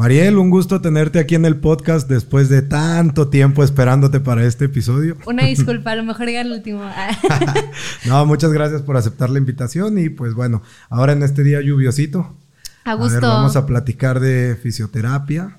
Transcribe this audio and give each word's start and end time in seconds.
Mariel, 0.00 0.38
un 0.38 0.48
gusto 0.48 0.80
tenerte 0.80 1.18
aquí 1.18 1.34
en 1.34 1.44
el 1.44 1.56
podcast 1.56 2.08
después 2.08 2.48
de 2.48 2.62
tanto 2.62 3.28
tiempo 3.28 3.62
esperándote 3.62 4.18
para 4.18 4.46
este 4.46 4.64
episodio. 4.64 5.18
Una 5.26 5.44
disculpa, 5.46 5.90
a 5.90 5.96
lo 5.96 6.04
mejor 6.04 6.24
llega 6.24 6.40
el 6.40 6.50
último. 6.50 6.82
no, 8.06 8.24
muchas 8.24 8.50
gracias 8.50 8.80
por 8.80 8.96
aceptar 8.96 9.28
la 9.28 9.38
invitación 9.38 9.98
y 9.98 10.08
pues 10.08 10.32
bueno, 10.32 10.62
ahora 10.88 11.12
en 11.12 11.22
este 11.22 11.44
día 11.44 11.60
lluviosito. 11.60 12.34
A 12.84 12.94
gusto. 12.94 13.20
vamos 13.20 13.56
a 13.56 13.66
platicar 13.66 14.20
de 14.20 14.56
fisioterapia. 14.62 15.58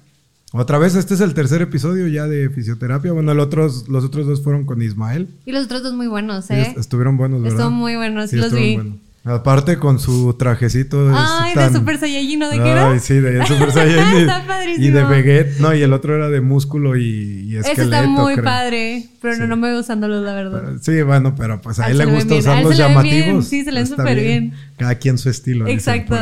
Otra 0.54 0.80
vez, 0.80 0.96
este 0.96 1.14
es 1.14 1.22
el 1.22 1.36
tercer 1.36 1.62
episodio 1.62 2.08
ya 2.08 2.26
de 2.26 2.50
fisioterapia. 2.50 3.12
Bueno, 3.12 3.36
los 3.36 3.46
otros, 3.46 3.90
los 3.90 4.04
otros 4.04 4.26
dos 4.26 4.42
fueron 4.42 4.66
con 4.66 4.82
Ismael. 4.82 5.30
Y 5.46 5.52
los 5.52 5.66
otros 5.66 5.84
dos 5.84 5.94
muy 5.94 6.08
buenos, 6.08 6.50
¿eh? 6.50 6.74
estuvieron 6.80 7.16
buenos, 7.16 7.44
¿verdad? 7.44 7.60
Estuvieron 7.60 7.80
muy 7.80 7.96
buenos, 7.96 8.32
sí, 8.32 8.38
los 8.38 8.52
vi. 8.52 8.74
Buenos. 8.78 9.11
Aparte 9.24 9.78
con 9.78 10.00
su 10.00 10.34
trajecito 10.34 11.08
de 11.08 11.14
Ay, 11.16 11.54
de 11.54 11.70
Super 11.72 12.00
Saiyajin, 12.00 12.40
¿no? 12.40 12.50
¿De 12.50 12.58
qué 12.58 12.70
era? 12.70 12.90
Ay, 12.90 13.00
sí, 13.00 13.14
de 13.16 13.46
Super 13.46 13.72
Saiyajin. 13.72 14.22
está 14.22 14.48
padrísimo. 14.48 14.86
Y 14.86 14.90
de 14.90 15.04
Veget. 15.04 15.60
No, 15.60 15.76
y 15.76 15.84
el 15.84 15.94
otro 15.94 16.16
era 16.16 16.30
de 16.30 16.42
músculo 16.42 16.98
y, 16.98 17.44
y 17.48 17.58
esqueleto, 17.58 17.82
Ese 17.82 17.84
está 17.84 18.08
muy 18.08 18.36
padre. 18.38 19.06
Pero 19.22 19.38
no, 19.38 19.48
no 19.48 19.58
me 19.58 19.68
gusta 19.70 19.82
usándolos, 19.94 20.24
la 20.26 20.34
verdad. 20.34 20.64
Sí, 20.82 21.04
bueno, 21.04 21.36
pero 21.36 21.62
pues 21.62 21.80
a 21.80 21.92
él 21.92 22.00
le 22.00 22.06
gusta 22.06 22.34
usar 22.34 22.64
los 22.64 22.76
llamativos. 22.76 23.48
Sí, 23.48 23.64
se 23.64 23.72
leen 23.72 23.86
súper 23.86 24.20
bien. 24.20 24.54
Cada 24.78 24.96
quien 24.96 25.20
su 25.20 25.30
estilo. 25.30 25.68
Exacto. 25.68 26.16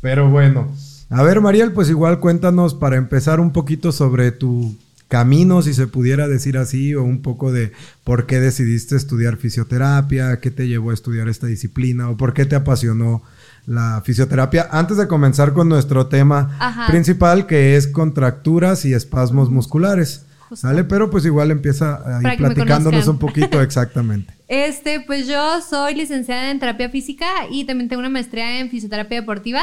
Pero 0.00 0.30
bueno. 0.30 0.72
A 1.10 1.22
ver, 1.22 1.42
Mariel, 1.42 1.72
pues 1.72 1.90
igual 1.90 2.20
cuéntanos 2.20 2.72
para 2.72 2.96
empezar 2.96 3.40
un 3.40 3.52
poquito 3.52 3.92
sobre 3.92 4.32
tu 4.32 4.74
camino, 5.12 5.60
si 5.60 5.74
se 5.74 5.86
pudiera 5.86 6.26
decir 6.26 6.56
así, 6.56 6.94
o 6.94 7.02
un 7.02 7.20
poco 7.20 7.52
de 7.52 7.72
por 8.02 8.24
qué 8.24 8.40
decidiste 8.40 8.96
estudiar 8.96 9.36
fisioterapia, 9.36 10.40
qué 10.40 10.50
te 10.50 10.68
llevó 10.68 10.90
a 10.90 10.94
estudiar 10.94 11.28
esta 11.28 11.46
disciplina, 11.46 12.08
o 12.08 12.16
por 12.16 12.32
qué 12.32 12.46
te 12.46 12.56
apasionó 12.56 13.22
la 13.66 14.00
fisioterapia. 14.02 14.70
Antes 14.72 14.96
de 14.96 15.08
comenzar 15.08 15.52
con 15.52 15.68
nuestro 15.68 16.06
tema 16.06 16.86
principal, 16.88 17.46
que 17.46 17.76
es 17.76 17.88
contracturas 17.88 18.86
y 18.86 18.94
espasmos 18.94 19.50
musculares. 19.50 20.24
¿Sale? 20.54 20.84
Pero 20.84 21.10
pues 21.10 21.26
igual 21.26 21.50
empieza 21.50 22.18
ahí 22.18 22.36
platicándonos 22.38 23.06
un 23.06 23.18
poquito 23.18 23.60
exactamente. 23.62 24.32
Este, 24.48 25.00
pues 25.00 25.26
yo 25.26 25.60
soy 25.60 25.94
licenciada 25.94 26.50
en 26.50 26.58
terapia 26.58 26.88
física 26.88 27.26
y 27.50 27.64
también 27.64 27.88
tengo 27.90 28.00
una 28.00 28.10
maestría 28.10 28.60
en 28.60 28.70
fisioterapia 28.70 29.20
deportiva, 29.20 29.62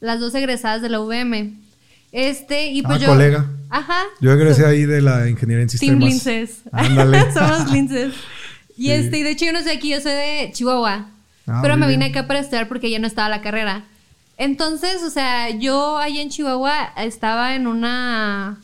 las 0.00 0.18
dos 0.18 0.34
egresadas 0.34 0.82
de 0.82 0.88
la 0.88 1.00
UVM. 1.00 1.69
Este, 2.12 2.68
y 2.68 2.82
pues 2.82 2.96
ah, 2.96 3.00
yo. 3.00 3.08
colega. 3.08 3.46
Ajá. 3.68 4.02
Yo 4.20 4.32
egresé 4.32 4.66
ahí 4.66 4.84
de 4.84 5.00
la 5.00 5.28
ingeniería 5.28 5.62
en 5.62 5.70
sistemas. 5.70 5.98
Team 5.98 6.08
Linces. 6.08 6.62
Ándale. 6.72 7.32
Somos 7.32 7.70
Linces. 7.70 8.14
Y 8.76 8.90
este, 8.90 9.18
y 9.18 9.22
de 9.22 9.30
hecho 9.30 9.44
yo 9.44 9.52
no 9.52 9.62
soy 9.62 9.72
aquí, 9.72 9.90
yo 9.90 10.00
soy 10.00 10.12
de 10.12 10.50
Chihuahua. 10.52 11.06
Ah, 11.46 11.60
pero 11.62 11.76
me 11.76 11.86
vine 11.86 12.06
acá 12.06 12.26
para 12.26 12.40
estudiar 12.40 12.68
porque 12.68 12.90
ya 12.90 12.98
no 12.98 13.06
estaba 13.06 13.28
la 13.28 13.42
carrera. 13.42 13.84
Entonces, 14.36 15.02
o 15.02 15.10
sea, 15.10 15.50
yo 15.50 15.98
ahí 15.98 16.18
en 16.18 16.30
Chihuahua 16.30 16.92
estaba 16.96 17.54
en 17.54 17.66
una. 17.66 18.58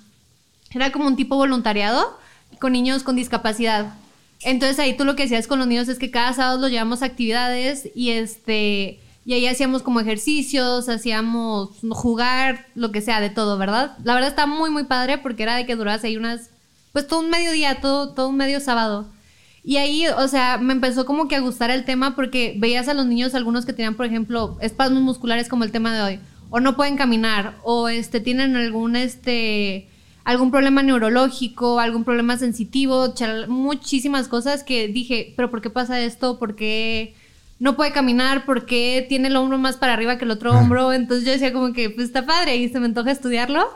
Era 0.73 0.91
como 0.91 1.07
un 1.07 1.17
tipo 1.17 1.37
voluntariado 1.37 2.19
con 2.59 2.73
niños 2.73 3.03
con 3.03 3.17
discapacidad. 3.17 3.95
Entonces 4.43 4.79
ahí 4.79 4.97
tú 4.97 5.05
lo 5.05 5.17
que 5.17 5.25
hacías 5.25 5.47
con 5.47 5.59
los 5.59 5.69
niños 5.69 5.89
es 5.89 5.99
que 5.99 6.11
cada 6.11 6.33
sábado 6.33 6.59
los 6.59 6.71
llevamos 6.71 7.03
a 7.03 7.07
actividades 7.07 7.89
y 7.95 8.11
este 8.11 9.01
y 9.27 9.35
ahí 9.35 9.49
hacíamos 9.49 9.83
como 9.83 9.99
ejercicios, 9.99 10.89
hacíamos 10.89 11.71
jugar, 11.91 12.67
lo 12.77 12.93
que 12.93 13.01
sea, 13.01 13.21
de 13.21 13.29
todo, 13.29 13.59
¿verdad? 13.59 13.99
La 14.05 14.15
verdad 14.15 14.31
está 14.31 14.47
muy, 14.47 14.71
muy 14.71 14.85
padre 14.85 15.19
porque 15.19 15.43
era 15.43 15.57
de 15.57 15.67
que 15.67 15.75
durase 15.75 16.07
ahí 16.07 16.17
unas, 16.17 16.51
pues 16.93 17.09
todo 17.09 17.19
un 17.21 17.29
mediodía, 17.29 17.81
todo, 17.81 18.15
todo 18.15 18.29
un 18.29 18.37
medio 18.37 18.61
sábado. 18.61 19.11
Y 19.65 19.79
ahí, 19.79 20.07
o 20.07 20.29
sea, 20.29 20.59
me 20.59 20.73
empezó 20.73 21.05
como 21.07 21.27
que 21.27 21.35
a 21.35 21.41
gustar 21.41 21.71
el 21.71 21.85
tema 21.85 22.15
porque 22.15 22.55
veías 22.57 22.87
a 22.87 22.95
los 22.95 23.07
niños, 23.07 23.35
algunos 23.35 23.67
que 23.67 23.73
tenían, 23.73 23.97
por 23.97 24.07
ejemplo, 24.07 24.59
espasmos 24.61 25.03
musculares 25.03 25.49
como 25.49 25.65
el 25.65 25.73
tema 25.73 25.93
de 25.93 26.03
hoy, 26.03 26.21
o 26.51 26.61
no 26.61 26.77
pueden 26.77 26.97
caminar, 26.97 27.59
o 27.65 27.89
este, 27.89 28.21
tienen 28.21 28.55
algún, 28.55 28.95
este, 28.95 29.89
algún 30.23 30.53
problema 30.53 30.85
neurológico, 30.85 31.81
algún 31.81 32.05
problema 32.05 32.39
sensitivo, 32.39 33.13
muchísimas 33.49 34.29
cosas 34.29 34.63
que 34.63 34.87
dije, 34.87 35.35
pero 35.37 35.51
¿por 35.51 35.63
qué 35.63 35.71
pasa 35.71 36.01
esto? 36.01 36.39
¿Por 36.39 36.55
qué? 36.55 37.17
No 37.59 37.77
puede 37.77 37.93
caminar 37.93 38.45
porque 38.45 39.07
tiene 39.09 39.29
el 39.29 39.37
hombro 39.37 39.59
más 39.59 39.77
para 39.77 39.95
arriba 39.95 40.19
que 40.19 40.25
el 40.25 40.31
otro 40.31 40.53
ah. 40.53 40.59
hombro. 40.59 40.93
Entonces 40.93 41.25
yo 41.25 41.33
decía 41.33 41.53
como 41.53 41.73
que, 41.73 41.91
pues 41.91 42.09
está 42.09 42.27
padre 42.27 42.57
y 42.57 42.69
se 42.69 42.81
me 42.81 42.87
antoja 42.87 43.11
estudiarlo. 43.11 43.69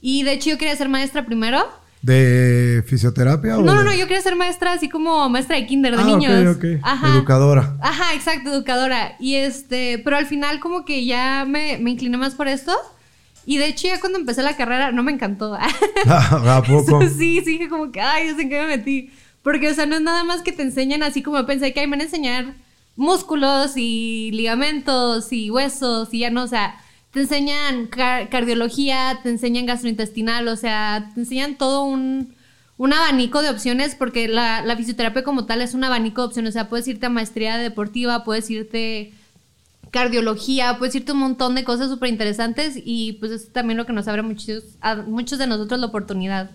Y 0.00 0.22
de 0.22 0.32
hecho 0.32 0.50
yo 0.50 0.58
quería 0.58 0.76
ser 0.76 0.88
maestra 0.88 1.24
primero. 1.24 1.64
¿De 2.02 2.84
fisioterapia? 2.86 3.56
No, 3.56 3.62
no, 3.62 3.82
no, 3.82 3.94
yo 3.94 4.06
quería 4.06 4.20
ser 4.20 4.36
maestra 4.36 4.72
así 4.72 4.90
como 4.90 5.26
maestra 5.30 5.56
de 5.56 5.66
kinder, 5.66 5.96
de 5.96 6.02
ah, 6.02 6.04
niños. 6.04 6.56
Ok, 6.56 6.64
ok. 6.64 6.80
Ajá. 6.82 7.08
Educadora. 7.14 7.76
Ajá, 7.80 8.14
exacto, 8.14 8.50
educadora. 8.50 9.16
Y 9.18 9.36
este, 9.36 9.98
pero 10.04 10.18
al 10.18 10.26
final 10.26 10.60
como 10.60 10.84
que 10.84 11.06
ya 11.06 11.46
me, 11.48 11.78
me 11.78 11.92
incliné 11.92 12.18
más 12.18 12.34
por 12.34 12.46
esto. 12.46 12.72
Y 13.46 13.56
de 13.58 13.66
hecho 13.66 13.88
ya 13.88 14.00
cuando 14.00 14.18
empecé 14.18 14.42
la 14.42 14.56
carrera 14.56 14.92
no 14.92 15.02
me 15.02 15.12
encantó. 15.12 15.54
¿A 16.06 16.62
poco? 16.66 17.00
sí, 17.18 17.40
sí, 17.42 17.52
dije 17.52 17.68
como 17.68 17.90
que, 17.90 18.00
ay, 18.00 18.28
yo 18.28 18.36
sé 18.36 18.42
en 18.42 18.50
qué 18.50 18.60
me 18.60 18.76
metí. 18.76 19.10
Porque, 19.42 19.70
o 19.70 19.74
sea, 19.74 19.86
no 19.86 19.96
es 19.96 20.02
nada 20.02 20.24
más 20.24 20.42
que 20.42 20.52
te 20.52 20.62
enseñan 20.62 21.02
así 21.02 21.22
como 21.22 21.44
pensé 21.46 21.72
que 21.72 21.80
ahí 21.80 21.86
me 21.86 21.92
van 21.92 22.00
a 22.00 22.04
enseñar 22.04 22.54
músculos 22.96 23.76
y 23.76 24.30
ligamentos 24.32 25.32
y 25.32 25.50
huesos 25.50 26.12
y 26.12 26.20
ya 26.20 26.30
no, 26.30 26.44
o 26.44 26.46
sea, 26.46 26.76
te 27.10 27.20
enseñan 27.20 27.86
cardiología, 27.86 29.20
te 29.22 29.30
enseñan 29.30 29.66
gastrointestinal, 29.66 30.48
o 30.48 30.56
sea, 30.56 31.10
te 31.14 31.20
enseñan 31.20 31.56
todo 31.56 31.84
un, 31.84 32.34
un 32.76 32.92
abanico 32.92 33.40
de 33.42 33.50
opciones 33.50 33.94
porque 33.94 34.28
la, 34.28 34.62
la, 34.64 34.76
fisioterapia 34.76 35.22
como 35.22 35.46
tal 35.46 35.60
es 35.60 35.74
un 35.74 35.84
abanico 35.84 36.22
de 36.22 36.26
opciones, 36.28 36.50
o 36.50 36.52
sea, 36.52 36.68
puedes 36.68 36.88
irte 36.88 37.06
a 37.06 37.10
maestría 37.10 37.56
deportiva, 37.56 38.24
puedes 38.24 38.50
irte 38.50 39.12
cardiología, 39.92 40.76
puedes 40.78 40.94
irte 40.96 41.12
un 41.12 41.18
montón 41.18 41.54
de 41.54 41.62
cosas 41.62 41.88
súper 41.88 42.08
interesantes 42.08 42.74
y 42.84 43.12
pues 43.14 43.30
es 43.30 43.52
también 43.52 43.76
lo 43.76 43.86
que 43.86 43.92
nos 43.92 44.08
abre 44.08 44.22
muchos, 44.22 44.64
a 44.80 44.96
muchos 44.96 45.38
de 45.38 45.46
nosotros 45.46 45.78
la 45.78 45.86
oportunidad. 45.86 46.50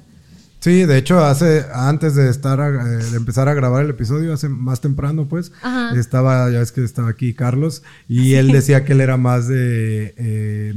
Sí, 0.59 0.83
de 0.83 0.97
hecho, 0.97 1.23
hace 1.23 1.65
antes 1.73 2.15
de 2.15 2.29
estar 2.29 2.59
eh, 2.59 3.03
de 3.11 3.15
empezar 3.15 3.47
a 3.47 3.53
grabar 3.53 3.85
el 3.85 3.91
episodio, 3.91 4.33
hace 4.33 4.49
más 4.49 4.81
temprano, 4.81 5.25
pues, 5.25 5.53
estaba, 5.95 6.49
ya 6.51 6.61
es 6.61 6.73
que 6.73 6.83
estaba 6.83 7.09
aquí 7.09 7.33
Carlos, 7.33 7.81
y 8.09 8.33
él 8.33 8.51
decía 8.51 8.83
que 8.83 8.91
él 8.91 8.99
era 8.99 9.15
más 9.15 9.47
de 9.47 10.13
eh, 10.17 10.73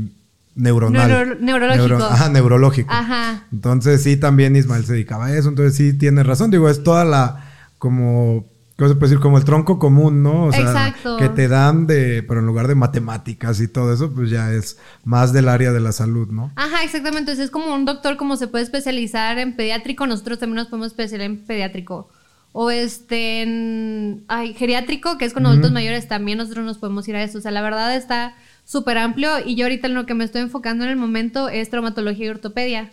neuronal. 0.54 1.38
neurológico. 1.40 2.04
ajá, 2.04 2.28
neurológico. 2.28 2.92
Ajá. 2.92 3.44
Entonces 3.52 4.02
sí, 4.02 4.16
también 4.16 4.54
Ismael 4.54 4.84
se 4.84 4.92
dedicaba 4.92 5.26
a 5.26 5.36
eso, 5.36 5.48
entonces 5.48 5.74
sí 5.74 5.92
tiene 5.94 6.22
razón. 6.22 6.52
Digo, 6.52 6.68
es 6.68 6.84
toda 6.84 7.04
la 7.04 7.44
como 7.78 8.51
¿Cómo 8.82 8.94
se 8.94 8.98
puede 8.98 9.10
decir? 9.10 9.22
Como 9.22 9.38
el 9.38 9.44
tronco 9.44 9.78
común, 9.78 10.24
¿no? 10.24 10.46
O 10.46 10.52
sea, 10.52 10.62
Exacto. 10.62 11.16
que 11.16 11.28
te 11.28 11.46
dan 11.46 11.86
de, 11.86 12.24
pero 12.24 12.40
en 12.40 12.46
lugar 12.46 12.66
de 12.66 12.74
matemáticas 12.74 13.60
y 13.60 13.68
todo 13.68 13.92
eso, 13.92 14.12
pues 14.12 14.28
ya 14.28 14.52
es 14.52 14.76
más 15.04 15.32
del 15.32 15.48
área 15.48 15.70
de 15.70 15.78
la 15.78 15.92
salud, 15.92 16.26
¿no? 16.32 16.50
Ajá, 16.56 16.82
exactamente. 16.82 17.30
Entonces 17.30 17.44
es 17.44 17.50
como 17.52 17.72
un 17.72 17.84
doctor, 17.84 18.16
como 18.16 18.34
se 18.34 18.48
puede 18.48 18.64
especializar 18.64 19.38
en 19.38 19.54
pediátrico, 19.54 20.04
nosotros 20.08 20.40
también 20.40 20.56
nos 20.56 20.66
podemos 20.66 20.88
especializar 20.88 21.30
en 21.30 21.44
pediátrico. 21.44 22.08
O 22.50 22.72
este, 22.72 23.42
en 23.42 24.24
ay, 24.26 24.52
geriátrico, 24.54 25.16
que 25.16 25.26
es 25.26 25.32
con 25.32 25.46
adultos 25.46 25.70
mayores, 25.70 26.08
también 26.08 26.38
nosotros 26.38 26.66
nos 26.66 26.78
podemos 26.78 27.06
ir 27.06 27.14
a 27.14 27.22
eso. 27.22 27.38
O 27.38 27.40
sea, 27.40 27.52
la 27.52 27.62
verdad 27.62 27.94
está 27.94 28.34
súper 28.64 28.98
amplio 28.98 29.30
y 29.46 29.54
yo 29.54 29.66
ahorita 29.66 29.86
en 29.86 29.94
lo 29.94 30.06
que 30.06 30.14
me 30.14 30.24
estoy 30.24 30.40
enfocando 30.40 30.82
en 30.82 30.90
el 30.90 30.96
momento 30.96 31.48
es 31.48 31.70
traumatología 31.70 32.26
y 32.26 32.30
ortopedia 32.30 32.90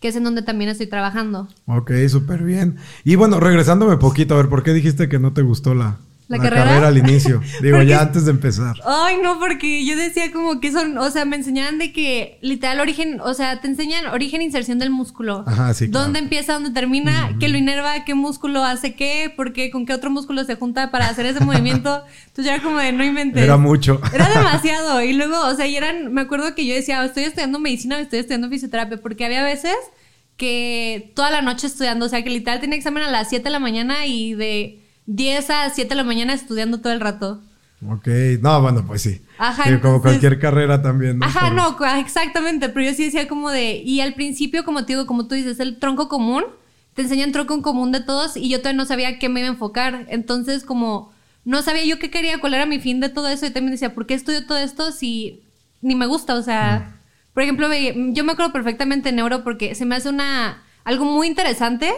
que 0.00 0.08
es 0.08 0.16
en 0.16 0.24
donde 0.24 0.42
también 0.42 0.70
estoy 0.70 0.86
trabajando. 0.86 1.48
Ok, 1.66 1.92
súper 2.08 2.42
bien. 2.42 2.76
Y 3.04 3.16
bueno, 3.16 3.40
regresándome 3.40 3.96
poquito, 3.96 4.34
a 4.34 4.38
ver, 4.38 4.48
¿por 4.48 4.62
qué 4.62 4.72
dijiste 4.72 5.08
que 5.08 5.18
no 5.18 5.32
te 5.32 5.42
gustó 5.42 5.74
la, 5.74 5.98
¿La, 6.28 6.38
carrera? 6.38 6.86
al 6.86 6.98
inicio? 6.98 7.40
Digo, 7.62 7.82
ya 7.82 8.02
antes 8.02 8.26
de 8.26 8.32
empezar. 8.32 8.76
Ay, 8.84 9.16
no, 9.22 9.38
porque 9.38 9.84
yo 9.86 9.96
decía 9.96 10.30
como 10.30 10.60
que 10.60 10.70
son, 10.70 10.98
o 10.98 11.10
sea, 11.10 11.24
me 11.24 11.36
enseñaban 11.36 11.78
de 11.78 11.92
que 11.92 12.38
literal 12.42 12.80
origen, 12.80 13.20
o 13.22 13.32
sea, 13.32 13.60
te 13.60 13.66
enseñan 13.66 14.06
origen 14.06 14.42
e 14.42 14.44
inserción 14.44 14.78
del 14.78 14.90
músculo. 14.90 15.44
Ajá, 15.46 15.72
sí. 15.72 15.86
¿Dónde 15.86 16.18
empieza, 16.18 16.52
dónde 16.52 16.70
termina? 16.70 17.34
¿Qué 17.40 17.48
lo 17.48 17.56
inerva? 17.56 18.04
¿Qué 18.04 18.14
músculo 18.14 18.62
hace 18.62 18.94
qué? 18.94 19.32
¿Por 19.34 19.54
qué? 19.54 19.70
¿Con 19.70 19.86
qué 19.86 19.94
otro 19.94 20.10
músculo 20.10 20.44
se 20.44 20.56
junta 20.56 20.90
para 20.90 21.08
hacer 21.08 21.24
ese 21.24 21.42
movimiento? 21.42 22.02
Entonces 22.26 22.44
ya 22.44 22.54
era 22.54 22.62
como 22.62 22.78
de 22.78 22.92
no 22.92 23.04
inventes. 23.04 23.42
Era 23.42 23.56
mucho. 23.56 24.00
Era 24.12 24.28
demasiado. 24.34 25.02
Y 25.02 25.14
luego, 25.14 25.40
o 25.46 25.54
sea, 25.54 25.66
y 25.66 25.76
eran, 25.76 26.12
me 26.12 26.20
acuerdo 26.20 26.54
que 26.54 26.66
yo 26.66 26.74
decía, 26.74 27.02
estoy 27.04 27.24
estudiando 27.24 27.58
medicina 27.58 27.98
estoy 28.00 28.20
estudiando 28.20 28.48
fisioterapia, 28.48 28.98
porque 28.98 29.24
había 29.24 29.42
veces 29.42 29.76
que 30.36 31.12
toda 31.14 31.30
la 31.30 31.42
noche 31.42 31.66
estudiando, 31.66 32.06
o 32.06 32.08
sea, 32.08 32.22
que 32.22 32.30
literal 32.30 32.60
tenía 32.60 32.76
examen 32.76 33.02
a 33.02 33.10
las 33.10 33.28
7 33.28 33.44
de 33.44 33.50
la 33.50 33.58
mañana 33.58 34.06
y 34.06 34.34
de 34.34 34.80
10 35.08 35.50
a 35.50 35.70
7 35.70 35.88
de 35.88 35.94
la 35.94 36.04
mañana 36.04 36.34
estudiando 36.34 36.80
todo 36.80 36.92
el 36.92 37.00
rato. 37.00 37.40
Ok, 37.88 38.08
no, 38.42 38.60
bueno, 38.60 38.84
pues 38.86 39.02
sí. 39.02 39.22
Ajá. 39.38 39.80
como 39.80 40.02
cualquier 40.02 40.38
carrera 40.38 40.82
también. 40.82 41.18
¿no? 41.18 41.26
Ajá, 41.26 41.50
no, 41.50 41.76
exactamente, 41.96 42.68
pero 42.68 42.86
yo 42.86 42.94
sí 42.94 43.04
decía 43.04 43.26
como 43.26 43.50
de, 43.50 43.76
y 43.76 44.00
al 44.00 44.14
principio, 44.14 44.64
como 44.64 44.84
te 44.84 44.92
digo, 44.92 45.06
como 45.06 45.26
tú 45.26 45.34
dices, 45.34 45.60
el 45.60 45.78
tronco 45.78 46.08
común, 46.08 46.44
te 46.92 47.02
enseñan 47.02 47.32
tronco 47.32 47.54
en 47.54 47.62
común 47.62 47.90
de 47.90 48.00
todos 48.00 48.36
y 48.36 48.50
yo 48.50 48.58
todavía 48.58 48.76
no 48.76 48.84
sabía 48.84 49.18
qué 49.18 49.28
me 49.28 49.40
iba 49.40 49.48
a 49.48 49.52
enfocar, 49.52 50.06
entonces 50.08 50.64
como 50.64 51.12
no 51.44 51.62
sabía 51.62 51.84
yo 51.84 51.98
qué 51.98 52.10
quería, 52.10 52.38
cuál 52.38 52.54
era 52.54 52.66
mi 52.66 52.78
fin 52.78 53.00
de 53.00 53.08
todo 53.08 53.28
eso 53.28 53.46
y 53.46 53.50
también 53.50 53.72
decía, 53.72 53.94
¿por 53.94 54.06
qué 54.06 54.14
estudio 54.14 54.44
todo 54.44 54.58
esto 54.58 54.92
si 54.92 55.42
ni 55.80 55.94
me 55.94 56.06
gusta? 56.06 56.34
O 56.34 56.42
sea... 56.42 56.94
Por 57.38 57.44
ejemplo, 57.44 57.68
yo 57.72 58.24
me 58.24 58.32
acuerdo 58.32 58.52
perfectamente 58.52 59.10
de 59.10 59.14
neuro 59.14 59.44
porque 59.44 59.76
se 59.76 59.84
me 59.84 59.94
hace 59.94 60.08
una 60.08 60.64
algo 60.82 61.04
muy 61.04 61.28
interesante, 61.28 61.92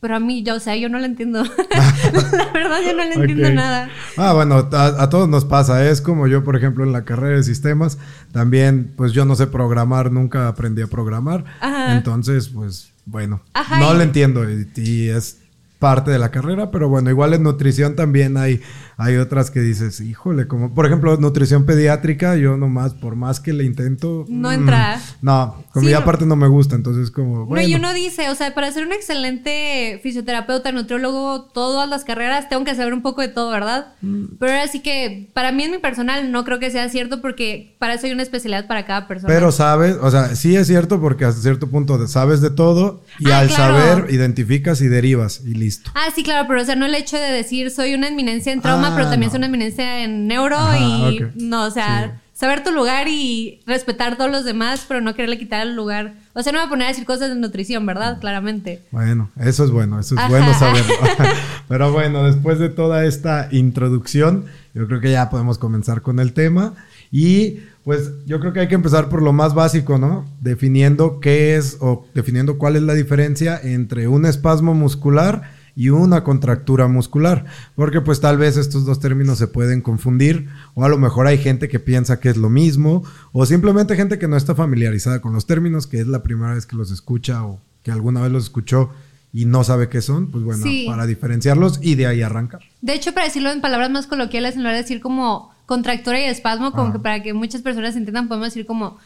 pero 0.00 0.16
a 0.16 0.20
mí, 0.20 0.42
yo, 0.42 0.54
o 0.54 0.60
sea, 0.60 0.76
yo 0.76 0.88
no 0.88 0.98
lo 0.98 1.04
entiendo. 1.04 1.44
la 2.32 2.52
verdad, 2.52 2.78
yo 2.84 2.96
no 2.96 3.04
le 3.04 3.12
entiendo 3.12 3.50
nada. 3.50 3.90
Ah, 4.16 4.32
bueno, 4.32 4.68
a, 4.72 5.08
todos 5.10 5.28
nos 5.28 5.44
pasa. 5.44 5.86
Es 5.86 6.00
como 6.00 6.26
yo, 6.26 6.42
por 6.42 6.56
ejemplo, 6.56 6.84
en 6.84 6.92
la 6.92 7.04
carrera 7.04 7.36
de 7.36 7.42
sistemas, 7.42 7.98
también, 8.32 8.92
pues 8.96 9.12
yo 9.12 9.26
no 9.26 9.36
sé 9.36 9.46
programar, 9.46 10.10
nunca 10.10 10.48
aprendí 10.48 10.80
a 10.80 10.86
programar. 10.86 11.44
Entonces, 11.90 12.48
pues, 12.48 12.92
bueno, 13.04 13.42
no 13.78 13.92
lo 13.92 14.00
entiendo 14.00 14.44
y 14.48 15.08
es 15.08 15.38
parte 15.80 16.12
de 16.12 16.20
la 16.20 16.30
carrera, 16.30 16.70
pero 16.70 16.88
bueno, 16.88 17.10
igual 17.10 17.34
en 17.34 17.42
nutrición 17.42 17.96
también 17.96 18.36
hay 18.36 18.60
hay 19.02 19.16
otras 19.16 19.50
que 19.50 19.60
dices, 19.60 19.98
híjole, 20.02 20.46
como 20.46 20.74
por 20.74 20.84
ejemplo 20.84 21.16
nutrición 21.16 21.64
pediátrica, 21.64 22.36
yo 22.36 22.58
nomás, 22.58 22.92
por 22.92 23.16
más 23.16 23.40
que 23.40 23.54
le 23.54 23.64
intento... 23.64 24.26
No 24.28 24.52
entra. 24.52 24.98
Mm, 24.98 25.24
no, 25.24 25.64
comida 25.72 25.98
aparte 25.98 26.26
no 26.26 26.36
me 26.36 26.48
gusta, 26.48 26.76
entonces 26.76 27.10
como... 27.10 27.46
Bueno. 27.46 27.62
No, 27.62 27.68
y 27.68 27.74
uno 27.76 27.94
dice, 27.94 28.28
o 28.28 28.34
sea, 28.34 28.54
para 28.54 28.70
ser 28.70 28.86
un 28.86 28.92
excelente 28.92 29.98
fisioterapeuta, 30.02 30.70
nutriólogo, 30.72 31.44
todas 31.44 31.88
las 31.88 32.04
carreras, 32.04 32.50
tengo 32.50 32.62
que 32.62 32.74
saber 32.74 32.92
un 32.92 33.00
poco 33.00 33.22
de 33.22 33.28
todo, 33.28 33.50
¿verdad? 33.50 33.94
Mm. 34.02 34.36
Pero 34.38 34.60
así 34.62 34.80
que 34.80 35.30
para 35.32 35.50
mí 35.50 35.62
en 35.62 35.70
mi 35.70 35.78
personal 35.78 36.30
no 36.30 36.44
creo 36.44 36.58
que 36.58 36.70
sea 36.70 36.86
cierto 36.90 37.22
porque 37.22 37.76
para 37.78 37.94
eso 37.94 38.04
hay 38.06 38.12
una 38.12 38.22
especialidad 38.22 38.66
para 38.66 38.84
cada 38.84 39.08
persona. 39.08 39.32
Pero 39.32 39.50
sabes, 39.50 39.96
o 40.02 40.10
sea, 40.10 40.36
sí 40.36 40.56
es 40.56 40.66
cierto 40.66 41.00
porque 41.00 41.24
hasta 41.24 41.40
cierto 41.40 41.70
punto 41.70 42.06
sabes 42.06 42.42
de 42.42 42.50
todo 42.50 43.02
y 43.18 43.30
ah, 43.30 43.38
al 43.38 43.48
saber 43.48 44.12
identificas 44.12 44.82
y 44.82 44.88
derivas 44.88 45.40
y 45.42 45.54
listo. 45.54 45.69
Ah, 45.94 46.08
sí, 46.14 46.22
claro, 46.22 46.46
pero 46.48 46.62
o 46.62 46.64
sea, 46.64 46.76
no 46.76 46.86
el 46.86 46.94
hecho 46.94 47.16
de 47.16 47.30
decir 47.30 47.70
soy 47.70 47.94
una 47.94 48.08
eminencia 48.08 48.52
en 48.52 48.60
trauma, 48.60 48.94
pero 48.94 49.08
también 49.08 49.30
es 49.30 49.36
una 49.36 49.46
eminencia 49.46 50.02
en 50.02 50.26
neuro 50.26 50.58
y 50.76 51.20
no, 51.36 51.64
o 51.64 51.70
sea, 51.70 52.20
saber 52.40 52.64
tu 52.64 52.72
lugar 52.72 53.06
y 53.06 53.60
respetar 53.66 54.14
a 54.14 54.16
todos 54.16 54.30
los 54.30 54.44
demás, 54.46 54.86
pero 54.88 55.02
no 55.02 55.14
quererle 55.14 55.38
quitar 55.38 55.66
el 55.66 55.76
lugar. 55.76 56.14
O 56.32 56.42
sea, 56.42 56.52
no 56.52 56.58
me 56.58 56.64
voy 56.64 56.66
a 56.68 56.70
poner 56.70 56.86
a 56.86 56.88
decir 56.88 57.04
cosas 57.04 57.28
de 57.28 57.34
nutrición, 57.34 57.84
¿verdad? 57.84 58.18
Claramente. 58.18 58.82
Bueno, 58.90 59.30
eso 59.38 59.62
es 59.64 59.70
bueno, 59.70 60.00
eso 60.00 60.14
es 60.18 60.28
bueno 60.28 60.54
saberlo. 60.54 60.94
pero 61.68 61.92
bueno, 61.92 62.24
después 62.24 62.58
de 62.58 62.70
toda 62.70 63.04
esta 63.04 63.48
introducción, 63.52 64.46
yo 64.72 64.86
creo 64.86 65.00
que 65.00 65.10
ya 65.10 65.28
podemos 65.28 65.58
comenzar 65.58 66.00
con 66.00 66.18
el 66.18 66.32
tema 66.32 66.74
y 67.12 67.58
pues 67.84 68.12
yo 68.26 68.40
creo 68.40 68.54
que 68.54 68.60
hay 68.60 68.68
que 68.68 68.74
empezar 68.74 69.10
por 69.10 69.20
lo 69.20 69.34
más 69.34 69.52
básico, 69.52 69.98
¿no? 69.98 70.24
Definiendo 70.40 71.20
qué 71.20 71.56
es 71.56 71.76
o 71.80 72.06
definiendo 72.14 72.56
cuál 72.56 72.76
es 72.76 72.82
la 72.82 72.94
diferencia 72.94 73.60
entre 73.62 74.08
un 74.08 74.24
espasmo 74.24 74.74
muscular 74.74 75.59
y 75.76 75.90
una 75.90 76.24
contractura 76.24 76.88
muscular, 76.88 77.44
porque 77.76 78.00
pues 78.00 78.20
tal 78.20 78.38
vez 78.38 78.56
estos 78.56 78.84
dos 78.84 79.00
términos 79.00 79.38
se 79.38 79.46
pueden 79.46 79.80
confundir 79.80 80.48
o 80.74 80.84
a 80.84 80.88
lo 80.88 80.98
mejor 80.98 81.26
hay 81.26 81.38
gente 81.38 81.68
que 81.68 81.80
piensa 81.80 82.20
que 82.20 82.28
es 82.28 82.36
lo 82.36 82.50
mismo 82.50 83.04
o 83.32 83.46
simplemente 83.46 83.96
gente 83.96 84.18
que 84.18 84.28
no 84.28 84.36
está 84.36 84.54
familiarizada 84.54 85.20
con 85.20 85.32
los 85.32 85.46
términos, 85.46 85.86
que 85.86 86.00
es 86.00 86.06
la 86.06 86.22
primera 86.22 86.54
vez 86.54 86.66
que 86.66 86.76
los 86.76 86.90
escucha 86.90 87.44
o 87.44 87.60
que 87.82 87.90
alguna 87.90 88.20
vez 88.20 88.32
los 88.32 88.44
escuchó 88.44 88.90
y 89.32 89.44
no 89.44 89.62
sabe 89.62 89.88
qué 89.88 90.02
son, 90.02 90.30
pues 90.30 90.42
bueno, 90.44 90.64
para 90.86 91.06
diferenciarlos 91.06 91.78
y 91.82 91.94
de 91.94 92.06
ahí 92.06 92.22
arrancar. 92.22 92.62
De 92.80 92.94
hecho, 92.94 93.14
para 93.14 93.26
decirlo 93.26 93.50
en 93.50 93.60
palabras 93.60 93.90
más 93.90 94.06
coloquiales, 94.06 94.54
en 94.54 94.62
lugar 94.62 94.74
de 94.74 94.82
decir 94.82 95.00
como 95.00 95.52
contractura 95.66 96.20
y 96.20 96.24
espasmo, 96.24 96.72
como 96.72 96.92
que 96.92 96.98
para 96.98 97.22
que 97.22 97.32
muchas 97.32 97.62
personas 97.62 97.94
entiendan, 97.94 98.26
podemos 98.26 98.48
decir 98.48 98.66
como 98.66 98.98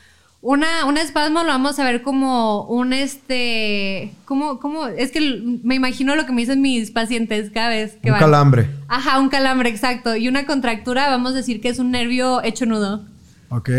una, 0.44 0.84
un 0.84 0.98
espasmo 0.98 1.42
lo 1.42 1.48
vamos 1.48 1.78
a 1.78 1.84
ver 1.84 2.02
como 2.02 2.64
un 2.66 2.92
este. 2.92 4.12
¿Cómo, 4.26 4.60
cómo? 4.60 4.86
Es 4.88 5.10
que 5.10 5.42
me 5.62 5.74
imagino 5.74 6.14
lo 6.16 6.26
que 6.26 6.32
me 6.32 6.42
dicen 6.42 6.60
mis 6.60 6.90
pacientes 6.90 7.50
cada 7.50 7.70
vez 7.70 7.96
que 8.02 8.12
un 8.12 8.18
calambre. 8.18 8.68
Ajá, 8.88 9.18
un 9.20 9.30
calambre, 9.30 9.70
exacto. 9.70 10.14
Y 10.14 10.28
una 10.28 10.44
contractura, 10.44 11.08
vamos 11.08 11.32
a 11.32 11.36
decir 11.36 11.62
que 11.62 11.70
es 11.70 11.78
un 11.78 11.90
nervio 11.90 12.44
hecho 12.44 12.66
nudo. 12.66 13.06
Ok. 13.48 13.70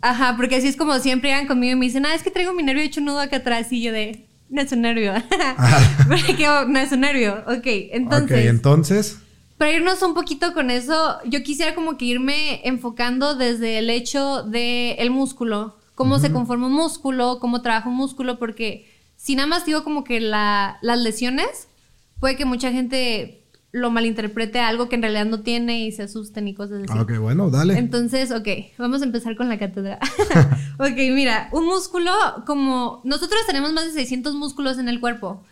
Ajá, 0.00 0.36
porque 0.38 0.56
así 0.56 0.68
es 0.68 0.76
como 0.76 0.98
siempre 1.00 1.28
llegan 1.28 1.46
conmigo 1.46 1.74
y 1.74 1.76
me 1.76 1.84
dicen, 1.84 2.06
ah, 2.06 2.14
es 2.14 2.22
que 2.22 2.30
traigo 2.30 2.54
mi 2.54 2.62
nervio 2.62 2.82
hecho 2.82 3.02
nudo 3.02 3.20
acá 3.20 3.36
atrás. 3.36 3.70
Y 3.70 3.82
yo 3.82 3.92
de, 3.92 4.26
no 4.48 4.62
es 4.62 4.72
un 4.72 4.80
nervio. 4.80 5.12
no 6.68 6.78
es 6.78 6.92
un 6.92 7.00
nervio. 7.00 7.44
Ok, 7.46 7.66
entonces. 7.92 8.38
Ok, 8.38 8.46
entonces. 8.46 9.18
Para 9.58 9.72
irnos 9.72 10.00
un 10.00 10.14
poquito 10.14 10.54
con 10.54 10.70
eso, 10.70 11.18
yo 11.26 11.42
quisiera 11.42 11.74
como 11.74 11.98
que 11.98 12.06
irme 12.06 12.62
enfocando 12.64 13.34
desde 13.34 13.78
el 13.78 13.90
hecho 13.90 14.44
del 14.44 14.96
el 14.98 15.10
músculo 15.10 15.75
cómo 15.96 16.20
se 16.20 16.30
conforma 16.30 16.66
un 16.66 16.74
músculo, 16.74 17.40
cómo 17.40 17.62
trabaja 17.62 17.88
un 17.88 17.96
músculo, 17.96 18.38
porque 18.38 18.86
si 19.16 19.34
nada 19.34 19.48
más 19.48 19.64
digo 19.66 19.82
como 19.82 20.04
que 20.04 20.20
las 20.20 20.78
lesiones, 20.82 21.68
puede 22.20 22.36
que 22.36 22.44
mucha 22.44 22.70
gente 22.70 23.42
lo 23.72 23.90
malinterprete 23.90 24.60
a 24.60 24.68
algo 24.68 24.88
que 24.88 24.96
en 24.96 25.02
realidad 25.02 25.24
no 25.24 25.40
tiene 25.40 25.86
y 25.86 25.92
se 25.92 26.04
asusten 26.04 26.48
y 26.48 26.54
cosas 26.54 26.82
así. 26.84 26.98
Ok, 26.98 27.18
bueno, 27.18 27.50
dale. 27.50 27.78
Entonces, 27.78 28.30
ok, 28.30 28.46
vamos 28.78 29.00
a 29.02 29.06
empezar 29.06 29.36
con 29.36 29.48
la 29.48 29.58
cátedra. 29.58 29.98
ok, 30.78 30.96
mira, 31.12 31.48
un 31.52 31.64
músculo 31.64 32.12
como... 32.46 33.00
Nosotros 33.04 33.40
tenemos 33.46 33.72
más 33.72 33.86
de 33.86 33.92
600 33.92 34.34
músculos 34.34 34.78
en 34.78 34.88
el 34.88 35.00
cuerpo. 35.00 35.44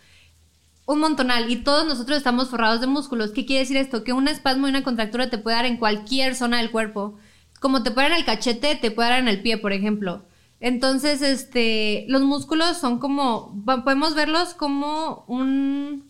Un 0.85 0.99
montonal 0.99 1.51
y 1.51 1.57
todos 1.57 1.87
nosotros 1.87 2.19
estamos 2.19 2.49
forrados 2.49 2.81
de 2.81 2.87
músculos. 2.87 3.31
¿Qué 3.31 3.47
quiere 3.47 3.61
decir 3.61 3.77
esto? 3.77 4.03
Que 4.03 4.13
un 4.13 4.27
espasmo 4.27 4.67
y 4.67 4.69
una 4.69 4.83
contractura 4.83 5.31
te 5.31 5.39
puede 5.39 5.57
dar 5.57 5.65
en 5.65 5.77
cualquier 5.77 6.35
zona 6.35 6.57
del 6.57 6.69
cuerpo. 6.69 7.17
Como 7.59 7.81
te 7.81 7.89
puede 7.89 8.09
dar 8.09 8.17
en 8.17 8.19
el 8.19 8.25
cachete, 8.25 8.75
te 8.75 8.91
puede 8.91 9.09
dar 9.09 9.19
en 9.19 9.27
el 9.27 9.41
pie, 9.41 9.57
por 9.57 9.73
ejemplo. 9.73 10.23
Entonces, 10.65 11.21
este, 11.21 12.05
los 12.07 12.23
músculos 12.23 12.77
son 12.79 12.97
como, 12.97 13.63
podemos 13.83 14.15
verlos 14.15 14.55
como 14.55 15.23
un, 15.27 16.09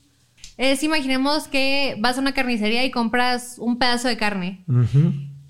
es, 0.55 0.81
imaginemos 0.81 1.49
que 1.49 1.97
vas 1.99 2.17
a 2.17 2.21
una 2.21 2.33
carnicería 2.33 2.85
y 2.85 2.89
compras 2.89 3.57
un 3.57 3.77
pedazo 3.77 4.07
de 4.07 4.15
carne. 4.15 4.63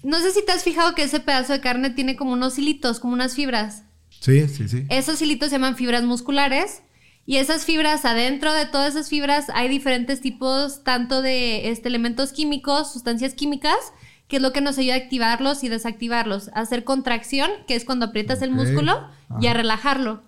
No 0.02 0.19
sé 0.19 0.31
si 0.31 0.44
te 0.44 0.54
has 0.54 0.63
fijado 0.63 0.96
que 0.96 1.04
ese 1.04 1.19
pedazo 1.19 1.54
de 1.54 1.62
carne 1.62 1.92
tiene 1.92 2.16
como 2.16 2.34
unos 2.34 2.57
hilitos, 2.57 3.00
como 3.00 3.13
unas 3.13 3.36
fibras. 3.36 3.84
Sí, 4.22 4.48
sí, 4.48 4.68
sí. 4.68 4.88
Esos 4.90 5.22
hilitos 5.22 5.50
se 5.50 5.58
llaman 5.58 5.75
fibras 5.75 6.04
musculares. 6.04 6.81
Y 7.28 7.38
esas 7.38 7.63
fibras, 7.63 8.06
adentro 8.06 8.54
de 8.54 8.66
todas 8.66 8.96
esas 8.96 9.10
fibras, 9.10 9.51
hay 9.54 9.69
diferentes 9.69 10.19
tipos, 10.19 10.84
tanto 10.84 11.22
de 11.22 11.69
este, 11.69 11.90
elementos 11.90 12.34
químicos, 12.34 12.92
sustancias 12.94 13.36
químicas, 13.36 13.78
que 14.27 14.38
es 14.38 14.42
lo 14.42 14.54
que 14.54 14.62
nos 14.62 14.77
ayuda 14.77 14.95
a 14.95 14.98
activarlos 14.98 15.63
y 15.63 15.69
desactivarlos, 15.69 16.50
a 16.50 16.62
hacer 16.62 16.83
contracción, 16.83 17.51
que 17.68 17.75
es 17.75 17.86
cuando 17.86 18.06
aprietas 18.06 18.42
el 18.42 18.51
músculo, 18.51 19.07
y 19.39 19.48
a 19.48 19.54
relajarlo. 19.54 20.24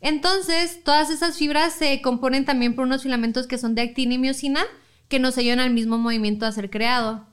Entonces, 0.00 0.82
todas 0.82 1.10
esas 1.10 1.36
fibras 1.36 1.74
se 1.74 2.00
componen 2.00 2.44
también 2.44 2.74
por 2.74 2.86
unos 2.86 3.02
filamentos 3.02 3.46
que 3.46 3.58
son 3.58 3.74
de 3.74 3.82
actina 3.82 4.14
y 4.14 4.18
miocina, 4.18 4.62
que 5.08 5.18
nos 5.18 5.36
ayudan 5.38 5.60
al 5.60 5.70
mismo 5.70 5.98
movimiento 5.98 6.46
a 6.46 6.52
ser 6.52 6.70
creado. 6.70 7.26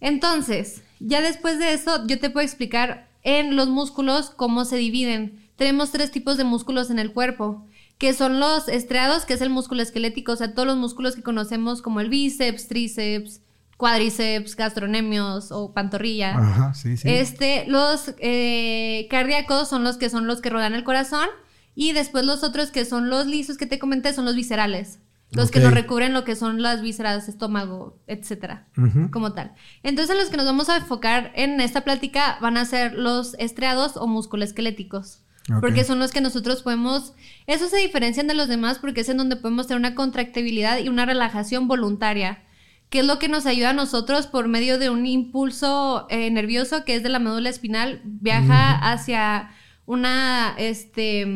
Entonces, 0.00 0.82
ya 1.00 1.20
después 1.20 1.58
de 1.58 1.72
eso, 1.72 2.06
yo 2.06 2.18
te 2.18 2.30
puedo 2.30 2.44
explicar 2.44 3.08
en 3.22 3.56
los 3.56 3.68
músculos 3.68 4.30
cómo 4.30 4.64
se 4.64 4.76
dividen. 4.76 5.48
Tenemos 5.56 5.92
tres 5.92 6.10
tipos 6.10 6.36
de 6.36 6.44
músculos 6.44 6.90
en 6.90 6.98
el 6.98 7.12
cuerpo, 7.12 7.66
que 7.98 8.12
son 8.12 8.40
los 8.40 8.68
estriados, 8.68 9.24
que 9.24 9.34
es 9.34 9.40
el 9.40 9.50
músculo 9.50 9.82
esquelético, 9.82 10.32
o 10.32 10.36
sea, 10.36 10.52
todos 10.52 10.66
los 10.66 10.76
músculos 10.76 11.14
que 11.14 11.22
conocemos 11.22 11.80
como 11.80 12.00
el 12.00 12.08
bíceps, 12.08 12.66
tríceps, 12.68 13.40
cuádriceps, 13.84 14.56
gastronemios 14.56 15.52
o 15.52 15.74
pantorrilla. 15.74 16.38
Ajá, 16.38 16.72
sí, 16.72 16.96
sí. 16.96 17.06
Este, 17.06 17.66
los 17.66 18.14
eh, 18.16 19.06
cardíacos 19.10 19.68
son 19.68 19.84
los 19.84 19.98
que 19.98 20.08
son 20.08 20.26
los 20.26 20.40
que 20.40 20.48
rodean 20.48 20.72
el 20.72 20.84
corazón 20.84 21.28
y 21.74 21.92
después 21.92 22.24
los 22.24 22.42
otros 22.42 22.70
que 22.70 22.86
son 22.86 23.10
los 23.10 23.26
lisos 23.26 23.58
que 23.58 23.66
te 23.66 23.78
comenté 23.78 24.14
son 24.14 24.24
los 24.24 24.36
viscerales. 24.36 25.00
Los 25.32 25.50
que 25.50 25.60
nos 25.60 25.74
recubren 25.74 26.14
lo 26.14 26.24
que 26.24 26.34
son 26.34 26.62
las 26.62 26.80
vísceras, 26.80 27.28
estómago, 27.28 27.98
etcétera, 28.06 28.68
como 29.10 29.32
tal. 29.32 29.52
Entonces, 29.82 30.16
los 30.16 30.30
que 30.30 30.36
nos 30.36 30.46
vamos 30.46 30.68
a 30.70 30.76
enfocar 30.76 31.32
en 31.34 31.60
esta 31.60 31.82
plática 31.82 32.38
van 32.40 32.56
a 32.56 32.64
ser 32.64 32.94
los 32.94 33.34
estriados 33.40 33.96
o 33.96 34.06
musculoesqueléticos. 34.06 35.24
esqueléticos 35.42 35.60
Porque 35.60 35.84
son 35.84 35.98
los 35.98 36.12
que 36.12 36.20
nosotros 36.22 36.62
podemos. 36.62 37.14
Eso 37.46 37.68
se 37.68 37.78
diferencian 37.78 38.28
de 38.28 38.34
los 38.34 38.48
demás 38.48 38.78
porque 38.78 39.00
es 39.02 39.08
en 39.10 39.18
donde 39.18 39.36
podemos 39.36 39.66
tener 39.66 39.80
una 39.80 39.94
contractibilidad 39.94 40.78
y 40.78 40.88
una 40.88 41.04
relajación 41.04 41.68
voluntaria 41.68 42.44
que 42.88 43.00
es 43.00 43.06
lo 43.06 43.18
que 43.18 43.28
nos 43.28 43.46
ayuda 43.46 43.70
a 43.70 43.74
nosotros 43.74 44.26
por 44.26 44.48
medio 44.48 44.78
de 44.78 44.90
un 44.90 45.06
impulso 45.06 46.06
eh, 46.10 46.30
nervioso 46.30 46.84
que 46.84 46.94
es 46.94 47.02
de 47.02 47.08
la 47.08 47.18
médula 47.18 47.50
espinal, 47.50 48.00
viaja 48.04 48.74
hacia 48.92 49.50
una, 49.86 50.54
este, 50.58 51.26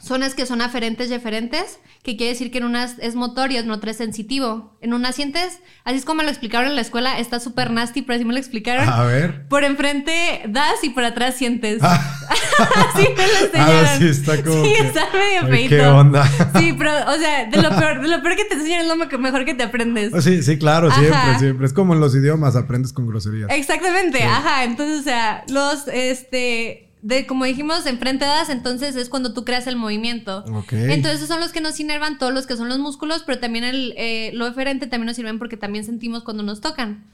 zonas 0.00 0.34
que 0.34 0.44
son 0.44 0.60
aferentes 0.60 1.10
y 1.10 1.14
eferentes, 1.14 1.78
que 2.02 2.16
quiere 2.16 2.32
decir 2.32 2.50
que 2.50 2.58
en 2.58 2.64
unas 2.64 2.98
es 2.98 3.14
motor 3.14 3.52
y 3.52 3.56
en 3.56 3.70
otra 3.70 3.92
es 3.92 3.96
sensitivo. 3.96 4.76
En 4.80 4.92
una 4.92 5.12
sientes, 5.12 5.60
así 5.84 5.96
es 5.96 6.04
como 6.04 6.22
lo 6.22 6.28
explicaron 6.28 6.68
en 6.68 6.74
la 6.74 6.82
escuela, 6.82 7.18
está 7.18 7.40
súper 7.40 7.70
nasty, 7.70 8.02
pero 8.02 8.16
así 8.16 8.24
me 8.24 8.32
lo 8.32 8.38
explicaron. 8.38 8.88
A 8.88 9.04
ver. 9.04 9.48
Por 9.48 9.64
enfrente 9.64 10.42
das 10.48 10.82
y 10.82 10.90
por 10.90 11.04
atrás 11.04 11.36
sientes. 11.36 11.78
Ah. 11.82 12.18
así 12.92 13.06
me 13.16 13.26
lo 13.26 13.38
enseñaron. 13.46 13.86
Ah, 13.86 13.96
sí, 13.98 14.08
está 14.08 14.42
como. 14.42 14.64
Sí, 14.64 14.72
está 14.78 15.08
medio 15.12 15.48
feito. 15.48 15.76
¿Qué 15.76 15.86
onda? 15.86 16.26
sí, 16.58 16.74
pero, 16.76 16.90
o 17.10 17.16
sea, 17.16 17.46
de 17.46 17.62
lo 17.62 17.70
peor, 17.70 18.02
de 18.02 18.08
lo 18.08 18.22
peor 18.22 18.36
que 18.36 18.44
te 18.44 18.54
enseñan 18.54 18.82
es 18.82 18.88
lo 18.88 18.96
mejor 18.96 19.44
que 19.44 19.54
te 19.54 19.62
aprendes. 19.62 20.12
Oh, 20.12 20.20
sí, 20.20 20.42
sí, 20.42 20.58
claro, 20.58 20.90
siempre, 20.90 21.38
siempre. 21.38 21.66
Es 21.66 21.72
como 21.72 21.94
en 21.94 22.00
los 22.00 22.14
idiomas, 22.14 22.56
aprendes 22.56 22.92
con 22.92 23.06
groserías. 23.06 23.48
Exactamente, 23.50 24.22
ajá. 24.24 24.64
Entonces, 24.64 25.00
o 25.00 25.02
sea, 25.04 25.44
los, 25.48 25.88
este 25.88 26.90
de 27.04 27.26
como 27.26 27.44
dijimos, 27.44 27.84
enfrente 27.84 28.24
das, 28.24 28.48
entonces 28.48 28.96
es 28.96 29.10
cuando 29.10 29.34
tú 29.34 29.44
creas 29.44 29.66
el 29.66 29.76
movimiento. 29.76 30.42
Entonces 30.72 31.16
esos 31.16 31.28
son 31.28 31.38
los 31.38 31.52
que 31.52 31.60
nos 31.60 31.78
inervan, 31.78 32.16
todos 32.16 32.32
los 32.32 32.46
que 32.46 32.56
son 32.56 32.70
los 32.70 32.78
músculos, 32.78 33.24
pero 33.26 33.38
también 33.38 33.62
el, 33.62 33.92
eh, 33.98 34.30
lo 34.32 34.46
eferente 34.46 34.86
también 34.86 35.08
nos 35.08 35.16
sirven 35.16 35.38
porque 35.38 35.58
también 35.58 35.84
sentimos 35.84 36.22
cuando 36.24 36.42
nos 36.42 36.62
tocan. 36.62 37.04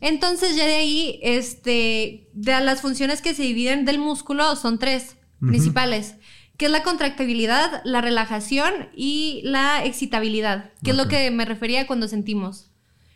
Entonces 0.00 0.56
ya 0.56 0.66
de 0.66 0.74
ahí, 0.74 1.20
este, 1.22 2.28
de 2.32 2.60
las 2.60 2.80
funciones 2.80 3.22
que 3.22 3.32
se 3.32 3.44
dividen 3.44 3.84
del 3.84 4.00
músculo 4.00 4.56
son 4.56 4.80
tres 4.80 5.14
principales, 5.38 6.16
que 6.56 6.64
es 6.64 6.72
la 6.72 6.82
contractibilidad, 6.82 7.80
la 7.84 8.00
relajación 8.00 8.88
y 8.96 9.42
la 9.44 9.84
excitabilidad, 9.84 10.72
que 10.82 10.90
es 10.90 10.96
lo 10.96 11.06
que 11.06 11.30
me 11.30 11.44
refería 11.44 11.86
cuando 11.86 12.08
sentimos. 12.08 12.72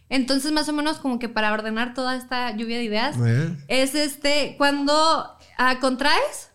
Entonces, 0.08 0.52
más 0.52 0.68
o 0.68 0.72
menos 0.72 0.98
como 0.98 1.18
que 1.18 1.28
para 1.28 1.52
ordenar 1.52 1.94
toda 1.94 2.14
esta 2.14 2.54
lluvia 2.56 2.76
de 2.76 2.84
ideas, 2.84 3.16
es 3.66 3.96
este, 3.96 4.54
cuando 4.56 5.26
ah, 5.58 5.78
contraes, 5.80 6.52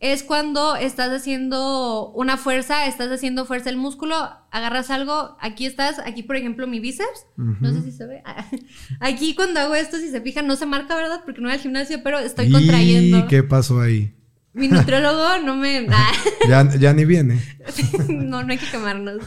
es 0.00 0.22
cuando 0.22 0.76
estás 0.76 1.10
haciendo 1.10 2.12
una 2.12 2.36
fuerza, 2.36 2.86
estás 2.86 3.10
haciendo 3.10 3.46
fuerza 3.46 3.70
del 3.70 3.78
músculo, 3.78 4.14
agarras 4.50 4.90
algo, 4.90 5.36
aquí 5.40 5.64
estás, 5.64 5.98
aquí 5.98 6.22
por 6.22 6.36
ejemplo 6.36 6.66
mi 6.66 6.78
bíceps, 6.78 7.26
no 7.36 7.72
sé 7.72 7.82
si 7.82 7.90
se 7.90 8.06
ve, 8.06 8.22
aquí 9.00 9.34
cuando 9.34 9.60
hago 9.60 9.74
esto, 9.74 9.96
si 9.96 10.10
se 10.10 10.20
fijan, 10.20 10.46
no 10.46 10.56
se 10.56 10.66
marca, 10.66 10.94
¿verdad? 10.94 11.22
Porque 11.24 11.40
no 11.40 11.48
voy 11.48 11.54
al 11.54 11.62
gimnasio, 11.62 12.02
pero 12.02 12.18
estoy 12.18 12.50
contrayendo. 12.50 13.20
¿Y 13.20 13.26
qué 13.28 13.42
pasó 13.42 13.80
ahí? 13.80 14.14
Mi 14.52 14.68
nutrólogo 14.68 15.38
no 15.42 15.56
me... 15.56 15.86
ya, 16.48 16.68
ya 16.78 16.92
ni 16.92 17.04
viene. 17.04 17.40
no, 18.08 18.44
no 18.44 18.52
hay 18.52 18.58
que 18.58 18.70
quemarnos. 18.70 19.24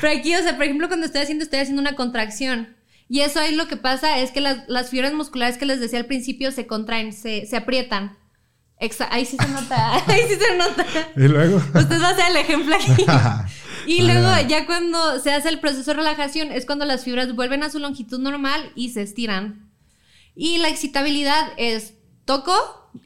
Pero 0.00 0.18
aquí, 0.18 0.34
o 0.34 0.42
sea, 0.42 0.54
por 0.54 0.64
ejemplo, 0.64 0.88
cuando 0.88 1.04
estoy 1.04 1.20
haciendo, 1.20 1.44
estoy 1.44 1.58
haciendo 1.58 1.82
una 1.82 1.94
contracción. 1.94 2.68
Y 3.06 3.20
eso 3.20 3.38
ahí 3.40 3.54
lo 3.54 3.68
que 3.68 3.76
pasa 3.76 4.18
es 4.20 4.30
que 4.30 4.40
las, 4.40 4.66
las 4.68 4.88
fibras 4.88 5.12
musculares 5.12 5.58
que 5.58 5.66
les 5.66 5.78
decía 5.78 5.98
al 5.98 6.06
principio 6.06 6.52
se 6.52 6.66
contraen, 6.66 7.12
se, 7.12 7.44
se 7.44 7.56
aprietan 7.56 8.16
ahí 9.10 9.24
sí 9.24 9.36
se 9.36 9.48
nota, 9.48 9.94
ahí 10.06 10.22
sí 10.28 10.36
se 10.36 10.56
nota. 10.56 10.84
¿Y 11.16 11.28
luego? 11.28 11.56
Usted 11.56 12.00
va 12.00 12.08
a 12.08 12.10
hacer 12.10 12.30
el 12.30 12.36
ejemplo 12.36 12.74
aquí. 12.74 13.04
y 13.86 14.02
luego 14.02 14.28
ya 14.48 14.66
cuando 14.66 15.20
se 15.20 15.32
hace 15.32 15.48
el 15.48 15.60
proceso 15.60 15.90
de 15.90 15.96
relajación 15.98 16.52
es 16.52 16.66
cuando 16.66 16.84
las 16.84 17.04
fibras 17.04 17.34
vuelven 17.34 17.62
a 17.62 17.70
su 17.70 17.78
longitud 17.78 18.18
normal 18.18 18.72
y 18.74 18.90
se 18.90 19.02
estiran. 19.02 19.70
Y 20.34 20.58
la 20.58 20.68
excitabilidad 20.68 21.48
es 21.56 21.94
toco 22.24 22.54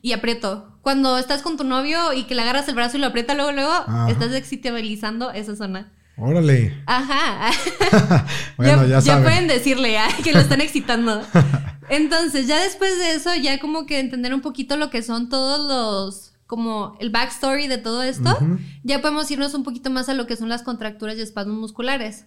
y 0.03 0.13
aprieto. 0.13 0.79
Cuando 0.83 1.19
estás 1.19 1.43
con 1.43 1.57
tu 1.57 1.65
novio 1.65 2.13
y 2.13 2.25
que 2.25 2.35
le 2.35 2.43
agarras 2.43 2.69
el 2.69 2.77
brazo 2.77 2.97
y 2.97 3.01
lo 3.01 3.09
aprieta 3.09 3.35
luego, 3.35 3.53
luego, 3.53 3.73
estás 4.09 4.33
excitabilizando 4.33 5.33
esa 5.33 5.57
zona. 5.57 5.93
Órale. 6.19 6.83
Ajá. 6.87 7.51
bueno, 8.57 8.87
ya, 8.87 9.01
ya, 9.01 9.23
pueden 9.23 9.49
decirle 9.49 9.99
que 10.25 10.33
lo 10.33 10.41
están 10.41 10.61
excitando. 10.61 11.23
Entonces, 11.89 12.47
ya 12.47 12.63
después 12.63 12.97
de 12.99 13.15
eso, 13.15 13.35
ya 13.35 13.59
como 13.61 13.87
que 13.87 14.01
entender 14.01 14.35
un 14.35 14.41
poquito 14.41 14.77
lo 14.77 14.91
que 14.91 15.03
son 15.03 15.29
todos 15.29 15.61
los, 15.67 16.33
como 16.47 16.97
el 17.01 17.11
backstory 17.11 17.69
de 17.69 17.79
todo 17.79 18.03
esto, 18.03 18.39
ya 18.83 19.01
podemos 19.03 19.31
irnos 19.31 19.55
un 19.55 19.63
poquito 19.63 19.91
más 19.91 20.09
a 20.09 20.15
lo 20.15 20.27
que 20.27 20.37
son 20.37 20.49
las 20.49 20.63
contracturas 20.63 21.17
y 21.19 21.21
espasmos 21.21 21.57
musculares. 21.57 22.25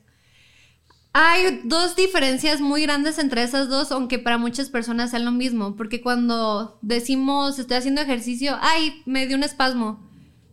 Hay 1.12 1.62
dos 1.64 1.96
diferencias 1.96 2.62
muy 2.62 2.84
grandes 2.84 3.18
entre 3.18 3.42
esas 3.42 3.68
dos, 3.68 3.92
aunque 3.92 4.20
para 4.20 4.38
muchas 4.38 4.70
personas 4.70 5.10
sean 5.10 5.26
lo 5.26 5.32
mismo, 5.32 5.76
porque 5.76 6.02
cuando 6.02 6.78
decimos 6.84 7.58
estoy 7.58 7.78
haciendo 7.78 8.02
ejercicio, 8.02 8.56
ay, 8.62 9.02
me 9.08 9.26
dio 9.26 9.36
un 9.36 9.44
espasmo, 9.44 10.08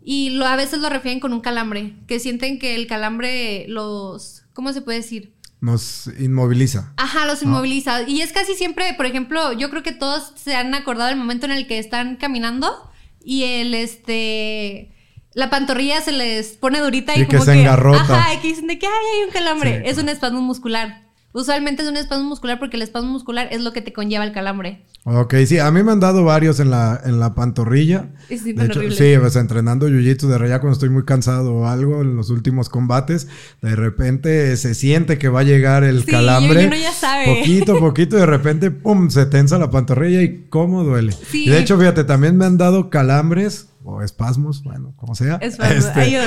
y 0.08 0.30
lo, 0.30 0.46
a 0.46 0.54
veces 0.54 0.78
lo 0.78 0.88
refieren 0.88 1.18
con 1.18 1.32
un 1.32 1.40
calambre, 1.40 1.96
que 2.06 2.20
sienten 2.20 2.60
que 2.60 2.76
el 2.76 2.86
calambre 2.86 3.66
los, 3.66 4.44
¿cómo 4.52 4.72
se 4.72 4.80
puede 4.80 4.98
decir? 4.98 5.34
nos 5.60 6.08
inmoviliza. 6.20 6.92
Ajá, 6.96 7.26
los 7.26 7.42
inmoviliza. 7.42 8.02
Y 8.02 8.20
es 8.20 8.32
casi 8.32 8.54
siempre, 8.54 8.94
por 8.94 9.06
ejemplo, 9.06 9.52
yo 9.54 9.68
creo 9.68 9.82
que 9.82 9.90
todos 9.90 10.32
se 10.36 10.54
han 10.54 10.74
acordado 10.74 11.08
del 11.08 11.18
momento 11.18 11.46
en 11.46 11.52
el 11.52 11.66
que 11.66 11.78
están 11.78 12.16
caminando 12.16 12.88
y 13.24 13.42
el 13.44 13.74
este 13.74 14.94
la 15.32 15.50
pantorrilla 15.50 16.00
se 16.02 16.12
les 16.12 16.56
pone 16.56 16.78
durita 16.78 17.16
y, 17.16 17.26
como 17.26 17.40
que 17.40 17.44
se 17.44 17.60
engarrota. 17.60 18.00
Ajá, 18.00 18.34
y 18.34 18.36
que 18.38 18.48
dicen 18.48 18.68
de 18.68 18.78
que 18.78 18.86
hay 18.86 19.24
un 19.26 19.32
calambre. 19.32 19.82
es 19.86 19.98
un 19.98 20.08
espasmo 20.08 20.40
muscular. 20.40 21.02
Usualmente 21.32 21.82
es 21.82 21.88
un 21.88 21.96
espasmo 21.96 22.28
muscular 22.28 22.60
porque 22.60 22.76
el 22.76 22.82
espasmo 22.82 23.10
muscular 23.10 23.48
es 23.50 23.60
lo 23.60 23.72
que 23.72 23.82
te 23.82 23.92
conlleva 23.92 24.24
el 24.24 24.32
calambre. 24.32 24.84
Ok, 25.08 25.36
sí, 25.46 25.60
a 25.60 25.70
mí 25.70 25.84
me 25.84 25.92
han 25.92 26.00
dado 26.00 26.24
varios 26.24 26.58
en 26.58 26.70
la, 26.70 27.00
en 27.04 27.20
la 27.20 27.32
pantorrilla. 27.32 28.08
Sí, 28.28 28.52
de 28.52 28.64
hecho, 28.64 28.80
sí, 28.90 29.14
pues 29.20 29.36
entrenando 29.36 29.88
jiu-jitsu 29.88 30.26
de 30.26 30.48
ya 30.48 30.58
cuando 30.58 30.72
estoy 30.72 30.88
muy 30.88 31.04
cansado 31.04 31.54
o 31.54 31.68
algo 31.68 32.02
en 32.02 32.16
los 32.16 32.28
últimos 32.28 32.68
combates, 32.68 33.28
de 33.62 33.76
repente 33.76 34.56
se 34.56 34.74
siente 34.74 35.16
que 35.16 35.28
va 35.28 35.40
a 35.40 35.44
llegar 35.44 35.84
el 35.84 36.02
sí, 36.02 36.10
calambre. 36.10 36.66
Uno 36.66 36.74
ya 36.74 36.90
sabe. 36.90 37.36
Poquito, 37.36 37.78
poquito, 37.78 38.16
y 38.16 38.20
de 38.20 38.26
repente, 38.26 38.72
pum, 38.72 39.08
se 39.08 39.26
tensa 39.26 39.58
la 39.58 39.70
pantorrilla 39.70 40.22
y 40.22 40.46
cómo 40.48 40.82
duele. 40.82 41.12
Sí. 41.12 41.44
Y 41.44 41.50
de 41.50 41.60
hecho, 41.60 41.78
fíjate, 41.78 42.02
también 42.02 42.36
me 42.36 42.44
han 42.44 42.58
dado 42.58 42.90
calambres 42.90 43.68
o 43.84 44.02
espasmos, 44.02 44.64
bueno, 44.64 44.92
como 44.96 45.14
sea. 45.14 45.36
Espasmos, 45.36 45.84
este, 45.84 46.18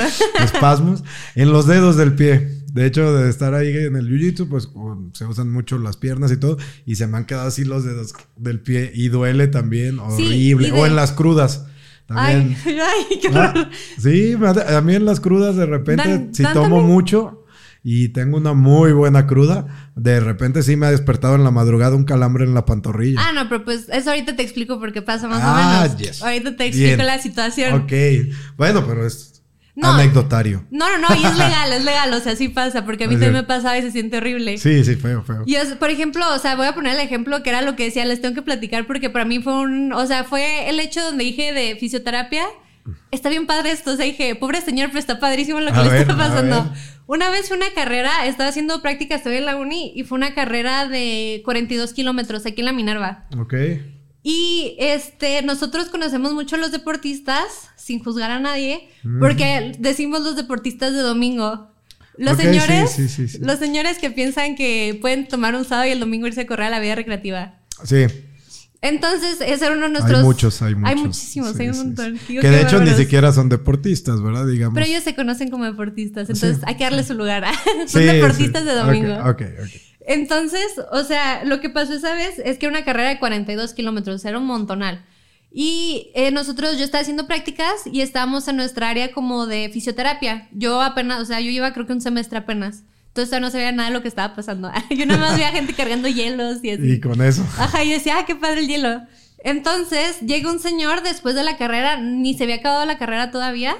espasmos 0.41 1.03
en 1.35 1.51
los 1.51 1.67
dedos 1.67 1.97
del 1.97 2.15
pie. 2.15 2.58
De 2.73 2.85
hecho, 2.85 3.13
de 3.13 3.29
estar 3.29 3.53
ahí 3.53 3.75
en 3.75 3.95
el 3.95 4.07
jiu-jitsu, 4.07 4.47
pues 4.47 4.69
se 5.13 5.25
usan 5.25 5.51
mucho 5.51 5.77
las 5.77 5.97
piernas 5.97 6.31
y 6.31 6.37
todo, 6.37 6.57
y 6.85 6.95
se 6.95 7.07
me 7.07 7.17
han 7.17 7.25
quedado 7.25 7.47
así 7.47 7.65
los 7.65 7.83
dedos 7.83 8.13
del 8.35 8.59
pie 8.59 8.91
y 8.93 9.09
duele 9.09 9.47
también, 9.47 9.99
horrible. 9.99 10.71
O 10.73 10.85
en 10.85 10.95
las 10.95 11.11
crudas. 11.11 11.65
También. 12.05 12.55
Ay, 12.65 12.79
ay, 13.11 13.19
qué 13.19 13.27
horror. 13.27 13.69
sí, 13.99 14.35
a 14.67 14.81
mí 14.81 14.95
en 14.95 15.05
las 15.05 15.19
crudas 15.19 15.55
de 15.55 15.65
repente, 15.65 16.29
si 16.31 16.43
tomo 16.53 16.81
mucho 16.81 17.45
y 17.83 18.09
tengo 18.09 18.37
una 18.37 18.53
muy 18.53 18.91
buena 18.93 19.25
cruda, 19.25 19.91
de 19.95 20.19
repente 20.19 20.63
sí 20.63 20.75
me 20.75 20.87
ha 20.87 20.91
despertado 20.91 21.35
en 21.35 21.43
la 21.43 21.51
madrugada 21.51 21.95
un 21.95 22.03
calambre 22.03 22.43
en 22.43 22.53
la 22.53 22.65
pantorrilla. 22.65 23.19
Ah, 23.21 23.31
no, 23.33 23.47
pero 23.47 23.63
pues 23.63 23.87
eso 23.89 24.09
ahorita 24.09 24.35
te 24.35 24.43
explico 24.43 24.79
por 24.79 24.91
qué 24.91 25.01
pasa 25.01 25.27
más 25.27 25.39
o 25.39 25.45
ah, 25.45 25.87
menos. 25.95 26.21
Ahorita 26.21 26.55
te 26.55 26.65
explico 26.65 27.03
la 27.03 27.19
situación. 27.19 27.73
Ok. 27.81 27.93
Bueno, 28.57 28.85
pero 28.85 29.05
es 29.05 29.38
no, 29.79 29.93
anecdotario. 29.93 30.65
No, 30.71 30.89
no, 30.89 31.07
no, 31.07 31.15
y 31.15 31.25
es 31.25 31.37
legal, 31.37 31.73
es 31.73 31.83
legal, 31.83 32.13
o 32.13 32.19
sea, 32.19 32.35
sí 32.35 32.49
pasa, 32.49 32.85
porque 32.85 33.05
a 33.05 33.07
mí 33.07 33.13
también 33.13 33.33
me 33.33 33.43
pasaba 33.43 33.77
y 33.77 33.81
se 33.81 33.91
siente 33.91 34.17
horrible. 34.17 34.57
Sí, 34.57 34.83
sí, 34.83 34.95
feo, 34.95 35.23
feo. 35.23 35.43
Y 35.45 35.55
por 35.79 35.89
ejemplo, 35.89 36.23
o 36.33 36.39
sea, 36.39 36.55
voy 36.55 36.67
a 36.67 36.73
poner 36.73 36.93
el 36.93 36.99
ejemplo 36.99 37.41
que 37.43 37.49
era 37.49 37.61
lo 37.61 37.75
que 37.75 37.85
decía, 37.85 38.05
les 38.05 38.21
tengo 38.21 38.35
que 38.35 38.41
platicar 38.41 38.85
porque 38.87 39.09
para 39.09 39.25
mí 39.25 39.39
fue 39.39 39.53
un, 39.59 39.93
o 39.93 40.05
sea, 40.05 40.23
fue 40.23 40.69
el 40.69 40.79
hecho 40.79 41.01
donde 41.03 41.23
dije 41.23 41.53
de 41.53 41.75
fisioterapia. 41.79 42.45
Está 43.11 43.29
bien 43.29 43.45
padre 43.45 43.71
esto, 43.71 43.91
o 43.91 43.95
sea, 43.95 44.05
dije, 44.05 44.35
pobre 44.35 44.61
señor, 44.61 44.87
pero 44.87 44.99
está 44.99 45.19
padrísimo 45.19 45.59
lo 45.59 45.71
que 45.71 45.79
le 45.79 45.99
está 45.99 46.17
pasando. 46.17 46.73
Una 47.05 47.29
vez 47.29 47.47
fue 47.47 47.57
una 47.57 47.71
carrera, 47.75 48.25
estaba 48.25 48.49
haciendo 48.49 48.81
práctica, 48.81 49.15
estoy 49.15 49.37
en 49.37 49.45
la 49.45 49.55
uni, 49.55 49.93
y 49.95 50.03
fue 50.03 50.17
una 50.17 50.33
carrera 50.33 50.87
de 50.87 51.41
42 51.43 51.93
kilómetros 51.93 52.45
aquí 52.45 52.61
en 52.61 52.65
la 52.65 52.71
Minerva. 52.71 53.27
Ok. 53.37 53.53
Y 54.21 54.75
este, 54.79 55.41
nosotros 55.43 55.87
conocemos 55.87 56.33
mucho 56.33 56.55
a 56.55 56.59
los 56.59 56.71
deportistas, 56.71 57.69
sin 57.77 58.03
juzgar 58.03 58.31
a 58.31 58.39
nadie, 58.39 58.89
porque 59.19 59.73
decimos 59.79 60.21
los 60.21 60.35
deportistas 60.35 60.93
de 60.93 60.99
domingo. 60.99 61.71
Los 62.17 62.37
señores, 62.37 63.39
los 63.39 63.59
señores 63.59 63.97
que 63.97 64.11
piensan 64.11 64.55
que 64.55 64.97
pueden 65.01 65.27
tomar 65.27 65.55
un 65.55 65.63
sábado 65.63 65.87
y 65.87 65.91
el 65.91 66.01
domingo 66.01 66.27
irse 66.27 66.41
a 66.41 66.47
correr 66.47 66.67
a 66.67 66.69
la 66.69 66.79
vida 66.81 66.95
recreativa. 66.95 67.59
Sí. 67.85 68.07
Entonces, 68.81 69.39
ese 69.41 69.65
era 69.65 69.75
uno 69.75 69.87
de 69.87 69.93
nuestros. 69.93 70.19
Hay 70.19 70.25
muchos, 70.25 70.61
hay 70.61 70.75
muchos. 70.75 70.89
Hay 70.89 70.95
muchísimos, 71.03 71.59
hay 71.59 71.69
un 71.69 71.77
montón. 71.77 72.19
que 72.27 72.49
de 72.49 72.61
hecho 72.61 72.81
ni 72.81 72.91
siquiera 72.91 73.31
son 73.31 73.47
deportistas, 73.47 74.21
¿verdad? 74.21 74.47
Digamos. 74.47 74.73
Pero 74.73 74.85
ellos 74.85 75.03
se 75.03 75.15
conocen 75.15 75.49
como 75.49 75.63
deportistas, 75.63 76.29
entonces 76.29 76.59
hay 76.63 76.75
que 76.75 76.83
darle 76.83 77.03
su 77.03 77.13
lugar. 77.13 77.45
son 77.87 78.05
deportistas 78.05 78.65
de 78.65 78.73
domingo. 78.73 79.13
Ok, 79.25 79.41
ok. 79.63 79.88
Entonces, 80.09 80.63
o 80.91 81.03
sea, 81.03 81.43
lo 81.45 81.61
que 81.61 81.69
pasó 81.69 81.93
esa 81.93 82.15
vez 82.15 82.39
es 82.43 82.57
que 82.57 82.65
era 82.65 82.75
una 82.75 82.83
carrera 82.83 83.09
de 83.09 83.19
42 83.19 83.75
kilómetros, 83.75 84.25
era 84.25 84.39
un 84.39 84.47
montonal. 84.47 85.05
Y 85.51 86.09
eh, 86.15 86.31
nosotros, 86.31 86.79
yo 86.79 86.83
estaba 86.83 87.03
haciendo 87.03 87.27
prácticas 87.27 87.85
y 87.85 88.01
estábamos 88.01 88.47
en 88.47 88.55
nuestra 88.55 88.89
área 88.89 89.11
como 89.11 89.45
de 89.45 89.69
fisioterapia. 89.71 90.49
Yo 90.51 90.81
apenas, 90.81 91.21
o 91.21 91.25
sea, 91.25 91.39
yo 91.41 91.51
iba 91.51 91.71
creo 91.73 91.85
que 91.85 91.93
un 91.93 92.01
semestre 92.01 92.39
apenas. 92.39 92.81
Entonces 93.09 93.39
no 93.39 93.51
sabía 93.51 93.71
nada 93.71 93.89
de 93.89 93.93
lo 93.93 94.01
que 94.01 94.07
estaba 94.07 94.35
pasando. 94.35 94.71
Yo 94.89 95.05
nada 95.05 95.19
más 95.19 95.35
veía 95.35 95.51
gente 95.51 95.73
cargando 95.73 96.07
hielos 96.07 96.63
y 96.63 96.71
así. 96.71 96.93
Y 96.93 96.99
con 96.99 97.21
eso. 97.21 97.45
Ajá, 97.59 97.83
y 97.83 97.89
decía, 97.89 98.17
ah, 98.17 98.25
qué 98.25 98.35
padre 98.35 98.61
el 98.61 98.67
hielo. 98.67 99.01
Entonces 99.43 100.21
llega 100.21 100.51
un 100.51 100.59
señor 100.59 101.03
después 101.03 101.35
de 101.35 101.43
la 101.43 101.57
carrera, 101.57 101.97
ni 101.97 102.35
se 102.35 102.45
había 102.45 102.55
acabado 102.55 102.85
la 102.85 102.97
carrera 102.97 103.29
todavía, 103.29 103.75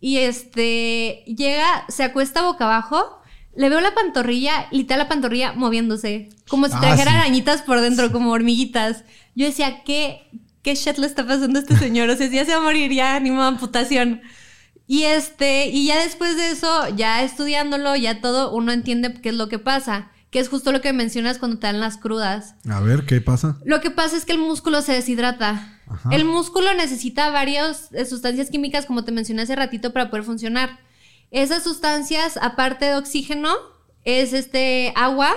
y 0.00 0.18
este, 0.18 1.24
llega, 1.26 1.86
se 1.88 2.02
acuesta 2.02 2.42
boca 2.42 2.64
abajo 2.64 3.21
le 3.54 3.68
veo 3.68 3.80
la 3.80 3.94
pantorrilla, 3.94 4.66
literal 4.70 5.00
la 5.00 5.08
pantorrilla 5.08 5.52
moviéndose, 5.52 6.30
como 6.48 6.66
si 6.68 6.74
ah, 6.74 6.80
trajera 6.80 7.12
arañitas 7.12 7.62
por 7.62 7.80
dentro, 7.80 8.10
como 8.10 8.32
hormiguitas. 8.32 9.04
Yo 9.34 9.46
decía, 9.46 9.82
¿qué, 9.84 10.28
qué 10.62 10.74
shit 10.74 10.98
le 10.98 11.06
está 11.06 11.26
pasando 11.26 11.58
a 11.58 11.62
este 11.62 11.76
señor? 11.76 12.08
O 12.08 12.16
sea, 12.16 12.28
si 12.28 12.36
ya 12.36 12.44
se 12.44 12.52
va 12.52 12.58
a 12.58 12.62
morir, 12.62 12.92
ya 12.92 13.20
ni 13.20 13.30
amputación. 13.30 14.22
Y 14.86 15.04
este, 15.04 15.68
y 15.68 15.86
ya 15.86 16.02
después 16.02 16.36
de 16.36 16.50
eso, 16.50 16.88
ya 16.96 17.22
estudiándolo, 17.22 17.94
ya 17.96 18.20
todo, 18.20 18.52
uno 18.52 18.72
entiende 18.72 19.14
qué 19.22 19.30
es 19.30 19.34
lo 19.34 19.48
que 19.48 19.58
pasa. 19.58 20.10
Que 20.30 20.38
es 20.38 20.48
justo 20.48 20.72
lo 20.72 20.80
que 20.80 20.94
mencionas 20.94 21.38
cuando 21.38 21.58
te 21.58 21.66
dan 21.66 21.78
las 21.78 21.98
crudas. 21.98 22.54
A 22.66 22.80
ver, 22.80 23.04
¿qué 23.04 23.20
pasa? 23.20 23.58
Lo 23.66 23.82
que 23.82 23.90
pasa 23.90 24.16
es 24.16 24.24
que 24.24 24.32
el 24.32 24.38
músculo 24.38 24.80
se 24.80 24.92
deshidrata. 24.92 25.78
El 26.10 26.24
músculo 26.24 26.72
necesita 26.72 27.30
varias 27.30 27.90
eh, 27.92 28.06
sustancias 28.06 28.48
químicas, 28.48 28.86
como 28.86 29.04
te 29.04 29.12
mencioné 29.12 29.42
hace 29.42 29.54
ratito, 29.54 29.92
para 29.92 30.08
poder 30.08 30.24
funcionar. 30.24 30.78
Esas 31.32 31.64
sustancias, 31.64 32.38
aparte 32.40 32.84
de 32.84 32.94
oxígeno, 32.94 33.54
es 34.04 34.34
este 34.34 34.92
agua 34.94 35.32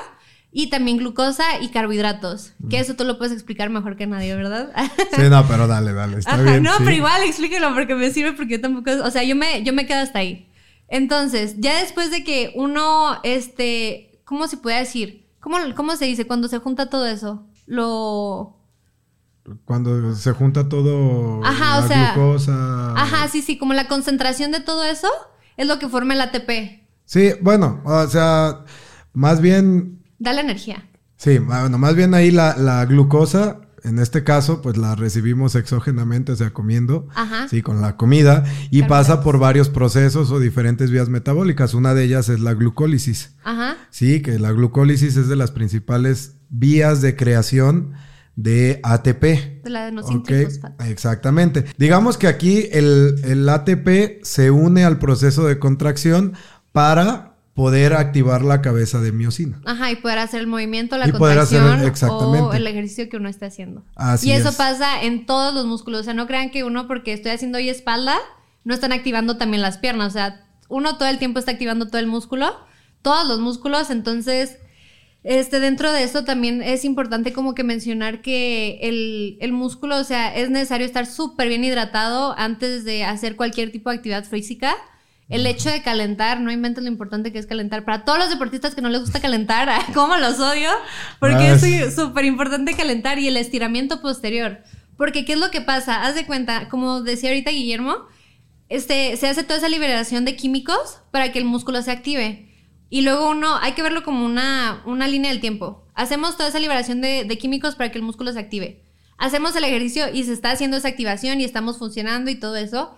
y 0.51 0.69
también 0.69 0.97
glucosa 0.97 1.43
y 1.61 1.69
carbohidratos. 1.69 2.51
Que 2.69 2.79
eso 2.79 2.95
tú 2.95 3.05
lo 3.05 3.17
puedes 3.17 3.33
explicar 3.33 3.69
mejor 3.69 3.95
que 3.95 4.05
nadie, 4.05 4.35
¿verdad? 4.35 4.73
Sí, 5.15 5.23
no, 5.29 5.47
pero 5.47 5.67
dale, 5.67 5.93
dale, 5.93 6.19
está 6.19 6.35
bien. 6.41 6.63
No, 6.63 6.71
pero 6.79 6.91
igual 6.91 7.23
explíquelo 7.23 7.73
porque 7.73 7.95
me 7.95 8.11
sirve 8.11 8.33
porque 8.33 8.53
yo 8.53 8.61
tampoco, 8.61 8.91
o 9.03 9.09
sea, 9.09 9.23
yo 9.23 9.37
me, 9.37 9.63
yo 9.63 9.71
me 9.71 9.85
quedo 9.85 9.99
hasta 9.99 10.19
ahí. 10.19 10.49
Entonces, 10.89 11.55
ya 11.59 11.79
después 11.79 12.11
de 12.11 12.25
que 12.25 12.51
uno, 12.55 13.17
este, 13.23 14.19
¿cómo 14.25 14.47
se 14.49 14.57
puede 14.57 14.79
decir? 14.79 15.29
¿Cómo, 15.39 15.57
cómo 15.75 15.95
se 15.95 16.05
dice 16.05 16.27
cuando 16.27 16.49
se 16.49 16.59
junta 16.59 16.89
todo 16.89 17.05
eso? 17.05 17.47
Lo... 17.67 18.57
cuando 19.63 20.13
se 20.13 20.33
junta 20.33 20.67
todo 20.67 21.43
Ajá, 21.43 21.79
la 21.79 21.85
o 21.85 21.87
sea, 21.87 22.13
glucosa. 22.13 22.93
Ajá, 22.95 23.29
sí, 23.29 23.41
sí, 23.41 23.57
como 23.57 23.73
la 23.73 23.87
concentración 23.87 24.51
de 24.51 24.59
todo 24.59 24.83
eso 24.83 25.07
es 25.57 25.67
lo 25.67 25.79
que 25.79 25.89
forma 25.89 26.13
el 26.13 26.21
ATP. 26.21 26.85
Sí, 27.05 27.31
bueno, 27.41 27.81
o 27.85 28.07
sea, 28.07 28.65
más 29.13 29.41
bien... 29.41 30.03
Da 30.19 30.33
la 30.33 30.41
energía. 30.41 30.87
Sí, 31.17 31.37
bueno, 31.39 31.77
más 31.77 31.95
bien 31.95 32.13
ahí 32.13 32.31
la, 32.31 32.57
la 32.57 32.85
glucosa 32.85 33.61
en 33.85 33.99
este 33.99 34.23
caso, 34.23 34.63
pues 34.63 34.77
la 34.77 34.95
recibimos 34.95 35.53
exógenamente, 35.53 36.31
o 36.31 36.35
sea, 36.35 36.51
comiendo, 36.51 37.07
sí, 37.49 37.61
con 37.61 37.81
la 37.81 37.97
comida, 37.97 38.43
y 38.71 38.81
pasa 38.83 39.21
por 39.21 39.37
varios 39.37 39.69
procesos 39.69 40.31
o 40.31 40.39
diferentes 40.39 40.89
vías 40.89 41.07
metabólicas. 41.07 41.75
Una 41.75 41.93
de 41.93 42.03
ellas 42.03 42.27
es 42.29 42.39
la 42.39 42.55
glucólisis. 42.55 43.35
Ajá. 43.43 43.77
Sí, 43.91 44.23
que 44.23 44.39
la 44.39 44.51
glucólisis 44.51 45.15
es 45.17 45.27
de 45.27 45.35
las 45.35 45.51
principales 45.51 46.37
vías 46.49 47.01
de 47.01 47.15
creación 47.15 47.93
de 48.35 48.79
ATP. 48.83 49.63
De 49.63 49.69
la 49.69 49.91
okay. 50.03 50.47
Exactamente. 50.87 51.65
Digamos 51.77 52.17
que 52.17 52.27
aquí 52.27 52.67
el, 52.71 53.15
el 53.23 53.47
ATP 53.47 54.23
se 54.23 54.51
une 54.51 54.83
al 54.83 54.99
proceso 54.99 55.45
de 55.45 55.59
contracción 55.59 56.33
para 56.71 57.35
poder 57.55 57.93
activar 57.93 58.43
la 58.43 58.61
cabeza 58.61 58.99
de 58.99 59.13
miocina. 59.13 59.61
Ajá, 59.65 59.89
y 59.89 59.95
poder 59.95 60.19
hacer 60.19 60.41
el 60.41 60.47
movimiento, 60.47 60.97
la 60.97 61.09
contracción 61.09 61.81
o 62.11 62.53
el 62.53 62.67
ejercicio 62.67 63.07
que 63.07 63.15
uno 63.15 63.29
está 63.29 63.45
haciendo. 63.45 63.85
Así 63.95 64.27
y 64.27 64.31
eso 64.33 64.51
pasa 64.51 65.01
en 65.01 65.25
todos 65.25 65.53
los 65.53 65.65
músculos. 65.65 66.01
O 66.01 66.03
sea, 66.03 66.13
no 66.13 66.27
crean 66.27 66.51
que 66.51 66.65
uno, 66.65 66.87
porque 66.87 67.13
estoy 67.13 67.31
haciendo 67.31 67.57
hoy 67.57 67.69
espalda, 67.69 68.17
no 68.65 68.73
están 68.73 68.91
activando 68.91 69.37
también 69.37 69.61
las 69.61 69.77
piernas. 69.77 70.09
O 70.09 70.11
sea, 70.11 70.45
uno 70.67 70.97
todo 70.97 71.07
el 71.07 71.17
tiempo 71.17 71.39
está 71.39 71.51
activando 71.51 71.87
todo 71.87 71.99
el 71.99 72.07
músculo, 72.07 72.53
todos 73.01 73.25
los 73.25 73.39
músculos. 73.39 73.89
Entonces, 73.89 74.57
este, 75.25 75.59
dentro 75.59 75.91
de 75.91 76.03
eso 76.03 76.23
también 76.23 76.61
es 76.61 76.85
importante 76.85 77.33
como 77.33 77.53
que 77.53 77.63
mencionar 77.63 78.21
que 78.21 78.79
el, 78.81 79.37
el 79.41 79.51
músculo, 79.51 79.97
o 79.97 80.03
sea, 80.05 80.33
es 80.33 80.49
necesario 80.49 80.85
estar 80.85 81.05
súper 81.05 81.49
bien 81.49 81.65
hidratado 81.65 82.33
antes 82.37 82.85
de 82.85 83.03
hacer 83.03 83.35
cualquier 83.35 83.71
tipo 83.71 83.89
de 83.89 83.97
actividad 83.97 84.23
física 84.23 84.77
el 85.27 85.47
hecho 85.47 85.71
de 85.71 85.81
calentar, 85.81 86.39
no 86.39 86.51
inventes 86.51 86.83
lo 86.83 86.89
importante 86.89 87.31
que 87.31 87.39
es 87.39 87.47
calentar. 87.47 87.83
Para 87.83 88.05
todos 88.05 88.19
los 88.19 88.29
deportistas 88.29 88.75
que 88.75 88.81
no 88.81 88.89
les 88.89 89.01
gusta 89.01 89.19
calentar, 89.19 89.69
¿cómo 89.93 90.15
los 90.17 90.39
odio? 90.39 90.69
Porque 91.19 91.47
ah, 91.47 91.53
es 91.55 91.95
súper 91.95 92.25
importante 92.25 92.75
calentar 92.75 93.17
y 93.17 93.27
el 93.27 93.37
estiramiento 93.37 94.01
posterior. 94.01 94.59
Porque, 94.97 95.25
¿qué 95.25 95.33
es 95.33 95.39
lo 95.39 95.49
que 95.49 95.61
pasa? 95.61 96.03
Haz 96.05 96.15
de 96.15 96.25
cuenta, 96.25 96.69
como 96.69 97.01
decía 97.01 97.29
ahorita 97.29 97.51
Guillermo, 97.51 97.95
este, 98.69 99.17
se 99.17 99.27
hace 99.27 99.43
toda 99.43 99.57
esa 99.57 99.69
liberación 99.69 100.25
de 100.25 100.35
químicos 100.35 100.99
para 101.11 101.31
que 101.31 101.39
el 101.39 101.45
músculo 101.45 101.81
se 101.81 101.91
active. 101.91 102.47
Y 102.95 103.01
luego 103.01 103.29
uno, 103.29 103.57
hay 103.57 103.73
que 103.73 103.83
verlo 103.83 104.03
como 104.03 104.25
una, 104.25 104.81
una 104.85 105.05
línea 105.05 105.29
del 105.29 105.41
tiempo. 105.41 105.83
Hacemos 105.95 106.37
toda 106.37 106.47
esa 106.47 106.59
liberación 106.59 107.01
de, 107.01 107.25
de 107.25 107.37
químicos 107.37 107.75
para 107.75 107.91
que 107.91 107.97
el 107.97 108.05
músculo 108.05 108.31
se 108.31 108.39
active. 108.39 108.85
Hacemos 109.17 109.53
el 109.57 109.65
ejercicio 109.65 110.05
y 110.13 110.23
se 110.23 110.31
está 110.31 110.51
haciendo 110.51 110.77
esa 110.77 110.87
activación 110.87 111.41
y 111.41 111.43
estamos 111.43 111.77
funcionando 111.77 112.31
y 112.31 112.35
todo 112.35 112.55
eso 112.55 112.95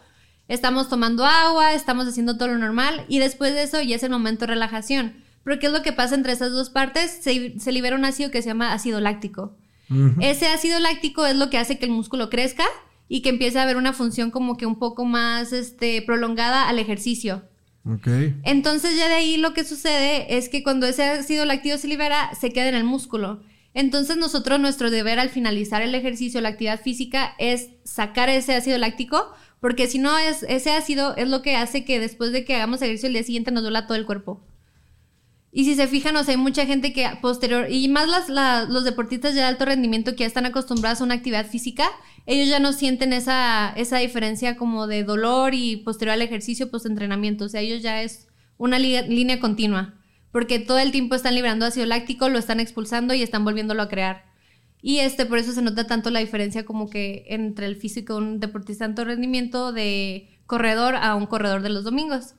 estamos 0.47 0.87
tomando 0.87 1.25
agua, 1.25 1.73
estamos 1.73 2.07
haciendo 2.07 2.37
todo 2.37 2.49
lo 2.49 2.59
normal 2.59 3.05
y 3.07 3.17
después 3.17 3.55
de 3.55 3.63
eso 3.63 3.81
ya 3.81 3.95
es 3.95 4.03
el 4.03 4.11
momento 4.11 4.41
de 4.45 4.53
relajación. 4.53 5.15
Pero 5.43 5.57
¿qué 5.57 5.65
es 5.65 5.73
lo 5.73 5.81
que 5.81 5.93
pasa 5.93 6.13
entre 6.13 6.33
esas 6.33 6.51
dos 6.51 6.69
partes? 6.69 7.19
Se, 7.21 7.71
libera 7.71 7.95
un 7.95 8.05
ácido 8.05 8.29
que 8.29 8.43
se 8.43 8.49
llama 8.49 8.73
ácido 8.73 8.99
láctico. 8.99 9.57
Ese 10.19 10.47
ácido 10.47 10.79
láctico 10.79 11.25
es 11.25 11.37
lo 11.37 11.49
que 11.49 11.57
hace 11.57 11.79
que 11.79 11.85
el 11.85 11.91
músculo 11.91 12.29
crezca 12.29 12.65
y 13.07 13.21
que 13.21 13.29
empiece 13.29 13.57
a 13.57 13.63
haber 13.63 13.77
una 13.77 13.93
función 13.93 14.29
como 14.29 14.57
que 14.57 14.67
un 14.67 14.77
poco 14.77 15.05
más 15.05 15.53
este, 15.53 16.03
prolongada 16.03 16.67
al 16.67 16.77
ejercicio. 16.77 17.43
Okay. 17.95 18.35
Entonces 18.43 18.97
ya 18.97 19.07
de 19.07 19.15
ahí 19.15 19.37
lo 19.37 19.53
que 19.53 19.63
sucede 19.63 20.37
es 20.37 20.49
que 20.49 20.63
cuando 20.63 20.87
ese 20.87 21.03
ácido 21.03 21.45
láctico 21.45 21.77
se 21.77 21.87
libera, 21.87 22.33
se 22.39 22.51
queda 22.51 22.67
en 22.67 22.75
el 22.75 22.83
músculo. 22.83 23.41
Entonces 23.73 24.17
nosotros 24.17 24.59
nuestro 24.59 24.89
deber 24.89 25.19
al 25.19 25.29
finalizar 25.29 25.81
el 25.81 25.95
ejercicio, 25.95 26.41
la 26.41 26.49
actividad 26.49 26.81
física, 26.81 27.35
es 27.37 27.69
sacar 27.83 28.29
ese 28.29 28.55
ácido 28.55 28.77
láctico 28.77 29.33
porque 29.59 29.87
si 29.87 29.99
no, 29.99 30.17
es, 30.17 30.43
ese 30.43 30.71
ácido 30.71 31.15
es 31.15 31.27
lo 31.29 31.41
que 31.41 31.55
hace 31.55 31.83
que 31.83 31.99
después 31.99 32.31
de 32.31 32.45
que 32.45 32.55
hagamos 32.55 32.81
ejercicio 32.81 33.07
el 33.07 33.13
día 33.13 33.23
siguiente 33.23 33.51
nos 33.51 33.63
duela 33.63 33.87
todo 33.87 33.97
el 33.97 34.05
cuerpo. 34.05 34.43
Y 35.57 35.65
si 35.65 35.73
se 35.73 35.87
fijan, 35.87 36.15
o 36.17 36.23
sea, 36.23 36.35
hay 36.35 36.39
mucha 36.39 36.67
gente 36.67 36.93
que 36.93 37.09
posterior, 37.19 37.65
y 37.67 37.87
más 37.87 38.29
las, 38.29 38.69
los 38.69 38.83
deportistas 38.83 39.33
de 39.33 39.41
alto 39.41 39.65
rendimiento 39.65 40.11
que 40.11 40.19
ya 40.19 40.27
están 40.27 40.45
acostumbrados 40.45 41.01
a 41.01 41.03
una 41.03 41.15
actividad 41.15 41.47
física, 41.47 41.89
ellos 42.27 42.47
ya 42.47 42.59
no 42.59 42.73
sienten 42.73 43.11
esa, 43.11 43.73
esa 43.75 43.97
diferencia 43.97 44.55
como 44.55 44.85
de 44.85 45.03
dolor 45.03 45.55
y 45.55 45.77
posterior 45.77 46.13
al 46.13 46.21
ejercicio, 46.21 46.69
post-entrenamiento. 46.69 47.45
O 47.45 47.49
sea, 47.49 47.61
ellos 47.61 47.81
ya 47.81 48.03
es 48.03 48.27
una 48.59 48.77
línea 48.77 49.39
continua, 49.39 49.95
porque 50.31 50.59
todo 50.59 50.77
el 50.77 50.91
tiempo 50.91 51.15
están 51.15 51.33
liberando 51.33 51.65
ácido 51.65 51.87
láctico, 51.87 52.29
lo 52.29 52.37
están 52.37 52.59
expulsando 52.59 53.15
y 53.15 53.23
están 53.23 53.43
volviéndolo 53.43 53.81
a 53.81 53.89
crear. 53.89 54.25
Y 54.83 54.99
este, 54.99 55.25
por 55.25 55.39
eso 55.39 55.53
se 55.53 55.63
nota 55.63 55.87
tanto 55.87 56.11
la 56.11 56.19
diferencia 56.19 56.65
como 56.65 56.87
que 56.87 57.25
entre 57.29 57.65
el 57.65 57.77
físico 57.77 58.13
de 58.13 58.19
un 58.19 58.39
deportista 58.39 58.85
de 58.85 58.91
alto 58.91 59.05
rendimiento 59.05 59.73
de 59.73 60.39
corredor 60.45 60.95
a 60.95 61.15
un 61.15 61.25
corredor 61.25 61.63
de 61.63 61.69
los 61.69 61.83
domingos. 61.83 62.35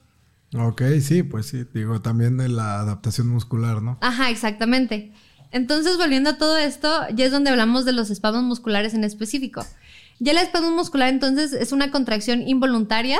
Ok, 0.55 0.83
sí, 1.03 1.23
pues 1.23 1.47
sí, 1.47 1.65
digo, 1.75 2.01
también 2.01 2.39
de 2.39 2.49
la 2.49 2.81
adaptación 2.81 3.29
muscular, 3.29 3.83
¿no? 3.83 3.99
Ajá, 4.01 4.31
exactamente. 4.31 5.13
Entonces, 5.51 5.97
volviendo 5.97 6.31
a 6.31 6.39
todo 6.39 6.57
esto, 6.57 7.07
ya 7.15 7.27
es 7.27 7.33
donde 7.33 7.51
hablamos 7.51 7.85
de 7.85 7.93
los 7.93 8.11
espasmos 8.11 8.45
musculares 8.45 8.95
en 8.95 9.05
específico. 9.05 9.65
Ya 10.19 10.33
el 10.33 10.39
espasmo 10.39 10.71
muscular, 10.71 11.09
entonces, 11.09 11.53
es 11.53 11.73
una 11.73 11.91
contracción 11.91 12.47
involuntaria 12.47 13.19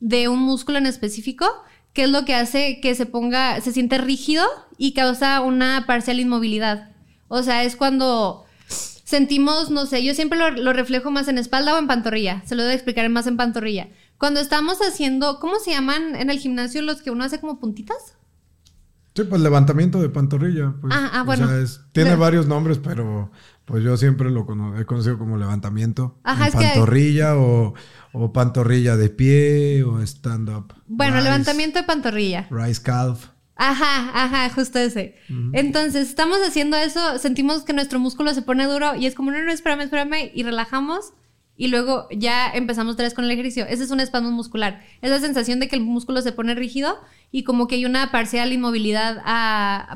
de 0.00 0.28
un 0.28 0.40
músculo 0.40 0.78
en 0.78 0.86
específico, 0.86 1.46
que 1.92 2.04
es 2.04 2.10
lo 2.10 2.24
que 2.24 2.34
hace 2.34 2.80
que 2.80 2.94
se 2.94 3.06
ponga, 3.06 3.60
se 3.60 3.72
siente 3.72 3.98
rígido 3.98 4.44
y 4.78 4.94
causa 4.94 5.40
una 5.40 5.84
parcial 5.86 6.20
inmovilidad. 6.20 6.90
O 7.28 7.42
sea, 7.42 7.64
es 7.64 7.76
cuando 7.76 8.44
sentimos, 9.12 9.70
no 9.70 9.86
sé, 9.86 10.02
yo 10.02 10.14
siempre 10.14 10.38
lo, 10.38 10.72
reflejo 10.72 11.10
más 11.10 11.28
en 11.28 11.38
espalda 11.38 11.74
o 11.74 11.78
en 11.78 11.86
pantorrilla. 11.86 12.42
Se 12.46 12.54
lo 12.54 12.62
voy 12.62 12.72
a 12.72 12.74
explicar 12.74 13.08
más 13.10 13.26
en 13.26 13.36
pantorrilla. 13.36 13.88
Cuando 14.22 14.38
estamos 14.38 14.78
haciendo, 14.78 15.40
¿cómo 15.40 15.58
se 15.58 15.72
llaman 15.72 16.14
en 16.14 16.30
el 16.30 16.38
gimnasio 16.38 16.80
los 16.80 17.02
que 17.02 17.10
uno 17.10 17.24
hace 17.24 17.40
como 17.40 17.58
puntitas? 17.58 18.16
Sí, 19.16 19.24
pues 19.24 19.40
levantamiento 19.40 20.00
de 20.00 20.10
pantorrilla. 20.10 20.74
Pues, 20.80 20.94
ah, 20.96 21.10
ah 21.12 21.22
bueno. 21.24 21.48
tiene 21.90 22.14
varios 22.14 22.46
nombres, 22.46 22.78
pero 22.78 23.32
pues 23.64 23.82
yo 23.82 23.96
siempre 23.96 24.30
lo 24.30 24.46
he 24.78 24.84
conocido 24.84 25.18
como 25.18 25.38
levantamiento. 25.38 26.20
Ajá, 26.22 26.46
es 26.46 26.54
pantorrilla 26.54 27.36
o, 27.36 27.74
o, 28.12 28.32
pantorrilla 28.32 28.96
de 28.96 29.08
pie 29.08 29.82
o 29.82 30.00
stand-up. 30.02 30.72
Bueno, 30.86 31.20
levantamiento 31.20 31.80
de 31.80 31.84
pantorrilla. 31.84 32.46
Rice 32.48 32.80
calf. 32.80 33.30
Ajá, 33.56 34.12
ajá, 34.14 34.50
justo 34.50 34.78
ese. 34.78 35.16
Entonces, 35.52 36.08
estamos 36.08 36.38
haciendo 36.46 36.76
eso, 36.76 37.18
sentimos 37.18 37.64
que 37.64 37.72
nuestro 37.72 37.98
músculo 37.98 38.32
se 38.34 38.42
pone 38.42 38.66
duro 38.66 38.94
y 38.94 39.06
es 39.06 39.16
como, 39.16 39.32
no, 39.32 39.42
no, 39.42 39.50
espérame, 39.50 39.80
espérame, 39.80 40.30
y 40.32 40.44
relajamos 40.44 41.12
y 41.62 41.68
luego 41.68 42.08
ya 42.10 42.50
empezamos 42.52 42.94
otra 42.94 43.04
vez 43.04 43.14
con 43.14 43.24
el 43.24 43.30
ejercicio. 43.30 43.64
Ese 43.68 43.84
es 43.84 43.92
un 43.92 44.00
espasmo 44.00 44.32
muscular. 44.32 44.82
Es 45.00 45.10
la 45.10 45.20
sensación 45.20 45.60
de 45.60 45.68
que 45.68 45.76
el 45.76 45.82
músculo 45.82 46.20
se 46.20 46.32
pone 46.32 46.56
rígido 46.56 46.98
y 47.30 47.44
como 47.44 47.68
que 47.68 47.76
hay 47.76 47.84
una 47.84 48.10
parcial 48.10 48.52
inmovilidad 48.52 49.22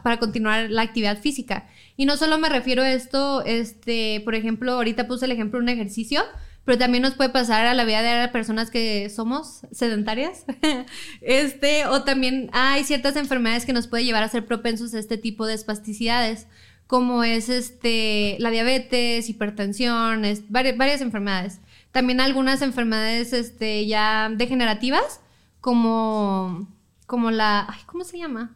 para 0.04 0.20
continuar 0.20 0.70
la 0.70 0.82
actividad 0.82 1.18
física. 1.18 1.66
Y 1.96 2.06
no 2.06 2.16
solo 2.16 2.38
me 2.38 2.48
refiero 2.48 2.84
a 2.84 2.92
esto, 2.92 3.42
este, 3.44 4.22
por 4.24 4.36
ejemplo, 4.36 4.74
ahorita 4.74 5.08
puse 5.08 5.24
el 5.24 5.32
ejemplo 5.32 5.58
de 5.58 5.64
un 5.64 5.68
ejercicio, 5.70 6.22
pero 6.64 6.78
también 6.78 7.02
nos 7.02 7.14
puede 7.14 7.30
pasar 7.30 7.66
a 7.66 7.74
la 7.74 7.84
vida 7.84 8.00
de 8.00 8.28
personas 8.28 8.70
que 8.70 9.10
somos 9.10 9.62
sedentarias. 9.72 10.44
este, 11.20 11.86
o 11.86 12.04
también 12.04 12.48
hay 12.52 12.84
ciertas 12.84 13.16
enfermedades 13.16 13.66
que 13.66 13.72
nos 13.72 13.88
puede 13.88 14.04
llevar 14.04 14.22
a 14.22 14.28
ser 14.28 14.46
propensos 14.46 14.94
a 14.94 15.00
este 15.00 15.18
tipo 15.18 15.46
de 15.46 15.54
espasticidades, 15.54 16.46
como 16.86 17.24
es 17.24 17.48
este, 17.48 18.36
la 18.38 18.50
diabetes, 18.50 19.28
hipertensión, 19.28 20.22
varias, 20.48 20.76
varias, 20.76 21.00
enfermedades. 21.00 21.60
También 21.90 22.20
algunas 22.20 22.62
enfermedades 22.62 23.32
este, 23.32 23.86
ya 23.86 24.30
degenerativas, 24.30 25.20
como, 25.60 26.68
como 27.06 27.30
la... 27.30 27.66
Ay, 27.68 27.80
¿Cómo 27.86 28.04
se 28.04 28.18
llama? 28.18 28.54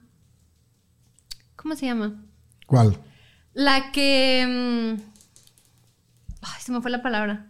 ¿Cómo 1.57 1.75
se 1.75 1.87
llama? 1.87 2.23
¿Cuál? 2.67 2.99
La 3.53 3.91
que... 3.93 4.47
Mm, 4.47 5.01
ay, 6.43 6.61
se 6.61 6.73
me 6.73 6.81
fue 6.81 6.91
la 6.91 7.03
palabra. 7.03 7.50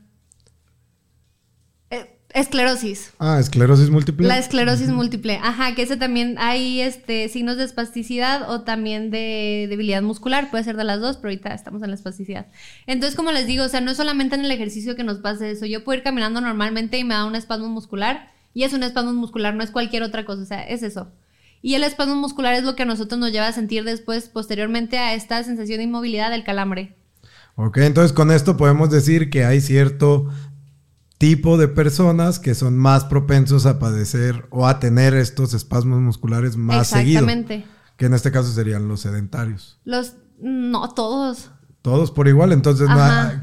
Esclerosis. 2.33 3.13
Ah, 3.19 3.39
esclerosis 3.41 3.91
múltiple. 3.91 4.29
La 4.29 4.39
esclerosis 4.39 4.89
múltiple. 4.89 5.41
Ajá, 5.43 5.75
que 5.75 5.83
ese 5.83 5.97
también 5.97 6.37
hay 6.39 6.81
este 6.81 7.29
signos 7.29 7.57
de 7.57 7.65
espasticidad 7.65 8.49
o 8.51 8.63
también 8.63 9.11
de 9.11 9.67
debilidad 9.69 10.03
muscular, 10.03 10.51
puede 10.51 10.65
ser 10.65 10.77
de 10.77 10.85
las 10.85 11.01
dos, 11.01 11.17
pero 11.17 11.31
ahorita 11.31 11.53
estamos 11.55 11.83
en 11.83 11.91
la 11.91 11.97
espasticidad. 11.97 12.47
Entonces, 12.87 13.17
como 13.17 13.33
les 13.33 13.47
digo, 13.47 13.65
o 13.65 13.69
sea, 13.69 13.81
no 13.81 13.91
es 13.91 13.97
solamente 13.97 14.37
en 14.37 14.45
el 14.45 14.51
ejercicio 14.51 14.95
que 14.95 15.05
nos 15.05 15.19
pasa 15.19 15.49
eso. 15.49 15.67
Yo 15.67 15.83
puedo 15.83 15.99
ir 15.99 16.05
caminando 16.05 16.41
normalmente 16.41 16.99
y 16.99 17.05
me 17.05 17.15
da 17.15 17.25
un 17.25 17.35
espasmo 17.35 17.69
muscular 17.69 18.31
y 18.55 18.63
es 18.63 18.73
un 18.73 18.83
espasmo 18.83 19.13
muscular, 19.13 19.55
no 19.55 19.65
es 19.65 19.71
cualquier 19.71 20.03
otra 20.03 20.25
cosa, 20.25 20.43
o 20.43 20.47
sea, 20.47 20.63
es 20.63 20.83
eso. 20.83 21.09
Y 21.63 21.75
el 21.75 21.85
espasmo 21.85 22.15
muscular 22.15 22.55
es 22.55 22.63
lo 22.63 22.75
que 22.75 22.85
a 22.85 22.87
nosotros 22.87 23.19
nos 23.21 23.33
lleva 23.33 23.49
a 23.49 23.53
sentir 23.53 23.85
después, 23.85 24.29
posteriormente 24.29 24.99
a 24.99 25.15
esta 25.15 25.43
sensación 25.43 25.79
de 25.79 25.85
inmovilidad 25.85 26.31
del 26.31 26.45
calambre. 26.45 26.97
Ok, 27.57 27.79
entonces 27.79 28.13
con 28.13 28.31
esto 28.31 28.57
podemos 28.57 28.91
decir 28.91 29.29
que 29.29 29.45
hay 29.45 29.61
cierto 29.61 30.29
tipo 31.21 31.59
de 31.59 31.69
personas 31.69 32.39
que 32.39 32.55
son 32.55 32.79
más 32.79 33.05
propensos 33.05 33.67
a 33.67 33.79
padecer 33.79 34.47
o 34.49 34.67
a 34.67 34.81
tener 34.81 35.13
estos 35.13 35.53
espasmos 35.53 36.01
musculares 36.01 36.57
más 36.57 36.89
seguidos. 36.89 37.25
Exactamente. 37.25 37.67
Que 37.99 38.07
en 38.07 38.15
este 38.15 38.33
caso 38.33 38.51
serían 38.51 38.89
los 38.89 39.03
sedentarios. 39.03 39.79
Los, 39.85 40.15
no, 40.41 40.89
todos. 40.95 41.51
Todos 41.83 42.11
por 42.11 42.27
igual, 42.27 42.53
entonces, 42.53 42.89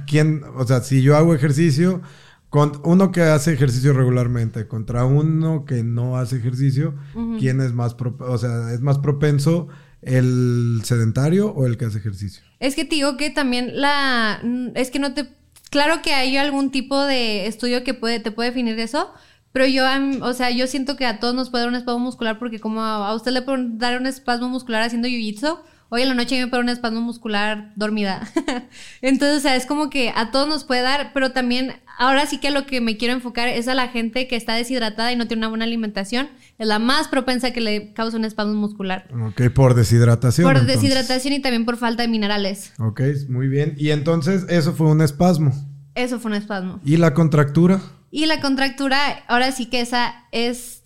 ¿quién? 0.08 0.42
O 0.56 0.66
sea, 0.66 0.82
si 0.82 1.04
yo 1.04 1.16
hago 1.16 1.36
ejercicio, 1.36 2.02
con 2.50 2.82
uno 2.84 3.12
que 3.12 3.22
hace 3.22 3.54
ejercicio 3.54 3.94
regularmente 3.94 4.68
contra 4.68 5.06
uno 5.06 5.64
que 5.64 5.84
no 5.84 6.18
hace 6.18 6.38
ejercicio, 6.38 6.96
¿quién 7.38 7.62
es 7.62 7.74
más, 7.74 7.96
o 8.20 8.38
sea, 8.40 8.74
es 8.74 8.82
más 8.82 8.98
propenso 8.98 9.68
el 10.02 10.82
sedentario 10.84 11.52
o 11.52 11.68
el 11.68 11.78
que 11.78 11.86
hace 11.86 12.00
ejercicio? 12.00 12.42
Es 12.60 12.74
que 12.74 12.86
te 12.86 12.96
digo 12.96 13.18
que 13.18 13.30
también 13.30 13.80
la, 13.80 14.42
es 14.74 14.90
que 14.90 14.98
no 14.98 15.14
te, 15.14 15.38
claro 15.70 16.02
que 16.02 16.14
hay 16.14 16.38
algún 16.38 16.72
tipo 16.72 17.02
de 17.04 17.48
estudio 17.48 17.84
que 17.84 17.94
puede, 17.94 18.20
te 18.20 18.32
puede 18.32 18.50
definir 18.50 18.80
eso, 18.80 19.14
pero 19.52 19.66
yo, 19.66 19.86
o 20.22 20.34
sea, 20.34 20.52
yo 20.52 20.68
siento 20.68 20.98
que 20.98 21.06
a 21.06 21.20
todos 21.20 21.34
nos 21.34 21.50
puede 21.50 21.64
dar 21.64 21.70
un 21.70 21.76
espasmo 21.76 22.00
muscular 22.00 22.38
porque 22.38 22.60
como 22.60 22.82
a, 22.84 23.14
usted 23.16 23.32
le 23.32 23.42
puede 23.42 23.66
dar 23.72 24.00
un 24.00 24.06
espasmo 24.06 24.50
muscular 24.50 24.84
haciendo 24.84 25.08
jiu-jitsu, 25.08 25.60
hoy 25.90 26.02
en 26.02 26.10
la 26.10 26.14
noche 26.14 26.40
me 26.40 26.48
puede 26.48 26.64
un 26.64 26.70
espasmo 26.70 27.02
muscular 27.02 27.72
dormida. 27.76 28.28
Entonces, 29.02 29.38
o 29.38 29.42
sea, 29.42 29.56
es 29.56 29.66
como 29.66 29.90
que 29.90 30.12
a 30.16 30.32
todos 30.32 30.48
nos 30.48 30.64
puede 30.64 30.82
dar, 30.82 31.12
pero 31.14 31.32
también 31.32 31.74
ahora 31.98 32.26
sí 32.26 32.40
que 32.40 32.52
lo 32.52 32.66
que 32.66 32.82
me 32.82 32.98
quiero 32.98 33.14
enfocar 33.14 33.48
es 33.48 33.68
a 33.68 33.76
la 33.76 33.88
gente 33.88 34.28
que 34.28 34.36
está 34.36 34.54
deshidratada 34.54 35.12
y 35.12 35.16
no 35.16 35.28
tiene 35.28 35.42
una 35.42 35.50
buena 35.50 35.66
alimentación. 35.66 36.30
Es 36.58 36.68
la 36.68 36.80
más 36.80 37.08
propensa 37.08 37.52
que 37.52 37.62
le 37.62 37.94
causa 37.94 38.18
un 38.18 38.26
espasmo 38.26 38.54
muscular. 38.54 39.08
Ok, 39.28 39.50
por 39.54 39.74
deshidratación. 39.74 40.52
Por 40.52 40.66
deshidratación 40.66 41.34
y 41.34 41.42
también 41.42 41.66
por 41.66 41.78
falta 41.78 42.04
de 42.04 42.08
minerales. 42.08 42.74
Ok, 42.80 43.02
muy 43.30 43.48
bien. 43.48 43.76
Y 43.78 43.92
entonces, 43.92 44.46
eso 44.50 44.74
fue 44.74 44.88
un 44.88 45.02
espasmo. 45.02 45.54
Eso 45.96 46.20
fue 46.20 46.32
un 46.32 46.38
espasmo. 46.38 46.80
¿Y 46.84 46.98
la 46.98 47.14
contractura? 47.14 47.82
Y 48.12 48.26
la 48.26 48.40
contractura, 48.40 49.24
ahora 49.28 49.52
sí 49.52 49.66
que 49.66 49.82
esa 49.82 50.14
es 50.32 50.77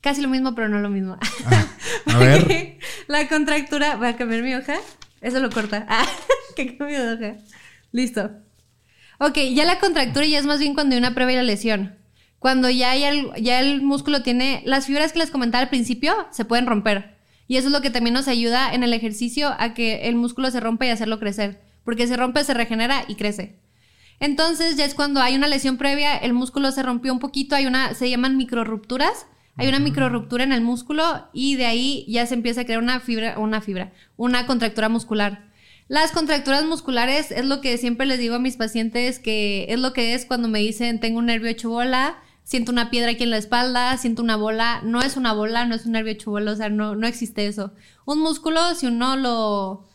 casi 0.00 0.20
lo 0.20 0.28
mismo, 0.28 0.54
pero 0.54 0.68
no 0.68 0.80
lo 0.80 0.88
mismo. 0.88 1.18
Ah, 1.46 1.66
a 2.06 2.18
ver. 2.18 2.78
la 3.06 3.28
contractura, 3.28 3.96
voy 3.96 4.08
a 4.08 4.16
cambiar 4.16 4.42
mi 4.42 4.54
hoja. 4.54 4.76
Eso 5.20 5.40
lo 5.40 5.50
corta. 5.50 5.86
Ah, 5.88 6.06
que 6.56 6.76
cambio 6.76 7.04
de 7.04 7.12
hoja. 7.12 7.40
Listo. 7.92 8.30
Ok, 9.18 9.38
ya 9.52 9.64
la 9.64 9.80
contractura 9.80 10.26
ya 10.26 10.38
es 10.38 10.46
más 10.46 10.60
bien 10.60 10.74
cuando 10.74 10.94
hay 10.94 10.98
una 10.98 11.10
la 11.10 11.42
lesión. 11.42 11.96
Cuando 12.38 12.70
ya, 12.70 12.92
hay 12.92 13.02
el, 13.02 13.30
ya 13.42 13.60
el 13.60 13.82
músculo 13.82 14.22
tiene. 14.22 14.62
Las 14.64 14.86
fibras 14.86 15.12
que 15.12 15.18
les 15.18 15.30
comentaba 15.30 15.62
al 15.62 15.70
principio 15.70 16.14
se 16.30 16.44
pueden 16.44 16.66
romper. 16.66 17.16
Y 17.48 17.56
eso 17.56 17.66
es 17.68 17.72
lo 17.72 17.80
que 17.80 17.90
también 17.90 18.14
nos 18.14 18.28
ayuda 18.28 18.72
en 18.72 18.84
el 18.84 18.92
ejercicio 18.92 19.54
a 19.58 19.74
que 19.74 20.08
el 20.08 20.14
músculo 20.14 20.50
se 20.50 20.60
rompa 20.60 20.86
y 20.86 20.90
hacerlo 20.90 21.18
crecer. 21.18 21.62
Porque 21.82 22.06
se 22.06 22.16
rompe, 22.16 22.44
se 22.44 22.54
regenera 22.54 23.04
y 23.08 23.16
crece. 23.16 23.58
Entonces 24.20 24.76
ya 24.76 24.84
es 24.84 24.94
cuando 24.94 25.20
hay 25.20 25.34
una 25.34 25.48
lesión 25.48 25.78
previa, 25.78 26.16
el 26.16 26.32
músculo 26.32 26.70
se 26.72 26.82
rompió 26.82 27.12
un 27.12 27.20
poquito, 27.20 27.54
hay 27.54 27.66
una, 27.66 27.94
se 27.94 28.10
llaman 28.10 28.36
microrupturas, 28.36 29.26
hay 29.58 29.68
una 29.68 29.80
microruptura 29.80 30.44
en 30.44 30.52
el 30.52 30.62
músculo 30.62 31.28
y 31.32 31.56
de 31.56 31.66
ahí 31.66 32.06
ya 32.08 32.24
se 32.26 32.34
empieza 32.34 32.62
a 32.62 32.64
crear 32.64 32.80
una 32.80 33.00
fibra, 33.00 33.38
una 33.38 33.60
fibra, 33.60 33.92
una 34.16 34.46
contractura 34.46 34.88
muscular. 34.88 35.46
Las 35.88 36.12
contracturas 36.12 36.64
musculares 36.64 37.30
es 37.30 37.44
lo 37.44 37.60
que 37.60 37.76
siempre 37.76 38.06
les 38.06 38.18
digo 38.18 38.36
a 38.36 38.38
mis 38.38 38.56
pacientes 38.56 39.18
que 39.18 39.66
es 39.68 39.78
lo 39.80 39.92
que 39.92 40.14
es 40.14 40.26
cuando 40.26 40.48
me 40.48 40.60
dicen 40.60 41.00
tengo 41.00 41.18
un 41.18 41.26
nervio 41.26 41.50
hecho 41.50 41.70
bola, 41.70 42.18
siento 42.44 42.70
una 42.70 42.90
piedra 42.90 43.10
aquí 43.10 43.24
en 43.24 43.30
la 43.30 43.38
espalda, 43.38 43.96
siento 43.96 44.22
una 44.22 44.36
bola, 44.36 44.80
no 44.84 45.02
es 45.02 45.16
una 45.16 45.32
bola, 45.32 45.66
no 45.66 45.74
es 45.74 45.86
un 45.86 45.92
nervio 45.92 46.12
hecho 46.12 46.30
bola, 46.30 46.52
o 46.52 46.56
sea, 46.56 46.68
no, 46.68 46.94
no 46.94 47.06
existe 47.06 47.46
eso. 47.46 47.72
Un 48.04 48.20
músculo, 48.20 48.74
si 48.74 48.86
uno 48.86 49.16
lo... 49.16 49.88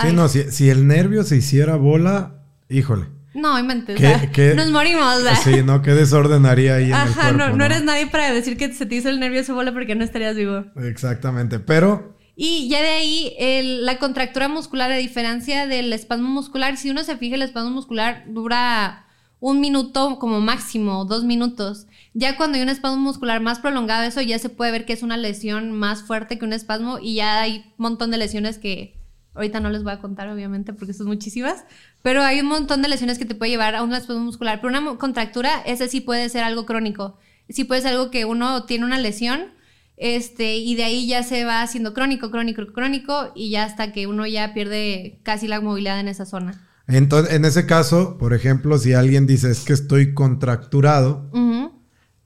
Sí, 0.00 0.12
no, 0.12 0.28
si, 0.28 0.50
si 0.50 0.70
el 0.70 0.86
nervio 0.86 1.24
se 1.24 1.36
hiciera 1.36 1.76
bola, 1.76 2.42
híjole. 2.68 3.19
No, 3.34 3.58
inventes. 3.58 4.00
¿Qué, 4.32 4.54
nos 4.54 4.70
morimos. 4.70 5.22
Sí, 5.44 5.62
¿no? 5.62 5.82
¿Qué 5.82 5.92
desorden 5.92 6.46
haría 6.46 6.76
ahí 6.76 6.90
Ajá, 6.90 7.02
en 7.02 7.08
el 7.08 7.14
cuerpo, 7.14 7.38
no, 7.38 7.56
no, 7.56 7.64
eres 7.64 7.84
nadie 7.84 8.06
para 8.08 8.32
decir 8.32 8.56
que 8.56 8.72
se 8.72 8.86
te 8.86 8.96
hizo 8.96 9.08
el 9.08 9.20
nervio 9.20 9.44
su 9.44 9.54
bola 9.54 9.72
porque 9.72 9.94
no 9.94 10.04
estarías 10.04 10.36
vivo. 10.36 10.64
Exactamente, 10.76 11.60
pero... 11.60 12.18
Y 12.42 12.68
ya 12.70 12.80
de 12.80 12.88
ahí, 12.88 13.36
la 13.82 13.98
contractura 13.98 14.48
muscular, 14.48 14.90
a 14.90 14.96
diferencia 14.96 15.66
del 15.66 15.92
espasmo 15.92 16.28
muscular, 16.28 16.78
si 16.78 16.90
uno 16.90 17.04
se 17.04 17.18
fija, 17.18 17.34
el 17.34 17.42
espasmo 17.42 17.70
muscular 17.70 18.24
dura 18.28 19.04
un 19.40 19.60
minuto 19.60 20.18
como 20.18 20.40
máximo, 20.40 21.04
dos 21.04 21.24
minutos. 21.24 21.86
Ya 22.14 22.36
cuando 22.36 22.56
hay 22.56 22.62
un 22.62 22.68
espasmo 22.68 22.98
muscular 22.98 23.40
más 23.40 23.58
prolongado, 23.58 24.04
eso 24.04 24.20
ya 24.20 24.38
se 24.38 24.48
puede 24.48 24.72
ver 24.72 24.86
que 24.86 24.92
es 24.92 25.02
una 25.02 25.16
lesión 25.16 25.72
más 25.72 26.02
fuerte 26.02 26.38
que 26.38 26.44
un 26.44 26.52
espasmo 26.52 26.98
y 27.00 27.16
ya 27.16 27.40
hay 27.40 27.58
un 27.58 27.74
montón 27.76 28.10
de 28.10 28.18
lesiones 28.18 28.58
que 28.58 28.99
ahorita 29.34 29.60
no 29.60 29.70
les 29.70 29.82
voy 29.82 29.92
a 29.92 30.00
contar, 30.00 30.28
obviamente, 30.28 30.72
porque 30.72 30.92
son 30.92 31.06
muchísimas, 31.06 31.64
pero 32.02 32.22
hay 32.22 32.40
un 32.40 32.46
montón 32.46 32.82
de 32.82 32.88
lesiones 32.88 33.18
que 33.18 33.24
te 33.24 33.34
puede 33.34 33.50
llevar 33.50 33.74
a 33.74 33.82
un 33.82 33.92
espasmo 33.94 34.22
muscular. 34.22 34.60
Pero 34.60 34.76
una 34.76 34.96
contractura, 34.98 35.62
ese 35.66 35.88
sí 35.88 36.00
puede 36.00 36.28
ser 36.28 36.44
algo 36.44 36.66
crónico. 36.66 37.18
Sí 37.48 37.64
puede 37.64 37.82
ser 37.82 37.92
algo 37.92 38.10
que 38.10 38.24
uno 38.24 38.64
tiene 38.64 38.84
una 38.84 38.98
lesión 38.98 39.52
este, 40.00 40.56
y 40.56 40.76
de 40.76 40.84
ahí 40.84 41.06
ya 41.06 41.22
se 41.22 41.44
va 41.44 41.60
haciendo 41.60 41.92
crónico, 41.92 42.30
crónico, 42.30 42.66
crónico 42.72 43.32
y 43.34 43.50
ya 43.50 43.64
hasta 43.64 43.92
que 43.92 44.06
uno 44.06 44.26
ya 44.26 44.54
pierde 44.54 45.20
casi 45.24 45.46
la 45.46 45.60
movilidad 45.60 46.00
en 46.00 46.08
esa 46.08 46.24
zona. 46.24 46.66
Entonces, 46.86 47.34
en 47.34 47.44
ese 47.44 47.66
caso, 47.66 48.16
por 48.16 48.32
ejemplo, 48.32 48.78
si 48.78 48.94
alguien 48.94 49.26
dice 49.26 49.50
es 49.50 49.60
que 49.60 49.74
estoy 49.74 50.14
contracturado, 50.14 51.30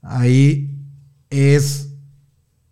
ahí 0.01 0.79
es 1.29 1.89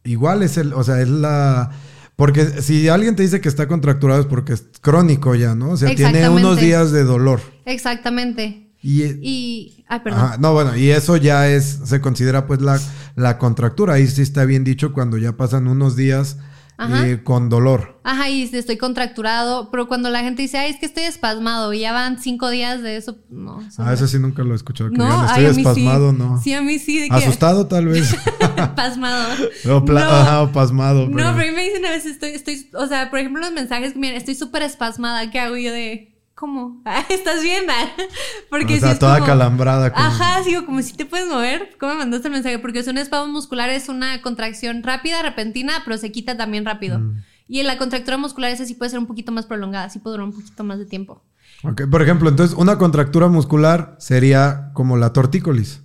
igual, 0.06 0.42
es 0.42 0.58
el, 0.58 0.72
o 0.74 0.84
sea, 0.86 1.02
es 1.02 1.10
la 1.10 1.72
porque 2.16 2.62
si 2.62 2.90
alguien 2.90 3.16
te 3.16 3.24
dice 3.24 3.42
que 3.42 3.50
está 3.50 3.68
contracturado 3.68 4.22
es 4.22 4.28
porque 4.28 4.54
es 4.54 4.66
crónico 4.82 5.36
ya, 5.36 5.56
¿no? 5.56 5.72
O 5.72 5.78
sea, 5.78 5.94
tiene 5.96 6.30
unos 6.30 6.60
días 6.60 6.92
de 6.92 7.04
dolor. 7.04 7.42
Exactamente. 7.66 8.72
Y, 8.82 9.04
y 9.22 9.86
ah, 9.88 10.04
perdón. 10.04 10.32
no, 10.40 10.54
bueno, 10.54 10.76
y 10.76 10.90
eso 10.90 11.16
ya 11.16 11.48
es, 11.50 11.80
se 11.86 12.02
considera 12.02 12.46
pues 12.46 12.62
la, 12.62 12.80
la 13.16 13.38
contractura. 13.38 13.94
Ahí 13.94 14.08
sí 14.08 14.22
está 14.22 14.44
bien 14.46 14.64
dicho 14.64 14.92
cuando 14.92 15.18
ya 15.18 15.38
pasan 15.38 15.68
unos 15.68 15.96
días 15.96 16.38
eh, 16.80 17.22
con 17.24 17.50
dolor. 17.50 18.00
Ajá, 18.04 18.30
y 18.30 18.44
estoy 18.44 18.78
contracturado, 18.78 19.70
pero 19.72 19.88
cuando 19.88 20.10
la 20.10 20.22
gente 20.22 20.42
dice, 20.42 20.58
ay, 20.58 20.72
es 20.72 20.80
que 20.80 20.86
estoy 20.86 21.04
espasmado 21.04 21.72
y 21.72 21.82
ya 21.82 21.94
van 21.94 22.20
cinco 22.20 22.50
días 22.50 22.82
de 22.82 22.98
eso, 22.98 23.18
no. 23.30 23.60
Ah, 23.78 23.94
eso 23.94 24.08
sí 24.08 24.20
nunca 24.20 24.44
lo 24.44 24.54
he 24.54 24.56
escuchado. 24.56 24.90
Que 24.90 24.98
no, 24.98 25.26
estoy 25.26 25.46
espasmado, 25.46 26.12
no. 26.12 26.42
Sí, 26.42 26.54
a 26.54 26.62
mí 26.62 26.80
sí. 26.80 27.08
Asustado 27.10 27.68
tal 27.68 27.88
vez. 27.88 28.16
pasmado. 28.76 29.28
no, 29.66 29.98
Ajá, 29.98 30.52
pasmado. 30.52 31.08
No, 31.08 31.16
pero 31.16 31.28
a 31.30 31.34
mí 31.34 31.52
me 31.52 31.64
dicen 31.64 31.86
a 31.86 31.92
veces, 31.92 32.14
estoy, 32.14 32.30
estoy, 32.30 32.70
o 32.74 32.88
sea, 32.88 33.10
por 33.10 33.20
ejemplo, 33.20 33.42
los 33.42 33.52
mensajes, 33.52 33.96
miren, 33.96 34.16
estoy 34.16 34.36
súper 34.36 34.64
espasmada, 34.64 35.30
¿qué 35.32 35.40
hago 35.40 35.58
yo 35.58 35.72
de...? 35.72 36.10
¿Cómo? 36.36 36.82
¿Estás 37.10 37.42
bien? 37.44 37.64
Porque 38.50 38.76
o 38.76 38.80
sea, 38.80 38.98
toda 38.98 39.24
calambrada. 39.24 39.92
Ajá, 39.96 40.42
digo, 40.44 40.66
como 40.66 40.82
si 40.82 40.94
te 40.94 41.06
puedes 41.06 41.28
mover. 41.28 41.76
¿Cómo 41.80 41.94
me 41.94 42.00
mandaste 42.00 42.28
el 42.28 42.34
mensaje? 42.34 42.60
Porque 42.60 42.80
es 42.80 42.88
un 42.88 42.98
espasmo 42.98 43.32
muscular, 43.32 43.70
es 43.70 43.88
una 43.88 44.22
contracción 44.22 44.82
rápida, 44.84 45.22
repentina, 45.22 45.84
pero 45.86 45.98
se 45.98 46.12
quita 46.12 46.36
también 46.36 46.66
rápido. 46.66 47.00
Mm. 47.00 47.24
Y 47.48 47.60
en 47.60 47.68
la 47.68 47.78
contractura 47.78 48.18
muscular 48.18 48.52
esa 48.52 48.66
sí 48.66 48.74
puede 48.74 48.90
ser 48.90 49.00
un 49.00 49.06
poquito 49.06 49.32
más 49.32 49.46
prolongada, 49.46 49.90
sí 49.90 50.00
puede 50.00 50.16
durar 50.16 50.30
un 50.30 50.34
poquito 50.34 50.64
más 50.64 50.80
de 50.80 50.86
tiempo. 50.86 51.24
Ok, 51.64 51.84
por 51.90 52.02
ejemplo, 52.02 52.30
entonces 52.30 52.58
una 52.58 52.78
contractura 52.78 53.28
muscular 53.28 53.96
sería 54.00 54.72
como 54.74 54.98
la 54.98 55.14
tortícolis. 55.14 55.83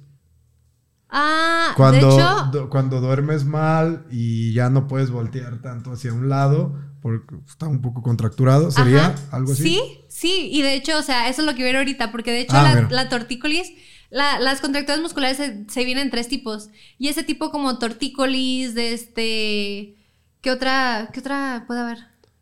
Ah, 1.10 1.72
cuando, 1.76 2.16
de 2.16 2.22
hecho, 2.22 2.68
cuando 2.68 3.00
duermes 3.00 3.44
mal 3.44 4.04
y 4.10 4.52
ya 4.52 4.68
no 4.68 4.86
puedes 4.86 5.10
voltear 5.10 5.62
tanto 5.62 5.92
hacia 5.92 6.12
un 6.12 6.28
lado 6.28 6.74
porque 7.00 7.34
está 7.46 7.66
un 7.66 7.80
poco 7.80 8.02
contracturado, 8.02 8.70
¿sería 8.70 9.14
algo 9.30 9.52
así? 9.52 9.62
Sí, 9.62 9.80
sí, 10.08 10.48
y 10.52 10.62
de 10.62 10.74
hecho, 10.74 10.98
o 10.98 11.02
sea, 11.02 11.28
eso 11.28 11.42
es 11.42 11.46
lo 11.46 11.54
que 11.54 11.62
veo 11.62 11.78
ahorita, 11.78 12.10
porque 12.10 12.32
de 12.32 12.40
hecho 12.40 12.56
ah, 12.56 12.88
la, 12.90 13.08
tortícolis, 13.08 13.72
las 14.10 14.60
contracturas 14.60 15.00
musculares 15.00 15.36
se, 15.36 15.84
vienen 15.84 16.04
en 16.04 16.10
tres 16.10 16.28
tipos, 16.28 16.70
y 16.98 17.08
ese 17.08 17.22
tipo 17.22 17.50
como 17.50 17.78
tortícolis, 17.78 18.74
de 18.74 18.92
este, 18.92 19.96
¿qué 20.40 20.50
otra, 20.50 21.10
qué 21.12 21.20
otra 21.20 21.64
puede 21.66 21.80
haber? 21.80 21.98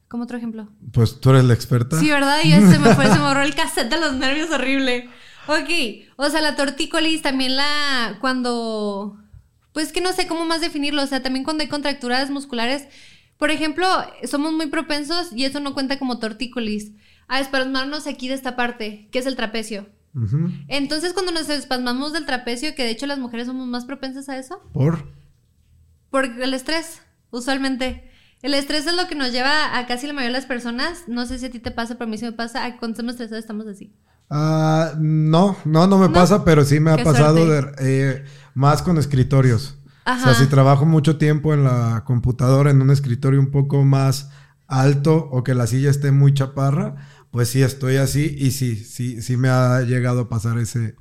Como 0.08 0.22
otro 0.22 0.38
ejemplo. 0.38 0.68
Pues 0.92 1.20
tú 1.20 1.30
eres 1.30 1.44
la 1.44 1.54
experta. 1.54 1.98
Sí, 1.98 2.08
¿verdad? 2.08 2.38
Y 2.44 2.52
se 2.52 2.78
me 2.78 2.94
fue, 2.94 3.06
se 3.12 3.14
me 3.14 3.22
borró 3.22 3.42
el 3.42 3.54
cassette 3.54 3.90
de 3.90 4.00
los 4.00 4.14
nervios 4.14 4.50
horrible. 4.50 5.10
Ok, 5.48 5.70
o 6.16 6.28
sea, 6.28 6.40
la 6.40 6.56
tortícolis 6.56 7.22
también 7.22 7.56
la, 7.56 8.18
cuando, 8.20 9.16
pues 9.72 9.92
que 9.92 10.00
no 10.00 10.12
sé 10.12 10.26
cómo 10.26 10.44
más 10.44 10.60
definirlo, 10.60 11.02
o 11.02 11.06
sea, 11.06 11.22
también 11.22 11.44
cuando 11.44 11.62
hay 11.62 11.68
contracturas 11.68 12.30
musculares, 12.30 12.88
por 13.38 13.50
ejemplo, 13.50 13.86
somos 14.24 14.52
muy 14.52 14.66
propensos, 14.66 15.32
y 15.32 15.44
eso 15.44 15.60
no 15.60 15.74
cuenta 15.74 15.98
como 15.98 16.18
tortícolis, 16.18 16.92
a 17.28 17.40
espasmarnos 17.40 18.06
aquí 18.06 18.28
de 18.28 18.34
esta 18.34 18.56
parte, 18.56 19.08
que 19.12 19.18
es 19.18 19.26
el 19.26 19.36
trapecio. 19.36 19.88
Entonces, 20.68 21.12
cuando 21.12 21.30
nos 21.30 21.50
espasmamos 21.50 22.14
del 22.14 22.24
trapecio, 22.24 22.74
que 22.74 22.84
de 22.84 22.90
hecho 22.90 23.06
las 23.06 23.18
mujeres 23.18 23.46
somos 23.48 23.66
más 23.68 23.84
propensas 23.84 24.30
a 24.30 24.38
eso. 24.38 24.62
¿Por? 24.72 25.12
Por 26.10 26.24
el 26.24 26.54
estrés, 26.54 27.02
usualmente. 27.30 28.10
El 28.40 28.54
estrés 28.54 28.86
es 28.86 28.96
lo 28.96 29.08
que 29.08 29.14
nos 29.14 29.32
lleva 29.32 29.76
a 29.76 29.86
casi 29.86 30.06
la 30.06 30.14
mayoría 30.14 30.32
de 30.32 30.40
las 30.40 30.46
personas. 30.46 31.06
No 31.06 31.26
sé 31.26 31.38
si 31.38 31.46
a 31.46 31.50
ti 31.50 31.58
te 31.58 31.70
pasa, 31.70 31.96
pero 31.96 32.08
a 32.08 32.10
mí 32.10 32.16
sí 32.16 32.24
me 32.24 32.32
pasa. 32.32 32.62
Cuando 32.78 32.94
estamos 32.94 33.12
estresados 33.12 33.44
estamos 33.44 33.66
así. 33.66 33.92
Ah, 34.28 34.92
no, 34.98 35.56
no, 35.64 35.86
no 35.86 35.98
me 35.98 36.08
pasa, 36.08 36.44
pero 36.44 36.64
sí 36.64 36.80
me 36.80 36.90
ha 36.90 37.02
pasado 37.02 37.38
eh, 37.78 38.24
más 38.54 38.82
con 38.82 38.98
escritorios. 38.98 39.78
O 40.06 40.22
sea, 40.22 40.34
si 40.34 40.46
trabajo 40.46 40.86
mucho 40.86 41.16
tiempo 41.16 41.52
en 41.52 41.64
la 41.64 42.04
computadora, 42.04 42.70
en 42.70 42.80
un 42.80 42.90
escritorio 42.90 43.40
un 43.40 43.50
poco 43.50 43.84
más 43.84 44.30
alto 44.68 45.28
o 45.32 45.42
que 45.42 45.54
la 45.54 45.66
silla 45.66 45.90
esté 45.90 46.12
muy 46.12 46.32
chaparra, 46.32 46.94
pues 47.30 47.48
sí 47.50 47.62
estoy 47.62 47.96
así 47.96 48.34
y 48.38 48.52
sí, 48.52 48.76
sí, 48.76 49.20
sí 49.20 49.36
me 49.36 49.48
ha 49.48 49.82
llegado 49.82 50.22
a 50.22 50.28
pasar 50.28 50.58
ese, 50.58 50.94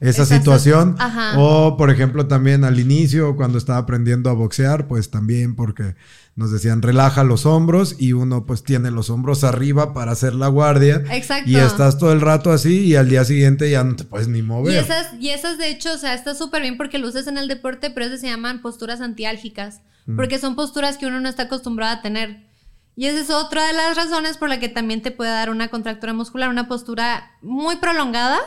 esa 0.00 0.26
situación. 0.26 0.96
O, 1.36 1.76
por 1.78 1.90
ejemplo, 1.90 2.26
también 2.26 2.64
al 2.64 2.78
inicio, 2.78 3.36
cuando 3.36 3.56
estaba 3.56 3.78
aprendiendo 3.78 4.30
a 4.30 4.34
boxear, 4.34 4.88
pues 4.88 5.10
también 5.10 5.54
porque 5.54 5.94
nos 6.40 6.50
decían 6.50 6.80
relaja 6.80 7.22
los 7.22 7.44
hombros 7.44 7.96
y 7.98 8.14
uno 8.14 8.46
pues 8.46 8.64
tiene 8.64 8.90
los 8.90 9.10
hombros 9.10 9.44
arriba 9.44 9.92
para 9.92 10.12
hacer 10.12 10.34
la 10.34 10.48
guardia. 10.48 11.04
Exacto. 11.12 11.50
Y 11.50 11.56
estás 11.56 11.98
todo 11.98 12.12
el 12.12 12.22
rato 12.22 12.50
así 12.50 12.86
y 12.86 12.96
al 12.96 13.10
día 13.10 13.26
siguiente 13.26 13.70
ya 13.70 13.84
no 13.84 13.94
te 13.94 14.04
puedes 14.04 14.26
ni 14.26 14.40
mover. 14.40 14.72
Y 14.72 14.78
esas, 14.78 15.12
y 15.20 15.28
esas 15.28 15.58
de 15.58 15.68
hecho, 15.68 15.92
o 15.92 15.98
sea, 15.98 16.14
está 16.14 16.34
súper 16.34 16.62
bien 16.62 16.78
porque 16.78 16.98
lo 16.98 17.08
usas 17.08 17.26
en 17.26 17.36
el 17.36 17.46
deporte, 17.46 17.90
pero 17.90 18.06
esas 18.06 18.22
se 18.22 18.28
llaman 18.28 18.62
posturas 18.62 19.02
antiálgicas, 19.02 19.82
mm. 20.06 20.16
porque 20.16 20.38
son 20.38 20.56
posturas 20.56 20.96
que 20.96 21.04
uno 21.04 21.20
no 21.20 21.28
está 21.28 21.42
acostumbrado 21.42 21.98
a 21.98 22.00
tener. 22.00 22.48
Y 22.96 23.04
esa 23.04 23.20
es 23.20 23.28
otra 23.28 23.66
de 23.66 23.74
las 23.74 23.94
razones 23.94 24.38
por 24.38 24.48
la 24.48 24.58
que 24.58 24.70
también 24.70 25.02
te 25.02 25.10
puede 25.10 25.30
dar 25.30 25.50
una 25.50 25.68
contractura 25.68 26.14
muscular, 26.14 26.48
una 26.48 26.68
postura 26.68 27.32
muy 27.42 27.76
prolongada 27.76 28.38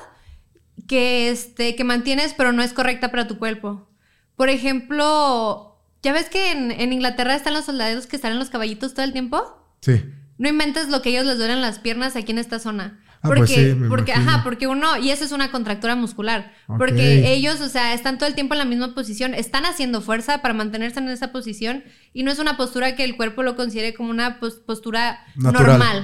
que, 0.87 1.29
este, 1.29 1.75
que 1.75 1.83
mantienes 1.83 2.33
pero 2.35 2.53
no 2.53 2.63
es 2.63 2.73
correcta 2.73 3.11
para 3.11 3.27
tu 3.27 3.37
cuerpo. 3.37 3.87
Por 4.35 4.49
ejemplo, 4.49 5.72
¿ya 6.03 6.13
ves 6.13 6.29
que 6.29 6.51
en, 6.51 6.93
Inglaterra 6.93 7.33
están 7.33 7.53
los 7.53 7.65
soldados 7.65 8.05
que 8.05 8.17
están 8.17 8.33
en 8.33 8.39
los 8.39 8.49
caballitos 8.49 8.93
todo 8.93 9.05
el 9.05 9.13
tiempo? 9.13 9.41
Sí. 9.81 10.03
No 10.37 10.49
inventes 10.49 10.89
lo 10.89 11.01
que 11.01 11.09
ellos 11.09 11.25
les 11.25 11.37
duelen 11.37 11.61
las 11.61 11.79
piernas 11.79 12.15
aquí 12.15 12.31
en 12.31 12.37
esta 12.37 12.59
zona. 12.59 12.99
Ah, 13.21 13.29
pues 13.29 13.39
porque, 13.39 13.77
porque, 13.87 14.11
ajá, 14.11 14.43
porque 14.43 14.67
uno, 14.67 14.97
y 14.97 15.11
eso 15.11 15.23
es 15.23 15.31
una 15.31 15.49
contractura 15.49 15.95
muscular. 15.95 16.51
Porque 16.67 17.31
ellos, 17.31 17.61
o 17.61 17.69
sea, 17.69 17.93
están 17.93 18.17
todo 18.17 18.27
el 18.27 18.35
tiempo 18.35 18.53
en 18.53 18.57
la 18.57 18.65
misma 18.65 18.93
posición, 18.93 19.33
están 19.33 19.65
haciendo 19.65 20.01
fuerza 20.01 20.41
para 20.41 20.53
mantenerse 20.53 20.99
en 20.99 21.07
esa 21.07 21.31
posición 21.31 21.85
y 22.11 22.23
no 22.23 22.31
es 22.31 22.39
una 22.39 22.57
postura 22.57 22.97
que 22.97 23.05
el 23.05 23.15
cuerpo 23.15 23.41
lo 23.41 23.55
considere 23.55 23.93
como 23.93 24.09
una 24.09 24.41
postura 24.41 25.25
normal. 25.35 26.03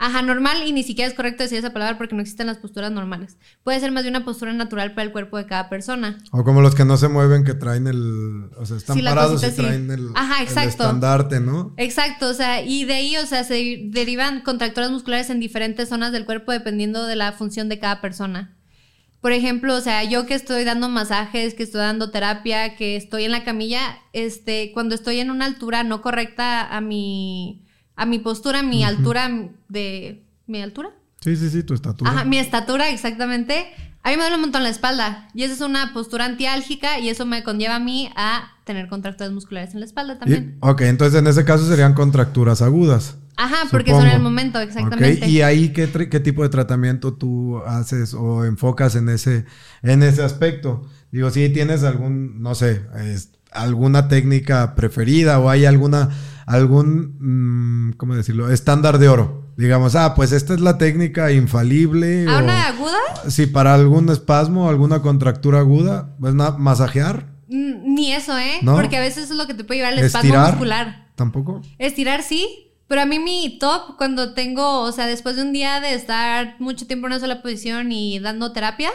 Ajá, 0.00 0.22
normal 0.22 0.62
y 0.64 0.72
ni 0.72 0.84
siquiera 0.84 1.10
es 1.10 1.16
correcto 1.16 1.42
decir 1.42 1.58
esa 1.58 1.72
palabra 1.72 1.98
porque 1.98 2.14
no 2.14 2.22
existen 2.22 2.46
las 2.46 2.58
posturas 2.58 2.92
normales. 2.92 3.36
Puede 3.64 3.80
ser 3.80 3.90
más 3.90 4.04
de 4.04 4.10
una 4.10 4.24
postura 4.24 4.52
natural 4.52 4.94
para 4.94 5.02
el 5.02 5.12
cuerpo 5.12 5.36
de 5.38 5.46
cada 5.46 5.68
persona. 5.68 6.18
O 6.30 6.44
como 6.44 6.60
los 6.60 6.76
que 6.76 6.84
no 6.84 6.96
se 6.96 7.08
mueven 7.08 7.42
que 7.42 7.54
traen 7.54 7.88
el, 7.88 8.48
o 8.56 8.64
sea, 8.64 8.76
están 8.76 8.96
parados 9.02 9.42
y 9.42 9.50
traen 9.50 9.90
el, 9.90 10.10
Ajá, 10.14 10.44
estandarte, 10.44 11.40
¿no? 11.40 11.74
Exacto, 11.76 12.28
o 12.28 12.34
sea, 12.34 12.62
y 12.62 12.84
de 12.84 12.94
ahí, 12.94 13.16
o 13.16 13.26
sea, 13.26 13.42
se 13.42 13.80
derivan 13.86 14.42
contracturas 14.42 14.92
musculares 14.92 15.30
en 15.30 15.40
diferentes 15.40 15.88
zonas 15.88 16.12
del 16.12 16.24
cuerpo 16.24 16.52
dependiendo 16.52 17.04
de 17.06 17.16
la 17.16 17.32
función 17.32 17.68
de 17.68 17.80
cada 17.80 18.00
persona. 18.00 18.56
Por 19.20 19.32
ejemplo, 19.32 19.74
o 19.74 19.80
sea, 19.80 20.04
yo 20.04 20.26
que 20.26 20.34
estoy 20.34 20.62
dando 20.62 20.88
masajes, 20.88 21.54
que 21.54 21.64
estoy 21.64 21.80
dando 21.80 22.12
terapia, 22.12 22.76
que 22.76 22.94
estoy 22.94 23.24
en 23.24 23.32
la 23.32 23.42
camilla, 23.42 23.98
este, 24.12 24.70
cuando 24.72 24.94
estoy 24.94 25.18
en 25.18 25.32
una 25.32 25.44
altura 25.44 25.82
no 25.82 26.02
correcta 26.02 26.64
a 26.76 26.80
mi 26.80 27.64
a 27.98 28.06
mi 28.06 28.20
postura, 28.20 28.62
mi 28.62 28.84
altura 28.84 29.28
de... 29.68 30.24
¿Mi 30.46 30.62
altura? 30.62 30.90
Sí, 31.20 31.36
sí, 31.36 31.50
sí, 31.50 31.62
tu 31.64 31.74
estatura. 31.74 32.10
Ajá, 32.10 32.24
mi 32.24 32.38
estatura, 32.38 32.88
exactamente. 32.90 33.66
A 34.04 34.10
mí 34.10 34.16
me 34.16 34.22
duele 34.22 34.36
un 34.36 34.42
montón 34.42 34.62
la 34.62 34.70
espalda. 34.70 35.28
Y 35.34 35.42
esa 35.42 35.54
es 35.54 35.60
una 35.60 35.92
postura 35.92 36.24
antiálgica 36.24 37.00
y 37.00 37.10
eso 37.10 37.26
me 37.26 37.42
conlleva 37.42 37.74
a 37.74 37.80
mí 37.80 38.08
a 38.16 38.52
tener 38.64 38.88
contracturas 38.88 39.32
musculares 39.32 39.74
en 39.74 39.80
la 39.80 39.86
espalda 39.86 40.18
también. 40.18 40.56
ok, 40.60 40.82
entonces 40.82 41.18
en 41.18 41.26
ese 41.26 41.44
caso 41.44 41.66
serían 41.66 41.92
contracturas 41.92 42.62
agudas. 42.62 43.16
Ajá, 43.36 43.68
porque 43.70 43.90
son 43.90 44.06
el 44.06 44.20
momento, 44.20 44.60
exactamente. 44.60 45.28
¿Y 45.28 45.42
ahí 45.42 45.72
qué, 45.72 45.90
qué, 46.08 46.20
tipo 46.20 46.44
de 46.44 46.48
tratamiento 46.48 47.14
tú 47.14 47.58
haces 47.66 48.14
o 48.14 48.44
enfocas 48.44 48.94
en 48.94 49.08
ese, 49.08 49.44
en 49.82 50.02
ese 50.02 50.22
aspecto? 50.22 50.88
Digo, 51.10 51.30
si 51.30 51.48
tienes 51.48 51.82
algún, 51.82 52.40
no 52.42 52.54
sé, 52.54 52.82
alguna 53.52 54.08
técnica 54.08 54.74
preferida 54.74 55.40
o 55.40 55.50
hay 55.50 55.66
alguna 55.66 56.10
algún, 56.48 57.88
mm, 57.90 57.92
¿cómo 57.96 58.14
decirlo? 58.14 58.50
Estándar 58.50 58.98
de 58.98 59.08
oro. 59.08 59.52
Digamos, 59.56 59.96
ah, 59.96 60.14
pues 60.14 60.32
esta 60.32 60.54
es 60.54 60.60
la 60.60 60.78
técnica 60.78 61.32
infalible. 61.32 62.26
¿A 62.28 62.38
una 62.38 62.68
aguda? 62.68 62.98
Sí, 63.28 63.46
para 63.46 63.74
algún 63.74 64.08
espasmo, 64.08 64.68
alguna 64.68 65.02
contractura 65.02 65.58
aguda, 65.58 66.14
pues 66.20 66.34
nada, 66.34 66.56
masajear. 66.58 67.26
Mm, 67.48 67.94
ni 67.94 68.12
eso, 68.12 68.38
¿eh? 68.38 68.60
Porque 68.64 68.96
a 68.96 69.00
veces 69.00 69.30
es 69.30 69.36
lo 69.36 69.46
que 69.46 69.54
te 69.54 69.64
puede 69.64 69.80
llevar 69.80 69.94
el 69.94 70.00
espasmo 70.00 70.38
muscular. 70.38 71.08
¿Tampoco? 71.16 71.62
Estirar 71.78 72.22
sí, 72.22 72.72
pero 72.86 73.02
a 73.02 73.06
mí 73.06 73.18
mi 73.18 73.58
top 73.58 73.96
cuando 73.96 74.34
tengo, 74.34 74.80
o 74.82 74.92
sea, 74.92 75.06
después 75.06 75.36
de 75.36 75.42
un 75.42 75.52
día 75.52 75.80
de 75.80 75.94
estar 75.94 76.56
mucho 76.58 76.86
tiempo 76.86 77.06
en 77.06 77.14
una 77.14 77.20
sola 77.20 77.42
posición 77.42 77.90
y 77.92 78.18
dando 78.20 78.52
terapia, 78.52 78.90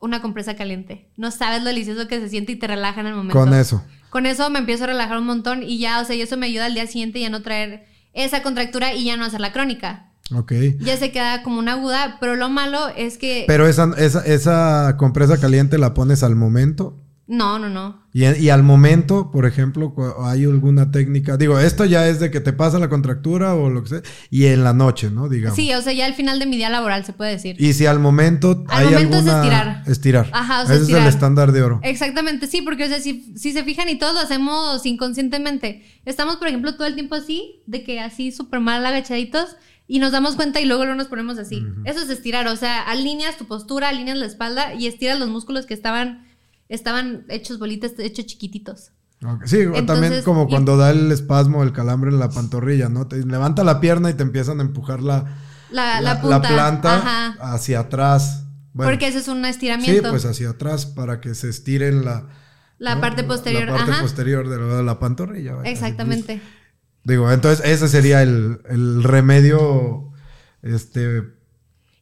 una 0.00 0.22
compresa 0.22 0.56
caliente. 0.56 1.10
No 1.16 1.30
sabes 1.30 1.60
lo 1.60 1.68
delicioso 1.68 2.08
que 2.08 2.20
se 2.20 2.28
siente 2.28 2.52
y 2.52 2.56
te 2.56 2.66
relaja 2.66 3.00
en 3.00 3.06
el 3.06 3.14
momento. 3.14 3.38
Con 3.38 3.54
eso. 3.54 3.84
Con 4.08 4.26
eso 4.26 4.50
me 4.50 4.58
empiezo 4.58 4.84
a 4.84 4.88
relajar 4.88 5.18
un 5.18 5.26
montón 5.26 5.62
y 5.62 5.78
ya, 5.78 6.00
o 6.00 6.04
sea, 6.04 6.16
y 6.16 6.22
eso 6.22 6.36
me 6.36 6.46
ayuda 6.46 6.66
al 6.66 6.74
día 6.74 6.86
siguiente 6.86 7.20
ya 7.20 7.30
no 7.30 7.42
traer 7.42 7.86
esa 8.12 8.42
contractura 8.42 8.92
y 8.94 9.04
ya 9.04 9.16
no 9.16 9.24
hacer 9.24 9.40
la 9.40 9.52
crónica. 9.52 10.10
Ok. 10.34 10.52
Ya 10.80 10.96
se 10.96 11.12
queda 11.12 11.42
como 11.42 11.58
una 11.58 11.72
aguda, 11.72 12.18
pero 12.20 12.36
lo 12.36 12.48
malo 12.48 12.88
es 12.96 13.18
que... 13.18 13.44
Pero 13.46 13.66
esa, 13.68 13.92
esa, 13.98 14.24
esa 14.24 14.96
compresa 14.96 15.38
caliente 15.38 15.78
la 15.78 15.94
pones 15.94 16.22
al 16.22 16.36
momento. 16.36 17.00
No, 17.30 17.60
no, 17.60 17.68
no. 17.68 18.02
Y, 18.12 18.48
al 18.48 18.64
momento, 18.64 19.30
por 19.30 19.46
ejemplo, 19.46 19.94
hay 20.24 20.42
alguna 20.42 20.90
técnica, 20.90 21.36
digo, 21.36 21.60
esto 21.60 21.84
ya 21.84 22.08
es 22.08 22.18
de 22.18 22.28
que 22.32 22.40
te 22.40 22.52
pasa 22.52 22.80
la 22.80 22.88
contractura 22.88 23.54
o 23.54 23.70
lo 23.70 23.84
que 23.84 23.88
sea, 23.88 24.02
y 24.30 24.46
en 24.46 24.64
la 24.64 24.74
noche, 24.74 25.10
¿no? 25.10 25.28
Digamos. 25.28 25.54
Sí, 25.54 25.72
o 25.72 25.80
sea, 25.80 25.92
ya 25.92 26.06
al 26.06 26.14
final 26.14 26.40
de 26.40 26.46
mi 26.46 26.56
día 26.56 26.70
laboral 26.70 27.04
se 27.04 27.12
puede 27.12 27.30
decir. 27.30 27.54
Y 27.60 27.72
si 27.74 27.86
al 27.86 28.00
momento 28.00 28.64
al 28.66 28.88
hay 28.88 28.94
momento 28.94 29.18
es 29.18 29.26
estirar. 29.26 29.84
Estirar. 29.86 30.30
Ajá, 30.32 30.62
o 30.62 30.66
sea, 30.66 30.74
Ese 30.74 30.84
es 30.86 30.90
el 30.90 31.06
estándar 31.06 31.52
de 31.52 31.62
oro. 31.62 31.78
Exactamente, 31.84 32.48
sí, 32.48 32.62
porque, 32.62 32.86
o 32.86 32.88
sea, 32.88 32.98
si, 32.98 33.32
si 33.36 33.52
se 33.52 33.62
fijan 33.62 33.88
y 33.88 33.96
todo 33.96 34.12
lo 34.12 34.18
hacemos 34.18 34.84
inconscientemente. 34.84 35.84
Estamos, 36.04 36.34
por 36.34 36.48
ejemplo, 36.48 36.74
todo 36.74 36.88
el 36.88 36.94
tiempo 36.94 37.14
así, 37.14 37.62
de 37.68 37.84
que 37.84 38.00
así 38.00 38.32
súper 38.32 38.58
mal 38.58 38.84
agachaditos, 38.84 39.56
y 39.86 40.00
nos 40.00 40.10
damos 40.10 40.34
cuenta 40.34 40.60
y 40.60 40.64
luego 40.64 40.84
luego 40.84 40.96
nos 40.96 41.06
ponemos 41.06 41.38
así. 41.38 41.64
Eso 41.84 42.02
es 42.02 42.10
estirar, 42.10 42.48
o 42.48 42.56
sea, 42.56 42.82
alineas 42.82 43.36
tu 43.36 43.46
postura, 43.46 43.88
alineas 43.88 44.18
la 44.18 44.26
espalda 44.26 44.74
y 44.74 44.88
estiras 44.88 45.18
los 45.18 45.28
músculos 45.28 45.66
que 45.66 45.74
estaban 45.74 46.29
estaban 46.70 47.26
hechos 47.28 47.58
bolitas, 47.58 47.92
hechos 47.98 48.26
chiquititos. 48.26 48.92
Sí, 49.44 49.66
también 49.86 50.22
como 50.22 50.48
cuando 50.48 50.78
da 50.78 50.90
el 50.90 51.12
espasmo, 51.12 51.62
el 51.62 51.72
calambre 51.72 52.10
en 52.10 52.18
la 52.18 52.30
pantorrilla, 52.30 52.88
¿no? 52.88 53.06
Te 53.06 53.22
levanta 53.26 53.64
la 53.64 53.78
pierna 53.78 54.08
y 54.08 54.14
te 54.14 54.22
empiezan 54.22 54.60
a 54.60 54.62
empujar 54.62 55.02
la, 55.02 55.36
la, 55.70 56.40
planta 56.40 57.36
hacia 57.38 57.80
atrás. 57.80 58.46
Porque 58.74 59.08
ese 59.08 59.18
es 59.18 59.28
un 59.28 59.44
estiramiento. 59.44 60.04
Sí, 60.04 60.08
pues 60.08 60.24
hacia 60.24 60.50
atrás 60.50 60.86
para 60.86 61.20
que 61.20 61.34
se 61.34 61.50
estiren 61.50 62.04
la... 62.04 62.28
La 62.78 62.98
parte 62.98 63.24
posterior. 63.24 63.66
La 63.66 63.76
parte 63.76 64.00
posterior 64.00 64.48
de 64.48 64.82
la, 64.82 64.98
pantorrilla. 64.98 65.56
Exactamente. 65.64 66.40
Digo, 67.04 67.30
entonces 67.30 67.62
ese 67.66 67.88
sería 67.88 68.22
el, 68.22 68.62
el 68.70 69.02
remedio 69.02 70.12
este 70.62 71.39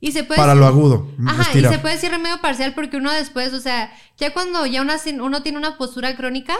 y 0.01 0.13
se 0.13 0.25
puede 0.25 0.39
para 0.39 0.55
lo 0.55 0.67
agudo. 0.67 1.11
Ajá, 1.27 1.57
y 1.59 1.63
se 1.63 1.79
puede 1.79 1.95
decir 1.95 2.11
remedio 2.11 2.41
parcial 2.41 2.75
porque 2.75 2.97
uno 2.97 3.13
después, 3.13 3.53
o 3.53 3.61
sea, 3.61 3.93
ya 4.17 4.33
cuando 4.33 4.65
ya 4.67 4.83
uno 4.83 5.43
tiene 5.43 5.59
una 5.59 5.77
postura 5.77 6.17
crónica, 6.17 6.55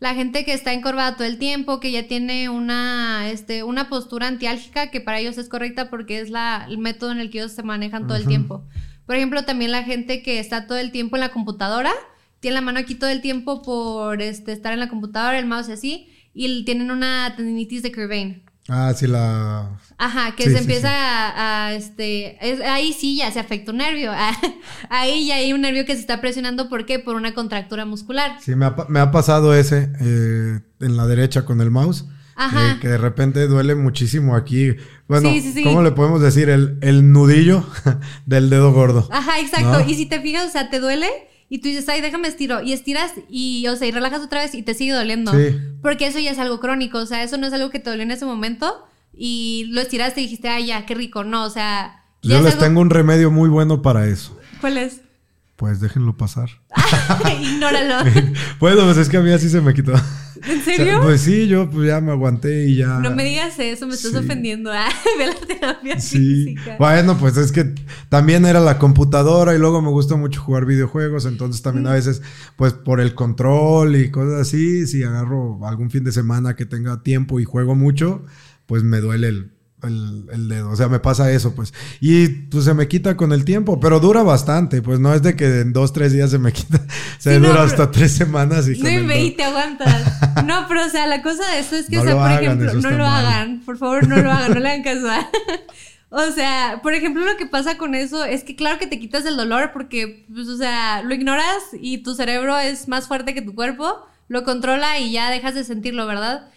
la 0.00 0.14
gente 0.14 0.44
que 0.44 0.52
está 0.52 0.72
encorvada 0.72 1.16
todo 1.16 1.26
el 1.26 1.38
tiempo, 1.38 1.80
que 1.80 1.90
ya 1.90 2.06
tiene 2.06 2.48
una, 2.48 3.30
este, 3.30 3.62
una 3.62 3.88
postura 3.88 4.26
antiálgica 4.26 4.90
que 4.90 5.00
para 5.00 5.18
ellos 5.18 5.38
es 5.38 5.48
correcta 5.48 5.90
porque 5.90 6.20
es 6.20 6.30
la, 6.30 6.66
el 6.68 6.78
método 6.78 7.12
en 7.12 7.20
el 7.20 7.30
que 7.30 7.38
ellos 7.38 7.52
se 7.52 7.62
manejan 7.62 8.06
todo 8.06 8.16
el 8.16 8.26
tiempo. 8.26 8.64
Por 9.06 9.16
ejemplo, 9.16 9.44
también 9.44 9.72
la 9.72 9.82
gente 9.82 10.22
que 10.22 10.38
está 10.38 10.66
todo 10.66 10.78
el 10.78 10.92
tiempo 10.92 11.16
en 11.16 11.20
la 11.20 11.30
computadora, 11.30 11.92
tiene 12.40 12.56
la 12.56 12.60
mano 12.60 12.78
aquí 12.78 12.94
todo 12.94 13.10
el 13.10 13.22
tiempo 13.22 13.62
por 13.62 14.20
este, 14.20 14.52
estar 14.52 14.72
en 14.72 14.80
la 14.80 14.88
computadora, 14.88 15.38
el 15.38 15.46
mouse 15.46 15.68
y 15.68 15.72
así, 15.72 16.08
y 16.34 16.64
tienen 16.64 16.90
una 16.90 17.34
tendinitis 17.36 17.82
de 17.82 17.92
Curvain. 17.92 18.42
Ah, 18.68 18.92
sí, 18.94 19.06
la. 19.06 19.78
Ajá, 19.96 20.34
que 20.34 20.44
se 20.50 20.58
empieza 20.58 20.88
A, 20.90 21.74
este. 21.74 22.38
ahí 22.66 22.92
sí 22.92 23.16
ya 23.16 23.30
se 23.30 23.38
afecta 23.40 23.72
un 23.72 23.78
nervio. 23.78 24.12
ahí 24.88 25.26
ya 25.26 25.36
hay 25.36 25.52
un 25.52 25.60
nervio 25.60 25.84
que 25.84 25.94
se 25.94 26.00
está 26.00 26.20
presionando. 26.20 26.68
¿Por 26.68 26.84
qué? 26.84 26.98
Por 26.98 27.16
una 27.16 27.34
contractura 27.34 27.84
muscular. 27.84 28.38
Sí, 28.40 28.54
me 28.54 28.66
ha, 28.66 29.10
pasado 29.10 29.54
ese 29.54 29.90
eh, 30.00 30.60
en 30.80 30.96
la 30.96 31.06
derecha 31.06 31.44
con 31.44 31.60
el 31.60 31.70
mouse. 31.70 32.06
Ajá. 32.36 32.72
Eh, 32.72 32.78
que 32.80 32.88
de 32.88 32.98
repente 32.98 33.46
duele 33.46 33.76
muchísimo 33.76 34.34
aquí. 34.34 34.74
Bueno, 35.06 35.30
¿cómo 35.62 35.82
le 35.82 35.92
podemos 35.92 36.20
decir? 36.20 36.48
El, 36.48 36.78
el 36.80 37.12
nudillo 37.12 37.64
del 38.26 38.50
dedo 38.50 38.72
gordo. 38.72 39.08
Ajá, 39.12 39.38
exacto. 39.38 39.88
Y 39.88 39.94
si 39.94 40.06
te 40.06 40.20
fijas, 40.20 40.48
o 40.48 40.50
sea, 40.50 40.70
te 40.70 40.80
duele 40.80 41.08
y 41.48 41.58
tú 41.58 41.68
dices, 41.68 41.88
ay, 41.88 42.00
déjame 42.00 42.26
estiro. 42.26 42.60
Y 42.62 42.72
estiras 42.72 43.12
y, 43.28 43.66
o 43.68 43.76
sea, 43.76 43.86
y 43.86 43.92
relajas 43.92 44.22
otra 44.22 44.42
vez 44.42 44.54
y 44.56 44.62
te 44.62 44.74
sigue 44.74 44.92
doliendo. 44.92 45.32
Sí. 45.32 45.56
Porque 45.82 46.08
eso 46.08 46.18
ya 46.18 46.32
es 46.32 46.38
algo 46.40 46.58
crónico. 46.58 46.98
O 46.98 47.06
sea, 47.06 47.22
eso 47.22 47.38
no 47.38 47.46
es 47.46 47.52
algo 47.52 47.70
que 47.70 47.78
te 47.78 47.90
dolió 47.90 48.02
en 48.02 48.10
ese 48.10 48.24
momento 48.24 48.84
y 49.16 49.66
lo 49.70 49.80
estiraste 49.80 50.20
y 50.20 50.24
dijiste, 50.24 50.48
ay, 50.48 50.66
ya, 50.66 50.86
qué 50.86 50.94
rico. 50.94 51.24
No, 51.24 51.44
o 51.44 51.50
sea. 51.50 52.04
Yo 52.22 52.40
les 52.40 52.58
tengo 52.58 52.80
un 52.80 52.90
remedio 52.90 53.30
muy 53.30 53.48
bueno 53.48 53.82
para 53.82 54.06
eso. 54.06 54.38
¿Cuál 54.60 54.78
es? 54.78 55.02
Pues 55.56 55.80
déjenlo 55.80 56.16
pasar. 56.16 56.50
Ignóralo. 57.40 58.10
bueno, 58.60 58.84
pues 58.84 58.96
es 58.96 59.08
que 59.08 59.18
a 59.18 59.20
mí 59.20 59.30
así 59.30 59.48
se 59.48 59.60
me 59.60 59.72
quitó. 59.72 59.92
¿En 60.46 60.62
serio? 60.62 61.00
pues 61.02 61.22
sí, 61.22 61.46
yo 61.46 61.70
pues 61.70 61.86
ya 61.88 62.00
me 62.00 62.12
aguanté 62.12 62.66
y 62.66 62.76
ya. 62.76 62.98
No 62.98 63.14
me 63.14 63.24
digas 63.24 63.58
eso, 63.58 63.86
me 63.86 63.94
estás 63.94 64.14
ofendiendo. 64.14 64.72
Ah, 64.72 64.88
ve 65.18 65.26
la 65.28 65.34
terapia 65.34 66.00
sí. 66.00 66.56
Bueno, 66.78 67.16
pues 67.16 67.36
es 67.36 67.52
que 67.52 67.72
también 68.08 68.44
era 68.44 68.60
la 68.60 68.78
computadora 68.78 69.54
y 69.54 69.58
luego 69.58 69.80
me 69.80 69.90
gusta 69.90 70.16
mucho 70.16 70.42
jugar 70.42 70.66
videojuegos, 70.66 71.24
entonces 71.24 71.62
también 71.62 71.86
a 71.86 71.92
veces, 71.92 72.20
pues 72.56 72.72
por 72.72 73.00
el 73.00 73.14
control 73.14 73.96
y 73.96 74.10
cosas 74.10 74.40
así, 74.40 74.86
si 74.86 75.02
agarro 75.02 75.66
algún 75.66 75.90
fin 75.90 76.04
de 76.04 76.12
semana 76.12 76.56
que 76.56 76.66
tenga 76.66 77.02
tiempo 77.02 77.40
y 77.40 77.44
juego 77.44 77.74
mucho, 77.74 78.24
pues 78.66 78.82
me 78.82 79.00
duele 79.00 79.28
el, 79.28 79.54
el, 80.32 80.48
dedo. 80.48 80.70
O 80.70 80.76
sea, 80.76 80.88
me 80.88 81.00
pasa 81.00 81.30
eso, 81.30 81.54
pues. 81.54 81.72
Y 82.00 82.28
pues 82.28 82.64
se 82.64 82.74
me 82.74 82.88
quita 82.88 83.16
con 83.16 83.32
el 83.32 83.44
tiempo, 83.44 83.80
pero 83.80 84.00
dura 84.00 84.22
bastante. 84.22 84.82
Pues 84.82 85.00
no 85.00 85.14
es 85.14 85.22
de 85.22 85.36
que 85.36 85.60
en 85.60 85.72
dos, 85.72 85.92
tres 85.92 86.12
días 86.12 86.30
se 86.30 86.38
me 86.38 86.52
quita. 86.52 86.80
Se 87.18 87.38
dura 87.38 87.62
hasta 87.62 87.90
tres 87.90 88.12
semanas 88.12 88.68
y 88.68 88.78
No 88.78 89.14
y 89.14 89.30
te 89.30 89.44
aguantas. 89.44 90.44
No, 90.44 90.66
pero 90.68 90.84
o 90.84 90.88
sea, 90.90 91.06
la 91.06 91.22
cosa 91.22 91.50
de 91.52 91.60
eso 91.60 91.76
es 91.76 91.88
que, 91.88 91.98
o 91.98 92.04
sea, 92.04 92.16
por 92.16 92.30
ejemplo, 92.30 92.74
no 92.74 92.90
lo 92.90 93.06
hagan. 93.06 93.62
Por 93.64 93.78
favor, 93.78 94.06
no 94.06 94.16
lo 94.16 94.30
hagan, 94.30 94.52
no 94.52 94.60
le 94.60 94.68
hagan 94.68 94.82
caso. 94.82 95.08
O 96.16 96.30
sea, 96.30 96.78
por 96.80 96.94
ejemplo, 96.94 97.24
lo 97.24 97.36
que 97.36 97.46
pasa 97.46 97.76
con 97.76 97.96
eso 97.96 98.24
es 98.24 98.44
que 98.44 98.54
claro 98.54 98.78
que 98.78 98.86
te 98.86 99.00
quitas 99.00 99.26
el 99.26 99.36
dolor 99.36 99.72
porque, 99.72 100.24
pues, 100.32 100.46
o 100.46 100.56
sea, 100.56 101.02
lo 101.02 101.12
ignoras 101.12 101.64
y 101.72 102.04
tu 102.04 102.14
cerebro 102.14 102.56
es 102.56 102.86
más 102.86 103.08
fuerte 103.08 103.34
que 103.34 103.42
tu 103.42 103.52
cuerpo, 103.56 104.06
lo 104.28 104.44
controla 104.44 105.00
y 105.00 105.10
ya 105.10 105.28
dejas 105.28 105.56
de 105.56 105.64
sentirlo, 105.64 106.06
¿verdad? 106.06 106.52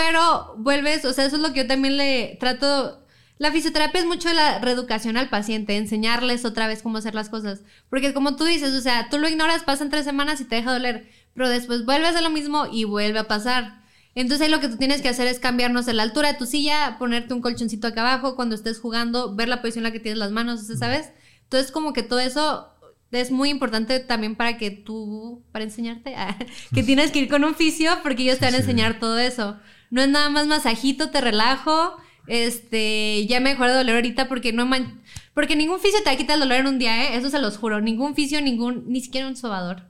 Pero 0.00 0.54
vuelves, 0.56 1.04
o 1.04 1.12
sea, 1.12 1.26
eso 1.26 1.36
es 1.36 1.42
lo 1.42 1.52
que 1.52 1.60
yo 1.60 1.66
también 1.66 1.98
le 1.98 2.38
trato. 2.40 3.04
La 3.36 3.52
fisioterapia 3.52 4.00
es 4.00 4.06
mucho 4.06 4.30
de 4.30 4.34
la 4.34 4.58
reeducación 4.58 5.18
al 5.18 5.28
paciente, 5.28 5.76
enseñarles 5.76 6.46
otra 6.46 6.66
vez 6.68 6.82
cómo 6.82 6.96
hacer 6.96 7.14
las 7.14 7.28
cosas. 7.28 7.60
Porque 7.90 8.14
como 8.14 8.34
tú 8.34 8.44
dices, 8.44 8.72
o 8.72 8.80
sea, 8.80 9.10
tú 9.10 9.18
lo 9.18 9.28
ignoras, 9.28 9.62
pasan 9.62 9.90
tres 9.90 10.06
semanas 10.06 10.40
y 10.40 10.46
te 10.46 10.56
deja 10.56 10.72
doler, 10.72 11.10
pero 11.34 11.50
después 11.50 11.84
vuelves 11.84 12.16
a 12.16 12.22
lo 12.22 12.30
mismo 12.30 12.66
y 12.72 12.84
vuelve 12.84 13.18
a 13.18 13.28
pasar. 13.28 13.82
Entonces 14.14 14.46
ahí 14.46 14.50
lo 14.50 14.60
que 14.60 14.68
tú 14.68 14.78
tienes 14.78 15.02
que 15.02 15.10
hacer 15.10 15.26
es 15.26 15.38
cambiarnos 15.38 15.86
la 15.86 16.02
altura 16.02 16.32
de 16.32 16.38
tu 16.38 16.46
silla, 16.46 16.96
ponerte 16.98 17.34
un 17.34 17.42
colchoncito 17.42 17.88
acá 17.88 18.00
abajo 18.00 18.36
cuando 18.36 18.54
estés 18.54 18.80
jugando, 18.80 19.34
ver 19.34 19.48
la 19.48 19.60
posición 19.60 19.84
en 19.84 19.90
la 19.90 19.92
que 19.92 20.00
tienes 20.00 20.18
las 20.18 20.30
manos, 20.30 20.66
¿sabes? 20.78 21.10
Entonces 21.42 21.72
como 21.72 21.92
que 21.92 22.02
todo 22.02 22.20
eso 22.20 22.70
es 23.12 23.30
muy 23.30 23.50
importante 23.50 24.00
también 24.00 24.34
para 24.34 24.56
que 24.56 24.70
tú, 24.70 25.44
para 25.52 25.64
enseñarte, 25.64 26.14
que 26.74 26.82
tienes 26.82 27.10
que 27.10 27.18
ir 27.18 27.28
con 27.28 27.44
un 27.44 27.54
fisio 27.54 27.92
porque 28.02 28.22
ellos 28.22 28.38
te 28.38 28.46
van 28.46 28.54
a 28.54 28.58
enseñar 28.58 28.98
todo 28.98 29.18
eso. 29.18 29.58
No 29.90 30.00
es 30.00 30.08
nada 30.08 30.30
más 30.30 30.46
masajito, 30.46 31.10
te 31.10 31.20
relajo, 31.20 31.96
este, 32.26 33.26
ya 33.26 33.40
me 33.40 33.50
dejó 33.50 33.64
de 33.64 33.74
doler 33.74 33.96
ahorita 33.96 34.28
porque 34.28 34.52
no 34.52 34.66
man 34.66 35.00
porque 35.34 35.56
ningún 35.56 35.80
fisio 35.80 36.00
te 36.00 36.10
va 36.10 36.12
a 36.12 36.16
quitar 36.16 36.34
el 36.34 36.40
dolor 36.40 36.58
en 36.58 36.66
un 36.66 36.78
día, 36.78 37.04
¿eh? 37.04 37.16
Eso 37.16 37.30
se 37.30 37.38
los 37.38 37.56
juro, 37.56 37.80
ningún 37.80 38.14
fisio, 38.14 38.40
ningún, 38.40 38.84
ni 38.88 39.00
siquiera 39.00 39.28
un 39.28 39.36
sobador. 39.36 39.84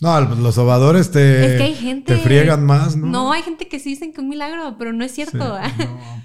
No, 0.00 0.20
los 0.20 0.56
sobadores 0.56 1.12
te, 1.12 1.56
te 2.04 2.16
friegan 2.16 2.66
más, 2.66 2.96
¿no? 2.96 3.06
No, 3.06 3.32
hay 3.32 3.42
gente 3.42 3.68
que 3.68 3.78
sí 3.78 3.90
dicen 3.90 4.10
que 4.10 4.16
es 4.16 4.22
un 4.24 4.30
milagro, 4.30 4.76
pero 4.76 4.92
no 4.92 5.04
es 5.04 5.12
cierto. 5.12 5.56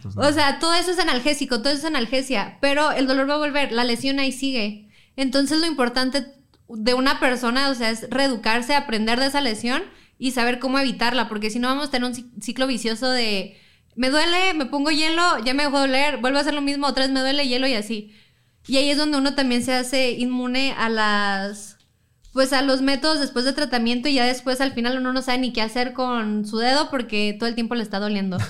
Pues 0.01 0.15
o 0.17 0.33
sea, 0.33 0.57
todo 0.57 0.73
eso 0.73 0.89
es 0.89 0.97
analgésico, 0.97 1.59
todo 1.59 1.69
eso 1.69 1.79
es 1.81 1.85
analgesia, 1.85 2.57
pero 2.59 2.91
el 2.91 3.05
dolor 3.05 3.29
va 3.29 3.35
a 3.35 3.37
volver, 3.37 3.71
la 3.71 3.83
lesión 3.83 4.17
ahí 4.17 4.31
sigue. 4.31 4.89
Entonces 5.15 5.59
lo 5.59 5.67
importante 5.67 6.25
de 6.69 6.93
una 6.95 7.19
persona, 7.19 7.69
o 7.69 7.75
sea, 7.75 7.91
es 7.91 8.09
reeducarse, 8.09 8.73
aprender 8.73 9.19
de 9.19 9.27
esa 9.27 9.41
lesión 9.41 9.83
y 10.19 10.31
saber 10.31 10.59
cómo 10.59 10.79
evitarla, 10.79 11.29
porque 11.29 11.49
si 11.49 11.59
no 11.59 11.67
vamos 11.67 11.87
a 11.87 11.91
tener 11.91 12.09
un 12.09 12.41
ciclo 12.41 12.67
vicioso 12.67 13.09
de 13.09 13.57
me 13.95 14.09
duele, 14.09 14.53
me 14.53 14.67
pongo 14.67 14.91
hielo, 14.91 15.21
ya 15.43 15.53
me 15.53 15.63
dejó 15.63 15.79
doler, 15.79 16.17
vuelvo 16.17 16.37
a 16.37 16.41
hacer 16.41 16.53
lo 16.53 16.61
mismo, 16.61 16.87
otra 16.87 17.03
vez 17.03 17.11
me 17.11 17.19
duele 17.19 17.47
hielo 17.47 17.67
y 17.67 17.73
así. 17.73 18.13
Y 18.67 18.77
ahí 18.77 18.89
es 18.89 18.97
donde 18.97 19.17
uno 19.17 19.33
también 19.33 19.63
se 19.63 19.73
hace 19.73 20.11
inmune 20.11 20.73
a 20.77 20.89
las 20.89 21.77
pues 22.33 22.53
a 22.53 22.61
los 22.61 22.83
métodos 22.83 23.19
después 23.19 23.45
de 23.45 23.53
tratamiento 23.53 24.09
y 24.09 24.13
ya 24.13 24.25
después 24.25 24.61
al 24.61 24.73
final 24.73 24.99
uno 24.99 25.11
no 25.11 25.23
sabe 25.23 25.39
ni 25.39 25.53
qué 25.53 25.63
hacer 25.63 25.93
con 25.93 26.45
su 26.45 26.59
dedo 26.59 26.91
porque 26.91 27.35
todo 27.39 27.49
el 27.49 27.55
tiempo 27.55 27.73
le 27.73 27.83
está 27.83 27.99
doliendo. 27.99 28.37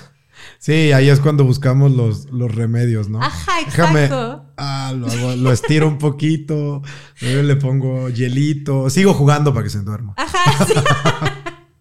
Sí, 0.60 0.92
ahí 0.92 1.08
es 1.08 1.18
cuando 1.18 1.42
buscamos 1.42 1.90
los, 1.90 2.30
los 2.30 2.54
remedios, 2.54 3.08
¿no? 3.08 3.20
Ajá, 3.20 3.60
exacto. 3.60 4.44
ah, 4.56 4.92
lo, 4.94 5.52
estiro 5.52 5.88
un 5.88 5.98
poquito, 5.98 6.80
le 7.20 7.56
pongo 7.56 8.08
hielito, 8.08 8.88
sigo 8.88 9.14
jugando 9.14 9.52
para 9.52 9.64
que 9.64 9.70
se 9.70 9.80
duerma. 9.80 10.14
Ajá, 10.16 10.64
sí. 10.64 10.74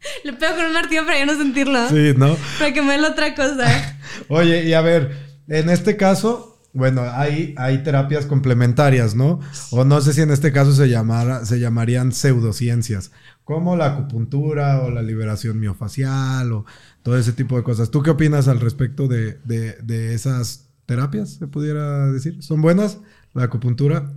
le 0.23 0.33
pego 0.33 0.55
con 0.55 0.65
un 0.65 0.73
martillo 0.73 1.05
para 1.05 1.19
ya 1.19 1.25
no 1.25 1.37
sentirlo. 1.37 1.89
Sí, 1.89 2.13
¿no? 2.17 2.35
Para 2.59 2.73
que 2.73 2.81
me 2.81 2.97
la 2.97 3.09
otra 3.09 3.35
cosa. 3.35 3.67
Oye, 4.29 4.65
y 4.65 4.73
a 4.73 4.81
ver, 4.81 5.11
en 5.47 5.69
este 5.69 5.97
caso, 5.97 6.59
bueno, 6.73 7.01
hay, 7.01 7.55
hay 7.57 7.83
terapias 7.83 8.25
complementarias, 8.25 9.15
¿no? 9.15 9.39
O 9.71 9.83
no 9.83 9.99
sé 10.01 10.13
si 10.13 10.21
en 10.21 10.31
este 10.31 10.51
caso 10.51 10.73
se, 10.73 10.89
llamara, 10.89 11.45
se 11.45 11.59
llamarían 11.59 12.11
pseudociencias, 12.11 13.11
como 13.43 13.75
la 13.75 13.87
acupuntura 13.87 14.81
o 14.81 14.91
la 14.91 15.01
liberación 15.01 15.59
miofacial 15.59 16.51
o 16.51 16.65
todo 17.01 17.17
ese 17.17 17.33
tipo 17.33 17.57
de 17.57 17.63
cosas. 17.63 17.89
¿Tú 17.89 18.03
qué 18.03 18.11
opinas 18.11 18.47
al 18.47 18.59
respecto 18.59 19.07
de, 19.07 19.39
esas 20.13 20.69
terapias, 20.85 21.35
se 21.35 21.47
pudiera 21.47 22.11
decir? 22.11 22.43
¿Son 22.43 22.61
buenas? 22.61 22.99
La 23.33 23.45
acupuntura. 23.45 24.13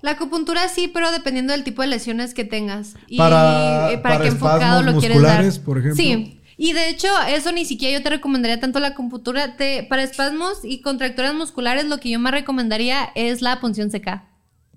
La 0.00 0.12
acupuntura 0.12 0.68
sí, 0.68 0.88
pero 0.92 1.10
dependiendo 1.10 1.52
del 1.52 1.64
tipo 1.64 1.82
de 1.82 1.88
lesiones 1.88 2.34
que 2.34 2.44
tengas. 2.44 2.94
Y 3.08 3.18
para, 3.18 3.92
eh, 3.92 3.98
para, 3.98 4.20
qué 4.20 4.28
enfocado 4.28 4.82
lo 4.82 4.98
quieres 4.98 5.20
dar. 5.20 5.44
por 5.64 5.78
ejemplo. 5.78 5.96
Sí, 5.96 6.40
y 6.56 6.72
de 6.72 6.88
hecho, 6.88 7.08
eso 7.28 7.52
ni 7.52 7.64
siquiera 7.64 7.98
yo 7.98 8.02
te 8.02 8.10
recomendaría 8.10 8.60
tanto 8.60 8.80
la 8.80 8.88
acupuntura. 8.88 9.56
para 9.88 10.02
espasmos 10.02 10.58
y 10.64 10.82
contracturas 10.82 11.34
musculares, 11.34 11.84
lo 11.86 11.98
que 11.98 12.10
yo 12.10 12.18
más 12.18 12.32
recomendaría 12.32 13.10
es 13.14 13.42
la 13.42 13.60
punción 13.60 13.90
seca. 13.90 14.28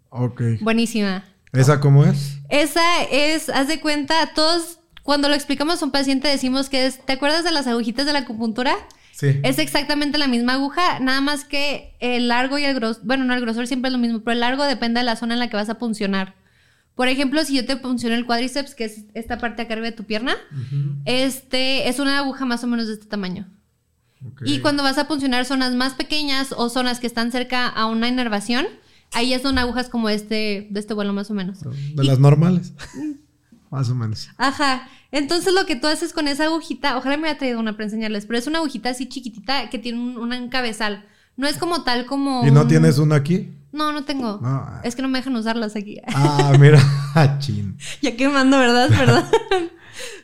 Ok. 0.10 0.42
Buenísima. 0.62 1.24
¿Esa 1.54 1.80
cómo 1.80 2.06
es? 2.06 2.38
Esa 2.50 3.04
es, 3.12 3.50
haz 3.50 3.68
de 3.68 3.80
cuenta, 3.82 4.32
todos, 4.34 4.80
cuando 5.04 5.28
lo 5.28 5.36
explicamos 5.36 5.82
a 5.82 5.86
un 5.86 5.92
paciente 5.92 6.28
decimos 6.28 6.70
que 6.70 6.86
es, 6.86 7.04
¿te 7.06 7.14
acuerdas 7.14 7.44
de 7.44 7.52
las 7.52 7.68
agujitas 7.68 8.06
de 8.06 8.14
la 8.14 8.20
acupuntura? 8.20 8.76
Sí. 9.22 9.40
Es 9.44 9.60
exactamente 9.60 10.18
la 10.18 10.28
misma 10.28 10.54
aguja, 10.54 11.00
nada 11.00 11.22
más 11.22 11.46
que 11.46 11.96
el 12.00 12.28
largo 12.28 12.58
y 12.58 12.64
el 12.64 12.74
grosor, 12.74 13.04
bueno, 13.06 13.24
no, 13.24 13.36
el 13.36 13.42
grosor 13.42 13.68
siempre 13.68 13.90
es 13.90 13.94
lo 13.94 14.00
mismo, 14.00 14.22
pero 14.22 14.34
el 14.34 14.40
largo 14.40 14.64
depende 14.64 15.00
de 15.00 15.04
la 15.04 15.16
zona 15.16 15.36
en 15.36 15.40
la 15.40 15.48
que 15.48 15.58
vas 15.58 15.70
a 15.70 15.78
puncionar. 15.78 16.34
Por 16.96 17.08
ejemplo, 17.08 17.46
si 17.46 17.56
yo 17.56 17.64
te 17.64 17.78
punciono 17.78 18.16
el 18.16 18.26
cuádriceps, 18.26 18.74
que 18.74 18.86
es 18.86 19.06
esta 19.14 19.38
parte 19.38 19.62
acá 19.62 19.74
arriba 19.74 19.92
de 19.92 19.96
tu 19.96 20.06
pierna, 20.06 20.36
este 21.06 21.88
es 21.88 22.00
una 22.00 22.18
aguja 22.18 22.46
más 22.46 22.64
o 22.64 22.68
menos 22.68 22.88
de 22.88 22.94
este 22.94 23.06
tamaño. 23.06 23.48
Y 24.44 24.58
cuando 24.60 24.82
vas 24.82 24.98
a 24.98 25.08
puncionar 25.08 25.46
zonas 25.46 25.76
más 25.76 25.94
pequeñas 25.94 26.52
o 26.58 26.70
zonas 26.70 27.00
que 27.00 27.06
están 27.06 27.32
cerca 27.32 27.68
a 27.68 27.86
una 27.86 28.08
inervación, 28.08 28.66
ahí 29.12 29.30
ya 29.30 29.40
son 29.40 29.60
agujas 29.60 29.88
como 29.88 30.10
este, 30.10 30.68
de 30.72 30.80
este 30.80 30.96
vuelo 30.96 31.14
más 31.14 31.30
o 31.30 31.36
menos. 31.36 31.60
De 31.94 32.04
las 32.04 32.18
normales. 32.18 32.74
Más 33.72 33.90
o 33.90 33.96
menos. 33.96 34.30
Ajá. 34.38 34.88
Entonces 35.12 35.54
lo 35.54 35.66
que 35.66 35.76
tú 35.76 35.88
haces 35.88 36.14
con 36.14 36.28
esa 36.28 36.46
agujita, 36.46 36.98
ojalá 36.98 37.18
me 37.18 37.28
haya 37.30 37.40
traído 37.40 37.60
una 37.60 37.74
para 37.74 37.86
enseñarles, 37.86 38.26
pero 38.26 38.38
es 38.38 38.46
una 38.46 38.60
agujita 38.60 38.90
así 38.90 39.08
chiquitita 39.08 39.70
que 39.70 39.80
tiene 39.80 40.00
un, 40.00 40.18
un 40.32 40.50
cabezal. 40.50 41.06
No 41.38 41.48
es 41.48 41.58
como 41.58 41.84
tal 41.84 42.06
como... 42.06 42.46
¿Y 42.46 42.52
no 42.52 42.68
tienes 42.68 42.98
una 42.98 43.16
aquí? 43.16 43.50
No, 43.72 43.92
no 43.94 44.04
tengo. 44.04 44.40
Ah. 44.44 44.82
Es 44.84 44.96
que 44.96 45.02
no 45.02 45.08
me 45.08 45.20
dejan 45.20 45.36
usarlas 45.36 45.76
aquí. 45.76 46.00
Ah, 46.14 46.54
mira, 46.60 46.80
chin. 47.40 47.78
Ya 48.02 48.16
quemando, 48.16 48.60
¿verdad? 48.60 48.90
Perdón. 48.90 49.24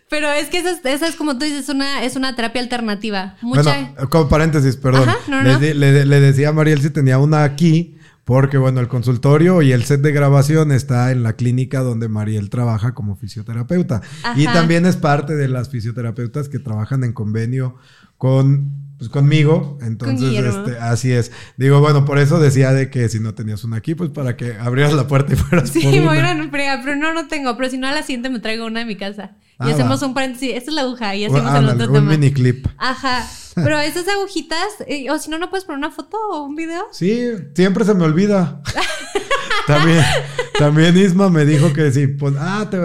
Pero 0.10 0.32
es 0.32 0.48
que 0.48 0.60
esa 0.60 1.08
es, 1.08 1.16
como 1.16 1.38
tú 1.38 1.44
dices, 1.44 1.68
una, 1.68 2.04
es 2.04 2.16
una 2.16 2.34
terapia 2.36 2.62
alternativa. 2.62 3.36
Mucha... 3.42 3.64
Bueno, 3.64 4.10
como 4.10 4.30
paréntesis, 4.30 4.78
perdón. 4.78 5.10
le, 5.28 5.74
le, 5.74 6.20
decía 6.22 6.50
a 6.50 6.54
Mariel 6.54 6.82
si 6.82 6.90
tenía 6.92 7.20
una 7.20 7.44
aquí, 7.44 7.97
porque 8.28 8.58
bueno, 8.58 8.82
el 8.82 8.90
consultorio 8.90 9.62
y 9.62 9.72
el 9.72 9.86
set 9.86 10.02
de 10.02 10.12
grabación 10.12 10.74
está 10.74 11.13
en 11.13 11.24
la 11.24 11.38
clínica 11.38 11.80
donde 11.80 12.10
Mariel 12.10 12.50
trabaja 12.50 12.94
como 12.94 13.16
fisioterapeuta. 13.16 14.02
Y 14.36 14.44
también 14.48 14.86
es 14.86 14.98
parte 14.98 15.38
de 15.38 15.48
las 15.48 15.70
fisioterapeutas 15.70 16.50
que 16.50 16.60
trabajan 16.60 17.06
en 17.06 17.13
convenio 17.13 17.76
con 18.18 18.87
pues 18.98 19.10
conmigo, 19.10 19.78
entonces 19.82 20.44
este, 20.44 20.78
así 20.80 21.12
es. 21.12 21.32
Digo, 21.56 21.80
bueno, 21.80 22.04
por 22.04 22.18
eso 22.18 22.40
decía 22.40 22.74
de 22.74 22.90
que 22.90 23.10
si 23.10 23.20
no 23.20 23.36
tenías 23.36 23.64
una 23.64 23.78
aquí, 23.78 23.94
pues 23.94 24.10
para 24.10 24.36
que 24.36 24.54
abrieras 24.54 24.94
la 24.94 25.08
puerta 25.08 25.34
y 25.34 25.36
fueras 25.36 25.70
Sí, 25.72 25.86
muy 26.00 26.18
bien, 26.18 26.50
pero 26.52 26.96
no, 26.96 27.14
no 27.14 27.28
tengo, 27.28 27.56
pero 27.56 27.70
si 27.70 27.78
no 27.78 27.88
a 27.88 27.92
la 27.92 28.02
siguiente 28.02 28.30
me 28.30 28.40
traigo 28.40 28.66
una 28.66 28.80
de 28.80 28.86
mi 28.86 28.96
casa. 28.96 29.36
y 29.60 29.70
ah, 29.70 29.74
hacemos 29.74 30.02
un 30.02 30.14
paréntesis, 30.14 30.52
esta 30.56 30.72
es 30.72 30.76
la 30.76 30.82
aguja 30.82 31.16
y 31.16 31.26
hacemos 31.26 31.54
el 31.54 31.70
otro 31.70 31.94
un 31.94 32.08
mini 32.08 32.32
clip. 32.32 32.68
Ajá. 32.78 33.28
Pero 33.54 33.80
esas 33.80 34.08
agujitas, 34.08 34.68
eh, 34.88 35.10
o 35.10 35.18
si 35.18 35.30
no, 35.30 35.40
no 35.40 35.50
puedes 35.50 35.66
poner 35.66 35.80
una 35.80 35.92
foto 35.92 36.18
o 36.32 36.44
un 36.44 36.56
video. 36.56 36.86
Sí, 36.92 37.30
siempre 37.56 37.86
se 37.86 37.94
me 37.94 38.04
olvida. 38.04 38.62
también, 39.68 40.04
también 40.58 40.98
Isma 40.98 41.30
me 41.30 41.46
dijo 41.46 41.74
que 41.74 41.92
si 41.92 42.08
pues, 42.08 42.34
ah, 42.40 42.68
te 42.72 42.78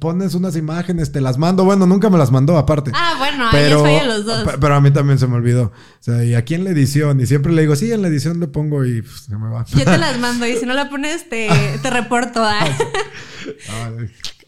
pones 0.00 0.34
unas 0.34 0.56
imágenes, 0.56 1.12
te 1.12 1.20
las 1.20 1.38
mando. 1.38 1.64
Bueno, 1.64 1.86
nunca 1.86 2.10
me 2.10 2.18
las 2.18 2.32
mandó 2.32 2.58
aparte. 2.58 2.90
Ah, 2.94 3.14
bueno, 3.18 3.48
pero, 3.52 3.84
ahí 3.84 4.04
los 4.04 4.24
dos. 4.24 4.48
Pero 4.60 4.74
a 4.74 4.80
mí 4.80 4.90
también 4.90 5.18
se 5.18 5.28
me 5.28 5.36
olvidó. 5.36 5.66
O 5.66 5.72
sea, 6.00 6.24
y 6.24 6.34
aquí 6.34 6.54
en 6.54 6.64
la 6.64 6.70
edición, 6.70 7.20
y 7.20 7.26
siempre 7.26 7.52
le 7.52 7.62
digo, 7.62 7.76
sí, 7.76 7.92
en 7.92 8.02
la 8.02 8.08
edición 8.08 8.40
le 8.40 8.48
pongo 8.48 8.84
y 8.84 9.02
pues, 9.02 9.26
se 9.28 9.36
me 9.36 9.48
va. 9.48 9.64
Yo 9.66 9.84
te 9.84 9.98
las 9.98 10.18
mando 10.20 10.46
y 10.46 10.56
si 10.56 10.66
no 10.66 10.74
la 10.74 10.90
pones, 10.90 11.28
te, 11.28 11.48
te 11.80 11.90
reporto. 11.90 12.42
¿ah? 12.42 12.64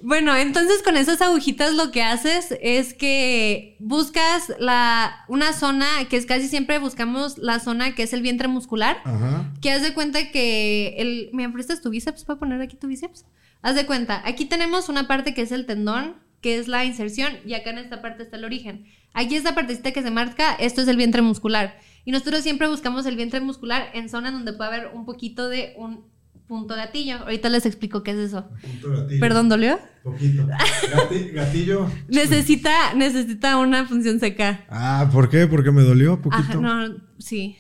Bueno, 0.07 0.37
entonces 0.37 0.83
con 0.83 0.99
esas 0.99 1.23
agujitas 1.23 1.73
lo 1.73 1.91
que 1.91 2.03
haces 2.03 2.55
es 2.61 2.93
que 2.93 3.79
buscas 3.81 4.53
la, 4.59 5.25
una 5.29 5.55
zona 5.55 5.87
que 6.11 6.19
es 6.19 6.27
casi 6.27 6.47
siempre 6.47 6.79
buscamos 6.79 7.39
la 7.39 7.59
zona 7.59 7.95
que 7.95 8.03
es 8.03 8.13
el 8.13 8.21
vientre 8.21 8.47
muscular. 8.47 8.99
Ajá. 9.05 9.51
Que 9.63 9.71
haz 9.71 9.81
de 9.81 9.95
cuenta 9.95 10.31
que 10.31 10.97
el. 10.99 11.31
¿Me 11.33 11.49
prestas 11.49 11.81
tu 11.81 11.89
bíceps? 11.89 12.27
¿Puedo 12.27 12.39
poner 12.39 12.61
aquí 12.61 12.77
tu 12.77 12.87
bíceps? 12.87 13.25
Haz 13.63 13.77
de 13.77 13.87
cuenta, 13.87 14.21
aquí 14.27 14.45
tenemos 14.45 14.91
una 14.91 15.09
parte 15.09 15.33
que 15.33 15.41
es 15.41 15.51
el 15.51 15.65
tendón, 15.65 16.17
que 16.43 16.59
es 16.59 16.69
la 16.69 16.85
inserción, 16.85 17.33
y 17.47 17.55
acá 17.55 17.71
en 17.71 17.79
esta 17.79 18.03
parte 18.03 18.25
está 18.25 18.37
el 18.37 18.45
origen. 18.45 18.85
Aquí 19.15 19.37
esta 19.37 19.55
partecita 19.55 19.93
que 19.93 20.03
se 20.03 20.11
marca, 20.11 20.55
esto 20.57 20.83
es 20.83 20.89
el 20.89 20.99
vientre 20.99 21.23
muscular. 21.23 21.79
Y 22.05 22.13
nosotros 22.13 22.43
siempre 22.43 22.69
buscamos 22.69 23.07
el 23.07 23.17
vientre 23.17 23.41
muscular 23.41 23.89
en 23.95 24.11
zonas 24.11 24.35
donde 24.35 24.53
puede 24.53 24.69
haber 24.69 24.89
un 24.89 25.07
poquito 25.07 25.49
de 25.49 25.73
un 25.79 26.13
punto 26.47 26.75
gatillo. 26.75 27.19
Ahorita 27.19 27.49
les 27.49 27.67
explico 27.67 28.03
qué 28.03 28.13
es 28.13 28.19
eso. 28.19 28.49
Punto 28.63 28.91
gatillo. 28.91 29.21
¿Perdón, 29.21 29.49
dolió? 29.49 29.79
Poquito. 30.03 30.47
gatillo. 31.33 31.91
necesita, 32.09 32.95
necesita 32.95 33.57
una 33.59 33.87
función 33.87 34.21
seca. 34.21 34.65
Ah, 34.69 35.09
¿por 35.13 35.29
qué? 35.29 35.47
Porque 35.47 35.71
me 35.71 35.83
dolió 35.83 36.21
poquito. 36.21 36.61
no, 36.61 36.97
sí. 37.19 37.57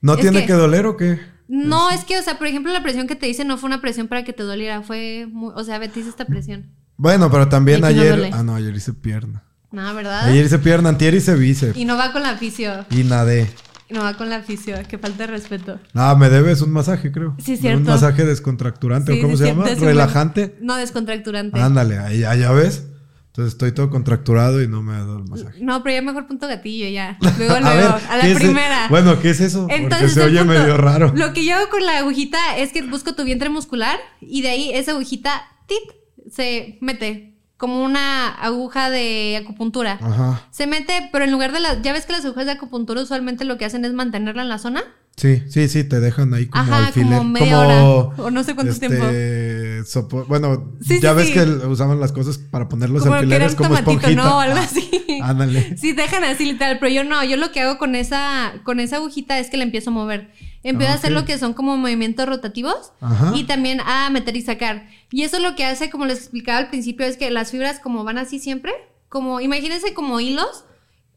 ¿No 0.00 0.16
tiene 0.16 0.44
que, 0.44 0.52
doler 0.52 0.84
o 0.86 0.96
qué? 0.96 1.18
No, 1.48 1.90
es 1.90 2.04
que, 2.04 2.18
o 2.18 2.22
sea, 2.22 2.36
por 2.36 2.46
ejemplo, 2.46 2.72
la 2.72 2.82
presión 2.82 3.06
que 3.06 3.16
te 3.16 3.28
hice 3.28 3.44
no 3.44 3.56
fue 3.56 3.68
una 3.68 3.80
presión 3.80 4.06
para 4.08 4.22
que 4.22 4.34
te 4.34 4.42
doliera, 4.42 4.82
fue, 4.82 5.26
muy, 5.30 5.52
o 5.54 5.64
sea, 5.64 5.82
hice 5.82 6.08
esta 6.08 6.26
presión. 6.26 6.70
Bueno, 6.96 7.30
pero 7.30 7.48
también 7.48 7.84
ayer, 7.84 8.30
ah, 8.32 8.42
no, 8.42 8.54
ayer 8.54 8.74
hice 8.74 8.92
pierna. 8.92 9.44
No, 9.70 9.94
¿verdad? 9.94 10.26
Ayer 10.26 10.44
hice 10.44 10.58
pierna, 10.58 10.90
antier 10.90 11.14
hice 11.14 11.34
bíceps. 11.34 11.76
Y 11.76 11.84
no 11.84 11.96
va 11.96 12.12
con 12.12 12.22
la 12.22 12.36
fisio. 12.36 12.84
Y 12.90 13.02
nadé. 13.04 13.48
No 13.90 14.02
va 14.02 14.14
con 14.14 14.30
la 14.30 14.42
fisio, 14.42 14.76
que 14.88 14.98
falta 14.98 15.26
de 15.26 15.32
respeto. 15.32 15.78
Ah, 15.92 16.16
me 16.18 16.30
debes 16.30 16.62
un 16.62 16.72
masaje, 16.72 17.12
creo. 17.12 17.36
Sí, 17.38 17.56
cierto. 17.56 17.80
Un 17.80 17.86
masaje 17.86 18.24
descontracturante, 18.24 19.12
¿o 19.12 19.22
cómo 19.22 19.36
se 19.36 19.46
llama? 19.46 19.66
¿Relajante? 19.66 20.56
No, 20.60 20.76
descontracturante. 20.76 21.60
Ándale, 21.60 21.98
ahí 21.98 22.20
ya 22.20 22.52
ves. 22.52 22.86
Entonces 23.34 23.54
estoy 23.54 23.72
todo 23.72 23.90
contracturado 23.90 24.62
y 24.62 24.68
no 24.68 24.80
me 24.80 24.92
ha 24.92 24.98
dado 24.98 25.18
el 25.18 25.24
masaje. 25.24 25.58
No, 25.60 25.82
pero 25.82 25.96
ya 25.96 26.02
mejor 26.02 26.28
punto 26.28 26.46
gatillo, 26.46 26.88
ya. 26.88 27.18
Luego, 27.38 27.58
luego, 27.58 27.98
a, 28.08 28.16
la 28.16 28.32
primera. 28.32 28.86
Bueno, 28.88 29.20
¿qué 29.20 29.30
es 29.30 29.40
eso? 29.40 29.66
Porque 29.66 30.08
se 30.08 30.22
oye 30.22 30.44
medio 30.44 30.76
raro. 30.76 31.12
Lo 31.16 31.32
que 31.32 31.44
yo 31.44 31.56
hago 31.56 31.68
con 31.68 31.84
la 31.84 31.98
agujita 31.98 32.38
es 32.56 32.72
que 32.72 32.82
busco 32.82 33.16
tu 33.16 33.24
vientre 33.24 33.48
muscular 33.48 33.98
y 34.20 34.42
de 34.42 34.50
ahí 34.50 34.70
esa 34.72 34.92
agujita, 34.92 35.42
tit, 35.66 36.30
se 36.30 36.78
mete 36.80 37.33
como 37.64 37.82
una 37.82 38.28
aguja 38.28 38.90
de 38.90 39.40
acupuntura. 39.42 39.98
Ajá. 40.02 40.42
Se 40.50 40.66
mete, 40.66 41.08
pero 41.10 41.24
en 41.24 41.32
lugar 41.32 41.50
de 41.50 41.60
las... 41.60 41.80
Ya 41.80 41.94
ves 41.94 42.04
que 42.04 42.12
las 42.12 42.22
agujas 42.22 42.44
de 42.44 42.52
acupuntura 42.52 43.00
usualmente 43.00 43.46
lo 43.46 43.56
que 43.56 43.64
hacen 43.64 43.86
es 43.86 43.94
mantenerla 43.94 44.42
en 44.42 44.50
la 44.50 44.58
zona. 44.58 44.84
Sí, 45.16 45.42
sí, 45.48 45.68
sí, 45.68 45.84
te 45.84 46.00
dejan 46.00 46.34
ahí 46.34 46.46
como 46.46 46.64
Ajá, 46.64 46.90
como 46.92 47.24
media 47.24 47.60
hora. 47.60 47.84
O 47.84 48.30
no 48.32 48.42
sé 48.42 48.54
cuánto 48.54 48.72
este, 48.72 48.88
tiempo. 48.88 50.24
bueno, 50.26 50.72
ya 51.00 51.12
ves 51.12 51.30
que 51.30 51.42
usaban 51.66 52.00
las 52.00 52.10
cosas 52.10 52.38
para 52.38 52.68
poner 52.68 52.90
los 52.90 53.02
como 53.02 53.14
alfileres 53.14 53.54
como 53.54 53.76
esponjita. 53.76 54.10
No, 54.10 54.40
algo 54.40 54.58
así. 54.58 54.90
Ándale. 55.22 55.76
Sí, 55.84 55.92
dejan 55.92 56.24
así 56.24 56.44
literal, 56.46 56.78
pero 56.80 56.92
yo 56.92 57.04
no, 57.04 57.22
yo 57.24 57.36
lo 57.36 57.52
que 57.52 57.60
hago 57.60 57.78
con 57.78 57.94
esa, 57.94 58.54
con 58.64 58.80
esa 58.80 58.96
agujita 58.96 59.38
es 59.38 59.50
que 59.50 59.56
la 59.56 59.64
empiezo 59.64 59.90
a 59.90 59.92
mover. 59.92 60.32
Empiezo 60.62 60.92
a 60.92 60.96
hacer 60.96 61.12
lo 61.12 61.24
que 61.26 61.38
son 61.38 61.52
como 61.52 61.76
movimientos 61.76 62.26
rotativos 62.26 62.92
y 63.34 63.44
también 63.44 63.80
a 63.80 64.08
meter 64.10 64.36
y 64.36 64.42
sacar. 64.42 64.88
Y 65.10 65.22
eso 65.22 65.38
lo 65.38 65.54
que 65.54 65.64
hace, 65.64 65.90
como 65.90 66.06
les 66.06 66.18
explicaba 66.18 66.58
al 66.58 66.70
principio, 66.70 67.06
es 67.06 67.16
que 67.16 67.30
las 67.30 67.50
fibras 67.50 67.80
como 67.80 68.02
van 68.02 68.18
así 68.18 68.38
siempre, 68.38 68.72
como, 69.08 69.40
imagínense 69.40 69.94
como 69.94 70.18
hilos. 70.20 70.64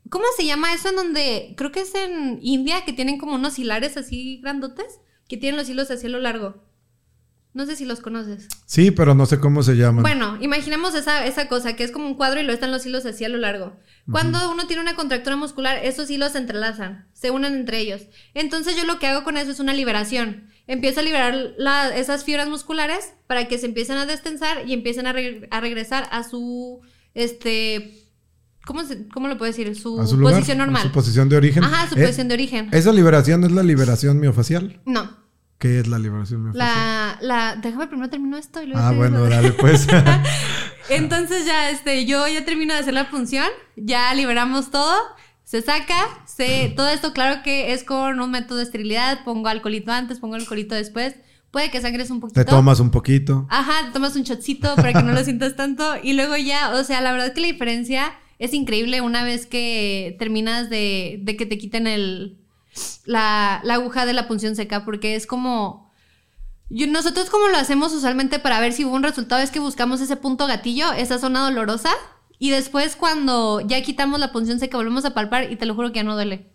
¿Cómo 0.10 0.26
se 0.36 0.46
llama 0.46 0.74
eso 0.74 0.90
en 0.90 0.96
donde, 0.96 1.54
creo 1.58 1.72
que 1.72 1.82
es 1.82 1.94
en 1.96 2.40
India, 2.42 2.86
que 2.86 2.94
tienen 2.94 3.18
como 3.18 3.36
unos 3.36 3.60
hilares 3.60 3.98
así 3.98 4.40
grandotes, 4.42 5.00
que 5.28 5.38
tienen 5.38 5.58
los 5.58 5.70
hilos 5.70 5.92
así 5.92 6.08
a 6.08 6.10
lo 6.10 6.20
largo? 6.20 6.68
No 7.54 7.66
sé 7.66 7.76
si 7.76 7.86
los 7.86 8.02
conoces. 8.02 8.48
Sí, 8.68 8.92
pero 8.92 9.16
no 9.16 9.26
sé 9.26 9.40
cómo 9.40 9.64
se 9.64 9.74
llaman. 9.74 10.04
Bueno, 10.04 10.38
imaginemos 10.42 10.94
esa, 10.94 11.26
esa 11.26 11.48
cosa, 11.48 11.76
que 11.76 11.84
es 11.84 11.92
como 11.92 12.06
un 12.06 12.14
cuadro 12.14 12.40
y 12.40 12.44
lo 12.44 12.54
están 12.54 12.72
los 12.72 12.86
hilos 12.86 13.06
así 13.08 13.26
a 13.26 13.30
lo 13.30 13.40
largo. 13.40 13.76
Cuando 14.12 14.52
uno 14.52 14.68
tiene 14.68 14.84
una 14.84 14.96
contractura 14.96 15.36
muscular, 15.36 15.80
esos 15.84 16.10
hilos 16.12 16.34
se 16.34 16.38
entrelazan, 16.38 17.08
se 17.14 17.32
unen 17.32 17.56
entre 17.56 17.80
ellos. 17.80 18.04
Entonces 18.36 18.78
yo 18.78 18.86
lo 18.86 19.00
que 19.00 19.08
hago 19.08 19.24
con 19.24 19.38
eso 19.38 19.50
es 19.50 19.60
una 19.60 19.74
liberación. 19.74 20.52
Empiezo 20.68 21.00
a 21.00 21.04
liberar 21.04 21.56
esas 21.96 22.24
fibras 22.24 22.48
musculares 22.48 23.14
para 23.26 23.48
que 23.48 23.58
se 23.58 23.66
empiecen 23.66 23.98
a 23.98 24.06
destensar 24.06 24.68
y 24.68 24.74
empiecen 24.74 25.08
a, 25.08 25.14
regresar 25.14 26.08
a 26.12 26.24
su, 26.24 26.82
este, 27.16 28.07
¿Cómo, 28.68 28.82
¿Cómo 29.14 29.30
lo 29.30 29.38
puedo 29.38 29.50
decir? 29.50 29.74
Su, 29.78 29.96
posición 30.22 30.58
normal. 30.58 30.84
su 30.84 30.92
posición 30.92 31.30
de 31.30 31.38
origen. 31.38 31.64
Ajá, 31.64 31.88
su 31.88 31.98
eh, 31.98 32.02
posición 32.02 32.28
de 32.28 32.34
origen. 32.34 32.68
¿Esa 32.74 32.92
liberación 32.92 33.46
es 33.46 33.54
la 33.54 33.64
liberación 33.64 34.20
miofacial? 34.20 34.82
No. 34.86 35.10
¿Qué 35.58 35.80
es 35.80 35.88
la 35.88 35.98
liberación 35.98 36.44
miofascial? 36.44 36.68
La, 36.68 37.18
la, 37.22 37.56
déjame 37.56 37.88
primero 37.88 38.10
termino 38.10 38.36
esto 38.36 38.62
y 38.62 38.66
luego 38.66 38.82
Ah, 38.82 38.92
bueno, 38.92 39.24
dale 39.24 39.52
pues. 39.54 39.88
Entonces 40.90 41.46
ya, 41.46 41.70
este, 41.70 42.06
yo 42.06 42.28
ya 42.28 42.44
termino 42.44 42.74
de 42.74 42.82
hacer 42.82 42.94
la 42.94 43.06
función, 43.06 43.48
ya 43.78 44.14
liberamos 44.14 44.70
todo, 44.70 44.94
se 45.46 45.62
saca, 45.62 45.96
se, 46.26 46.74
todo 46.76 46.90
esto 46.90 47.14
claro 47.14 47.44
que 47.44 47.72
es 47.72 47.86
con 47.86 48.20
un 48.20 48.32
método 48.32 48.58
de 48.58 48.66
esterilidad, 48.66 49.24
pongo 49.24 49.48
alcoholito 49.48 49.94
antes, 49.94 50.20
pongo 50.20 50.36
alcoholito 50.36 50.76
después, 50.76 51.16
puede 51.52 51.72
que 51.72 51.80
sangres 51.80 52.12
un 52.12 52.20
poquito. 52.20 52.44
Te 52.44 52.46
tomas 52.46 52.82
un 52.82 52.92
poquito. 52.92 53.48
Ajá, 53.50 53.86
te 53.86 53.94
tomas 53.94 54.18
un 54.18 54.24
shotcito 54.24 54.76
para 54.76 54.92
que 54.92 55.04
no 55.04 55.14
lo 55.14 55.24
sientas 55.24 55.56
tanto 55.56 55.96
y 56.04 56.14
luego 56.14 56.36
ya, 56.36 56.72
o 56.74 56.84
sea, 56.84 57.00
la 57.00 57.14
verdad 57.14 57.32
que 57.34 57.40
la 57.40 57.48
diferencia 57.48 58.12
es 58.40 58.54
increíble 58.54 59.02
una 59.02 59.24
vez 59.24 59.46
que 59.46 60.16
terminas 60.20 60.70
de, 60.70 61.20
de 61.24 61.36
que 61.38 61.46
te 61.46 61.58
quiten 61.58 61.88
el 61.88 62.38
la, 63.06 63.56
aguja 63.70 64.06
de 64.06 64.14
la 64.14 64.28
punción 64.28 64.56
seca 64.56 64.86
porque 64.86 65.16
es 65.16 65.28
como... 65.28 65.92
nosotros 66.70 67.30
como 67.30 67.48
lo 67.48 67.58
hacemos 67.58 67.94
usualmente 67.94 68.40
para 68.40 68.60
ver 68.60 68.74
si 68.74 68.86
hubo 68.86 68.96
un 68.96 69.04
resultado 69.04 69.42
es 69.42 69.52
que 69.52 69.60
buscamos 69.60 70.02
ese 70.02 70.16
punto 70.16 70.48
gatillo, 70.48 70.92
esa 70.94 71.20
zona 71.20 71.42
dolorosa, 71.42 71.92
y 72.40 72.52
después 72.52 72.96
cuando 72.96 73.62
ya 73.62 73.82
quitamos 73.82 74.20
la 74.20 74.32
punción 74.32 74.60
seca 74.60 74.78
volvemos 74.78 75.06
a 75.06 75.14
palpar 75.14 75.52
y 75.52 75.56
te 75.56 75.66
lo 75.66 75.76
juro 75.76 75.92
que 75.92 75.98
ya 75.98 76.04
no 76.04 76.16
duele. 76.16 76.52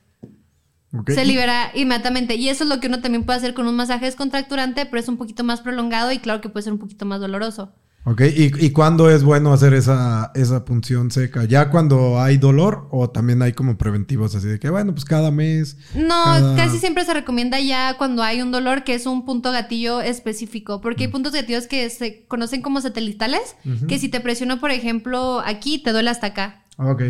Se 1.08 1.24
libera 1.24 1.72
inmediatamente. 1.74 2.34
Y 2.34 2.50
eso 2.50 2.64
es 2.64 2.70
lo 2.70 2.78
que 2.78 2.86
uno 2.86 3.00
también 3.00 3.24
puede 3.24 3.38
hacer 3.38 3.54
con 3.54 3.66
un 3.66 3.74
masaje 3.74 4.04
descontracturante, 4.04 4.84
pero 4.84 5.00
es 5.00 5.08
un 5.08 5.16
poquito 5.16 5.42
más 5.42 5.62
prolongado 5.62 6.12
y 6.12 6.18
claro 6.18 6.42
que 6.42 6.50
puede 6.50 6.64
ser 6.64 6.74
un 6.74 6.78
poquito 6.78 7.06
más 7.06 7.18
doloroso. 7.18 7.72
Ok, 8.04 8.22
¿y, 8.22 8.64
y 8.64 8.70
cuándo 8.70 9.08
es 9.08 9.22
bueno 9.22 9.52
hacer 9.52 9.74
esa, 9.74 10.32
esa 10.34 10.64
punción 10.64 11.12
seca? 11.12 11.44
¿Ya 11.44 11.70
cuando 11.70 12.20
hay 12.20 12.36
dolor 12.36 12.88
o 12.90 13.10
también 13.10 13.42
hay 13.42 13.52
como 13.52 13.78
preventivos 13.78 14.34
así 14.34 14.48
de 14.48 14.58
que, 14.58 14.70
bueno, 14.70 14.92
pues 14.92 15.04
cada 15.04 15.30
mes? 15.30 15.76
No, 15.94 16.56
casi 16.56 16.78
siempre 16.78 17.04
se 17.04 17.14
recomienda 17.14 17.60
ya 17.60 17.96
cuando 17.98 18.24
hay 18.24 18.42
un 18.42 18.50
dolor 18.50 18.82
que 18.82 18.94
es 18.94 19.06
un 19.06 19.24
punto 19.24 19.52
gatillo 19.52 20.00
específico, 20.00 20.80
porque 20.80 21.04
hay 21.04 21.08
mm. 21.08 21.12
puntos 21.12 21.32
gatillos 21.32 21.68
que 21.68 21.88
se 21.90 22.24
conocen 22.26 22.60
como 22.60 22.80
satelitales, 22.80 23.54
que 23.86 24.00
si 24.00 24.08
te 24.08 24.18
presiono, 24.18 24.58
por 24.58 24.72
ejemplo, 24.72 25.40
aquí, 25.44 25.80
te 25.80 25.92
duele 25.92 26.10
hasta 26.10 26.28
acá. 26.28 26.64
Ok. 26.78 27.02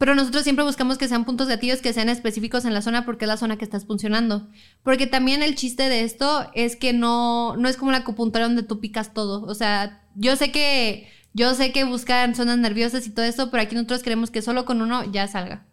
Pero 0.00 0.14
nosotros 0.14 0.44
siempre 0.44 0.64
buscamos 0.64 0.96
que 0.96 1.08
sean 1.08 1.26
puntos 1.26 1.46
gatillos 1.46 1.82
que 1.82 1.92
sean 1.92 2.08
específicos 2.08 2.64
en 2.64 2.72
la 2.72 2.80
zona 2.80 3.04
porque 3.04 3.26
es 3.26 3.28
la 3.28 3.36
zona 3.36 3.58
que 3.58 3.66
estás 3.66 3.84
funcionando. 3.84 4.48
Porque 4.82 5.06
también 5.06 5.42
el 5.42 5.56
chiste 5.56 5.90
de 5.90 6.04
esto 6.04 6.50
es 6.54 6.74
que 6.74 6.94
no, 6.94 7.54
no 7.58 7.68
es 7.68 7.76
como 7.76 7.90
la 7.92 7.98
acupuntura 7.98 8.46
donde 8.46 8.62
tú 8.62 8.80
picas 8.80 9.12
todo. 9.12 9.42
O 9.42 9.54
sea, 9.54 10.02
yo 10.14 10.36
sé 10.36 10.52
que, 10.52 11.06
yo 11.34 11.54
sé 11.54 11.70
que 11.72 11.84
buscan 11.84 12.34
zonas 12.34 12.56
nerviosas 12.56 13.06
y 13.06 13.10
todo 13.10 13.26
eso, 13.26 13.50
pero 13.50 13.62
aquí 13.62 13.74
nosotros 13.74 14.02
queremos 14.02 14.30
que 14.30 14.40
solo 14.40 14.64
con 14.64 14.80
uno 14.80 15.04
ya 15.12 15.28
salga. 15.28 15.66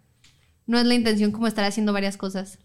No 0.65 0.78
es 0.78 0.86
la 0.86 0.95
intención 0.95 1.32
como 1.32 1.47
estar 1.47 1.63
haciendo 1.63 1.93
varias 1.93 2.17
cosas. 2.17 2.59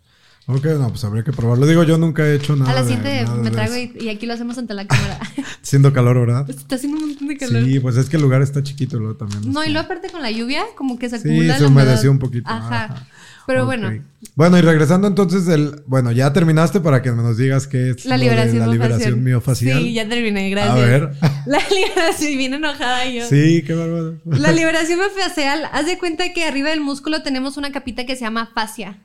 Ok, 0.46 0.64
no, 0.64 0.88
pues 0.88 1.04
habría 1.04 1.22
que 1.22 1.32
probarlo. 1.32 1.66
Digo, 1.66 1.84
yo 1.84 1.98
nunca 1.98 2.26
he 2.26 2.34
hecho 2.34 2.56
nada. 2.56 2.72
A 2.72 2.74
las 2.74 2.86
7 2.86 3.26
me 3.42 3.50
traigo 3.50 3.76
y, 3.76 4.08
aquí 4.08 4.26
lo 4.26 4.34
hacemos 4.34 4.58
ante 4.58 4.74
la 4.74 4.86
cámara. 4.86 5.18
Siendo 5.62 5.92
calor, 5.92 6.18
¿verdad? 6.18 6.44
Pues 6.46 6.58
está 6.58 6.74
haciendo 6.74 6.98
un 6.98 7.08
montón 7.08 7.28
de 7.28 7.36
calor. 7.36 7.64
Sí, 7.64 7.80
pues 7.80 7.96
es 7.96 8.08
que 8.08 8.16
el 8.16 8.22
lugar 8.22 8.42
está 8.42 8.62
chiquito 8.62 8.98
luego 8.98 9.14
también. 9.16 9.52
No, 9.52 9.64
y 9.64 9.68
luego 9.68 9.84
aparte 9.84 10.10
con 10.10 10.20
la 10.20 10.30
lluvia, 10.30 10.64
como 10.76 10.98
que 10.98 11.08
se 11.08 11.16
acumula. 11.16 11.54
Sí, 11.54 11.60
se 11.60 11.66
humedeció 11.66 12.10
un 12.10 12.18
poquito. 12.18 12.50
Ajá. 12.50 13.06
Pero 13.46 13.66
bueno. 13.66 13.92
Bueno, 14.34 14.58
y 14.58 14.60
regresando 14.60 15.08
entonces, 15.08 15.46
el, 15.48 15.82
bueno, 15.86 16.12
ya 16.12 16.32
terminaste 16.32 16.80
para 16.80 17.02
que 17.02 17.10
nos 17.10 17.36
digas 17.36 17.66
qué 17.66 17.90
es 17.90 18.04
la 18.04 18.16
liberación, 18.16 18.60
la 18.60 18.66
liberación 18.66 19.22
miofacial. 19.22 19.82
Sí, 19.82 19.92
ya 19.92 20.08
terminé, 20.08 20.48
gracias. 20.50 20.74
A 20.74 20.78
ver. 20.78 21.10
La 21.46 21.58
liberación, 21.68 22.38
bien 22.38 22.54
enojada 22.54 23.04
yo. 23.08 23.28
Sí, 23.28 23.62
qué 23.66 23.74
bárbaro. 23.74 24.16
La 24.24 24.52
liberación 24.52 25.00
miofacial, 25.00 25.68
haz 25.72 25.86
de 25.86 25.98
cuenta 25.98 26.32
que 26.32 26.44
arriba 26.44 26.70
del 26.70 26.80
músculo 26.80 27.22
tenemos 27.22 27.56
una 27.56 27.72
capita 27.72 28.06
que 28.06 28.14
se 28.14 28.22
llama 28.22 28.48
fascia. 28.54 28.98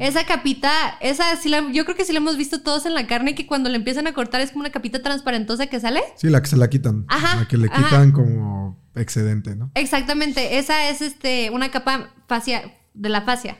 Esa 0.00 0.26
capita, 0.26 0.70
esa 1.00 1.36
sí 1.36 1.48
la, 1.48 1.70
yo 1.72 1.84
creo 1.84 1.96
que 1.96 2.04
sí 2.04 2.12
la 2.12 2.18
hemos 2.18 2.36
visto 2.36 2.62
todos 2.62 2.84
en 2.84 2.94
la 2.94 3.06
carne, 3.06 3.34
que 3.34 3.46
cuando 3.46 3.68
le 3.68 3.76
empiezan 3.76 4.06
a 4.08 4.12
cortar 4.12 4.40
es 4.40 4.50
como 4.50 4.62
una 4.62 4.72
capita 4.72 5.02
transparentosa 5.02 5.66
que 5.66 5.78
sale. 5.78 6.02
Sí, 6.16 6.28
la 6.28 6.42
que 6.42 6.48
se 6.48 6.56
la 6.56 6.68
quitan. 6.68 7.04
Ajá. 7.08 7.40
La 7.40 7.48
que 7.48 7.56
le 7.56 7.68
quitan 7.68 8.10
como 8.10 8.80
excedente, 8.94 9.54
¿no? 9.54 9.70
Exactamente. 9.74 10.58
Esa 10.58 10.88
es 10.88 11.00
este, 11.00 11.50
una 11.50 11.70
capa 11.70 12.12
fascia, 12.26 12.72
de 12.94 13.08
la 13.08 13.22
fascia. 13.22 13.58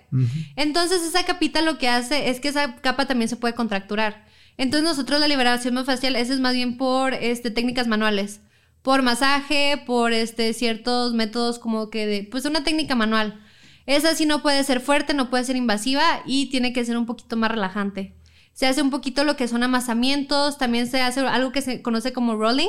Entonces, 0.56 1.02
esa 1.02 1.24
capita 1.24 1.62
lo 1.62 1.78
que 1.78 1.88
hace 1.88 2.30
es 2.30 2.40
que 2.40 2.48
esa 2.48 2.76
capa 2.76 3.06
también 3.06 3.28
se 3.28 3.36
puede 3.36 3.54
contracturar. 3.54 4.26
Entonces, 4.56 4.88
nosotros 4.88 5.20
la 5.20 5.28
liberación 5.28 5.82
facial, 5.84 6.16
esa 6.16 6.34
es 6.34 6.40
más 6.40 6.54
bien 6.54 6.76
por 6.76 7.14
este, 7.14 7.50
técnicas 7.50 7.86
manuales. 7.86 8.40
Por 8.82 9.02
masaje, 9.02 9.82
por 9.86 10.12
este, 10.12 10.52
ciertos 10.52 11.14
métodos 11.14 11.58
como 11.58 11.88
que 11.88 12.06
de, 12.06 12.28
pues 12.30 12.44
una 12.44 12.64
técnica 12.64 12.94
manual. 12.94 13.40
Esa 13.86 14.14
sí 14.14 14.26
no 14.26 14.42
puede 14.42 14.62
ser 14.64 14.80
fuerte, 14.80 15.14
no 15.14 15.30
puede 15.30 15.44
ser 15.44 15.56
invasiva 15.56 16.22
y 16.24 16.50
tiene 16.50 16.72
que 16.72 16.84
ser 16.84 16.96
un 16.96 17.06
poquito 17.06 17.36
más 17.36 17.50
relajante. 17.50 18.14
Se 18.52 18.66
hace 18.66 18.82
un 18.82 18.90
poquito 18.90 19.24
lo 19.24 19.36
que 19.36 19.48
son 19.48 19.62
amasamientos, 19.62 20.58
también 20.58 20.86
se 20.86 21.00
hace 21.00 21.20
algo 21.20 21.52
que 21.52 21.62
se 21.62 21.82
conoce 21.82 22.12
como 22.12 22.36
rolling, 22.36 22.68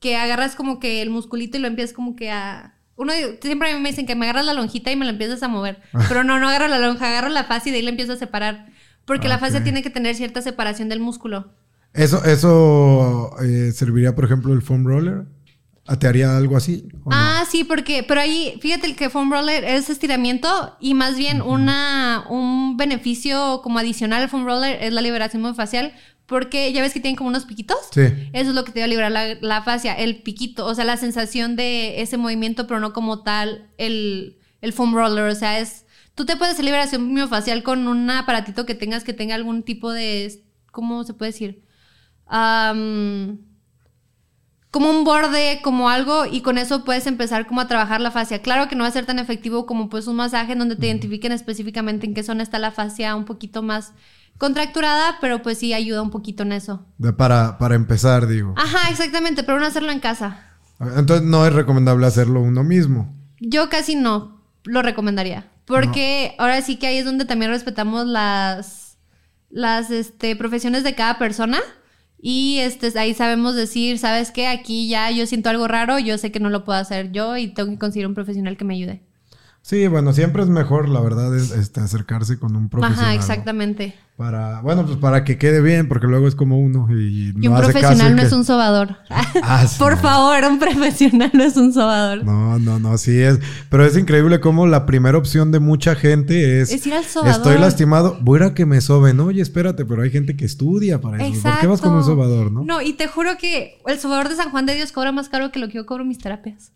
que 0.00 0.16
agarras 0.16 0.54
como 0.54 0.78
que 0.78 1.02
el 1.02 1.10
musculito 1.10 1.58
y 1.58 1.60
lo 1.60 1.68
empiezas 1.68 1.94
como 1.94 2.16
que 2.16 2.30
a... 2.30 2.74
Uno 2.96 3.12
siempre 3.42 3.70
a 3.70 3.76
mí 3.76 3.82
me 3.82 3.90
dicen 3.90 4.06
que 4.06 4.14
me 4.14 4.24
agarras 4.24 4.46
la 4.46 4.54
lonjita 4.54 4.90
y 4.90 4.96
me 4.96 5.04
la 5.04 5.10
empiezas 5.10 5.42
a 5.42 5.48
mover, 5.48 5.82
pero 6.08 6.24
no, 6.24 6.38
no 6.38 6.48
agarro 6.48 6.68
la 6.68 6.78
lonja, 6.78 7.08
agarro 7.08 7.28
la 7.28 7.44
fascia 7.44 7.70
y 7.70 7.72
de 7.72 7.78
ahí 7.78 7.84
la 7.84 7.90
empiezo 7.90 8.14
a 8.14 8.16
separar, 8.16 8.72
porque 9.04 9.28
la 9.28 9.38
fascia 9.38 9.62
tiene 9.62 9.82
que 9.82 9.90
tener 9.90 10.14
cierta 10.14 10.40
separación 10.40 10.88
del 10.88 11.00
músculo. 11.00 11.52
Eso, 11.92 12.24
eso 12.24 13.30
eh, 13.42 13.72
serviría, 13.72 14.14
por 14.14 14.24
ejemplo, 14.24 14.52
el 14.52 14.62
foam 14.62 14.86
roller. 14.86 15.24
¿Te 15.94 16.08
haría 16.08 16.36
algo 16.36 16.56
así? 16.56 16.88
Ah, 17.10 17.44
sí, 17.48 17.64
porque, 17.64 18.02
pero 18.02 18.20
ahí, 18.20 18.58
fíjate 18.60 18.86
el 18.86 18.96
que 18.96 19.10
foam 19.10 19.30
roller 19.30 19.64
es 19.64 19.88
estiramiento 19.88 20.76
y 20.80 20.94
más 20.94 21.16
bien 21.16 21.42
una, 21.42 22.24
un 22.28 22.76
beneficio 22.76 23.60
como 23.62 23.78
adicional 23.78 24.22
al 24.22 24.28
foam 24.28 24.44
roller 24.44 24.82
es 24.82 24.92
la 24.92 25.00
liberación 25.00 25.54
facial, 25.54 25.94
porque 26.26 26.72
ya 26.72 26.82
ves 26.82 26.92
que 26.92 27.00
tienen 27.00 27.16
como 27.16 27.28
unos 27.28 27.44
piquitos. 27.44 27.78
Sí. 27.92 28.02
Eso 28.32 28.50
es 28.50 28.54
lo 28.56 28.64
que 28.64 28.72
te 28.72 28.80
va 28.80 28.86
a 28.86 28.88
liberar 28.88 29.12
la, 29.12 29.34
la 29.40 29.62
fascia, 29.62 29.94
el 29.94 30.22
piquito, 30.22 30.66
o 30.66 30.74
sea, 30.74 30.84
la 30.84 30.96
sensación 30.96 31.54
de 31.54 32.02
ese 32.02 32.16
movimiento, 32.16 32.66
pero 32.66 32.80
no 32.80 32.92
como 32.92 33.22
tal 33.22 33.70
el, 33.78 34.38
el 34.60 34.72
foam 34.72 34.94
roller, 34.94 35.24
o 35.24 35.34
sea, 35.34 35.60
es 35.60 35.86
Tú 36.16 36.24
te 36.24 36.36
puedes 36.38 36.54
hacer 36.54 36.64
liberación 36.64 37.12
miofacial 37.12 37.62
con 37.62 37.86
un 37.86 38.08
aparatito 38.08 38.64
que 38.64 38.74
tengas 38.74 39.04
que 39.04 39.12
tenga 39.12 39.34
algún 39.34 39.62
tipo 39.62 39.92
de. 39.92 40.42
¿Cómo 40.72 41.04
se 41.04 41.12
puede 41.12 41.32
decir? 41.32 41.62
Como 44.76 44.90
un 44.90 45.04
borde, 45.04 45.60
como 45.62 45.88
algo, 45.88 46.26
y 46.26 46.42
con 46.42 46.58
eso 46.58 46.84
puedes 46.84 47.06
empezar 47.06 47.46
como 47.46 47.62
a 47.62 47.66
trabajar 47.66 48.02
la 48.02 48.10
fascia. 48.10 48.42
Claro 48.42 48.68
que 48.68 48.76
no 48.76 48.82
va 48.84 48.88
a 48.88 48.92
ser 48.92 49.06
tan 49.06 49.18
efectivo 49.18 49.64
como 49.64 49.88
pues 49.88 50.06
un 50.06 50.16
masaje 50.16 50.52
en 50.52 50.58
donde 50.58 50.76
te 50.76 50.86
identifiquen 50.86 51.32
específicamente 51.32 52.04
en 52.04 52.12
qué 52.12 52.22
zona 52.22 52.42
está 52.42 52.58
la 52.58 52.70
fascia 52.72 53.16
un 53.16 53.24
poquito 53.24 53.62
más 53.62 53.94
contracturada, 54.36 55.16
pero 55.22 55.40
pues 55.40 55.56
sí 55.56 55.72
ayuda 55.72 56.02
un 56.02 56.10
poquito 56.10 56.42
en 56.42 56.52
eso. 56.52 56.84
De 56.98 57.14
para, 57.14 57.56
para 57.56 57.74
empezar, 57.74 58.26
digo. 58.26 58.52
Ajá, 58.54 58.90
exactamente, 58.90 59.44
pero 59.44 59.58
no 59.58 59.64
hacerlo 59.64 59.92
en 59.92 60.00
casa. 60.00 60.58
Entonces 60.78 61.26
no 61.26 61.46
es 61.46 61.54
recomendable 61.54 62.06
hacerlo 62.06 62.42
uno 62.42 62.62
mismo. 62.62 63.16
Yo 63.40 63.70
casi 63.70 63.94
no 63.94 64.42
lo 64.64 64.82
recomendaría, 64.82 65.48
porque 65.64 66.34
ahora 66.36 66.60
sí 66.60 66.76
que 66.76 66.88
ahí 66.88 66.98
es 66.98 67.06
donde 67.06 67.24
también 67.24 67.50
respetamos 67.50 68.06
las, 68.06 68.98
las 69.48 69.90
este, 69.90 70.36
profesiones 70.36 70.84
de 70.84 70.94
cada 70.94 71.16
persona. 71.16 71.60
Y 72.18 72.58
este, 72.58 72.98
ahí 72.98 73.14
sabemos 73.14 73.54
decir, 73.54 73.98
¿sabes 73.98 74.30
qué? 74.30 74.48
Aquí 74.48 74.88
ya 74.88 75.10
yo 75.10 75.26
siento 75.26 75.50
algo 75.50 75.68
raro, 75.68 75.98
yo 75.98 76.18
sé 76.18 76.32
que 76.32 76.40
no 76.40 76.50
lo 76.50 76.64
puedo 76.64 76.78
hacer 76.78 77.12
yo 77.12 77.36
y 77.36 77.48
tengo 77.48 77.70
que 77.70 77.78
conseguir 77.78 78.06
un 78.06 78.14
profesional 78.14 78.56
que 78.56 78.64
me 78.64 78.74
ayude. 78.74 79.05
Sí, 79.66 79.88
bueno, 79.88 80.12
siempre 80.12 80.44
es 80.44 80.48
mejor, 80.48 80.88
la 80.88 81.00
verdad, 81.00 81.36
es, 81.36 81.50
este, 81.50 81.80
acercarse 81.80 82.38
con 82.38 82.54
un 82.54 82.68
profesional. 82.68 83.04
Ajá, 83.04 83.14
exactamente. 83.16 83.96
Para, 84.16 84.60
bueno, 84.60 84.86
pues 84.86 84.96
para 84.96 85.24
que 85.24 85.38
quede 85.38 85.60
bien, 85.60 85.88
porque 85.88 86.06
luego 86.06 86.28
es 86.28 86.36
como 86.36 86.60
uno 86.60 86.86
y, 86.88 87.32
no 87.34 87.42
y 87.42 87.48
un 87.48 87.56
profesional 87.56 88.14
no 88.14 88.22
es 88.22 88.30
un 88.30 88.44
sobador. 88.44 88.98
Ah, 89.10 89.66
Por 89.80 89.98
favor, 89.98 90.44
un 90.44 90.60
profesional 90.60 91.32
no 91.34 91.42
es 91.42 91.56
un 91.56 91.72
sobador. 91.72 92.24
No, 92.24 92.60
no, 92.60 92.78
no, 92.78 92.96
sí 92.96 93.20
es. 93.20 93.40
Pero 93.68 93.84
es 93.84 93.96
increíble 93.96 94.38
cómo 94.38 94.68
la 94.68 94.86
primera 94.86 95.18
opción 95.18 95.50
de 95.50 95.58
mucha 95.58 95.96
gente 95.96 96.60
es... 96.60 96.70
Es 96.70 96.86
ir 96.86 96.94
al 96.94 97.04
sobador. 97.04 97.34
Estoy 97.34 97.58
lastimado, 97.58 98.18
voy 98.20 98.44
a 98.44 98.54
que 98.54 98.66
me 98.66 98.80
soben. 98.80 99.18
Oye, 99.18 99.42
espérate, 99.42 99.84
pero 99.84 100.02
hay 100.02 100.10
gente 100.12 100.36
que 100.36 100.44
estudia 100.44 101.00
para 101.00 101.26
eso. 101.26 101.42
¿Por 101.42 101.58
qué 101.58 101.66
vas 101.66 101.80
con 101.80 101.92
un 101.92 102.04
sobador, 102.04 102.52
no? 102.52 102.62
No, 102.62 102.82
y 102.82 102.92
te 102.92 103.08
juro 103.08 103.36
que 103.36 103.80
el 103.84 103.98
sobador 103.98 104.28
de 104.28 104.36
San 104.36 104.52
Juan 104.52 104.64
de 104.64 104.76
Dios 104.76 104.92
cobra 104.92 105.10
más 105.10 105.28
caro 105.28 105.50
que 105.50 105.58
lo 105.58 105.66
que 105.66 105.74
yo 105.74 105.86
cobro 105.86 106.04
mis 106.04 106.18
terapias. 106.18 106.70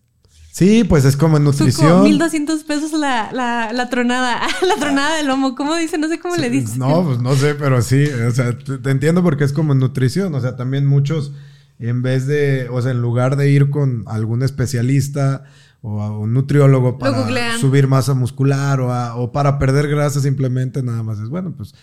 Sí, 0.52 0.84
pues 0.84 1.04
es 1.04 1.16
como 1.16 1.36
en 1.36 1.44
nutrición. 1.44 2.02
1200 2.02 2.64
pesos 2.64 2.92
la, 2.92 3.30
la, 3.32 3.72
la 3.72 3.88
tronada. 3.88 4.40
la 4.66 4.76
tronada 4.76 5.16
del 5.16 5.28
lomo. 5.28 5.54
¿Cómo 5.54 5.76
dice? 5.76 5.96
No 5.96 6.08
sé 6.08 6.18
cómo 6.18 6.36
le 6.36 6.50
dice. 6.50 6.76
No, 6.76 7.04
pues 7.04 7.20
no 7.20 7.34
sé, 7.34 7.54
pero 7.54 7.80
sí. 7.82 8.04
O 8.04 8.30
sea, 8.32 8.56
te, 8.58 8.90
entiendo 8.90 9.22
porque 9.22 9.44
es 9.44 9.52
como 9.52 9.72
en 9.72 9.78
nutrición. 9.78 10.34
O 10.34 10.40
sea, 10.40 10.56
también 10.56 10.86
muchos, 10.86 11.32
en 11.78 12.02
vez 12.02 12.26
de, 12.26 12.68
o 12.68 12.82
sea, 12.82 12.90
en 12.90 13.00
lugar 13.00 13.36
de 13.36 13.50
ir 13.50 13.70
con 13.70 14.04
algún 14.06 14.42
especialista 14.42 15.44
o 15.82 16.02
a 16.02 16.18
un 16.18 16.34
nutriólogo 16.34 16.98
para 16.98 17.56
subir 17.58 17.86
masa 17.86 18.14
muscular 18.14 18.80
o, 18.80 18.90
o 19.16 19.32
para 19.32 19.58
perder 19.58 19.88
grasa, 19.88 20.20
simplemente 20.20 20.82
nada 20.82 21.02
más 21.02 21.20
es 21.20 21.28
bueno, 21.28 21.54
pues 21.56 21.74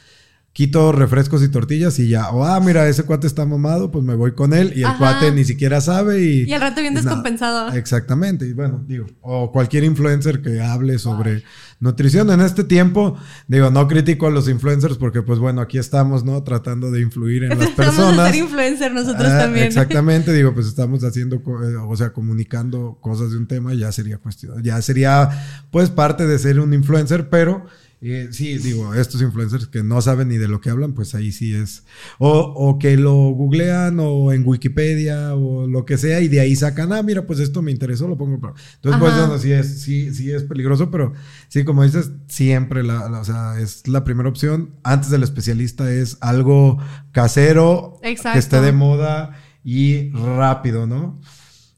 quito 0.58 0.92
refrescos 0.92 1.44
y 1.44 1.50
tortillas 1.50 2.00
y 2.00 2.10
ya. 2.10 2.32
O, 2.32 2.44
ah, 2.44 2.60
mira, 2.60 2.90
ese 2.90 3.04
cuate 3.04 3.28
está 3.28 3.46
mamado, 3.46 3.92
pues 3.92 4.04
me 4.04 4.16
voy 4.16 4.32
con 4.32 4.56
él 4.56 4.74
y 4.76 4.82
el 4.82 4.98
cuate 4.98 5.32
ni 5.32 5.46
siquiera 5.46 5.82
sabe 5.82 6.24
y... 6.24 6.50
Y 6.50 6.54
al 6.54 6.62
rato 6.62 6.82
bien 6.82 6.96
descompensado. 6.96 7.72
Exactamente. 7.74 8.48
Y 8.48 8.54
bueno, 8.54 8.84
digo, 8.88 9.06
o 9.22 9.52
cualquier 9.52 9.84
influencer 9.84 10.42
que 10.42 10.60
hable 10.60 10.98
sobre 10.98 11.44
nutrición 11.80 12.32
en 12.32 12.42
este 12.42 12.64
tiempo, 12.64 13.20
digo, 13.48 13.70
no 13.70 13.88
critico 13.88 14.26
a 14.26 14.32
los 14.32 14.50
influencers 14.50 14.98
porque 14.98 15.22
pues 15.22 15.38
bueno, 15.38 15.62
aquí 15.62 15.78
estamos, 15.78 16.24
¿no? 16.26 16.42
Tratando 16.42 16.90
de 16.90 17.02
influir 17.02 17.44
en 17.44 17.50
las 17.60 17.70
personas. 17.70 18.18
a 18.18 18.26
ser 18.32 18.38
influencer 18.38 18.92
nosotros 18.92 19.30
ah, 19.30 19.38
también. 19.38 19.68
Exactamente, 19.68 20.34
digo, 20.34 20.56
pues 20.56 20.66
estamos 20.66 21.04
haciendo, 21.04 21.36
eh, 21.36 21.76
o 21.88 21.96
sea, 21.96 22.14
comunicando 22.14 22.98
cosas 23.00 23.30
de 23.30 23.38
un 23.38 23.46
tema, 23.46 23.76
ya 23.76 23.92
sería 23.92 24.18
cuestión, 24.18 24.64
ya 24.64 24.82
sería 24.82 25.30
pues 25.70 25.92
parte 25.92 26.26
de 26.26 26.40
ser 26.40 26.60
un 26.60 26.74
influencer, 26.74 27.30
pero 27.30 27.68
sí, 28.00 28.58
digo, 28.60 28.94
estos 28.94 29.22
influencers 29.22 29.68
que 29.68 29.84
no 29.84 30.02
saben 30.02 30.30
ni 30.30 30.38
de 30.38 30.48
lo 30.48 30.62
que 30.62 30.70
hablan, 30.70 30.94
pues 30.94 31.16
ahí 31.16 31.32
sí 31.32 31.54
es. 31.54 31.84
O, 32.20 32.78
que 32.80 32.96
lo 32.96 33.14
googlean 33.14 34.00
o 34.00 34.32
en 34.32 34.48
Wikipedia 34.48 35.34
o 35.36 35.68
lo 35.68 35.86
que 35.86 35.98
sea 35.98 36.22
y 36.22 36.28
de 36.28 36.40
ahí 36.40 36.56
sacan, 36.56 36.94
ah, 36.94 37.02
mira, 37.02 37.26
pues 37.26 37.40
esto 37.40 37.62
me 37.62 37.72
interesó, 37.72 38.08
lo 38.08 38.18
pongo. 38.18 38.36
Entonces, 38.36 39.00
pues 39.00 39.00
bueno, 39.00 39.38
sí 39.40 39.52
es, 39.52 39.82
sí, 39.82 40.14
sí 40.14 40.32
es 40.32 40.44
peligroso, 40.44 40.92
pero 40.92 41.14
sí, 41.48 41.64
como 41.64 41.84
dices, 41.84 42.12
siempre 42.28 42.84
la, 42.84 43.20
o 43.20 43.26
sea, 43.26 43.60
es 43.60 43.88
la 43.88 44.04
primera 44.04 44.30
opción. 44.30 44.76
Antes 44.84 45.10
del 45.10 45.24
especialista 45.24 45.92
es 45.92 46.18
algo 46.22 46.78
casero, 47.12 48.00
que 48.02 48.40
esté 48.40 48.62
de 48.62 48.74
moda 48.74 49.40
y 49.64 50.12
rápido, 50.12 50.86
¿no? 50.86 51.20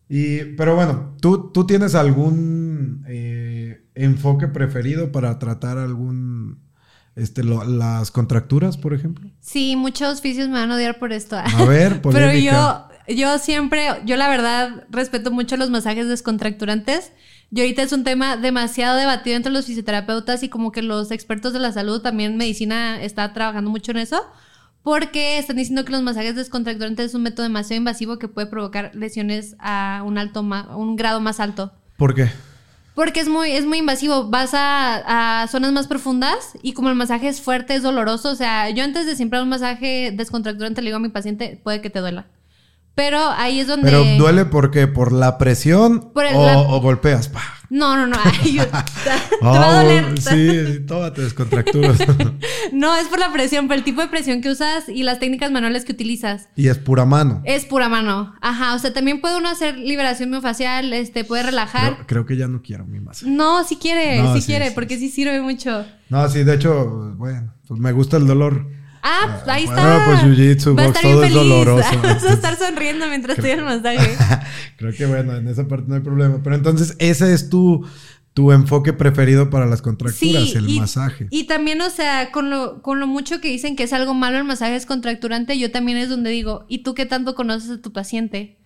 Y, 0.09 0.55
pero 0.55 0.75
bueno, 0.75 1.15
¿tú, 1.21 1.51
tú 1.51 1.65
tienes 1.65 1.95
algún... 1.95 3.05
Eh, 3.07 3.85
enfoque 3.99 4.47
preferido 4.47 5.11
para 5.11 5.37
tratar 5.39 5.77
algún 5.77 6.59
este, 7.15 7.43
las 7.43 8.11
contracturas, 8.11 8.77
por 8.77 8.93
ejemplo? 8.93 9.29
Sí, 9.41 9.75
muchos 9.75 10.19
oficios 10.19 10.47
me 10.47 10.55
van 10.55 10.71
a 10.71 10.75
odiar 10.75 10.99
por 10.99 11.11
esto. 11.11 11.35
A 11.37 11.65
ver, 11.65 12.01
Pero 12.11 12.33
yo, 12.33 12.87
yo 13.07 13.37
siempre, 13.39 13.87
yo 14.05 14.15
la 14.15 14.29
verdad 14.29 14.85
respeto 14.89 15.31
mucho 15.31 15.57
los 15.57 15.69
masajes 15.69 16.07
descontracturantes. 16.07 17.11
Y 17.51 17.61
ahorita 17.61 17.81
es 17.81 17.91
un 17.91 18.03
tema 18.03 18.37
demasiado 18.37 18.95
debatido 18.95 19.35
entre 19.35 19.51
los 19.51 19.65
fisioterapeutas 19.65 20.43
y 20.43 20.49
como 20.49 20.71
que 20.71 20.83
los 20.83 21.11
expertos 21.11 21.51
de 21.51 21.59
la 21.59 21.71
salud, 21.71 22.01
también 22.01 22.37
medicina 22.37 23.01
está 23.01 23.33
trabajando 23.33 23.71
mucho 23.71 23.91
en 23.91 23.97
eso, 23.97 24.21
porque 24.83 25.39
están 25.39 25.57
diciendo 25.57 25.83
que 25.83 25.91
los 25.91 26.03
masajes 26.03 26.35
descontracturantes 26.35 27.07
es 27.07 27.15
un 27.15 27.23
método 27.23 27.43
demasiado 27.43 27.79
invasivo 27.79 28.19
que 28.19 28.27
puede 28.27 28.45
provocar 28.45 28.91
lesiones 28.93 29.55
a 29.57 30.03
un 30.05 30.19
alto, 30.19 30.41
un 30.41 30.95
grado 30.95 31.19
más 31.21 31.39
alto. 31.39 31.73
¿Por 31.97 32.13
qué? 32.13 32.29
Porque 32.99 33.21
es 33.21 33.29
muy, 33.29 33.53
es 33.53 33.65
muy 33.65 33.77
invasivo. 33.77 34.25
Vas 34.25 34.49
a, 34.53 35.47
zonas 35.49 35.71
más 35.71 35.87
profundas 35.87 36.57
y 36.61 36.73
como 36.73 36.89
el 36.89 36.95
masaje 36.95 37.29
es 37.29 37.39
fuerte, 37.39 37.73
es 37.73 37.81
doloroso. 37.81 38.29
O 38.29 38.35
sea, 38.35 38.69
yo 38.71 38.83
antes 38.83 39.05
de 39.05 39.15
siempre 39.15 39.41
un 39.41 39.47
masaje 39.47 40.11
descontracturante 40.13 40.81
le 40.81 40.87
digo 40.87 40.97
a 40.97 40.99
mi 40.99 41.07
paciente, 41.07 41.61
puede 41.63 41.79
que 41.79 41.89
te 41.89 41.99
duela. 41.99 42.27
Pero 42.95 43.19
ahí 43.37 43.61
es 43.61 43.67
donde. 43.67 43.89
Pero 43.89 44.03
duele 44.17 44.43
porque 44.43 44.87
por 44.87 45.13
la 45.13 45.37
presión 45.37 46.11
o, 46.13 46.81
golpeas. 46.81 47.31
No, 47.69 47.95
no, 47.95 48.07
no. 48.07 48.17
te 48.43 49.45
va 49.45 49.79
a 49.79 49.83
doler. 49.83 50.19
Sí, 50.19 50.85
tómate 50.87 51.21
descontracturas. 51.21 51.99
no, 52.73 52.95
es 52.95 53.07
por 53.07 53.19
la 53.19 53.31
presión, 53.31 53.67
por 53.67 53.75
el 53.75 53.83
tipo 53.83 54.01
de 54.01 54.07
presión 54.07 54.41
que 54.41 54.49
usas 54.49 54.89
y 54.89 55.03
las 55.03 55.19
técnicas 55.19 55.51
manuales 55.51 55.85
que 55.85 55.91
utilizas. 55.91 56.49
Y 56.55 56.67
es 56.67 56.77
pura 56.77 57.05
mano. 57.05 57.41
Es 57.45 57.65
pura 57.65 57.87
mano. 57.87 58.33
Ajá. 58.41 58.75
O 58.75 58.79
sea, 58.79 58.93
también 58.93 59.21
puede 59.21 59.37
uno 59.37 59.49
hacer 59.49 59.77
liberación 59.77 60.29
miofacial, 60.29 60.91
este, 60.93 61.23
puede 61.23 61.43
relajar. 61.43 62.05
Creo, 62.07 62.25
que 62.25 62.37
ya 62.37 62.47
no 62.47 62.61
quiero 62.61 62.85
mi 62.85 62.99
masa. 62.99 63.25
No, 63.27 63.63
si 63.63 63.77
quiere, 63.77 64.21
si 64.33 64.45
quiere, 64.45 64.71
porque 64.71 64.97
sí 64.97 65.09
sirve 65.09 65.41
mucho. 65.41 65.85
No, 66.09 66.27
sí, 66.27 66.43
de 66.43 66.55
hecho, 66.55 67.13
bueno, 67.17 67.53
pues 67.67 67.79
me 67.79 67.91
gusta 67.91 68.17
el 68.17 68.25
dolor. 68.25 68.78
Ah, 69.01 69.39
pues 69.43 69.47
ahí 69.47 69.63
está. 69.63 70.03
pues 70.05 70.19
jiu-jitsu, 70.21 70.75
box, 70.75 71.01
todo 71.01 71.23
es 71.23 71.33
doloroso. 71.33 71.99
Vas 72.03 72.23
a 72.23 72.33
estar 72.33 72.57
sonriendo 72.57 73.07
mientras 73.07 73.37
estoy 73.37 73.51
en 73.51 73.59
el 73.59 73.65
masaje. 73.83 74.17
Creo 74.77 74.93
que 74.93 75.05
bueno, 75.05 75.35
en 75.35 75.47
esa 75.47 75.67
parte 75.67 75.85
no 75.87 75.95
hay 75.95 76.01
problema. 76.01 76.41
Pero 76.43 76.55
entonces, 76.55 76.95
ese 76.99 77.33
es 77.33 77.49
tu, 77.49 77.85
tu 78.33 78.51
enfoque 78.51 78.93
preferido 78.93 79.49
para 79.49 79.65
las 79.65 79.81
contracturas, 79.81 80.55
el 80.55 80.69
masaje. 80.69 81.27
Y 81.29 81.45
también, 81.45 81.81
o 81.81 81.89
sea, 81.89 82.31
con 82.31 82.49
lo, 82.49 82.81
con 82.81 82.99
lo 82.99 83.07
mucho 83.07 83.41
que 83.41 83.49
dicen 83.49 83.75
que 83.75 83.83
es 83.83 83.93
algo 83.93 84.13
malo 84.13 84.37
el 84.37 84.43
masaje 84.43 84.75
es 84.75 84.85
contracturante, 84.85 85.57
yo 85.57 85.71
también 85.71 85.97
es 85.97 86.09
donde 86.09 86.29
digo, 86.29 86.65
¿y 86.67 86.83
tú 86.83 86.93
qué 86.93 87.05
tanto 87.05 87.35
conoces 87.35 87.69
a 87.69 87.81
tu 87.81 87.91
paciente? 87.91 88.57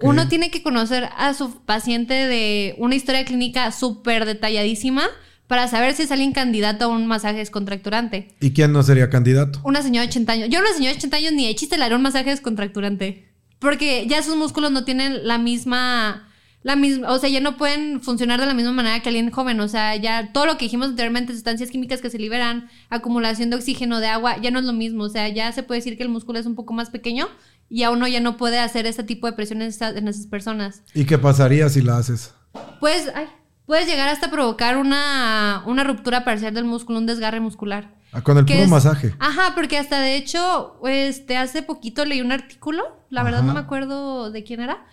Uno 0.00 0.28
tiene 0.28 0.50
que 0.52 0.62
conocer 0.62 1.08
a 1.16 1.34
su 1.34 1.64
paciente 1.64 2.14
de 2.14 2.76
una 2.78 2.94
historia 2.94 3.24
clínica 3.24 3.72
súper 3.72 4.24
detalladísima 4.24 5.02
para 5.46 5.68
saber 5.68 5.94
si 5.94 6.02
es 6.02 6.10
alguien 6.10 6.32
candidato 6.32 6.86
a 6.86 6.88
un 6.88 7.06
masaje 7.06 7.38
descontracturante. 7.38 8.34
¿Y 8.40 8.52
quién 8.52 8.72
no 8.72 8.82
sería 8.82 9.10
candidato? 9.10 9.60
Una 9.64 9.82
señora 9.82 10.02
de 10.02 10.08
80 10.08 10.32
años. 10.32 10.48
Yo 10.50 10.58
a 10.58 10.62
una 10.62 10.72
señora 10.72 10.92
de 10.92 10.98
80 10.98 11.16
años 11.16 11.32
ni 11.32 11.46
de 11.46 11.54
chiste 11.54 11.78
le 11.78 11.84
haré 11.84 11.94
un 11.94 12.02
masaje 12.02 12.30
descontracturante. 12.30 13.28
Porque 13.58 14.06
ya 14.08 14.22
sus 14.22 14.36
músculos 14.36 14.70
no 14.70 14.84
tienen 14.84 15.26
la 15.26 15.38
misma... 15.38 16.22
La 16.62 16.74
misma, 16.74 17.12
o 17.12 17.18
sea, 17.20 17.28
ya 17.28 17.40
no 17.40 17.56
pueden 17.56 18.00
funcionar 18.00 18.40
de 18.40 18.46
la 18.46 18.52
misma 18.52 18.72
manera 18.72 18.98
que 18.98 19.08
alguien 19.08 19.30
joven. 19.30 19.60
O 19.60 19.68
sea, 19.68 19.94
ya 19.94 20.32
todo 20.32 20.46
lo 20.46 20.58
que 20.58 20.64
dijimos 20.64 20.88
anteriormente, 20.88 21.32
sustancias 21.32 21.70
químicas 21.70 22.00
que 22.00 22.10
se 22.10 22.18
liberan, 22.18 22.68
acumulación 22.90 23.50
de 23.50 23.56
oxígeno, 23.56 24.00
de 24.00 24.08
agua, 24.08 24.40
ya 24.42 24.50
no 24.50 24.58
es 24.58 24.64
lo 24.64 24.72
mismo. 24.72 25.04
O 25.04 25.08
sea, 25.08 25.28
ya 25.28 25.52
se 25.52 25.62
puede 25.62 25.78
decir 25.78 25.96
que 25.96 26.02
el 26.02 26.08
músculo 26.08 26.40
es 26.40 26.46
un 26.46 26.56
poco 26.56 26.74
más 26.74 26.90
pequeño 26.90 27.28
y 27.70 27.84
a 27.84 27.90
uno 27.92 28.08
ya 28.08 28.18
no 28.18 28.36
puede 28.36 28.58
hacer 28.58 28.84
ese 28.86 29.04
tipo 29.04 29.28
de 29.28 29.34
presiones 29.34 29.80
en 29.80 30.08
esas 30.08 30.26
personas. 30.26 30.82
¿Y 30.92 31.04
qué 31.04 31.18
pasaría 31.18 31.68
si 31.68 31.82
la 31.82 31.98
haces? 31.98 32.34
Pues, 32.80 33.12
ay, 33.14 33.26
puedes 33.66 33.86
llegar 33.86 34.08
hasta 34.08 34.30
provocar 34.30 34.76
una, 34.76 35.62
ruptura 35.84 36.24
parcial 36.24 36.54
del 36.54 36.64
músculo, 36.64 36.98
un 36.98 37.06
desgarre 37.06 37.40
muscular. 37.40 37.94
Ah, 38.12 38.22
con 38.22 38.38
el 38.38 38.46
puro 38.46 38.66
masaje. 38.68 39.14
Ajá, 39.18 39.52
porque 39.54 39.76
hasta 39.76 40.00
de 40.00 40.16
hecho, 40.16 40.80
este, 40.86 41.36
hace 41.36 41.62
poquito 41.62 42.04
leí 42.04 42.20
un 42.20 42.32
artículo, 42.32 43.04
la 43.10 43.22
verdad 43.22 43.42
no 43.42 43.52
me 43.52 43.60
acuerdo 43.60 44.30
de 44.30 44.44
quién 44.44 44.60
era, 44.60 44.86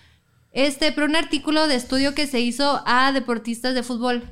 este, 0.52 0.92
pero 0.92 1.08
un 1.08 1.16
artículo 1.16 1.68
de 1.68 1.76
estudio 1.76 2.14
que 2.14 2.28
se 2.28 2.42
hizo 2.42 2.84
a 2.86 3.12
deportistas 3.12 3.76
de 3.76 3.84
fútbol, 3.84 4.24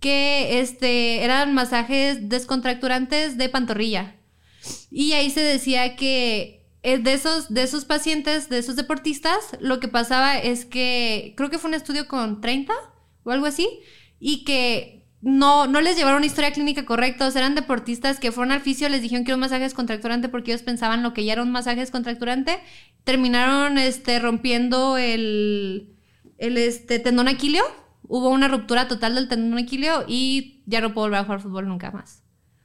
que 0.00 0.60
este, 0.60 1.22
eran 1.22 1.54
masajes 1.54 2.28
descontracturantes 2.28 3.38
de 3.38 3.48
pantorrilla. 3.48 4.16
Y 4.90 5.12
ahí 5.12 5.30
se 5.30 5.40
decía 5.40 5.96
que 5.96 6.66
eh, 6.82 6.98
de 6.98 7.12
esos, 7.12 7.52
de 7.52 7.62
esos 7.62 7.84
pacientes, 7.84 8.48
de 8.48 8.58
esos 8.58 8.74
deportistas, 8.74 9.56
lo 9.60 9.78
que 9.78 9.88
pasaba 9.88 10.36
es 10.38 10.64
que, 10.64 11.34
creo 11.36 11.50
que 11.50 11.58
fue 11.58 11.68
un 11.68 11.74
estudio 11.74 12.08
con 12.08 12.40
30 12.40 12.74
o 13.24 13.30
algo 13.30 13.46
así, 13.46 13.68
y 14.20 14.44
que 14.44 15.02
no, 15.22 15.68
no 15.68 15.80
les 15.80 15.96
llevaron 15.96 16.18
una 16.18 16.26
historia 16.26 16.52
clínica 16.52 16.84
correcta, 16.84 17.26
o 17.26 17.30
sea, 17.30 17.42
eran 17.42 17.54
deportistas 17.54 18.18
que 18.18 18.32
fueron 18.32 18.52
al 18.52 18.60
fisio, 18.60 18.88
les 18.88 19.02
dijeron 19.02 19.24
que 19.24 19.30
era 19.30 19.36
un 19.36 19.40
masaje 19.40 19.62
descontracturante 19.62 20.28
porque 20.28 20.50
ellos 20.50 20.62
pensaban 20.62 21.02
lo 21.02 21.14
que 21.14 21.24
ya 21.24 21.34
era 21.34 21.42
un 21.42 21.52
masaje 21.52 21.80
descontracturante, 21.80 22.58
terminaron 23.04 23.78
este, 23.78 24.18
rompiendo 24.18 24.98
el, 24.98 25.96
el 26.38 26.58
este, 26.58 26.98
tendón 26.98 27.28
aquilio, 27.28 27.62
hubo 28.02 28.30
una 28.30 28.48
ruptura 28.48 28.88
total 28.88 29.14
del 29.14 29.28
tendón 29.28 29.58
aquilio 29.58 30.04
y 30.08 30.62
ya 30.66 30.80
no 30.80 30.92
puedo 30.92 31.06
volver 31.06 31.20
a 31.20 31.24
jugar 31.24 31.40
fútbol 31.40 31.68
nunca 31.68 31.92
más. 31.92 32.21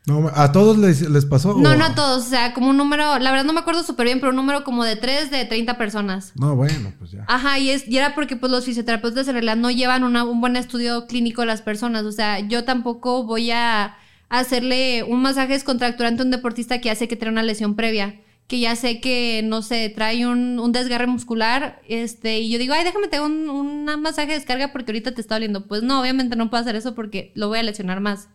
No, 0.08 0.32
¿A 0.34 0.54
todos 0.54 0.78
les, 0.78 1.26
pasó? 1.26 1.54
No, 1.56 1.76
no 1.76 1.84
a 1.84 1.94
todos. 1.94 2.26
O 2.26 2.30
sea, 2.30 2.54
como 2.54 2.70
un 2.70 2.78
número, 2.78 3.20
la 3.20 3.30
verdad 3.30 3.44
no 3.44 3.52
me 3.52 3.60
acuerdo 3.60 3.84
súper 3.84 4.06
bien, 4.06 4.22
pero 4.22 4.30
un 4.30 4.38
número 4.38 4.64
como 4.64 4.86
de 4.86 4.96
3 4.96 5.30
de 5.30 5.44
30 5.44 5.78
personas. 5.78 6.32
No, 6.36 6.56
bueno, 6.56 6.94
pues 6.98 7.12
ya. 7.12 7.26
Ajá, 7.28 7.60
y, 7.60 7.72
es, 7.72 7.86
y 7.90 7.98
era 7.98 8.16
porque 8.16 8.38
pues 8.38 8.50
los 8.50 8.64
fisioterapeutas 8.64 9.28
en 9.28 9.34
realidad 9.34 9.58
no 9.58 9.70
llevan 9.70 10.06
un 10.06 10.40
buen 10.40 10.56
estudio 10.56 11.08
clínico 11.08 11.42
a 11.42 11.46
las 11.46 11.62
personas. 11.62 12.06
O 12.06 12.14
sea, 12.14 12.40
yo 12.40 12.64
tampoco 12.64 13.26
voy 13.26 13.52
a 13.52 13.98
hacerle 14.30 15.04
un 15.04 15.22
masaje 15.22 15.52
descontracturante 15.52 16.22
a 16.22 16.26
un 16.26 16.32
deportista 16.32 16.80
que 16.80 16.90
hace 16.90 17.10
que 17.10 17.18
tiene 17.18 17.34
una 17.34 17.44
lesión 17.44 17.76
previa. 17.76 18.22
Que 18.48 18.62
ya 18.62 18.78
sé 18.78 19.02
que, 19.02 19.42
no 19.44 19.62
sé, 19.62 19.90
trae 19.90 20.26
un, 20.26 20.72
desgarre 20.72 21.08
muscular, 21.08 21.82
este, 21.90 22.40
y 22.40 22.50
yo 22.50 22.60
digo, 22.60 22.74
ay, 22.74 22.86
déjame 22.86 23.10
tener 23.10 23.26
un, 23.26 23.50
un 23.50 24.02
masaje 24.02 24.30
de 24.30 24.36
descarga 24.36 24.72
porque 24.72 24.92
ahorita 24.94 25.12
te 25.12 25.20
está 25.20 25.36
doliendo. 25.36 25.68
Pues 25.68 25.84
no, 25.84 26.00
obviamente 26.00 26.38
no 26.38 26.50
puedo 26.50 26.62
hacer 26.62 26.78
eso 26.78 26.96
porque 26.96 27.34
lo 27.36 27.50
voy 27.50 27.60
a 27.60 27.64
lesionar 27.64 28.00
más. 28.00 28.30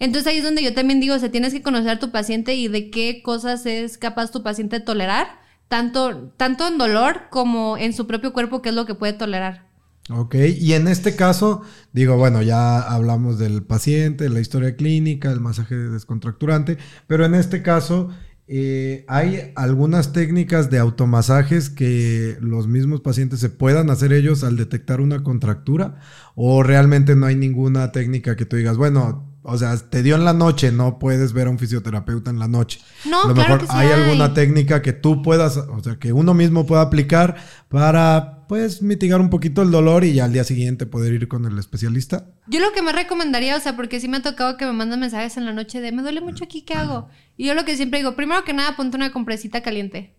Entonces 0.00 0.26
ahí 0.26 0.38
es 0.38 0.44
donde 0.44 0.62
yo 0.62 0.74
también 0.74 0.98
digo, 0.98 1.14
o 1.14 1.18
sea, 1.18 1.30
tienes 1.30 1.52
que 1.52 1.62
conocer 1.62 1.90
a 1.90 1.98
tu 1.98 2.10
paciente 2.10 2.54
y 2.54 2.68
de 2.68 2.90
qué 2.90 3.22
cosas 3.22 3.66
es 3.66 3.98
capaz 3.98 4.30
tu 4.32 4.42
paciente 4.42 4.78
de 4.78 4.84
tolerar, 4.84 5.26
tanto, 5.68 6.32
tanto 6.36 6.66
en 6.66 6.78
dolor 6.78 7.28
como 7.30 7.76
en 7.76 7.92
su 7.92 8.06
propio 8.06 8.32
cuerpo, 8.32 8.62
qué 8.62 8.70
es 8.70 8.74
lo 8.74 8.86
que 8.86 8.94
puede 8.94 9.12
tolerar. 9.12 9.68
Ok, 10.08 10.34
y 10.58 10.72
en 10.72 10.88
este 10.88 11.14
caso, 11.14 11.62
digo, 11.92 12.16
bueno, 12.16 12.42
ya 12.42 12.80
hablamos 12.80 13.38
del 13.38 13.62
paciente, 13.62 14.28
la 14.28 14.40
historia 14.40 14.74
clínica, 14.74 15.30
el 15.30 15.38
masaje 15.38 15.76
descontracturante, 15.76 16.78
pero 17.06 17.26
en 17.26 17.34
este 17.34 17.62
caso, 17.62 18.08
eh, 18.48 19.04
¿hay 19.06 19.52
algunas 19.54 20.12
técnicas 20.12 20.70
de 20.70 20.78
automasajes 20.78 21.70
que 21.70 22.38
los 22.40 22.66
mismos 22.66 23.02
pacientes 23.02 23.38
se 23.38 23.50
puedan 23.50 23.90
hacer 23.90 24.12
ellos 24.12 24.42
al 24.42 24.56
detectar 24.56 25.00
una 25.00 25.22
contractura? 25.22 26.00
¿O 26.34 26.64
realmente 26.64 27.14
no 27.14 27.26
hay 27.26 27.36
ninguna 27.36 27.92
técnica 27.92 28.34
que 28.34 28.46
tú 28.46 28.56
digas, 28.56 28.76
bueno, 28.76 29.29
o 29.42 29.56
sea, 29.56 29.74
te 29.76 30.02
dio 30.02 30.16
en 30.16 30.24
la 30.24 30.34
noche, 30.34 30.70
no 30.70 30.98
puedes 30.98 31.32
ver 31.32 31.46
a 31.46 31.50
un 31.50 31.58
fisioterapeuta 31.58 32.30
en 32.30 32.38
la 32.38 32.46
noche. 32.46 32.80
No, 33.06 33.22
a 33.22 33.28
lo 33.28 33.34
mejor 33.34 33.64
hay, 33.70 33.88
alguna 33.88 34.34
técnica 34.34 34.82
que 34.82 34.92
tú 34.92 35.22
puedas, 35.22 35.56
o 35.56 35.80
sea, 35.82 35.96
que 35.96 36.12
uno 36.12 36.34
mismo 36.34 36.66
pueda 36.66 36.82
aplicar 36.82 37.36
para, 37.68 38.46
pues, 38.48 38.82
mitigar 38.82 39.20
un 39.20 39.30
poquito 39.30 39.62
el 39.62 39.70
dolor 39.70 40.04
y 40.04 40.12
ya 40.12 40.24
al 40.24 40.32
día 40.34 40.44
siguiente 40.44 40.84
poder 40.84 41.14
ir 41.14 41.26
con 41.26 41.46
el 41.46 41.58
especialista. 41.58 42.26
Yo 42.48 42.60
lo 42.60 42.72
que 42.72 42.82
me 42.82 42.92
recomendaría, 42.92 43.56
o 43.56 43.60
sea, 43.60 43.76
porque 43.76 43.98
sí 43.98 44.08
me 44.08 44.18
ha 44.18 44.22
tocado 44.22 44.58
que 44.58 44.66
me 44.66 44.72
mandan 44.72 45.00
mensajes 45.00 45.38
en 45.38 45.46
la 45.46 45.54
noche 45.54 45.80
de, 45.80 45.90
me 45.90 46.02
duele 46.02 46.20
mucho 46.20 46.44
aquí, 46.44 46.62
¿qué 46.62 46.74
hago? 46.74 47.08
Y 47.38 47.46
yo 47.46 47.54
lo 47.54 47.64
que 47.64 47.76
siempre 47.76 48.00
digo, 48.00 48.16
primero 48.16 48.44
que 48.44 48.52
nada, 48.52 48.76
ponte 48.76 48.98
una 48.98 49.10
compresita 49.10 49.62
caliente. 49.62 50.14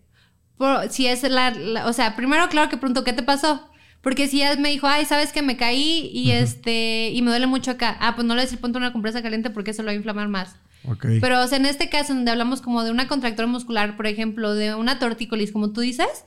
si 0.90 1.06
es 1.06 1.22
la, 1.22 1.84
o 1.86 1.92
sea, 1.92 2.16
primero, 2.16 2.48
claro 2.48 2.68
que 2.68 2.76
pregunto, 2.76 3.04
¿qué 3.04 3.12
te 3.12 3.22
pasó? 3.22 3.71
Porque 4.02 4.26
si 4.26 4.42
ella 4.42 4.56
me 4.56 4.70
dijo, 4.70 4.86
ay, 4.86 5.04
sabes 5.04 5.32
que 5.32 5.42
me 5.42 5.56
caí 5.56 6.10
y 6.12 6.32
este, 6.32 7.10
y 7.10 7.22
me 7.22 7.30
duele 7.30 7.46
mucho 7.46 7.70
acá. 7.70 7.96
Ah, 8.00 8.14
pues 8.14 8.26
no 8.26 8.34
le 8.34 8.42
decir 8.42 8.58
ponte 8.58 8.76
una 8.76 8.92
compresa 8.92 9.22
caliente 9.22 9.50
porque 9.50 9.70
eso 9.70 9.82
lo 9.82 9.86
va 9.86 9.92
a 9.92 9.96
inflamar 9.96 10.28
más. 10.28 10.56
Okay. 10.84 11.20
Pero, 11.20 11.40
o 11.40 11.46
sea, 11.46 11.58
en 11.58 11.66
este 11.66 11.88
caso, 11.88 12.12
donde 12.12 12.32
hablamos 12.32 12.60
como 12.60 12.82
de 12.82 12.90
una 12.90 13.06
contractura 13.06 13.46
muscular, 13.46 13.96
por 13.96 14.08
ejemplo, 14.08 14.54
de 14.54 14.74
una 14.74 14.98
tortícolis, 14.98 15.52
como 15.52 15.72
tú 15.72 15.80
dices, 15.80 16.24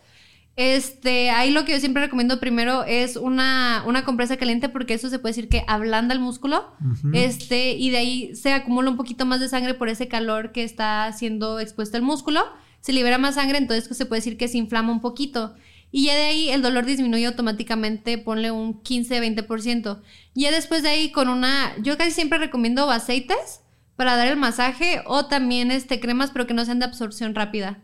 este, 0.55 1.31
ahí 1.31 1.51
lo 1.51 1.65
que 1.65 1.73
yo 1.73 1.79
siempre 1.79 2.03
recomiendo 2.03 2.39
primero 2.39 2.85
es 2.85 3.17
una, 3.17 3.83
una 3.85 4.05
compresa 4.05 4.37
caliente 4.37 4.69
porque 4.69 4.93
eso 4.93 5.09
se 5.09 5.19
puede 5.19 5.31
decir 5.31 5.49
que 5.49 5.65
ablanda 5.67 6.13
el 6.13 6.21
músculo, 6.21 6.71
este, 7.11 7.73
y 7.73 7.89
de 7.89 7.97
ahí 7.97 8.35
se 8.35 8.53
acumula 8.53 8.89
un 8.89 8.95
poquito 8.95 9.25
más 9.25 9.41
de 9.41 9.49
sangre 9.49 9.73
por 9.73 9.89
ese 9.89 10.07
calor 10.07 10.53
que 10.53 10.63
está 10.63 11.11
siendo 11.11 11.59
expuesto 11.59 11.97
el 11.97 12.03
músculo, 12.03 12.41
se 12.79 12.93
libera 12.93 13.17
más 13.17 13.35
sangre, 13.35 13.57
entonces 13.57 13.97
se 13.97 14.05
puede 14.05 14.21
decir 14.21 14.37
que 14.37 14.47
se 14.47 14.57
inflama 14.57 14.93
un 14.93 15.01
poquito. 15.01 15.55
Y 15.97 16.07
ya 16.07 16.15
de 16.15 16.23
ahí 16.23 16.49
el 16.49 16.61
dolor 16.61 16.85
disminuye 16.85 17.25
automáticamente, 17.25 18.17
ponle 18.17 18.51
un 18.51 18.83
15-20%. 18.83 20.01
Ya 20.33 20.51
después 20.51 20.83
de 20.83 20.89
ahí 20.89 21.09
con 21.09 21.29
una, 21.29 21.73
yo 21.81 21.97
casi 21.97 22.11
siempre 22.11 22.37
recomiendo 22.37 22.91
aceites 22.91 23.61
para 23.95 24.17
dar 24.17 24.27
el 24.27 24.35
masaje 24.35 25.03
o 25.05 25.27
también 25.27 25.71
este 25.71 26.01
cremas 26.01 26.31
pero 26.31 26.47
que 26.47 26.53
no 26.53 26.65
sean 26.65 26.79
de 26.79 26.85
absorción 26.85 27.33
rápida. 27.33 27.79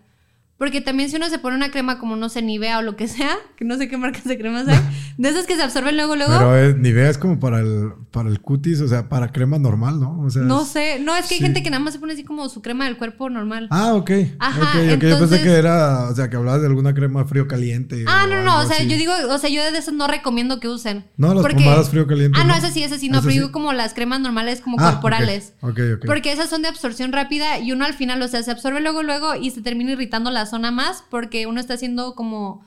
Porque 0.62 0.80
también 0.80 1.10
si 1.10 1.16
uno 1.16 1.28
se 1.28 1.40
pone 1.40 1.56
una 1.56 1.72
crema 1.72 1.98
como, 1.98 2.16
no 2.16 2.30
sé, 2.30 2.44
Nivea 2.44 2.78
o 2.78 2.82
lo 2.84 2.96
que 2.96 3.08
sea, 3.08 3.36
que 3.56 3.66
no 3.66 3.78
sé 3.78 3.88
qué 3.88 3.98
marcas 3.98 4.26
de 4.26 4.38
cremas 4.38 4.68
hay, 4.68 4.78
de 5.18 5.30
esas 5.30 5.48
que 5.48 5.56
se 5.56 5.64
absorben 5.64 5.98
luego, 5.98 6.16
luego. 6.16 6.34
Pero 6.34 6.56
es, 6.56 6.78
Nivea 6.78 7.10
es 7.10 7.18
como 7.18 7.40
para 7.40 7.62
el, 7.62 7.94
para 8.12 8.30
el 8.30 8.42
cutis, 8.42 8.80
o 8.80 8.88
sea, 8.88 9.10
para 9.10 9.32
crema 9.32 9.58
normal, 9.58 10.00
¿no? 10.00 10.22
O 10.22 10.30
sea, 10.30 10.44
no 10.44 10.64
sé, 10.64 11.00
no, 11.00 11.16
es 11.16 11.26
que 11.26 11.34
hay 11.34 11.40
gente 11.40 11.64
que 11.64 11.72
nada 11.72 11.84
más 11.84 11.96
se 11.96 12.00
pone 12.00 12.14
así 12.14 12.24
como 12.24 12.48
su 12.48 12.62
crema 12.62 12.86
del 12.86 12.98
cuerpo 12.98 13.28
normal. 13.32 13.70
Ah, 13.72 13.96
ok. 13.96 14.12
Ajá, 14.38 14.78
ok, 14.80 14.98
ok. 14.98 15.04
Yo 15.04 15.18
pensé 15.18 15.42
que 15.42 15.50
era, 15.50 16.10
o 16.12 16.16
sea, 16.16 16.30
que 16.30 16.36
hablabas 16.36 16.62
de 16.62 16.68
alguna 16.68 16.94
crema 16.94 17.26
frío 17.26 17.48
caliente. 17.48 18.06
Ah, 18.08 18.28
no, 18.30 18.44
no, 18.44 18.60
o 18.60 18.66
sea, 18.68 18.84
yo 18.84 18.98
digo, 18.98 19.14
o 19.32 19.38
sea, 19.40 19.50
yo 19.50 19.64
de 19.64 19.76
esas 19.76 19.96
no 19.96 20.06
recomiendo 20.06 20.60
que 20.60 20.68
usen. 20.68 21.06
No, 21.18 21.34
las 21.34 21.44
pomadas 21.44 21.90
frío 21.90 22.06
caliente. 22.06 22.38
Ah, 22.40 22.44
no, 22.44 22.54
esas 22.54 22.72
sí, 22.72 22.84
esas 22.84 23.00
sí, 23.00 23.10
no, 23.10 23.22
pero 23.22 23.34
digo 23.34 23.52
como 23.52 23.74
las 23.74 23.96
cremas 23.96 24.20
normales 24.20 24.62
como 24.62 24.78
ah, 24.80 24.92
corporales. 24.92 25.56
Ok, 25.62 25.80
ok. 25.96 26.06
Porque 26.06 26.32
esas 26.32 26.52
son 26.52 26.62
de 26.62 26.68
absorción 26.68 27.12
rápida 27.14 27.58
y 27.58 27.72
uno 27.72 27.84
al 27.84 27.96
final, 27.96 28.22
o 28.22 28.28
sea, 28.28 28.44
se 28.44 28.52
absorbe 28.52 28.80
luego, 28.80 29.02
luego 29.02 29.34
y 29.34 29.50
se 29.50 29.64
termina 29.64 29.94
irritando 29.94 30.30
la 30.30 30.51
zona 30.52 30.70
más 30.70 31.04
porque 31.10 31.32
que 31.32 31.48
uno 31.48 31.60
está 31.60 31.74
haciendo 31.74 32.14
como... 32.14 32.64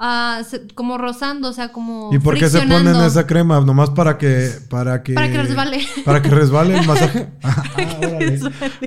Uh, 0.00 0.44
como 0.76 0.96
rozando, 0.96 1.48
o 1.48 1.52
sea, 1.52 1.72
como. 1.72 2.10
¿Y 2.14 2.20
por 2.20 2.38
qué 2.38 2.48
se 2.48 2.60
ponen 2.60 2.94
esa 3.04 3.26
crema? 3.26 3.60
Nomás 3.60 3.90
para 3.90 4.16
que. 4.16 4.48
Para 4.70 5.02
que, 5.02 5.12
para 5.14 5.28
que 5.28 5.42
resbale. 5.42 5.88
Para 6.04 6.22
que 6.22 6.28
resbale 6.28 6.78
el 6.78 6.86
masaje. 6.86 7.28
ah, 7.42 7.64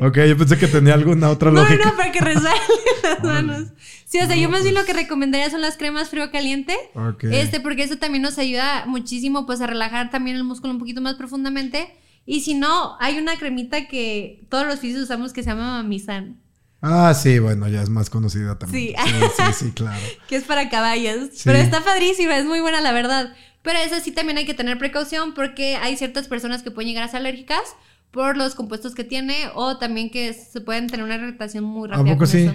ok, 0.03 0.19
yo 0.19 0.37
pensé 0.37 0.57
que 0.57 0.67
tenía 0.67 0.93
alguna 0.93 1.29
otra 1.29 1.51
lógica. 1.51 1.83
No, 1.83 1.91
no, 1.91 1.97
para 1.97 2.13
que 2.13 2.21
resbale 2.21 2.61
las 3.03 3.23
manos. 3.25 3.67
Sí, 4.05 4.19
o 4.19 4.25
sea, 4.25 4.37
yo 4.37 4.49
más 4.49 4.63
bien 4.63 4.73
lo 4.73 4.85
que 4.85 4.93
recomendaría 4.93 5.49
son 5.49 5.59
las 5.59 5.75
cremas 5.75 6.09
frío 6.09 6.31
caliente. 6.31 6.77
Este, 7.23 7.59
porque 7.59 7.83
eso 7.83 7.97
también 7.97 8.21
nos 8.21 8.37
ayuda 8.37 8.85
muchísimo, 8.85 9.45
pues, 9.45 9.59
a 9.59 9.67
relajar 9.67 10.11
también 10.11 10.37
el 10.37 10.45
músculo 10.45 10.71
un 10.71 10.79
poquito 10.79 11.01
más 11.01 11.15
profundamente. 11.15 11.93
Y 12.25 12.41
si 12.41 12.53
no, 12.53 12.95
hay 12.99 13.17
una 13.17 13.37
cremita 13.37 13.87
que 13.87 14.45
todos 14.49 14.65
los 14.65 14.79
físicos 14.79 15.03
usamos 15.03 15.33
que 15.33 15.43
se 15.43 15.49
llama 15.49 15.81
Mamisan. 15.81 16.41
Ah, 16.81 17.13
sí, 17.13 17.37
bueno, 17.37 17.67
ya 17.67 17.81
es 17.81 17.89
más 17.89 18.09
conocida 18.09 18.57
también. 18.57 18.95
Sí, 19.05 19.11
sí, 19.37 19.65
sí, 19.65 19.71
claro. 19.71 20.01
que 20.27 20.35
es 20.35 20.43
para 20.43 20.69
caballos. 20.69 21.29
Pero 21.43 21.59
está 21.59 21.83
padrísima, 21.83 22.37
es 22.37 22.45
muy 22.45 22.59
buena 22.59 22.81
la 22.81 22.91
verdad. 22.91 23.33
Pero 23.61 23.77
eso 23.79 23.95
sí 24.03 24.11
también 24.11 24.39
hay 24.39 24.45
que 24.45 24.55
tener 24.55 24.79
precaución 24.79 25.35
porque 25.35 25.75
hay 25.75 25.95
ciertas 25.95 26.27
personas 26.27 26.63
que 26.63 26.71
pueden 26.71 26.89
llegar 26.89 27.03
a 27.03 27.07
ser 27.07 27.19
alérgicas 27.19 27.61
por 28.09 28.35
los 28.35 28.55
compuestos 28.55 28.95
que 28.95 29.03
tiene 29.03 29.35
o 29.53 29.77
también 29.77 30.09
que 30.09 30.33
se 30.33 30.59
pueden 30.59 30.87
tener 30.87 31.05
una 31.05 31.15
irritación 31.15 31.63
muy 31.63 31.87
rápida. 31.87 32.11
¿A 32.11 32.15
poco 32.15 32.25
sí? 32.25 32.51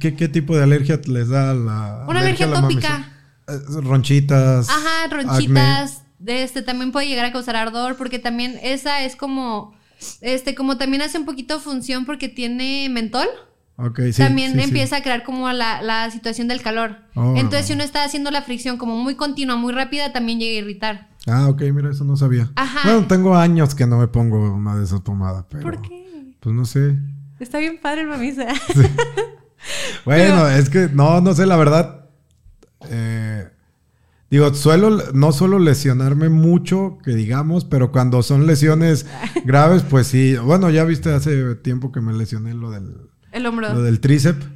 ¿Qué, 0.00 0.14
¿Qué, 0.14 0.28
tipo 0.28 0.56
de 0.56 0.62
alergia 0.62 1.00
les 1.06 1.28
da 1.28 1.52
la... 1.52 2.04
Una 2.08 2.20
alergia, 2.20 2.50
tópica. 2.50 3.12
Eh, 3.48 3.58
ronchitas. 3.82 4.70
Ajá, 4.70 5.08
ronchitas. 5.10 6.02
De 6.18 6.44
este, 6.44 6.62
también 6.62 6.92
puede 6.92 7.08
llegar 7.08 7.26
a 7.26 7.32
causar 7.32 7.56
ardor 7.56 7.96
porque 7.96 8.20
también 8.20 8.58
esa 8.62 9.02
es 9.02 9.16
como 9.16 9.74
este, 10.20 10.54
como 10.54 10.78
también 10.78 11.02
hace 11.02 11.18
un 11.18 11.24
poquito 11.24 11.60
función 11.60 12.04
porque 12.04 12.28
tiene 12.28 12.88
mentol. 12.88 13.26
Okay, 13.76 14.12
sí, 14.12 14.22
también 14.22 14.58
empieza 14.60 14.98
a 14.98 15.02
crear 15.02 15.24
como 15.24 15.50
la, 15.50 16.08
situación 16.10 16.46
del 16.48 16.62
calor. 16.62 16.98
Oh. 17.14 17.34
Entonces, 17.36 17.66
si 17.66 17.72
uno 17.72 17.82
está 17.82 18.04
haciendo 18.04 18.30
la 18.30 18.42
fricción 18.42 18.76
como 18.76 18.96
muy 18.96 19.14
continua, 19.14 19.56
muy 19.56 19.72
rápida, 19.72 20.12
también 20.12 20.38
llega 20.38 20.58
a 20.58 20.62
irritar. 20.62 21.08
Ah, 21.26 21.48
ok, 21.48 21.62
mira, 21.72 21.90
eso 21.90 22.04
no 22.04 22.16
sabía. 22.16 22.50
Ajá. 22.56 22.80
Bueno, 22.84 23.06
tengo 23.06 23.36
años 23.36 23.74
que 23.74 23.86
no 23.86 23.98
me 23.98 24.08
pongo 24.08 24.52
una 24.52 24.76
de 24.76 24.84
esas 24.84 25.00
pomadas, 25.00 25.46
pero. 25.48 25.62
¿Por 25.62 25.80
qué? 25.80 26.34
Pues 26.40 26.54
no 26.54 26.64
sé. 26.64 26.96
Está 27.40 27.58
bien 27.58 27.78
padre 27.80 28.02
el 28.02 28.08
mamisa. 28.08 28.46
Bueno, 30.04 30.48
es 30.48 30.68
que 30.68 30.88
no, 30.92 31.20
no 31.20 31.34
sé, 31.34 31.46
la 31.46 31.56
verdad. 31.56 32.06
Eh, 32.90 33.48
Digo, 34.32 34.54
suelo, 34.54 35.12
no 35.12 35.30
suelo 35.30 35.58
lesionarme 35.58 36.30
mucho, 36.30 36.96
que 37.04 37.10
digamos, 37.10 37.66
pero 37.66 37.92
cuando 37.92 38.22
son 38.22 38.46
lesiones 38.46 39.04
graves, 39.44 39.82
pues 39.82 40.06
sí. 40.06 40.36
Bueno, 40.36 40.70
ya 40.70 40.84
viste 40.84 41.12
hace 41.12 41.54
tiempo 41.56 41.92
que 41.92 42.00
me 42.00 42.14
lesioné 42.14 42.54
lo 42.54 42.70
del... 42.70 42.96
El 43.30 43.44
hombro. 43.44 43.74
Lo 43.74 43.82
del 43.82 44.00
tríceps. 44.00 44.46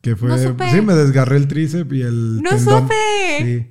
Que 0.00 0.16
fue... 0.16 0.38
sí, 0.38 0.80
me 0.80 0.94
desgarré 0.94 1.36
el 1.36 1.48
tríceps 1.48 1.92
y 1.92 2.00
el... 2.00 2.40
¡No 2.40 2.58
supe! 2.58 2.94
Sí. 3.40 3.70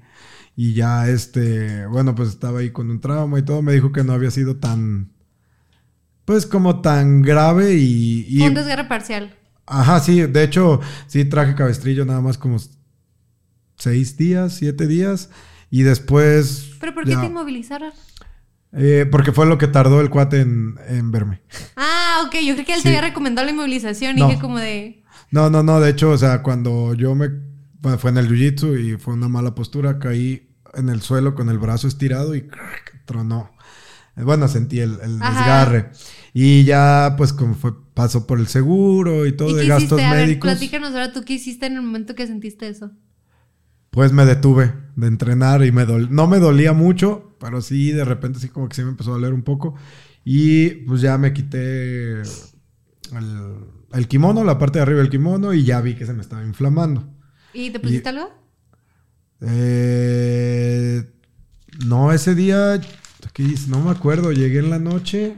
Y 0.55 0.73
ya 0.75 1.09
este... 1.09 1.87
Bueno, 1.87 2.13
pues 2.13 2.29
estaba 2.29 2.59
ahí 2.59 2.69
con 2.69 2.91
un 2.91 2.99
trauma 2.99 3.39
y 3.39 3.41
todo. 3.41 3.63
Me 3.63 3.73
dijo 3.73 3.91
que 3.91 4.03
no 4.03 4.13
había 4.13 4.29
sido 4.29 4.57
tan... 4.57 5.13
Pues 6.25 6.45
como 6.45 6.81
tan 6.81 7.23
grave 7.23 7.73
y... 7.73 8.23
y 8.29 8.45
un 8.45 8.53
desgarre 8.53 8.87
parcial. 8.87 9.35
Ajá, 9.65 9.99
sí. 9.99 10.21
De 10.21 10.43
hecho, 10.43 10.79
sí 11.07 11.25
traje 11.25 11.55
cabestrillo 11.55 12.05
nada 12.05 12.21
más 12.21 12.37
como 12.37 12.59
seis 13.79 14.17
días, 14.17 14.53
siete 14.53 14.85
días. 14.85 15.29
Y 15.71 15.83
después. 15.83 16.71
¿Pero 16.79 16.93
por 16.93 17.05
qué 17.05 17.15
te 17.15 17.25
inmovilizaron? 17.25 17.91
Eh, 18.71 19.07
porque 19.09 19.31
fue 19.31 19.47
lo 19.47 19.57
que 19.57 19.67
tardó 19.67 19.99
el 19.99 20.09
cuate 20.09 20.41
en, 20.41 21.11
verme. 21.11 21.41
Ah, 21.75 22.23
ok. 22.25 22.35
Yo 22.43 22.53
creo 22.53 22.65
que 22.65 22.73
él 22.75 22.83
te 22.83 22.89
había 22.89 23.01
recomendado 23.01 23.45
la 23.45 23.51
inmovilización 23.51 24.17
y 24.17 24.23
dije 24.23 24.39
como 24.39 24.59
de. 24.59 25.03
No, 25.31 25.49
no, 25.49 25.63
no. 25.63 25.79
De 25.79 25.89
hecho, 25.89 26.11
o 26.11 26.17
sea, 26.17 26.43
cuando 26.43 26.93
yo 26.93 27.15
me. 27.15 27.29
fue 27.97 28.11
en 28.11 28.17
el 28.17 28.29
jiu-jitsu 28.29 28.79
y 28.79 28.97
fue 28.97 29.13
una 29.13 29.27
mala 29.27 29.55
postura, 29.55 29.99
caí 29.99 30.49
en 30.75 30.89
el 30.89 31.01
suelo 31.01 31.33
con 31.33 31.49
el 31.49 31.57
brazo 31.57 31.87
estirado 31.87 32.35
y 32.35 32.47
tronó. 33.05 33.51
Bueno, 34.15 34.47
sentí 34.47 34.79
el, 34.79 34.97
desgarre. 34.97 35.91
Y 36.33 36.63
ya, 36.63 37.15
pues, 37.17 37.33
como 37.33 37.55
fue, 37.55 37.73
pasó 37.93 38.27
por 38.27 38.39
el 38.39 38.47
seguro 38.47 39.25
y 39.25 39.35
todo 39.35 39.55
de 39.55 39.67
gastos 39.67 39.99
médicos. 39.99 40.47
Ver, 40.47 40.57
platícanos 40.57 40.91
ahora 40.91 41.13
tú 41.13 41.23
qué 41.23 41.33
hiciste 41.33 41.65
en 41.65 41.75
el 41.75 41.81
momento 41.81 42.15
que 42.15 42.27
sentiste 42.27 42.67
eso. 42.67 42.91
Pues 43.91 44.11
me 44.13 44.25
detuve 44.25 44.73
de 44.95 45.07
entrenar 45.07 45.65
y 45.65 45.71
me 45.71 45.85
no 45.85 46.27
me 46.27 46.39
dolía 46.39 46.73
mucho, 46.73 47.35
pero 47.39 47.61
sí, 47.61 47.91
de 47.91 48.05
repente 48.05 48.39
sí 48.39 48.49
como 48.49 48.69
que 48.69 48.75
sí 48.75 48.83
me 48.83 48.89
empezó 48.89 49.11
a 49.11 49.13
doler 49.13 49.33
un 49.33 49.43
poco. 49.43 49.75
Y 50.23 50.69
pues 50.85 51.01
ya 51.01 51.17
me 51.17 51.33
quité 51.33 52.21
el, 52.21 54.07
kimono, 54.07 54.43
la 54.43 54.57
parte 54.57 54.79
de 54.79 54.83
arriba 54.83 54.99
del 54.99 55.09
kimono, 55.09 55.53
y 55.53 55.63
ya 55.63 55.81
vi 55.81 55.95
que 55.95 56.05
se 56.05 56.13
me 56.13 56.21
estaba 56.21 56.43
inflamando. 56.43 57.07
¿Y 57.53 57.71
te 57.71 57.79
pusiste 57.79 58.09
algo? 58.09 58.31
Eh, 59.41 61.09
no, 61.85 62.11
ese 62.11 62.35
día, 62.35 62.79
no 63.67 63.79
me 63.81 63.91
acuerdo, 63.91 64.31
llegué 64.31 64.59
en 64.59 64.69
la 64.69 64.79
noche. 64.79 65.35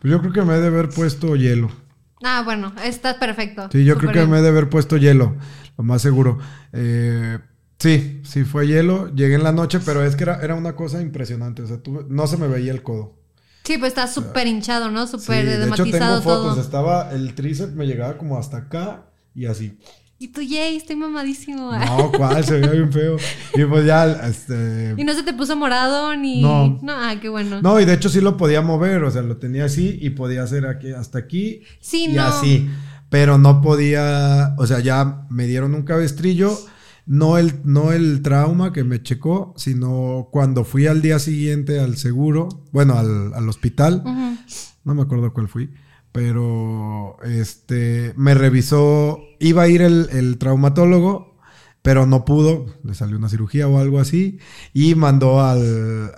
Pues 0.00 0.10
yo 0.10 0.20
creo 0.20 0.32
que 0.32 0.42
me 0.42 0.54
he 0.54 0.60
de 0.60 0.68
haber 0.68 0.88
puesto 0.88 1.36
hielo. 1.36 1.70
Ah, 2.22 2.42
bueno, 2.44 2.72
está 2.82 3.18
perfecto. 3.18 3.68
Sí, 3.70 3.84
yo 3.84 3.96
creo 3.96 4.12
que 4.12 4.26
me 4.26 4.38
he 4.38 4.42
de 4.42 4.48
haber 4.48 4.68
puesto 4.68 4.96
hielo, 4.96 5.36
lo 5.80 5.84
más 5.84 6.02
seguro. 6.02 6.38
Eh, 6.74 7.38
sí, 7.78 8.20
sí 8.22 8.44
fue 8.44 8.66
hielo. 8.66 9.08
Llegué 9.14 9.36
en 9.36 9.42
la 9.42 9.52
noche, 9.52 9.80
pero 9.82 10.04
es 10.04 10.14
que 10.14 10.24
era, 10.24 10.38
era 10.42 10.54
una 10.54 10.76
cosa 10.76 11.00
impresionante. 11.00 11.62
O 11.62 11.66
sea, 11.66 11.80
no 12.08 12.26
se 12.26 12.36
me 12.36 12.48
veía 12.48 12.70
el 12.70 12.82
codo. 12.82 13.18
Sí, 13.64 13.78
pues 13.78 13.92
está 13.92 14.06
súper 14.06 14.46
hinchado, 14.46 14.90
¿no? 14.90 15.06
Súper 15.06 15.46
sí, 15.46 15.56
de 15.58 15.68
hecho, 15.68 15.84
tengo 15.84 16.20
fotos. 16.20 16.58
Estaba, 16.58 17.12
el 17.12 17.34
tríceps 17.34 17.72
me 17.72 17.86
llegaba 17.86 18.18
como 18.18 18.38
hasta 18.38 18.58
acá 18.58 19.06
y 19.34 19.46
así. 19.46 19.78
Y 20.18 20.28
tú, 20.28 20.42
yay, 20.42 20.76
estoy 20.76 20.96
mamadísimo. 20.96 21.72
No, 21.72 22.12
¿cuál? 22.16 22.44
Se 22.44 22.60
veía 22.60 22.72
bien 22.72 22.92
feo. 22.92 23.16
Y 23.54 23.64
pues 23.64 23.86
ya, 23.86 24.04
este... 24.28 24.94
¿Y 24.98 25.04
no 25.04 25.14
se 25.14 25.22
te 25.22 25.32
puso 25.32 25.56
morado 25.56 26.14
ni...? 26.14 26.42
No. 26.42 26.78
No, 26.82 26.92
ah, 26.92 27.14
qué 27.18 27.30
bueno. 27.30 27.62
No, 27.62 27.80
y 27.80 27.86
de 27.86 27.94
hecho 27.94 28.10
sí 28.10 28.20
lo 28.20 28.36
podía 28.36 28.60
mover, 28.60 29.02
o 29.04 29.10
sea, 29.10 29.22
lo 29.22 29.38
tenía 29.38 29.64
así 29.64 29.98
y 29.98 30.10
podía 30.10 30.42
hacer 30.42 30.66
aquí, 30.66 30.92
hasta 30.92 31.18
aquí. 31.18 31.62
Sí, 31.80 32.10
y 32.10 32.18
así. 32.18 32.68
Pero 33.10 33.36
no 33.36 33.60
podía, 33.60 34.54
o 34.56 34.66
sea, 34.66 34.80
ya 34.80 35.26
me 35.28 35.46
dieron 35.46 35.74
un 35.74 35.82
cabestrillo, 35.82 36.58
no 37.06 37.36
el, 37.36 37.60
no 37.64 37.92
el 37.92 38.22
trauma 38.22 38.72
que 38.72 38.84
me 38.84 39.02
checó, 39.02 39.52
sino 39.56 40.28
cuando 40.32 40.64
fui 40.64 40.86
al 40.86 41.02
día 41.02 41.18
siguiente 41.18 41.80
al 41.80 41.96
seguro, 41.98 42.48
bueno, 42.72 42.98
al, 42.98 43.48
hospital, 43.48 44.02
no 44.84 44.94
me 44.94 45.02
acuerdo 45.02 45.32
cuál 45.32 45.48
fui 45.48 45.70
pero 46.12 47.16
este 47.22 48.12
me 48.16 48.34
revisó, 48.34 49.20
iba 49.38 49.62
a 49.62 49.68
ir 49.68 49.82
el, 49.82 50.38
traumatólogo, 50.38 51.38
pero 51.82 52.06
no 52.06 52.24
pudo, 52.24 52.66
le 52.82 52.94
salió 52.94 53.16
una 53.16 53.28
cirugía 53.28 53.68
o 53.68 53.78
algo 53.78 54.00
así, 54.00 54.38
y 54.72 54.94
mandó 54.94 55.40
al, 55.40 56.12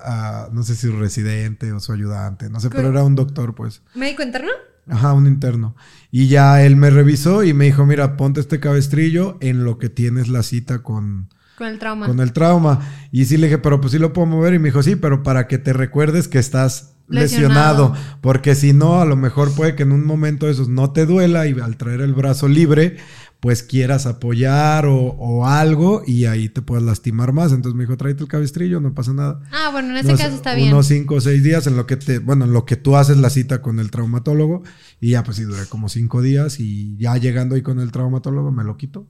no 0.52 0.62
sé 0.62 0.74
si 0.74 0.88
su 0.88 0.98
residente 0.98 1.72
o 1.72 1.80
su 1.80 1.92
ayudante, 1.92 2.48
no 2.48 2.60
sé, 2.60 2.70
pero 2.70 2.88
era 2.88 3.04
un 3.04 3.14
doctor, 3.14 3.54
pues. 3.54 3.82
¿Médico 3.94 4.22
interno? 4.22 4.50
Ajá, 4.88 5.12
un 5.12 5.26
interno. 5.26 5.76
Y 6.10 6.28
ya 6.28 6.62
él 6.62 6.76
me 6.76 6.90
revisó 6.90 7.44
y 7.44 7.54
me 7.54 7.66
dijo, 7.66 7.86
mira, 7.86 8.16
ponte 8.16 8.40
este 8.40 8.60
cabestrillo 8.60 9.38
en 9.40 9.64
lo 9.64 9.78
que 9.78 9.88
tienes 9.88 10.28
la 10.28 10.42
cita 10.42 10.82
con... 10.82 11.28
Con 11.56 11.68
el 11.68 11.78
trauma. 11.78 12.06
Con 12.06 12.20
el 12.20 12.32
trauma. 12.32 12.80
Y 13.12 13.26
sí 13.26 13.36
le 13.36 13.46
dije, 13.46 13.58
pero 13.58 13.80
pues 13.80 13.92
sí 13.92 13.98
lo 13.98 14.12
puedo 14.12 14.26
mover. 14.26 14.54
Y 14.54 14.58
me 14.58 14.68
dijo, 14.68 14.82
sí, 14.82 14.96
pero 14.96 15.22
para 15.22 15.46
que 15.46 15.58
te 15.58 15.72
recuerdes 15.72 16.26
que 16.26 16.38
estás 16.38 16.96
lesionado. 17.08 17.94
Porque 18.20 18.54
si 18.54 18.72
no, 18.72 19.00
a 19.00 19.04
lo 19.04 19.16
mejor 19.16 19.54
puede 19.54 19.76
que 19.76 19.82
en 19.84 19.92
un 19.92 20.04
momento 20.04 20.46
de 20.46 20.52
esos 20.52 20.68
no 20.68 20.92
te 20.92 21.06
duela 21.06 21.46
y 21.46 21.58
al 21.60 21.76
traer 21.76 22.00
el 22.00 22.14
brazo 22.14 22.48
libre, 22.48 22.96
pues 23.42 23.64
quieras 23.64 24.06
apoyar 24.06 24.86
o, 24.86 25.44
algo 25.48 26.04
y 26.06 26.26
ahí 26.26 26.48
te 26.48 26.62
puedes 26.62 26.84
lastimar 26.84 27.32
más. 27.32 27.50
Entonces 27.50 27.76
me 27.76 27.82
dijo, 27.82 27.96
tráete 27.96 28.22
el 28.22 28.28
cabestrillo, 28.28 28.80
no 28.80 28.94
pasa 28.94 29.12
nada. 29.12 29.40
Ah, 29.50 29.70
bueno, 29.72 29.90
en 29.90 29.96
ese 29.96 30.14
caso 30.16 30.36
está 30.36 30.54
bien. 30.54 30.68
Unos 30.68 30.86
cinco 30.86 31.16
o 31.16 31.20
seis 31.20 31.42
días 31.42 31.66
en 31.66 31.76
lo 31.76 31.84
que 31.84 31.96
te, 31.96 32.20
bueno, 32.20 32.44
en 32.44 32.52
lo 32.52 32.64
que 32.64 32.76
tú 32.76 32.94
haces 32.94 33.18
la 33.18 33.30
cita 33.30 33.60
con 33.60 33.80
el 33.80 33.90
traumatólogo 33.90 34.62
y 35.00 35.10
ya 35.10 35.24
pues 35.24 35.38
sí 35.38 35.42
duré 35.42 35.66
como 35.68 35.88
cinco 35.88 36.22
días 36.22 36.60
y 36.60 36.96
ya 36.98 37.16
llegando 37.16 37.56
ahí 37.56 37.62
con 37.62 37.80
el 37.80 37.90
traumatólogo 37.90 38.52
me 38.52 38.62
lo 38.62 38.76
quito. 38.76 39.08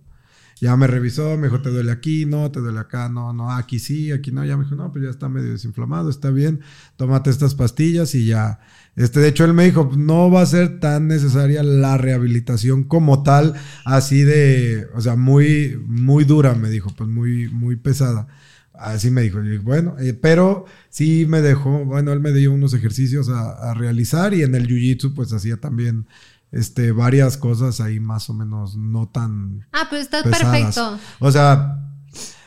Ya 0.63 0.77
me 0.77 0.87
revisó, 0.87 1.37
me 1.37 1.49
dijo, 1.49 1.61
¿te 1.61 1.71
duele 1.71 1.91
aquí? 1.91 2.25
No, 2.25 2.53
¿te 2.53 2.61
duele 2.61 2.79
acá? 2.79 3.09
No, 3.09 3.33
no, 3.33 3.51
aquí 3.51 3.81
sí, 3.81 4.13
aquí 4.13 4.31
no. 4.31 4.45
Ya 4.45 4.57
me 4.57 4.63
dijo, 4.63 4.77
no, 4.77 4.93
pues 4.93 5.03
ya 5.03 5.11
está 5.11 5.29
medio 5.29 5.51
desinflamado, 5.51 6.09
está 6.09 6.31
bien, 6.31 6.61
tómate 6.95 7.31
estas 7.31 7.57
pastillas 7.57 8.15
y 8.15 8.27
ya. 8.27 8.61
Este, 8.95 9.19
de 9.19 9.27
hecho, 9.27 9.45
él 9.45 9.55
me 9.55 9.65
dijo, 9.65 9.91
no 9.97 10.31
va 10.31 10.43
a 10.43 10.47
ser 10.47 10.79
tan 10.79 11.09
necesaria 11.09 11.65
la 11.65 11.99
rehabilitación 11.99 12.85
como 12.85 13.25
tal, 13.25 13.55
así 13.85 14.23
de, 14.23 14.87
o 14.95 15.01
sea, 15.01 15.17
muy, 15.17 15.83
muy 15.85 16.23
dura, 16.23 16.55
me 16.55 16.71
dijo, 16.71 16.95
pues 16.97 17.11
muy, 17.11 17.49
muy 17.49 17.75
pesada. 17.75 18.29
Así 18.73 19.11
me 19.11 19.23
dijo, 19.23 19.43
y 19.43 19.59
bueno, 19.59 19.97
eh, 19.99 20.15
pero 20.15 20.67
sí 20.91 21.27
me 21.29 21.43
dejó, 21.43 21.85
bueno, 21.85 22.13
él 22.13 22.21
me 22.21 22.31
dio 22.31 22.53
unos 22.53 22.73
ejercicios 22.73 23.29
a 23.29 23.75
realizar 23.75 24.33
y 24.33 24.43
en 24.43 24.55
el 24.55 24.69
jiu-jitsu 24.69 25.13
pues 25.13 25.33
hacía 25.33 25.57
también 25.57 26.07
este, 26.53 26.92
varias 26.92 27.36
cosas 27.36 27.80
ahí 27.80 27.98
más 27.98 28.30
o 28.30 28.34
menos 28.34 28.76
no 28.76 29.09
tan. 29.09 29.66
Ah, 29.72 29.86
pues 29.88 30.03
está 30.03 30.22
perfecto. 30.22 30.98
O 31.18 31.32
sea, 31.32 31.78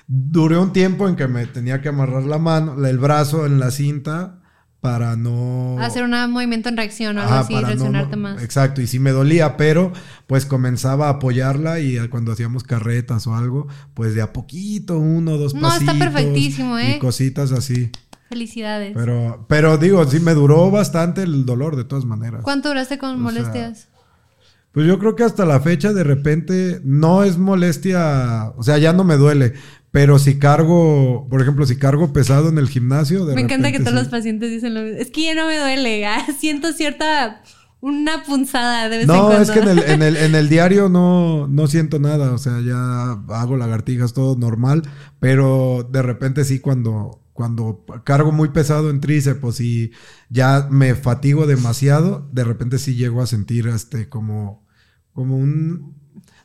duré 0.07 0.57
un 0.57 0.71
tiempo 0.71 1.07
en 1.07 1.15
que 1.15 1.27
me 1.27 1.45
tenía 1.47 1.81
que 1.81 1.89
amarrar 1.89 2.23
la 2.23 2.37
mano, 2.37 2.85
el 2.85 2.99
brazo 2.99 3.45
en 3.45 3.59
la 3.59 3.71
cinta 3.71 4.39
para 4.79 5.15
no 5.15 5.79
hacer 5.79 6.03
un 6.03 6.11
movimiento 6.31 6.69
en 6.69 6.77
reacción 6.77 7.17
o 7.17 7.21
algo 7.21 7.33
así, 7.33 7.55
reaccionarte 7.55 8.15
más. 8.17 8.43
Exacto, 8.43 8.81
y 8.83 8.87
sí 8.87 8.99
me 8.99 9.09
dolía, 9.09 9.57
pero 9.57 9.91
pues 10.27 10.45
comenzaba 10.45 11.07
a 11.07 11.13
apoyarla 11.13 11.79
y 11.79 12.07
cuando 12.09 12.31
hacíamos 12.31 12.63
carretas 12.63 13.25
o 13.25 13.35
algo, 13.35 13.67
pues 13.95 14.13
de 14.13 14.21
a 14.21 14.31
poquito, 14.31 14.99
uno, 14.99 15.39
dos 15.39 15.55
No, 15.55 15.73
está 15.73 15.95
perfectísimo, 15.95 16.77
¿eh? 16.77 16.97
Y 16.97 16.99
cositas 16.99 17.51
así. 17.51 17.91
Felicidades. 18.29 18.93
Pero, 18.95 19.47
pero 19.49 19.79
digo, 19.79 20.05
sí 20.05 20.19
me 20.19 20.35
duró 20.35 20.69
bastante 20.69 21.23
el 21.23 21.47
dolor 21.47 21.75
de 21.75 21.85
todas 21.85 22.05
maneras. 22.05 22.41
¿Cuánto 22.43 22.69
duraste 22.69 22.99
con 22.99 23.19
molestias? 23.19 23.87
Pues 24.75 24.85
yo 24.87 24.99
creo 24.99 25.15
que 25.15 25.23
hasta 25.23 25.45
la 25.45 25.61
fecha 25.61 25.93
de 25.93 26.03
repente 26.03 26.81
no 26.83 27.23
es 27.23 27.37
molestia, 27.37 28.51
o 28.57 28.61
sea, 28.61 28.77
ya 28.77 28.91
no 28.91 29.05
me 29.05 29.15
duele, 29.15 29.53
pero 29.89 30.19
si 30.19 30.37
cargo, 30.37 31.27
por 31.29 31.41
ejemplo, 31.41 31.65
si 31.65 31.77
cargo 31.77 32.11
pesado 32.11 32.49
en 32.49 32.57
el 32.57 32.67
gimnasio, 32.67 33.25
de 33.25 33.35
Me 33.35 33.41
encanta 33.41 33.71
que 33.71 33.79
todos 33.79 33.93
los 33.93 34.09
pacientes 34.09 34.51
dicen 34.51 34.73
lo 34.73 34.81
mismo. 34.81 34.99
Es 34.99 35.11
que 35.11 35.23
ya 35.23 35.33
no 35.33 35.47
me 35.47 35.57
duele, 35.57 36.05
ah, 36.05 36.27
siento 36.37 36.73
cierta 36.73 37.41
una 37.79 38.25
punzada 38.25 38.89
de 38.89 38.97
vez 38.97 39.07
no, 39.07 39.31
en 39.33 39.41
es 39.43 39.49
que 39.49 39.59
en 39.59 39.69
el, 39.69 39.79
en 39.79 40.01
el, 40.01 40.17
en 40.17 40.35
el 40.35 40.49
diario 40.49 40.89
no, 40.89 41.47
no 41.47 41.67
siento 41.67 41.97
nada, 41.97 42.33
o 42.33 42.37
sea, 42.37 42.59
ya 42.59 43.13
hago 43.29 43.55
lagartijas, 43.55 44.11
todo 44.11 44.35
normal, 44.35 44.81
pero 45.21 45.87
de 45.89 46.01
repente 46.01 46.43
sí 46.43 46.59
cuando, 46.59 47.21
cuando 47.31 47.85
cargo 48.03 48.33
muy 48.33 48.49
pesado 48.49 48.89
en 48.89 48.99
tríceps 48.99 49.61
y 49.61 49.91
ya 50.29 50.67
me 50.69 50.95
fatigo 50.95 51.47
demasiado, 51.47 52.29
de 52.33 52.43
repente 52.43 52.77
sí 52.77 52.95
llego 52.95 53.21
a 53.21 53.25
sentir 53.25 53.69
este 53.69 54.09
como 54.09 54.64
como 55.15 55.37
un... 55.37 55.95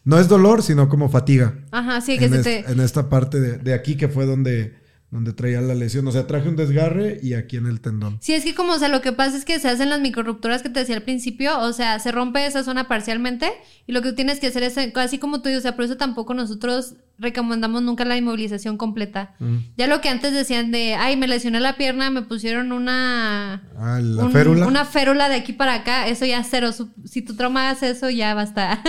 No 0.04 0.18
es 0.18 0.28
dolor, 0.28 0.62
sino 0.62 0.88
como 0.88 1.10
fatiga. 1.10 1.58
Ajá, 1.72 2.00
sí, 2.00 2.16
que 2.18 2.26
en 2.26 2.32
se 2.32 2.42
te... 2.42 2.72
En 2.72 2.80
esta 2.80 3.10
parte 3.10 3.38
de, 3.38 3.58
de, 3.58 3.74
aquí 3.74 3.96
que 3.96 4.08
fue 4.08 4.24
donde 4.24 4.79
donde 5.10 5.32
traía 5.32 5.60
la 5.60 5.74
lesión. 5.74 6.06
O 6.06 6.12
sea, 6.12 6.26
traje 6.26 6.48
un 6.48 6.56
desgarre 6.56 7.18
y 7.22 7.34
aquí 7.34 7.56
en 7.56 7.66
el 7.66 7.80
tendón. 7.80 8.18
Sí, 8.20 8.32
es 8.32 8.44
que 8.44 8.54
como, 8.54 8.74
o 8.74 8.78
sea, 8.78 8.88
lo 8.88 9.00
que 9.00 9.12
pasa 9.12 9.36
es 9.36 9.44
que 9.44 9.58
se 9.58 9.68
hacen 9.68 9.90
las 9.90 10.00
microrupturas 10.00 10.62
que 10.62 10.68
te 10.68 10.80
decía 10.80 10.94
al 10.94 11.02
principio, 11.02 11.58
o 11.58 11.72
sea, 11.72 11.98
se 11.98 12.12
rompe 12.12 12.46
esa 12.46 12.62
zona 12.62 12.86
parcialmente 12.86 13.50
y 13.88 13.92
lo 13.92 14.02
que 14.02 14.12
tienes 14.12 14.38
que 14.38 14.46
hacer 14.46 14.62
es, 14.62 14.78
así 14.78 15.18
como 15.18 15.42
tú, 15.42 15.50
o 15.54 15.60
sea, 15.60 15.74
por 15.74 15.84
eso 15.84 15.96
tampoco 15.96 16.32
nosotros 16.32 16.94
recomendamos 17.18 17.82
nunca 17.82 18.04
la 18.04 18.16
inmovilización 18.16 18.76
completa. 18.76 19.34
Mm. 19.40 19.56
Ya 19.76 19.88
lo 19.88 20.00
que 20.00 20.08
antes 20.08 20.32
decían 20.32 20.70
de, 20.70 20.94
ay, 20.94 21.16
me 21.16 21.26
lesioné 21.26 21.58
la 21.58 21.76
pierna, 21.76 22.08
me 22.10 22.22
pusieron 22.22 22.70
una... 22.70 23.64
Ah, 23.76 23.98
la 24.00 24.28
férula. 24.30 24.66
Una 24.66 24.84
férula 24.84 25.28
de 25.28 25.34
aquí 25.34 25.52
para 25.52 25.74
acá, 25.74 26.06
eso 26.06 26.24
ya 26.24 26.42
cero. 26.44 26.70
Si 27.04 27.20
tu 27.20 27.34
trauma 27.34 27.68
hace 27.70 27.90
eso, 27.90 28.10
ya 28.10 28.32
basta. 28.34 28.80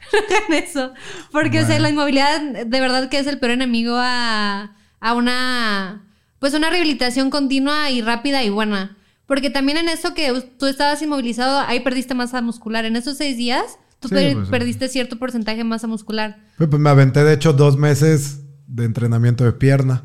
eso. 0.50 0.94
Porque, 1.30 1.60
o 1.60 1.66
sea, 1.66 1.78
la 1.78 1.90
inmovilidad 1.90 2.40
de 2.66 2.80
verdad 2.80 3.10
que 3.10 3.18
es 3.18 3.26
el 3.26 3.38
peor 3.38 3.52
enemigo 3.52 3.94
a 3.96 4.72
a 5.00 5.14
una, 5.14 6.06
pues 6.38 6.54
una 6.54 6.70
rehabilitación 6.70 7.30
continua 7.30 7.90
y 7.90 8.02
rápida 8.02 8.42
y 8.44 8.50
buena. 8.50 8.96
Porque 9.26 9.50
también 9.50 9.78
en 9.78 9.88
eso 9.88 10.14
que 10.14 10.32
tú 10.58 10.66
estabas 10.66 11.02
inmovilizado, 11.02 11.60
ahí 11.60 11.80
perdiste 11.80 12.14
masa 12.14 12.40
muscular. 12.42 12.84
En 12.84 12.94
esos 12.96 13.16
seis 13.16 13.36
días, 13.36 13.78
tú 13.98 14.08
pues, 14.08 14.36
perdiste 14.48 14.88
cierto 14.88 15.18
porcentaje 15.18 15.58
de 15.58 15.64
masa 15.64 15.86
muscular. 15.88 16.38
Pues, 16.58 16.70
me 16.70 16.90
aventé, 16.90 17.24
de 17.24 17.34
hecho, 17.34 17.52
dos 17.52 17.76
meses 17.76 18.40
de 18.66 18.84
entrenamiento 18.84 19.44
de 19.44 19.52
pierna. 19.52 20.04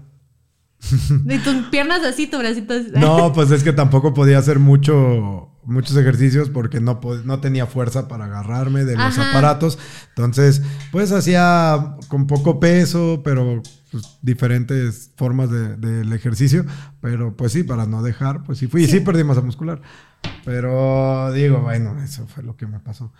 ¿Y 1.30 1.38
tus 1.40 1.68
piernas 1.68 2.04
así, 2.04 2.26
tu 2.26 2.40
bracito 2.40 2.74
así? 2.74 2.92
No, 2.96 3.32
pues 3.36 3.52
es 3.52 3.64
que 3.64 3.74
tampoco 3.74 4.14
podía 4.14 4.40
hacer 4.40 4.58
mucho 4.58 5.48
muchos 5.64 5.96
ejercicios 5.96 6.50
porque 6.50 6.80
no, 6.80 7.00
no 7.24 7.40
tenía 7.40 7.68
fuerza 7.68 8.08
para 8.08 8.26
agarrarme 8.26 8.84
de 8.84 8.96
los 8.96 9.18
aparatos. 9.18 9.78
Entonces, 10.10 10.62
pues 10.92 11.12
hacía 11.12 11.98
con 12.08 12.28
poco 12.28 12.60
peso, 12.60 13.22
pero 13.24 13.62
pues, 13.92 14.18
diferentes 14.22 15.12
formas 15.16 15.50
del 15.52 16.12
ejercicio. 16.14 16.66
Pero 17.02 17.36
pues 17.36 17.52
sí, 17.52 17.64
para 17.64 17.86
no 17.86 18.02
dejar, 18.02 18.44
pues 18.44 18.58
sí 18.58 18.68
fui. 18.68 18.84
Y 18.84 18.88
sí 18.88 19.02
perdí 19.02 19.24
masa 19.24 19.42
muscular. 19.42 19.82
Pero 20.46 21.32
digo, 21.34 21.60
bueno, 21.60 22.02
eso 22.04 22.28
fue 22.28 22.44
lo 22.44 22.56
que 22.56 22.68
me 22.68 22.80
pasó. 22.80 23.12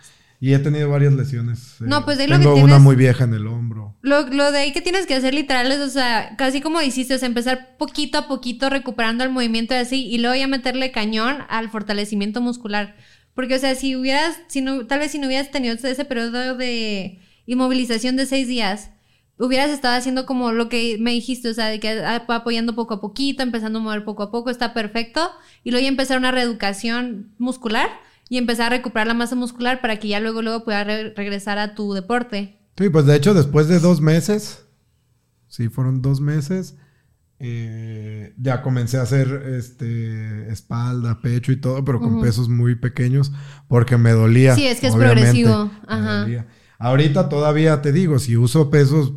Y 0.42 0.54
he 0.54 0.58
tenido 0.58 0.90
varias 0.90 1.12
lesiones. 1.12 1.76
No, 1.78 1.98
eh, 1.98 2.02
pues 2.04 2.18
ahí 2.18 2.26
Tengo 2.26 2.50
lo 2.50 2.54
que 2.56 2.64
una 2.64 2.80
muy 2.80 2.96
vieja 2.96 3.22
en 3.22 3.32
el 3.32 3.46
hombro. 3.46 3.96
Lo, 4.02 4.24
de 4.24 4.58
ahí 4.58 4.72
que 4.72 4.80
tienes 4.80 5.06
que 5.06 5.14
hacer 5.14 5.34
literal 5.34 5.70
es, 5.70 5.78
o 5.78 5.88
sea, 5.88 6.34
casi 6.36 6.60
como 6.60 6.82
hiciste, 6.82 7.14
o 7.14 7.18
sea, 7.18 7.28
empezar 7.28 7.76
poquito 7.78 8.18
a 8.18 8.26
poquito 8.26 8.68
recuperando 8.68 9.22
el 9.22 9.30
movimiento 9.30 9.72
así 9.72 10.04
y 10.08 10.18
luego 10.18 10.34
ya 10.34 10.48
meterle 10.48 10.90
cañón 10.90 11.36
al 11.48 11.70
fortalecimiento 11.70 12.40
muscular. 12.40 12.96
Porque, 13.34 13.54
o 13.54 13.58
sea, 13.60 13.76
si 13.76 13.94
hubieras, 13.94 14.36
si 14.48 14.62
no, 14.62 14.84
tal 14.88 14.98
vez 14.98 15.12
si 15.12 15.20
no 15.20 15.28
hubieras 15.28 15.52
tenido 15.52 15.74
ese 15.74 16.04
periodo 16.04 16.56
de 16.56 17.20
inmovilización 17.46 18.16
de 18.16 18.26
seis 18.26 18.48
días, 18.48 18.90
hubieras 19.42 19.70
estado 19.70 19.96
haciendo 19.96 20.24
como 20.24 20.52
lo 20.52 20.68
que 20.68 20.98
me 21.00 21.10
dijiste, 21.10 21.48
o 21.48 21.54
sea, 21.54 21.66
de 21.66 21.80
que 21.80 22.04
apoyando 22.28 22.74
poco 22.74 22.94
a 22.94 23.00
poquito, 23.00 23.42
empezando 23.42 23.80
a 23.80 23.82
mover 23.82 24.04
poco 24.04 24.22
a 24.22 24.30
poco, 24.30 24.50
está 24.50 24.72
perfecto. 24.72 25.30
Y 25.64 25.70
luego 25.70 25.82
ya 25.82 25.88
empezar 25.88 26.16
una 26.16 26.30
reeducación 26.30 27.34
muscular 27.38 27.88
y 28.28 28.38
empezar 28.38 28.66
a 28.66 28.76
recuperar 28.76 29.08
la 29.08 29.14
masa 29.14 29.34
muscular 29.34 29.80
para 29.80 29.98
que 29.98 30.08
ya 30.08 30.20
luego, 30.20 30.42
luego 30.42 30.64
puedas 30.64 30.86
regresar 30.86 31.58
a 31.58 31.74
tu 31.74 31.92
deporte. 31.92 32.60
Sí, 32.78 32.88
pues 32.88 33.04
de 33.04 33.16
hecho 33.16 33.34
después 33.34 33.66
de 33.66 33.80
dos 33.80 34.00
meses, 34.00 34.64
sí, 35.48 35.68
fueron 35.68 36.02
dos 36.02 36.20
meses, 36.20 36.76
eh, 37.40 38.34
ya 38.38 38.62
comencé 38.62 38.98
a 38.98 39.02
hacer 39.02 39.42
este, 39.58 40.50
espalda, 40.52 41.20
pecho 41.20 41.50
y 41.50 41.56
todo, 41.56 41.84
pero 41.84 41.98
con 41.98 42.20
pesos 42.20 42.48
muy 42.48 42.76
pequeños 42.76 43.32
porque 43.66 43.98
me 43.98 44.12
dolía. 44.12 44.54
Sí, 44.54 44.68
es 44.68 44.78
que 44.78 44.86
es 44.86 44.94
progresivo. 44.94 45.70
Ajá. 45.88 46.26
Ahorita 46.78 47.28
todavía 47.28 47.82
te 47.82 47.92
digo, 47.92 48.18
si 48.18 48.36
uso 48.36 48.70
pesos 48.70 49.12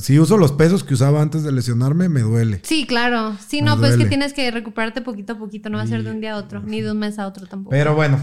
si 0.00 0.18
uso 0.18 0.36
los 0.36 0.52
pesos 0.52 0.84
que 0.84 0.94
usaba 0.94 1.22
antes 1.22 1.42
de 1.42 1.52
lesionarme, 1.52 2.08
me 2.08 2.20
duele. 2.20 2.60
Sí, 2.62 2.86
claro. 2.86 3.36
Sí, 3.46 3.62
no, 3.62 3.78
pues 3.78 3.92
es 3.92 3.98
que 3.98 4.06
tienes 4.06 4.32
que 4.32 4.50
recuperarte 4.50 5.00
poquito 5.02 5.34
a 5.34 5.38
poquito, 5.38 5.70
no 5.70 5.78
va 5.78 5.84
a 5.84 5.86
ser 5.86 6.02
de 6.02 6.10
un 6.10 6.20
día 6.20 6.34
a 6.34 6.36
otro, 6.36 6.60
ni 6.62 6.80
de 6.80 6.92
un 6.92 6.98
mes 6.98 7.18
a 7.18 7.26
otro 7.26 7.46
tampoco. 7.46 7.70
Pero 7.70 7.94
bueno, 7.94 8.18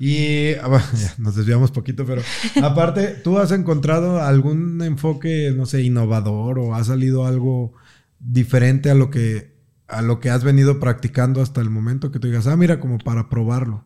y 0.00 0.54
ah, 0.54 0.82
nos 1.18 1.36
desviamos 1.36 1.70
poquito, 1.70 2.04
pero 2.06 2.22
aparte, 2.62 3.08
¿tú 3.22 3.38
has 3.38 3.52
encontrado 3.52 4.20
algún 4.20 4.82
enfoque, 4.82 5.52
no 5.54 5.66
sé, 5.66 5.82
innovador 5.82 6.58
o 6.58 6.74
ha 6.74 6.82
salido 6.82 7.26
algo 7.26 7.74
diferente 8.18 8.90
a 8.90 8.94
lo 8.94 9.10
que 9.10 9.50
a 9.86 10.02
lo 10.02 10.20
que 10.20 10.30
has 10.30 10.44
venido 10.44 10.78
practicando 10.78 11.42
hasta 11.42 11.60
el 11.60 11.68
momento 11.68 12.12
que 12.12 12.20
tú 12.20 12.28
digas, 12.28 12.46
ah, 12.46 12.56
mira, 12.56 12.78
como 12.78 12.98
para 12.98 13.28
probarlo? 13.28 13.84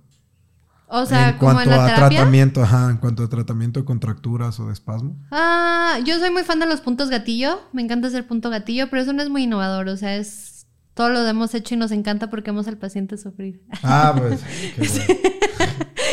O 0.87 1.07
sea, 1.07 1.31
en 1.31 1.39
cuanto 1.39 1.73
a 1.73 1.95
tratamiento, 1.95 2.63
ajá, 2.63 2.91
en 2.91 2.99
cuanto 2.99 3.25
a 3.25 3.29
tratamiento 3.29 3.81
de 3.81 3.87
contracturas 3.87 4.61
o 4.61 4.67
de 4.67 4.73
espasmo. 4.73 5.17
Ah, 5.31 5.99
yo 6.05 6.19
soy 6.19 6.31
muy 6.31 6.45
fan 6.45 6.61
de 6.61 6.67
los 6.67 6.81
puntos 6.81 7.11
gatillo, 7.11 7.61
me 7.73 7.83
encanta 7.83 8.09
hacer 8.09 8.27
punto 8.27 8.51
gatillo, 8.51 8.89
pero 8.91 9.03
eso 9.03 9.13
no 9.13 9.23
es 9.23 9.31
muy 9.31 9.45
innovador, 9.45 9.89
o 9.89 9.97
sea, 9.97 10.17
es 10.17 10.55
todo 10.95 11.09
lo 11.09 11.27
hemos 11.27 11.55
hecho 11.55 11.75
y 11.75 11.79
nos 11.79 11.91
encanta 11.91 12.31
porque 12.31 12.51
vemos 12.51 12.69
al 12.69 12.79
paciente 12.79 13.19
sufrir. 13.19 13.61
Ah, 13.83 14.15
pues. 14.17 14.41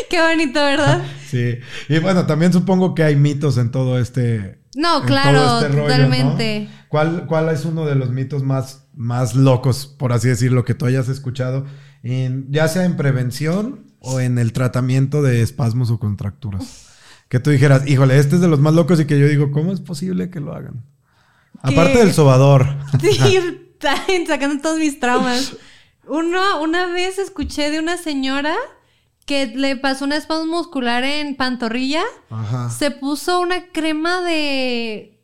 Qué, 0.10 0.22
bonito, 0.22 0.60
¿verdad? 0.60 1.04
sí. 1.28 1.60
Y 1.88 2.00
bueno, 2.00 2.26
también 2.26 2.52
supongo 2.52 2.96
que 2.96 3.04
hay 3.04 3.16
mitos 3.16 3.58
en 3.58 3.72
todo 3.72 4.00
este. 4.00 4.62
No, 4.76 5.04
claro, 5.04 5.60
este 5.62 5.78
totalmente. 5.78 6.70
¿Cuál, 6.88 7.28
¿Cuál 7.28 7.50
es 7.50 7.66
uno 7.66 7.86
de 7.86 7.96
los 7.96 8.10
mitos 8.10 8.44
más, 8.44 8.88
más 8.94 9.36
locos, 9.36 9.86
por 9.86 10.14
así 10.14 10.30
decirlo, 10.30 10.66
que 10.66 10.74
tú 10.74 10.86
hayas 10.86 11.10
escuchado, 11.10 11.66
ya 12.04 12.68
sea 12.68 12.86
en 12.86 12.98
prevención 12.98 13.91
o 14.02 14.20
en 14.20 14.38
el 14.40 14.52
tratamiento 14.52 15.22
de 15.22 15.42
espasmos 15.42 15.92
o 15.92 16.00
contracturas. 16.00 16.88
Que 17.30 17.40
tú 17.40 17.52
dijeras, 17.52 17.88
híjole, 17.88 18.18
este 18.18 18.36
es 18.36 18.42
de 18.42 18.48
los 18.48 18.60
más 18.60 18.74
locos 18.74 19.00
y 19.00 19.06
que 19.06 19.18
yo 19.18 19.28
digo, 19.28 19.52
¿cómo 19.52 19.72
es 19.72 19.80
posible 19.80 20.30
que 20.30 20.42
lo 20.42 20.54
hagan? 20.54 20.84
Aparte 21.62 22.00
del 22.00 22.14
sobador. 22.14 22.68
Sí, 23.00 24.28
sacando 24.28 24.62
todos 24.62 24.78
mis 24.78 25.00
traumas. 25.00 25.56
Uno, 26.08 26.62
una 26.62 26.86
vez 26.88 27.18
escuché 27.18 27.72
de 27.72 27.80
una 27.80 27.98
señora 27.98 28.56
que 29.26 29.48
le 29.48 29.76
pasó 29.76 30.06
un 30.06 30.14
espasmo 30.14 30.58
muscular 30.58 31.04
en 31.04 31.36
pantorrilla. 31.36 32.04
Ajá. 32.30 32.70
Se 32.70 32.92
puso 32.92 33.40
una 33.40 33.68
crema 33.72 34.22
de... 34.22 35.20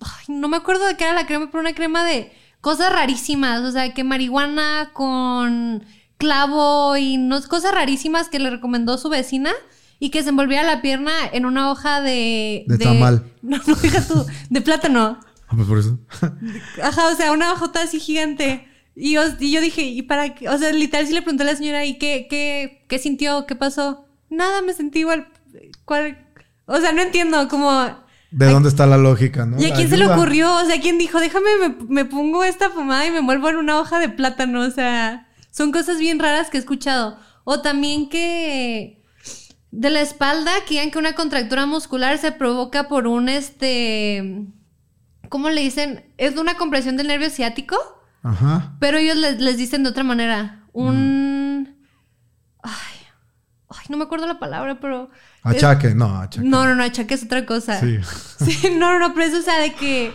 Ay, 0.00 0.34
no 0.34 0.48
me 0.48 0.58
acuerdo 0.58 0.86
de 0.86 0.96
qué 0.96 1.04
era 1.04 1.14
la 1.14 1.26
crema, 1.26 1.50
pero 1.50 1.60
una 1.60 1.74
crema 1.74 2.04
de 2.04 2.32
cosas 2.60 2.92
rarísimas. 2.92 3.60
O 3.62 3.72
sea, 3.72 3.94
que 3.94 4.04
marihuana 4.04 4.90
con 4.92 5.84
clavo 6.18 6.96
y 6.96 7.16
no, 7.16 7.40
cosas 7.48 7.74
rarísimas 7.74 8.28
que 8.28 8.38
le 8.38 8.50
recomendó 8.50 8.98
su 8.98 9.08
vecina 9.08 9.52
y 9.98 10.10
que 10.10 10.22
se 10.22 10.30
envolviera 10.30 10.62
la 10.62 10.82
pierna 10.82 11.12
en 11.32 11.46
una 11.46 11.70
hoja 11.70 12.00
de... 12.00 12.64
De, 12.66 12.78
tamal. 12.78 13.32
No, 13.42 13.58
no, 13.66 13.76
hija 13.82 14.06
tú, 14.06 14.26
de 14.50 14.60
plátano. 14.60 15.20
Ah, 15.48 15.52
pues 15.54 15.68
por 15.68 15.78
eso. 15.78 15.98
Ajá, 16.82 17.08
o 17.08 17.14
sea, 17.14 17.32
una 17.32 17.52
hojota 17.52 17.82
así 17.82 18.00
gigante. 18.00 18.66
Y 18.94 19.12
yo, 19.12 19.22
y 19.38 19.52
yo 19.52 19.60
dije, 19.60 19.82
¿y 19.82 20.02
para 20.02 20.34
qué? 20.34 20.48
O 20.48 20.58
sea, 20.58 20.72
literal 20.72 21.06
sí 21.06 21.12
le 21.12 21.22
pregunté 21.22 21.44
a 21.44 21.46
la 21.46 21.56
señora, 21.56 21.84
¿y 21.84 21.98
qué, 21.98 22.26
qué, 22.28 22.84
qué 22.88 22.98
sintió? 22.98 23.46
¿Qué 23.46 23.54
pasó? 23.54 24.06
Nada, 24.30 24.62
me 24.62 24.72
sentí 24.72 25.00
igual. 25.00 25.28
¿Cuál? 25.84 26.26
O 26.66 26.80
sea, 26.80 26.92
no 26.92 27.02
entiendo, 27.02 27.46
como... 27.48 28.04
¿De 28.32 28.46
dónde 28.46 28.68
está 28.68 28.86
la 28.86 28.98
lógica, 28.98 29.46
no? 29.46 29.60
¿Y 29.60 29.66
a 29.66 29.74
quién 29.74 29.88
se 29.88 29.96
le 29.96 30.06
ocurrió? 30.06 30.52
O 30.56 30.64
sea, 30.64 30.80
¿quién 30.80 30.98
dijo, 30.98 31.20
déjame, 31.20 31.46
me, 31.60 31.76
me 31.88 32.04
pongo 32.04 32.42
esta 32.42 32.70
pomada 32.70 33.06
y 33.06 33.12
me 33.12 33.18
envuelvo 33.18 33.48
en 33.48 33.56
una 33.56 33.78
hoja 33.78 33.98
de 33.98 34.08
plátano? 34.08 34.62
O 34.62 34.70
sea... 34.70 35.25
Son 35.56 35.72
cosas 35.72 35.98
bien 35.98 36.18
raras 36.18 36.50
que 36.50 36.58
he 36.58 36.60
escuchado. 36.60 37.18
O 37.44 37.62
también 37.62 38.10
que 38.10 39.02
de 39.70 39.88
la 39.88 40.02
espalda, 40.02 40.52
que 40.66 40.74
digan 40.74 40.90
que 40.90 40.98
una 40.98 41.14
contractura 41.14 41.64
muscular 41.64 42.18
se 42.18 42.30
provoca 42.30 42.88
por 42.88 43.06
un 43.06 43.30
este. 43.30 44.44
¿Cómo 45.30 45.48
le 45.48 45.62
dicen? 45.62 46.12
Es 46.18 46.34
de 46.34 46.42
una 46.42 46.58
compresión 46.58 46.98
del 46.98 47.06
nervio 47.06 47.30
ciático. 47.30 47.78
Ajá. 48.22 48.76
Pero 48.80 48.98
ellos 48.98 49.16
les, 49.16 49.56
dicen 49.56 49.82
de 49.82 49.88
otra 49.88 50.04
manera. 50.04 50.66
Un. 50.74 51.62
Mm. 51.62 51.66
Ay, 52.62 52.96
ay, 53.70 53.86
no 53.88 53.96
me 53.96 54.04
acuerdo 54.04 54.26
la 54.26 54.38
palabra, 54.38 54.78
pero. 54.78 55.08
Achaque, 55.42 55.94
no, 55.94 56.20
achaque. 56.20 56.46
No, 56.46 56.66
no, 56.66 56.74
no, 56.74 56.82
achaque 56.82 57.14
es 57.14 57.24
otra 57.24 57.46
cosa. 57.46 57.80
Sí. 57.80 57.98
sí. 58.44 58.70
No, 58.76 58.92
no, 58.92 58.98
no, 58.98 59.14
pero 59.14 59.26
eso, 59.26 59.38
o 59.38 59.42
sea, 59.42 59.58
de 59.58 59.72
que 59.72 60.12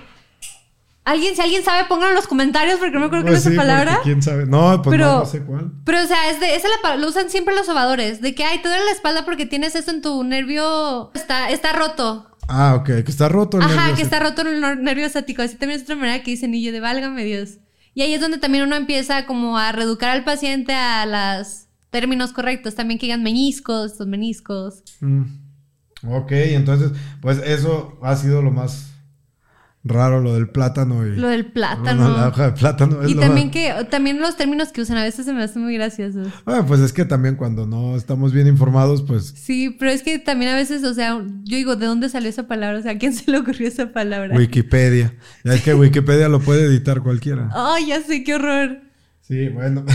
Alguien, 1.03 1.35
si 1.35 1.41
alguien 1.41 1.63
sabe, 1.63 1.87
pónganlo 1.87 2.09
en 2.09 2.15
los 2.15 2.27
comentarios 2.27 2.77
porque 2.77 2.93
no 2.93 2.99
me 2.99 3.05
acuerdo 3.07 3.25
pues 3.25 3.41
qué 3.41 3.49
es 3.49 3.53
esa 3.53 3.61
palabra. 3.61 3.99
¿Quién 4.03 4.21
sabe? 4.21 4.45
No, 4.45 4.81
pues 4.83 4.99
no, 4.99 5.25
sé 5.25 5.41
cuál. 5.41 5.71
Pero, 5.83 6.03
o 6.03 6.05
sea, 6.05 6.29
es 6.29 6.39
de, 6.39 6.55
esa 6.55 6.67
la, 6.83 6.95
lo 6.97 7.07
usan 7.07 7.31
siempre 7.31 7.55
los 7.55 7.65
sobadores. 7.65 8.21
De 8.21 8.35
que, 8.35 8.43
ay, 8.43 8.61
te 8.61 8.67
duele 8.67 8.85
la 8.85 8.91
espalda 8.91 9.25
porque 9.25 9.47
tienes 9.47 9.75
eso 9.75 9.89
en 9.89 10.03
tu 10.03 10.23
nervio. 10.23 11.11
Está, 11.15 11.49
está 11.49 11.73
roto. 11.73 12.27
Ah, 12.47 12.75
ok, 12.75 12.85
que 12.85 13.11
está 13.11 13.29
roto 13.29 13.57
el 13.57 13.63
Ajá, 13.63 13.95
que 13.95 14.03
está 14.03 14.19
roto 14.19 14.43
el 14.43 14.83
nervio 14.83 15.07
estático. 15.07 15.41
Así 15.41 15.55
también 15.55 15.79
es 15.79 15.83
otra 15.83 15.95
manera 15.95 16.21
que 16.21 16.31
dicen, 16.31 16.53
y 16.53 16.61
yo 16.61 16.71
de 16.71 16.79
válgame 16.79 17.23
Dios. 17.23 17.57
Y 17.95 18.03
ahí 18.03 18.13
es 18.13 18.21
donde 18.21 18.37
también 18.37 18.63
uno 18.63 18.75
empieza 18.75 19.25
como 19.25 19.57
a 19.57 19.71
reeducar 19.71 20.11
al 20.11 20.23
paciente 20.23 20.73
a 20.73 21.05
los 21.07 21.65
términos 21.89 22.31
correctos. 22.31 22.75
También 22.75 22.99
que 22.99 23.07
digan 23.07 23.23
meniscos, 23.23 23.93
estos 23.93 24.05
meniscos. 24.05 24.83
Mm. 24.99 25.23
Ok, 26.07 26.31
entonces, 26.31 26.91
pues 27.21 27.39
eso 27.39 27.97
ha 28.03 28.15
sido 28.15 28.41
lo 28.41 28.51
más 28.51 28.90
raro 29.83 30.21
lo 30.21 30.35
del 30.35 30.49
plátano 30.49 31.05
y 31.07 31.15
lo 31.15 31.29
del 31.29 31.45
plátano. 31.47 32.09
La 32.17 32.27
hoja 32.27 32.51
de 32.51 32.51
plátano 32.51 33.07
y 33.07 33.15
también 33.15 33.49
que 33.49 33.73
también 33.89 34.19
los 34.19 34.37
términos 34.37 34.71
que 34.71 34.81
usan 34.81 34.97
a 34.97 35.03
veces 35.03 35.25
se 35.25 35.33
me 35.33 35.43
hacen 35.43 35.63
muy 35.63 35.73
graciosos. 35.75 36.27
Ah, 36.45 36.63
pues 36.67 36.79
es 36.81 36.93
que 36.93 37.05
también 37.05 37.35
cuando 37.35 37.65
no 37.65 37.95
estamos 37.95 38.31
bien 38.31 38.47
informados 38.47 39.01
pues 39.01 39.33
sí 39.35 39.75
pero 39.79 39.91
es 39.91 40.03
que 40.03 40.19
también 40.19 40.51
a 40.51 40.55
veces 40.55 40.83
o 40.83 40.93
sea 40.93 41.19
yo 41.43 41.57
digo 41.57 41.75
de 41.75 41.87
dónde 41.87 42.09
salió 42.09 42.29
esa 42.29 42.47
palabra 42.47 42.79
o 42.79 42.81
sea 42.81 42.91
a 42.91 42.97
quién 42.97 43.13
se 43.13 43.29
le 43.31 43.39
ocurrió 43.39 43.67
esa 43.67 43.91
palabra 43.91 44.35
Wikipedia. 44.35 45.15
Ya 45.43 45.53
es 45.53 45.63
que 45.63 45.73
Wikipedia 45.73 46.29
lo 46.29 46.39
puede 46.39 46.65
editar 46.65 47.01
cualquiera. 47.01 47.49
Ay 47.53 47.87
ya 47.87 48.01
sé 48.01 48.23
qué 48.23 48.35
horror. 48.35 48.81
Sí 49.21 49.49
bueno. 49.49 49.85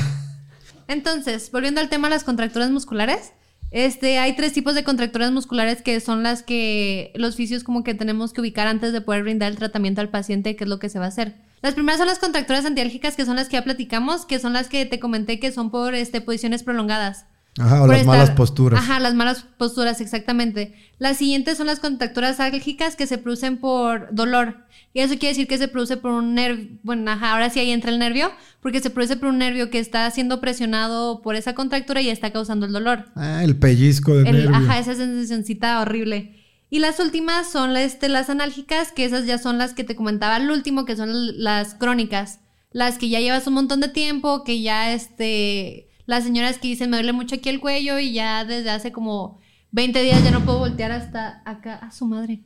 Entonces 0.88 1.50
volviendo 1.52 1.80
al 1.80 1.88
tema 1.88 2.08
de 2.08 2.14
las 2.14 2.24
contracturas 2.24 2.70
musculares 2.70 3.32
este, 3.70 4.18
hay 4.18 4.36
tres 4.36 4.52
tipos 4.52 4.74
de 4.74 4.84
contracturas 4.84 5.32
musculares 5.32 5.82
que 5.82 5.98
son 6.00 6.22
las 6.22 6.42
que 6.42 7.12
los 7.14 7.36
fisios 7.36 7.64
como 7.64 7.84
que 7.84 7.94
tenemos 7.94 8.32
que 8.32 8.40
ubicar 8.40 8.66
antes 8.66 8.92
de 8.92 9.00
poder 9.00 9.22
brindar 9.22 9.50
el 9.50 9.58
tratamiento 9.58 10.00
al 10.00 10.08
paciente, 10.08 10.56
que 10.56 10.64
es 10.64 10.70
lo 10.70 10.78
que 10.78 10.88
se 10.88 10.98
va 10.98 11.06
a 11.06 11.08
hacer. 11.08 11.34
Las 11.62 11.74
primeras 11.74 11.98
son 11.98 12.06
las 12.06 12.18
contracturas 12.18 12.64
antiálgicas, 12.64 13.16
que 13.16 13.24
son 13.24 13.36
las 13.36 13.48
que 13.48 13.54
ya 13.54 13.64
platicamos, 13.64 14.26
que 14.26 14.38
son 14.38 14.52
las 14.52 14.68
que 14.68 14.86
te 14.86 15.00
comenté 15.00 15.40
que 15.40 15.52
son 15.52 15.70
por 15.70 15.94
este, 15.94 16.20
posiciones 16.20 16.62
prolongadas. 16.62 17.26
Ajá, 17.58 17.82
o 17.82 17.86
las 17.86 18.04
malas 18.04 18.30
posturas. 18.30 18.78
Ajá, 18.78 19.00
las 19.00 19.14
malas 19.14 19.44
posturas, 19.56 20.00
exactamente. 20.00 20.74
Las 20.98 21.16
siguientes 21.16 21.56
son 21.56 21.66
las 21.66 21.80
contracturas 21.80 22.38
álgicas 22.38 22.96
que 22.96 23.06
se 23.06 23.18
producen 23.18 23.58
por 23.58 24.14
dolor. 24.14 24.66
Y 24.92 25.00
eso 25.00 25.14
quiere 25.14 25.28
decir 25.28 25.46
que 25.46 25.58
se 25.58 25.68
produce 25.68 25.96
por 25.96 26.10
un 26.10 26.34
nervio. 26.34 26.68
Bueno, 26.82 27.10
ajá, 27.10 27.32
ahora 27.32 27.50
sí 27.50 27.60
ahí 27.60 27.70
entra 27.70 27.90
el 27.90 27.98
nervio, 27.98 28.30
porque 28.60 28.80
se 28.80 28.90
produce 28.90 29.16
por 29.16 29.28
un 29.28 29.38
nervio 29.38 29.70
que 29.70 29.78
está 29.78 30.10
siendo 30.10 30.40
presionado 30.40 31.22
por 31.22 31.34
esa 31.34 31.54
contractura 31.54 32.00
y 32.00 32.10
está 32.10 32.30
causando 32.30 32.66
el 32.66 32.72
dolor. 32.72 33.06
Ah, 33.14 33.42
el 33.42 33.56
pellizco 33.56 34.14
del 34.14 34.24
nervio. 34.24 34.54
Ajá, 34.54 34.78
esa 34.78 34.94
sensacióncita 34.94 35.80
horrible. 35.80 36.44
Y 36.68 36.80
las 36.80 36.98
últimas 37.00 37.50
son 37.50 37.72
las, 37.72 37.84
este, 37.84 38.08
las 38.08 38.28
analgicas, 38.28 38.92
que 38.92 39.04
esas 39.04 39.24
ya 39.24 39.38
son 39.38 39.56
las 39.56 39.72
que 39.72 39.84
te 39.84 39.96
comentaba 39.96 40.36
al 40.36 40.50
último, 40.50 40.84
que 40.84 40.96
son 40.96 41.10
las 41.42 41.74
crónicas. 41.74 42.40
Las 42.70 42.98
que 42.98 43.08
ya 43.08 43.20
llevas 43.20 43.46
un 43.46 43.54
montón 43.54 43.80
de 43.80 43.88
tiempo, 43.88 44.44
que 44.44 44.60
ya 44.60 44.92
este 44.92 45.85
las 46.06 46.24
señoras 46.24 46.58
que 46.58 46.68
dicen, 46.68 46.90
me 46.90 46.96
duele 46.96 47.12
mucho 47.12 47.34
aquí 47.34 47.48
el 47.48 47.60
cuello 47.60 47.98
y 47.98 48.12
ya 48.12 48.44
desde 48.44 48.70
hace 48.70 48.92
como 48.92 49.40
20 49.72 50.02
días 50.02 50.24
ya 50.24 50.30
no 50.30 50.44
puedo 50.44 50.58
voltear 50.58 50.92
hasta 50.92 51.42
acá 51.44 51.74
a 51.76 51.90
su 51.90 52.06
madre. 52.06 52.42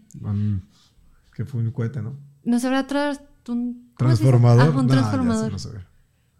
que 1.34 1.44
fue 1.44 1.60
un 1.60 1.70
cohete, 1.70 2.02
¿no? 2.02 2.18
No 2.42 2.58
se 2.58 2.66
habrá 2.66 2.86
un 3.48 3.92
transformador. 3.96 4.72
Ah, 4.74 4.78
un 4.78 4.88
transformador. 4.88 5.52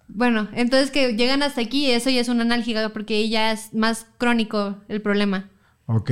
bueno, 0.09 0.49
entonces 0.53 0.91
que 0.91 1.15
llegan 1.15 1.43
hasta 1.43 1.61
aquí, 1.61 1.91
eso 1.91 2.11
ya 2.11 2.21
es 2.21 2.29
una 2.29 2.43
analgésica 2.43 2.89
porque 2.89 3.29
ya 3.29 3.53
es 3.53 3.73
más 3.75 4.07
crónico 4.19 4.79
el 4.89 5.03
problema. 5.03 5.51
Ok. 5.87 6.11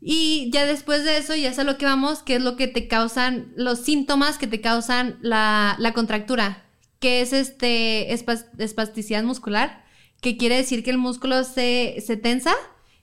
Y 0.00 0.50
ya 0.52 0.66
después 0.66 1.04
de 1.04 1.18
eso, 1.18 1.34
ya 1.36 1.50
es 1.50 1.58
a 1.58 1.64
lo 1.64 1.78
que 1.78 1.84
vamos, 1.84 2.22
que 2.22 2.36
es 2.36 2.42
lo 2.42 2.56
que 2.56 2.66
te 2.66 2.88
causan, 2.88 3.52
los 3.56 3.80
síntomas 3.80 4.36
que 4.36 4.48
te 4.48 4.60
causan 4.60 5.16
la, 5.20 5.76
la 5.78 5.92
contractura, 5.92 6.64
que 6.98 7.20
es 7.20 7.32
este 7.32 8.12
espasticidad 8.12 9.22
muscular, 9.22 9.81
que 10.22 10.36
quiere 10.36 10.56
decir 10.56 10.84
que 10.84 10.90
el 10.90 10.98
músculo 10.98 11.42
se, 11.42 11.96
se 12.00 12.16
tensa 12.16 12.54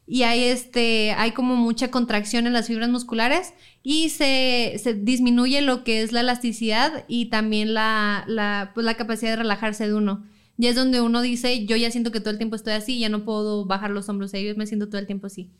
y 0.07 0.23
hay, 0.23 0.45
este, 0.45 1.11
hay 1.11 1.33
como 1.33 1.55
mucha 1.57 1.91
contracción 1.91 2.47
en 2.47 2.53
las 2.53 2.67
fibras 2.67 2.89
musculares 2.89 3.53
y 3.83 4.09
se, 4.09 4.79
se 4.81 4.93
disminuye 4.93 5.61
lo 5.61 5.83
que 5.83 6.01
es 6.01 6.13
la 6.13 6.21
elasticidad 6.21 7.03
y 7.09 7.25
también 7.25 7.73
la, 7.73 8.23
la, 8.25 8.71
pues 8.73 8.85
la 8.85 8.95
capacidad 8.95 9.31
de 9.31 9.35
relajarse 9.35 9.85
de 9.85 9.93
uno. 9.93 10.25
Y 10.57 10.67
es 10.67 10.75
donde 10.75 11.01
uno 11.01 11.21
dice, 11.21 11.65
yo 11.65 11.75
ya 11.75 11.91
siento 11.91 12.11
que 12.11 12.21
todo 12.21 12.31
el 12.31 12.37
tiempo 12.37 12.55
estoy 12.55 12.73
así, 12.73 12.97
ya 12.99 13.09
no 13.09 13.25
puedo 13.25 13.65
bajar 13.65 13.91
los 13.91 14.07
hombros, 14.07 14.31
yo 14.31 14.55
me 14.55 14.65
siento 14.65 14.87
todo 14.87 14.99
el 14.99 15.05
tiempo 15.05 15.27
así. 15.27 15.51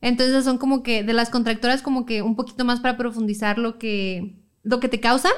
Entonces 0.00 0.44
son 0.44 0.58
como 0.58 0.82
que 0.82 1.04
de 1.04 1.12
las 1.12 1.30
contracturas 1.30 1.82
como 1.82 2.04
que 2.04 2.22
un 2.22 2.34
poquito 2.34 2.64
más 2.64 2.80
para 2.80 2.96
profundizar 2.96 3.58
lo 3.58 3.78
que, 3.78 4.34
lo 4.64 4.80
que 4.80 4.88
te 4.88 4.98
causan 4.98 5.32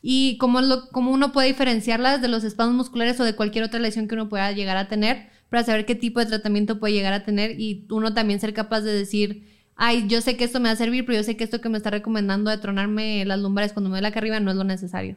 y 0.00 0.36
cómo, 0.38 0.60
lo, 0.60 0.88
cómo 0.90 1.10
uno 1.10 1.32
puede 1.32 1.48
diferenciarlas 1.48 2.22
de 2.22 2.28
los 2.28 2.44
espasmos 2.44 2.76
musculares 2.76 3.18
o 3.20 3.24
de 3.24 3.34
cualquier 3.34 3.64
otra 3.64 3.80
lesión 3.80 4.08
que 4.08 4.14
uno 4.14 4.28
pueda 4.28 4.52
llegar 4.52 4.76
a 4.76 4.88
tener 4.88 5.28
para 5.48 5.64
saber 5.64 5.86
qué 5.86 5.94
tipo 5.94 6.20
de 6.20 6.26
tratamiento 6.26 6.78
puede 6.78 6.94
llegar 6.94 7.12
a 7.12 7.24
tener 7.24 7.58
y 7.60 7.86
uno 7.90 8.14
también 8.14 8.38
ser 8.40 8.54
capaz 8.54 8.82
de 8.82 8.92
decir, 8.92 9.48
ay, 9.76 10.06
yo 10.08 10.20
sé 10.20 10.36
que 10.36 10.44
esto 10.44 10.60
me 10.60 10.68
va 10.68 10.74
a 10.74 10.76
servir, 10.76 11.04
pero 11.06 11.18
yo 11.18 11.24
sé 11.24 11.36
que 11.36 11.44
esto 11.44 11.60
que 11.60 11.68
me 11.68 11.78
está 11.78 11.90
recomendando 11.90 12.50
de 12.50 12.58
tronarme 12.58 13.24
las 13.24 13.40
lumbares 13.40 13.72
cuando 13.72 13.90
me 13.90 13.94
duele 13.94 14.08
acá 14.08 14.20
arriba 14.20 14.40
no 14.40 14.50
es 14.50 14.56
lo 14.56 14.64
necesario. 14.64 15.16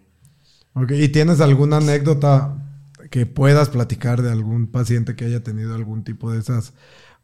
Ok, 0.74 0.92
¿y 0.92 1.10
tienes 1.10 1.42
alguna 1.42 1.78
anécdota 1.78 2.58
que 3.10 3.26
puedas 3.26 3.70
platicar 3.70 4.22
de 4.22 4.32
algún 4.32 4.68
paciente 4.68 5.16
que 5.16 5.26
haya 5.26 5.44
tenido 5.44 5.76
algún 5.76 6.04
tipo 6.04 6.32
de 6.32 6.40
esas 6.40 6.74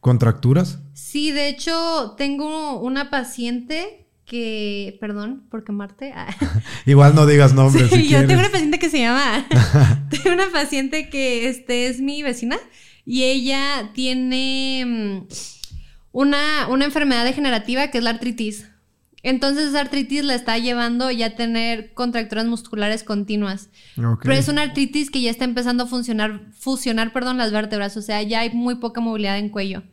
contracturas? 0.01 0.79
Sí, 0.93 1.31
de 1.31 1.47
hecho, 1.47 2.15
tengo 2.17 2.79
una 2.81 3.09
paciente 3.09 4.06
que, 4.27 4.97
perdón 4.99 5.47
por 5.49 5.63
quemarte. 5.63 6.13
Igual 6.85 7.15
no 7.15 7.25
digas 7.25 7.53
nombres. 7.53 7.89
Sí, 7.89 8.07
yo 8.07 8.27
tengo 8.27 8.41
una 8.41 8.51
paciente 8.51 8.77
que 8.77 8.89
se 8.89 8.99
llama, 8.99 9.47
tengo 10.09 10.35
una 10.35 10.51
paciente 10.51 11.09
que 11.09 11.49
este, 11.49 11.87
es 11.87 12.01
mi 12.01 12.21
vecina 12.21 12.57
y 13.05 13.23
ella 13.23 13.91
tiene 13.93 14.83
mm, 14.85 15.27
una, 16.11 16.67
una 16.69 16.85
enfermedad 16.85 17.23
degenerativa 17.23 17.87
que 17.87 17.97
es 17.97 18.03
la 18.03 18.11
artritis. 18.11 18.67
Entonces 19.23 19.69
esa 19.69 19.81
artritis 19.81 20.23
la 20.23 20.35
está 20.35 20.57
llevando 20.57 21.09
ya 21.09 21.27
a 21.27 21.35
tener 21.35 21.93
contracturas 21.93 22.45
musculares 22.45 23.03
continuas. 23.03 23.69
Pero 23.95 24.33
es 24.33 24.47
una 24.47 24.61
artritis 24.61 25.09
que 25.09 25.21
ya 25.21 25.31
está 25.31 25.43
empezando 25.43 25.83
a 25.83 25.87
funcionar, 25.87 26.41
fusionar, 26.57 27.11
perdón, 27.11 27.37
las 27.37 27.51
vértebras, 27.51 27.97
o 27.97 28.01
sea, 28.01 28.21
ya 28.21 28.41
hay 28.41 28.51
muy 28.51 28.75
poca 28.75 29.01
movilidad 29.01 29.37
en 29.37 29.49
cuello. 29.49 29.83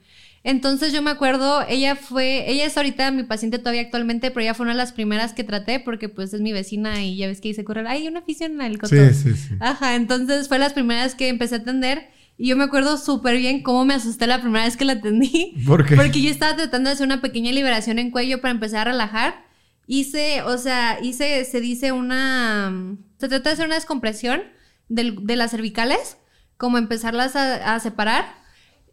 Entonces 0.45 0.93
yo 0.93 1.03
me 1.03 1.11
acuerdo, 1.11 1.65
ella 1.69 1.97
fue, 1.97 2.51
ella 2.51 2.67
es 2.67 2.77
ahorita 2.77 3.11
mi 3.11 3.25
paciente 3.25 3.59
todavía 3.59 3.81
actualmente, 3.81 4.31
pero 4.31 4.43
ella 4.43 4.55
fue 4.55 4.65
una 4.65 4.75
de 4.75 4.79
las 4.79 4.93
primeras 4.93 5.33
que 5.33 5.43
traté 5.43 5.81
porque 5.81 6.09
pues 6.09 6.33
es 6.35 6.43
mi 6.43 6.53
vecina 6.53 7.03
y 7.03 7.17
ya 7.17 7.27
ves 7.27 7.41
que 7.41 7.49
hice 7.49 7.65
correr, 7.65 7.87
hay 7.87 8.07
una 8.07 8.21
afición 8.21 8.61
el 8.61 8.79
cotón. 8.79 9.15
Sí, 9.15 9.33
sí, 9.33 9.35
sí. 9.35 9.55
Ajá, 9.61 9.95
entonces 9.97 10.47
fue 10.49 10.59
las 10.59 10.75
primeras 10.75 11.15
que 11.15 11.29
empecé 11.29 11.57
a 11.57 11.59
atender 11.59 12.11
y 12.37 12.49
yo 12.49 12.57
me 12.57 12.65
acuerdo 12.65 12.97
súper 12.97 13.37
bien 13.37 13.63
cómo 13.63 13.85
me 13.85 13.95
asusté 13.95 14.27
la 14.27 14.41
primera 14.41 14.65
vez 14.65 14.77
que 14.77 14.85
la 14.85 14.95
atendí. 14.95 15.55
¿Por 15.67 15.87
qué? 15.87 15.97
Porque 15.97 16.21
yo 16.21 16.31
estaba 16.31 16.57
tratando 16.57 16.91
de 16.91 16.95
hacer 16.95 17.07
una 17.07 17.21
pequeña 17.21 17.53
liberación 17.53 17.99
en 17.99 18.11
cuello 18.11 18.41
para 18.41 18.53
empezar 18.53 18.89
a 18.89 18.93
relajar. 18.93 19.45
Hice, 19.87 20.43
o 20.43 20.59
sea, 20.59 20.99
hice, 21.03 21.45
se 21.45 21.61
dice 21.61 21.93
una... 21.93 22.97
Se 23.19 23.29
trata 23.29 23.51
de 23.51 23.55
hacer 23.55 23.67
una 23.67 23.77
descompresión 23.77 24.43
de 24.89 25.37
las 25.37 25.51
cervicales, 25.51 26.19
como 26.57 26.79
empezarlas 26.79 27.37
a, 27.37 27.79
separar. 27.81 28.44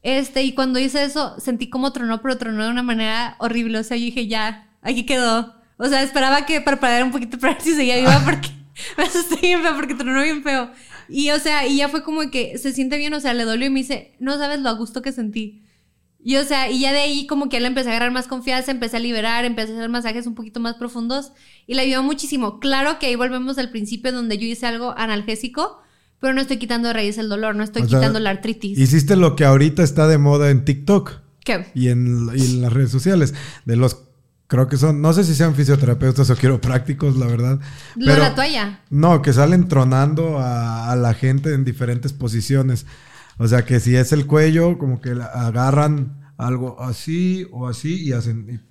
Este, 0.04 0.44
y 0.44 0.54
cuando 0.54 0.80
hice 0.80 1.04
eso, 1.04 1.40
sentí 1.40 1.70
como 1.70 1.94
tronó, 1.94 2.22
pero 2.22 2.38
tronó 2.38 2.64
de 2.64 2.72
una 2.72 2.84
manera 2.84 3.36
horrible. 3.40 3.80
O 3.80 3.84
sea, 3.84 3.98
yo 3.98 4.06
dije, 4.06 4.28
ya, 4.28 4.70
aquí 4.82 5.06
quedó. 5.06 5.56
O 5.78 5.88
sea, 5.88 6.04
esperaba 6.04 6.46
que 6.46 6.62
parpadeara 6.62 7.06
un 7.06 7.12
poquito 7.12 7.38
para 7.40 7.54
ver 7.54 7.62
si 7.62 7.76
seguía 7.76 7.98
viva 7.98 8.22
porque 8.26 8.50
me 8.98 9.04
asusté 9.04 9.38
bien 9.42 9.62
feo, 9.62 9.76
porque 9.76 9.96
tronó 9.96 10.22
bien 10.22 10.44
feo. 10.44 10.72
Y 11.10 11.30
o 11.32 11.40
sea, 11.40 11.68
y 11.68 11.78
ya 11.78 11.90
fue 11.90 12.04
como 12.04 12.30
que 12.32 12.58
se 12.58 12.72
siente 12.72 12.98
bien, 12.98 13.14
o 13.14 13.20
sea, 13.20 13.34
le 13.34 13.44
dolió 13.44 13.68
y 13.68 13.70
me 13.70 13.82
dice, 13.82 14.16
no 14.20 14.38
sabes 14.38 14.60
lo 14.60 14.70
a 14.70 14.74
gusto 14.74 15.02
que 15.02 15.12
sentí. 15.12 15.64
Y 16.24 16.38
o 16.38 16.44
sea, 16.44 16.70
y 16.70 16.80
ya 16.80 16.94
de 16.94 17.00
ahí 17.00 17.26
como 17.26 17.50
que 17.50 17.60
le 17.60 17.68
empecé 17.68 17.90
a 17.90 17.92
agarrar 17.94 18.12
más 18.12 18.28
confianza, 18.28 18.72
empecé 18.72 18.98
a 18.98 19.00
liberar, 19.00 19.44
empecé 19.44 19.74
a 19.74 19.76
hacer 19.76 19.90
masajes 19.90 20.28
un 20.28 20.36
poquito 20.36 20.60
más 20.60 20.76
profundos 20.76 21.32
y 21.66 21.74
le 21.74 21.82
ayudó 21.82 22.04
muchísimo. 22.04 22.60
Claro 22.60 23.00
que 23.00 23.08
ahí 23.08 23.16
volvemos 23.16 23.58
al 23.58 23.72
principio 23.72 24.12
donde 24.12 24.38
yo 24.38 24.46
hice 24.46 24.68
algo 24.68 24.94
analgésico, 24.98 25.82
pero 26.22 26.34
no 26.34 26.40
estoy 26.40 26.58
quitando 26.58 26.88
de 26.88 26.94
raíz 26.94 27.18
el 27.18 27.28
dolor, 27.28 27.56
no 27.56 27.64
estoy 27.64 27.84
quitando 27.84 28.20
la 28.20 28.30
artritis. 28.30 28.78
Hiciste 28.78 29.18
lo 29.18 29.36
que 29.36 29.44
ahorita 29.44 29.84
está 29.84 30.08
de 30.08 30.18
moda 30.18 30.50
en 30.50 30.64
TikTok. 30.64 31.20
¿Qué? 31.44 31.66
Y 31.74 31.90
en, 31.90 32.30
y 32.34 32.46
en 32.46 32.62
las 32.62 32.72
redes 32.72 32.92
sociales, 32.92 33.34
de 33.66 33.76
los 33.76 33.98
Creo 34.52 34.68
que 34.68 34.76
son, 34.76 35.02
no 35.02 35.14
sé 35.14 35.24
si 35.24 35.34
sean 35.34 35.56
fisioterapeutas 35.56 36.30
o 36.30 36.36
quiroprácticos, 36.36 37.16
la 37.16 37.26
verdad. 37.26 37.62
Lo 37.96 38.14
de 38.14 38.20
la 38.20 38.36
toalla. 38.36 38.82
No, 38.90 39.22
que 39.22 39.32
salen 39.32 39.70
tronando 39.70 40.40
a, 40.42 40.94
la 40.98 41.14
gente 41.14 41.54
en 41.54 41.64
diferentes 41.64 42.12
posiciones. 42.12 42.86
O 43.38 43.48
sea, 43.48 43.64
que 43.64 43.80
si 43.80 43.96
es 43.96 44.12
el 44.12 44.28
cuello, 44.28 44.78
como 44.78 45.00
que 45.00 45.12
agarran 45.12 46.34
algo 46.38 46.82
así 46.82 47.48
o 47.54 47.70
así 47.70 48.04
y 48.04 48.12
hacen, 48.12 48.62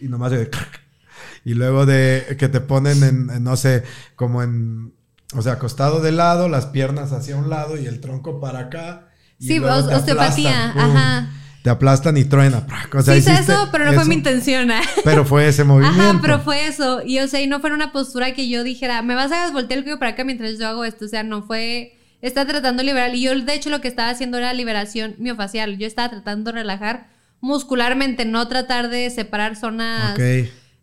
y, 0.00 0.08
nomás 0.08 0.32
de... 0.32 0.50
Y 1.44 1.54
luego 1.54 1.86
de 1.86 2.36
que 2.36 2.48
te 2.48 2.60
ponen 2.60 3.04
en, 3.04 3.44
no 3.44 3.56
sé, 3.56 3.84
como 4.16 4.42
en, 4.42 4.94
o 5.34 5.42
sea, 5.42 5.54
acostado 5.54 6.00
de 6.00 6.12
lado, 6.12 6.48
las 6.48 6.66
piernas 6.66 7.12
hacia 7.12 7.36
un 7.36 7.50
lado 7.50 7.78
y 7.78 7.86
el 7.86 8.00
tronco 8.00 8.40
para 8.40 8.60
acá. 8.60 9.08
sí, 9.38 9.58
osteopatía, 9.58 10.70
ajá 10.70 11.30
te 11.62 11.68
aplastan 11.68 12.16
y 12.16 12.24
truena. 12.24 12.66
O 12.94 13.02
sea, 13.02 13.20
sí, 13.20 13.30
eso, 13.30 13.68
pero 13.70 13.84
no 13.84 13.92
fue 13.92 14.06
mi 14.06 14.14
intención. 14.14 14.70
¿eh? 14.70 14.80
Pero 15.04 15.24
fue 15.24 15.48
ese 15.48 15.64
movimiento. 15.64 16.00
Ajá, 16.00 16.18
pero 16.22 16.40
fue 16.40 16.66
eso. 16.66 17.02
Y 17.04 17.18
o 17.18 17.28
sea, 17.28 17.42
y 17.42 17.46
no 17.46 17.60
fue 17.60 17.72
una 17.72 17.92
postura 17.92 18.32
que 18.32 18.48
yo 18.48 18.64
dijera, 18.64 19.02
me 19.02 19.14
vas 19.14 19.30
a 19.30 19.50
voltear 19.50 19.78
el 19.78 19.84
cuello 19.84 19.98
para 19.98 20.12
acá 20.12 20.24
mientras 20.24 20.58
yo 20.58 20.68
hago 20.68 20.84
esto. 20.84 21.04
O 21.04 21.08
sea, 21.08 21.22
no 21.22 21.42
fue. 21.42 21.96
Está 22.22 22.46
tratando 22.46 22.82
de 22.82 22.86
liberar. 22.86 23.14
Y 23.14 23.22
yo, 23.22 23.38
de 23.38 23.54
hecho, 23.54 23.70
lo 23.70 23.80
que 23.80 23.88
estaba 23.88 24.10
haciendo 24.10 24.38
era 24.38 24.54
liberación 24.54 25.16
miofacial. 25.18 25.78
Yo 25.78 25.86
estaba 25.86 26.08
tratando 26.08 26.50
de 26.52 26.58
relajar 26.58 27.08
muscularmente, 27.40 28.24
no 28.24 28.48
tratar 28.48 28.90
de 28.90 29.08
separar 29.08 29.56
zonas 29.56 30.18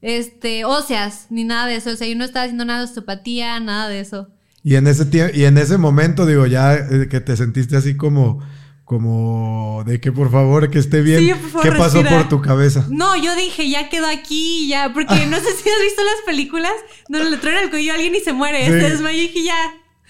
este, 0.01 0.65
óseas, 0.65 1.27
ni 1.29 1.43
nada 1.43 1.67
de 1.67 1.75
eso. 1.75 1.91
O 1.91 1.95
sea, 1.95 2.07
yo 2.07 2.15
no 2.15 2.23
estaba 2.23 2.43
haciendo 2.43 2.65
nada 2.65 2.79
de 2.79 2.85
osteopatía, 2.85 3.59
nada 3.59 3.87
de 3.87 3.99
eso. 3.99 4.29
Y 4.67 4.75
en 4.75 4.85
ese 4.85 5.07
y 5.33 5.45
en 5.45 5.57
ese 5.57 5.77
momento, 5.77 6.25
digo, 6.25 6.45
ya 6.45 6.75
eh, 6.75 7.07
que 7.09 7.21
te 7.21 7.37
sentiste 7.37 7.77
así 7.77 7.95
como 7.95 8.43
como 8.83 9.85
de 9.85 10.01
que 10.01 10.11
por 10.11 10.29
favor 10.29 10.69
que 10.69 10.79
esté 10.79 11.01
bien. 11.01 11.39
¿Qué 11.61 11.71
pasó 11.71 12.03
por 12.03 12.27
tu 12.27 12.41
cabeza? 12.41 12.85
No, 12.89 13.15
yo 13.15 13.33
dije, 13.37 13.69
ya 13.69 13.87
quedó 13.87 14.07
aquí, 14.07 14.67
ya, 14.67 14.91
porque 14.93 15.25
no 15.29 15.37
sé 15.37 15.45
si 15.53 15.69
has 15.69 15.81
visto 15.81 16.03
las 16.03 16.21
películas 16.25 16.73
donde 17.07 17.29
le 17.29 17.37
traen 17.37 17.63
el 17.63 17.69
cuello 17.69 17.93
a 17.93 17.95
alguien 17.95 18.13
y 18.15 18.19
se 18.19 18.33
muere, 18.33 18.65
se 18.65 18.89
desmaya 18.89 19.17
y 19.17 19.27
dije, 19.27 19.43
ya, 19.45 19.55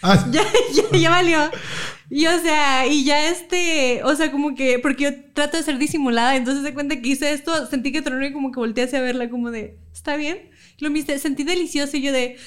ah. 0.01 0.27
ya, 0.31 0.41
ya, 0.73 0.97
ya 0.97 1.09
valió. 1.11 1.51
Y 2.09 2.25
o 2.25 2.41
sea, 2.41 2.87
y 2.87 3.03
ya 3.03 3.29
este, 3.29 4.01
o 4.05 4.15
sea, 4.15 4.31
como 4.31 4.55
que, 4.55 4.79
porque 4.79 5.03
yo 5.03 5.11
trato 5.33 5.57
de 5.57 5.61
ser 5.61 5.77
disimulada, 5.77 6.35
entonces 6.35 6.63
se 6.63 6.73
cuenta 6.73 6.99
que 6.99 7.09
hice 7.09 7.31
esto, 7.31 7.67
sentí 7.67 7.91
que 7.91 8.01
tronó 8.01 8.25
y 8.25 8.33
como 8.33 8.51
que 8.51 8.59
volteé 8.59 8.85
hacia 8.85 9.01
verla 9.01 9.29
como 9.29 9.51
de, 9.51 9.77
¿está 9.93 10.15
bien? 10.15 10.49
Lo 10.79 10.89
viste, 10.89 11.19
sentí 11.19 11.43
delicioso 11.43 11.95
y 11.97 12.01
yo 12.01 12.11
de, 12.11 12.37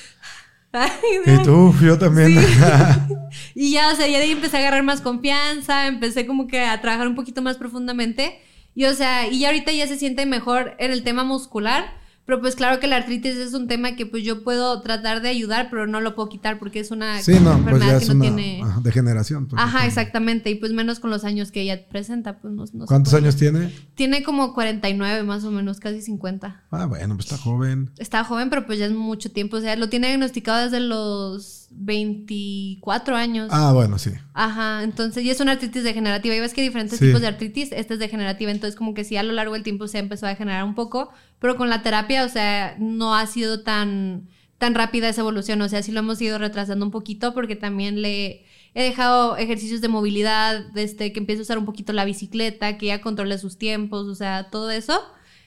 y 1.26 1.42
tú, 1.42 1.74
yo 1.82 1.98
también. 1.98 2.38
y 3.54 3.72
ya, 3.72 3.92
o 3.92 3.96
sea, 3.96 4.06
ya 4.06 4.18
de 4.18 4.24
ahí 4.24 4.30
empecé 4.30 4.56
a 4.56 4.60
agarrar 4.60 4.82
más 4.82 5.00
confianza, 5.00 5.86
empecé 5.86 6.26
como 6.26 6.46
que 6.46 6.60
a 6.60 6.80
trabajar 6.80 7.08
un 7.08 7.14
poquito 7.14 7.42
más 7.42 7.56
profundamente. 7.56 8.40
Y 8.74 8.84
o 8.84 8.94
sea, 8.94 9.26
y 9.26 9.40
ya 9.40 9.48
ahorita 9.48 9.72
ya 9.72 9.86
se 9.88 9.98
siente 9.98 10.26
mejor 10.26 10.76
en 10.78 10.92
el 10.92 11.02
tema 11.02 11.24
muscular. 11.24 11.99
Pero 12.30 12.40
pues 12.40 12.54
claro 12.54 12.78
que 12.78 12.86
la 12.86 12.94
artritis 12.94 13.34
es 13.34 13.54
un 13.54 13.66
tema 13.66 13.96
que 13.96 14.06
pues 14.06 14.22
yo 14.22 14.44
puedo 14.44 14.80
tratar 14.82 15.20
de 15.20 15.30
ayudar, 15.30 15.66
pero 15.68 15.88
no 15.88 16.00
lo 16.00 16.14
puedo 16.14 16.28
quitar 16.28 16.60
porque 16.60 16.78
es 16.78 16.92
una 16.92 17.20
sí, 17.20 17.40
no, 17.40 17.60
pues 17.64 17.84
ya 17.84 17.96
es 17.96 18.08
una 18.08 18.20
tiene... 18.20 18.62
degeneración. 18.84 19.48
Pues, 19.48 19.60
ajá, 19.60 19.84
exactamente. 19.84 20.48
Y 20.48 20.54
pues 20.54 20.72
menos 20.72 21.00
con 21.00 21.10
los 21.10 21.24
años 21.24 21.50
que 21.50 21.62
ella 21.62 21.88
presenta. 21.88 22.38
Pues, 22.38 22.72
no, 22.72 22.86
¿Cuántos 22.86 23.14
años 23.14 23.34
tiene? 23.34 23.74
Tiene 23.96 24.22
como 24.22 24.54
49 24.54 25.24
más 25.24 25.42
o 25.42 25.50
menos, 25.50 25.80
casi 25.80 26.02
50. 26.02 26.62
Ah, 26.70 26.86
bueno, 26.86 27.16
pues 27.16 27.26
está 27.26 27.36
joven. 27.36 27.90
Está 27.98 28.22
joven, 28.22 28.48
pero 28.48 28.64
pues 28.64 28.78
ya 28.78 28.86
es 28.86 28.92
mucho 28.92 29.32
tiempo. 29.32 29.56
O 29.56 29.60
sea, 29.60 29.74
lo 29.74 29.88
tiene 29.88 30.06
diagnosticado 30.06 30.62
desde 30.62 30.78
los 30.78 31.59
24 31.70 33.16
años. 33.16 33.48
Ah, 33.52 33.72
bueno, 33.72 33.98
sí. 33.98 34.10
Ajá, 34.34 34.82
entonces, 34.82 35.24
y 35.24 35.30
es 35.30 35.40
una 35.40 35.52
artritis 35.52 35.84
degenerativa. 35.84 36.34
Y 36.34 36.40
ves 36.40 36.52
que 36.52 36.60
hay 36.60 36.68
diferentes 36.68 36.98
tipos 36.98 37.20
de 37.20 37.28
artritis, 37.28 37.70
esta 37.72 37.94
es 37.94 38.00
degenerativa, 38.00 38.50
entonces 38.50 38.76
como 38.76 38.92
que 38.92 39.04
sí 39.04 39.16
a 39.16 39.22
lo 39.22 39.32
largo 39.32 39.54
del 39.54 39.62
tiempo 39.62 39.86
se 39.86 39.98
empezó 39.98 40.26
a 40.26 40.30
degenerar 40.30 40.64
un 40.64 40.74
poco, 40.74 41.10
pero 41.38 41.56
con 41.56 41.70
la 41.70 41.82
terapia, 41.82 42.24
o 42.24 42.28
sea, 42.28 42.76
no 42.78 43.14
ha 43.14 43.24
sido 43.26 43.62
tan, 43.62 44.28
tan 44.58 44.74
rápida 44.74 45.08
esa 45.08 45.20
evolución, 45.20 45.62
o 45.62 45.68
sea, 45.68 45.82
sí 45.82 45.92
lo 45.92 46.00
hemos 46.00 46.20
ido 46.20 46.38
retrasando 46.38 46.84
un 46.84 46.90
poquito 46.90 47.32
porque 47.34 47.56
también 47.56 48.02
le 48.02 48.44
he 48.74 48.82
dejado 48.82 49.36
ejercicios 49.36 49.80
de 49.80 49.88
movilidad, 49.88 50.66
desde 50.74 51.12
que 51.12 51.20
empiece 51.20 51.40
a 51.40 51.42
usar 51.42 51.58
un 51.58 51.66
poquito 51.66 51.92
la 51.92 52.04
bicicleta, 52.04 52.78
que 52.78 52.86
ya 52.86 53.00
controle 53.00 53.38
sus 53.38 53.58
tiempos, 53.58 54.06
o 54.06 54.14
sea, 54.14 54.50
todo 54.50 54.70
eso. 54.70 55.00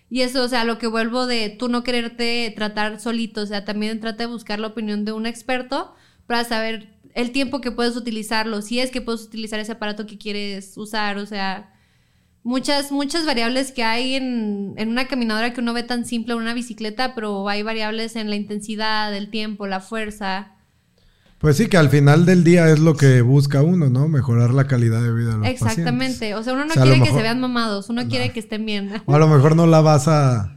Y 0.10 0.22
eso, 0.22 0.44
o 0.44 0.48
sea, 0.48 0.64
lo 0.64 0.78
que 0.78 0.88
vuelvo 0.88 1.26
de 1.26 1.50
tú 1.50 1.70
no 1.70 1.84
quererte 1.84 2.54
tratar 2.56 3.00
solito, 3.00 3.42
o 3.42 3.46
sea, 3.46 3.66
también 3.66 4.00
trata 4.00 4.24
de 4.24 4.28
buscar 4.28 4.60
la 4.60 4.68
opinión 4.68 5.06
de 5.06 5.12
un 5.12 5.26
experto 5.26 5.96
para 6.28 6.44
saber 6.44 6.90
el 7.16 7.32
tiempo 7.32 7.62
que 7.62 7.72
puedes 7.72 7.96
utilizarlo, 7.96 8.62
si 8.62 8.80
es 8.80 8.92
que 8.92 9.02
puedes 9.02 9.24
utilizar 9.24 9.60
ese 9.60 9.74
aparato 9.74 10.06
que 10.06 10.18
quieres 10.18 10.78
usar, 10.78 11.18
o 11.18 11.26
sea, 11.26 11.74
muchas, 12.44 12.92
muchas 12.92 13.26
variables 13.26 13.72
que 13.72 13.84
hay 13.84 14.16
en, 14.16 14.74
en, 14.78 14.90
una 14.90 15.08
caminadora 15.08 15.54
que 15.54 15.62
uno 15.62 15.74
ve 15.74 15.84
tan 15.84 16.06
simple, 16.06 16.36
una 16.36 16.54
bicicleta, 16.54 17.16
pero 17.16 17.48
hay 17.50 17.64
variables 17.64 18.16
en 18.16 18.30
la 18.30 18.36
intensidad, 18.36 19.16
el 19.16 19.30
tiempo, 19.30 19.68
la 19.68 19.80
fuerza. 19.80 20.54
Pues 21.44 21.58
sí, 21.58 21.68
que 21.68 21.76
al 21.76 21.90
final 21.90 22.26
del 22.26 22.46
día 22.46 22.70
es 22.70 22.80
lo 22.80 22.96
que 22.96 23.22
busca 23.22 23.62
uno, 23.62 23.90
¿no? 23.90 24.08
Mejorar 24.08 24.54
la 24.54 24.66
calidad 24.66 25.04
de 25.04 25.14
vida 25.14 25.32
de 25.32 25.38
los 25.40 25.48
Exactamente. 25.48 26.36
O 26.36 26.44
sea, 26.44 26.54
uno 26.54 26.64
no 26.64 26.74
quiere 26.74 27.02
que 27.02 27.12
se 27.12 27.22
vean 27.22 27.42
mamados, 27.42 27.90
uno 27.90 28.08
quiere 28.08 28.32
que 28.32 28.40
estén 28.40 28.66
bien. 28.66 29.02
O 29.06 29.14
a 29.14 29.20
lo 29.20 29.28
mejor 29.28 29.54
no 29.56 29.68
la 29.68 29.82
vas 29.82 30.08
a... 30.08 30.53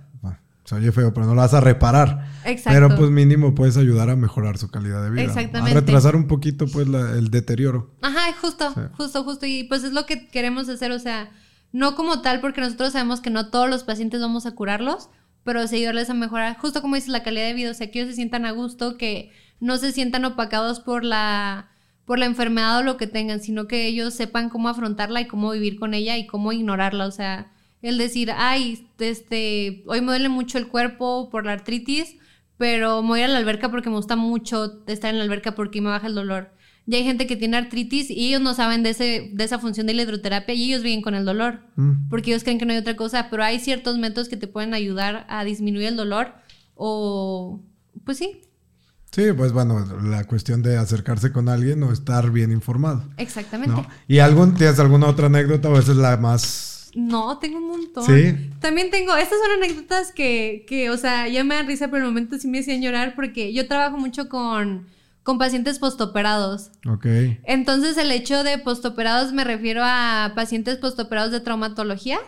Oye 0.72 0.92
feo, 0.92 1.14
pero 1.14 1.26
no 1.26 1.34
la 1.34 1.42
vas 1.42 1.54
a 1.54 1.60
reparar. 1.60 2.28
Exacto. 2.44 2.70
Pero 2.74 2.96
pues 2.96 3.10
mínimo 3.10 3.54
puedes 3.54 3.76
ayudar 3.76 4.10
a 4.10 4.16
mejorar 4.16 4.58
su 4.58 4.68
calidad 4.70 5.02
de 5.02 5.10
vida. 5.10 5.22
Exactamente. 5.22 5.70
A 5.70 5.80
retrasar 5.80 6.16
un 6.16 6.26
poquito 6.26 6.66
pues 6.66 6.86
el 6.88 7.30
deterioro. 7.30 7.94
Ajá, 8.02 8.32
justo, 8.40 8.74
justo, 8.96 9.24
justo. 9.24 9.46
Y 9.46 9.64
pues 9.64 9.84
es 9.84 9.92
lo 9.92 10.06
que 10.06 10.28
queremos 10.28 10.68
hacer, 10.68 10.92
o 10.92 10.98
sea 10.98 11.30
no 11.76 11.94
como 11.94 12.22
tal, 12.22 12.40
porque 12.40 12.62
nosotros 12.62 12.92
sabemos 12.92 13.20
que 13.20 13.28
no 13.28 13.50
todos 13.50 13.68
los 13.68 13.84
pacientes 13.84 14.20
vamos 14.20 14.46
a 14.46 14.54
curarlos, 14.54 15.10
pero 15.44 15.66
sí 15.66 15.76
ayudarles 15.76 16.08
a 16.08 16.14
mejorar, 16.14 16.56
justo 16.58 16.80
como 16.80 16.94
dices, 16.94 17.10
la 17.10 17.22
calidad 17.22 17.44
de 17.44 17.52
vida, 17.52 17.70
o 17.70 17.74
sea, 17.74 17.90
que 17.90 18.00
ellos 18.00 18.10
se 18.10 18.16
sientan 18.16 18.46
a 18.46 18.52
gusto, 18.52 18.96
que 18.96 19.30
no 19.60 19.76
se 19.76 19.92
sientan 19.92 20.24
opacados 20.24 20.80
por 20.80 21.04
la, 21.04 21.68
por 22.06 22.18
la 22.18 22.24
enfermedad 22.24 22.78
o 22.78 22.82
lo 22.82 22.96
que 22.96 23.06
tengan, 23.06 23.40
sino 23.40 23.68
que 23.68 23.86
ellos 23.86 24.14
sepan 24.14 24.48
cómo 24.48 24.70
afrontarla 24.70 25.20
y 25.20 25.26
cómo 25.26 25.50
vivir 25.50 25.78
con 25.78 25.92
ella 25.92 26.16
y 26.16 26.26
cómo 26.26 26.52
ignorarla, 26.52 27.06
o 27.06 27.10
sea, 27.10 27.52
el 27.86 27.98
decir, 27.98 28.30
ay, 28.34 28.88
este, 28.98 29.82
hoy 29.86 30.00
me 30.00 30.08
duele 30.08 30.28
mucho 30.28 30.58
el 30.58 30.68
cuerpo 30.68 31.28
por 31.30 31.46
la 31.46 31.52
artritis, 31.52 32.16
pero 32.58 33.02
me 33.02 33.08
voy 33.08 33.22
a 33.22 33.28
la 33.28 33.38
alberca 33.38 33.70
porque 33.70 33.90
me 33.90 33.96
gusta 33.96 34.16
mucho 34.16 34.82
estar 34.86 35.10
en 35.10 35.18
la 35.18 35.24
alberca 35.24 35.54
porque 35.54 35.80
me 35.80 35.90
baja 35.90 36.06
el 36.06 36.14
dolor. 36.14 36.50
Ya 36.86 36.98
hay 36.98 37.04
gente 37.04 37.26
que 37.26 37.36
tiene 37.36 37.56
artritis 37.56 38.10
y 38.10 38.28
ellos 38.28 38.40
no 38.40 38.54
saben 38.54 38.84
de, 38.84 38.90
ese, 38.90 39.30
de 39.32 39.44
esa 39.44 39.58
función 39.58 39.88
de 39.88 39.94
la 39.94 40.02
hidroterapia 40.02 40.54
y 40.54 40.64
ellos 40.64 40.82
viven 40.82 41.02
con 41.02 41.14
el 41.14 41.24
dolor, 41.24 41.60
mm. 41.74 42.08
porque 42.08 42.30
ellos 42.30 42.44
creen 42.44 42.58
que 42.58 42.64
no 42.64 42.72
hay 42.72 42.78
otra 42.78 42.94
cosa, 42.94 43.28
pero 43.28 43.42
hay 43.42 43.58
ciertos 43.58 43.98
métodos 43.98 44.28
que 44.28 44.36
te 44.36 44.46
pueden 44.46 44.72
ayudar 44.72 45.26
a 45.28 45.44
disminuir 45.44 45.88
el 45.88 45.96
dolor 45.96 46.34
o, 46.74 47.60
pues 48.04 48.18
sí. 48.18 48.42
Sí, 49.10 49.32
pues 49.36 49.52
bueno, 49.52 49.84
la 50.04 50.24
cuestión 50.24 50.62
de 50.62 50.76
acercarse 50.76 51.32
con 51.32 51.48
alguien 51.48 51.82
o 51.82 51.92
estar 51.92 52.30
bien 52.30 52.52
informado. 52.52 53.02
Exactamente. 53.16 53.86
¿Y 54.06 54.18
algún, 54.18 54.54
tienes 54.54 54.78
alguna 54.78 55.06
otra 55.06 55.26
anécdota 55.26 55.68
o 55.68 55.78
esa 55.78 55.92
es 55.92 55.98
la 55.98 56.16
más... 56.16 56.75
No, 56.96 57.38
tengo 57.38 57.58
un 57.58 57.68
montón. 57.68 58.06
Sí. 58.06 58.50
También 58.60 58.90
tengo, 58.90 59.14
estas 59.16 59.38
son 59.38 59.62
anécdotas 59.62 60.12
que, 60.12 60.64
que, 60.66 60.90
o 60.90 60.96
sea, 60.96 61.28
ya 61.28 61.44
me 61.44 61.54
dan 61.54 61.66
risa, 61.66 61.86
pero 61.86 61.98
en 61.98 62.04
el 62.04 62.08
momento 62.08 62.38
sí 62.38 62.48
me 62.48 62.60
hacían 62.60 62.82
llorar 62.82 63.14
porque 63.14 63.52
yo 63.52 63.68
trabajo 63.68 63.98
mucho 63.98 64.28
con 64.28 64.86
con 65.26 65.38
pacientes 65.38 65.80
postoperados. 65.80 66.70
Ok. 66.88 67.04
Entonces, 67.42 67.98
el 67.98 68.12
hecho 68.12 68.44
de 68.44 68.58
postoperados 68.58 69.32
me 69.32 69.42
refiero 69.42 69.82
a 69.84 70.32
pacientes 70.36 70.78
postoperados 70.78 71.32
de 71.32 71.40
traumatología, 71.40 72.20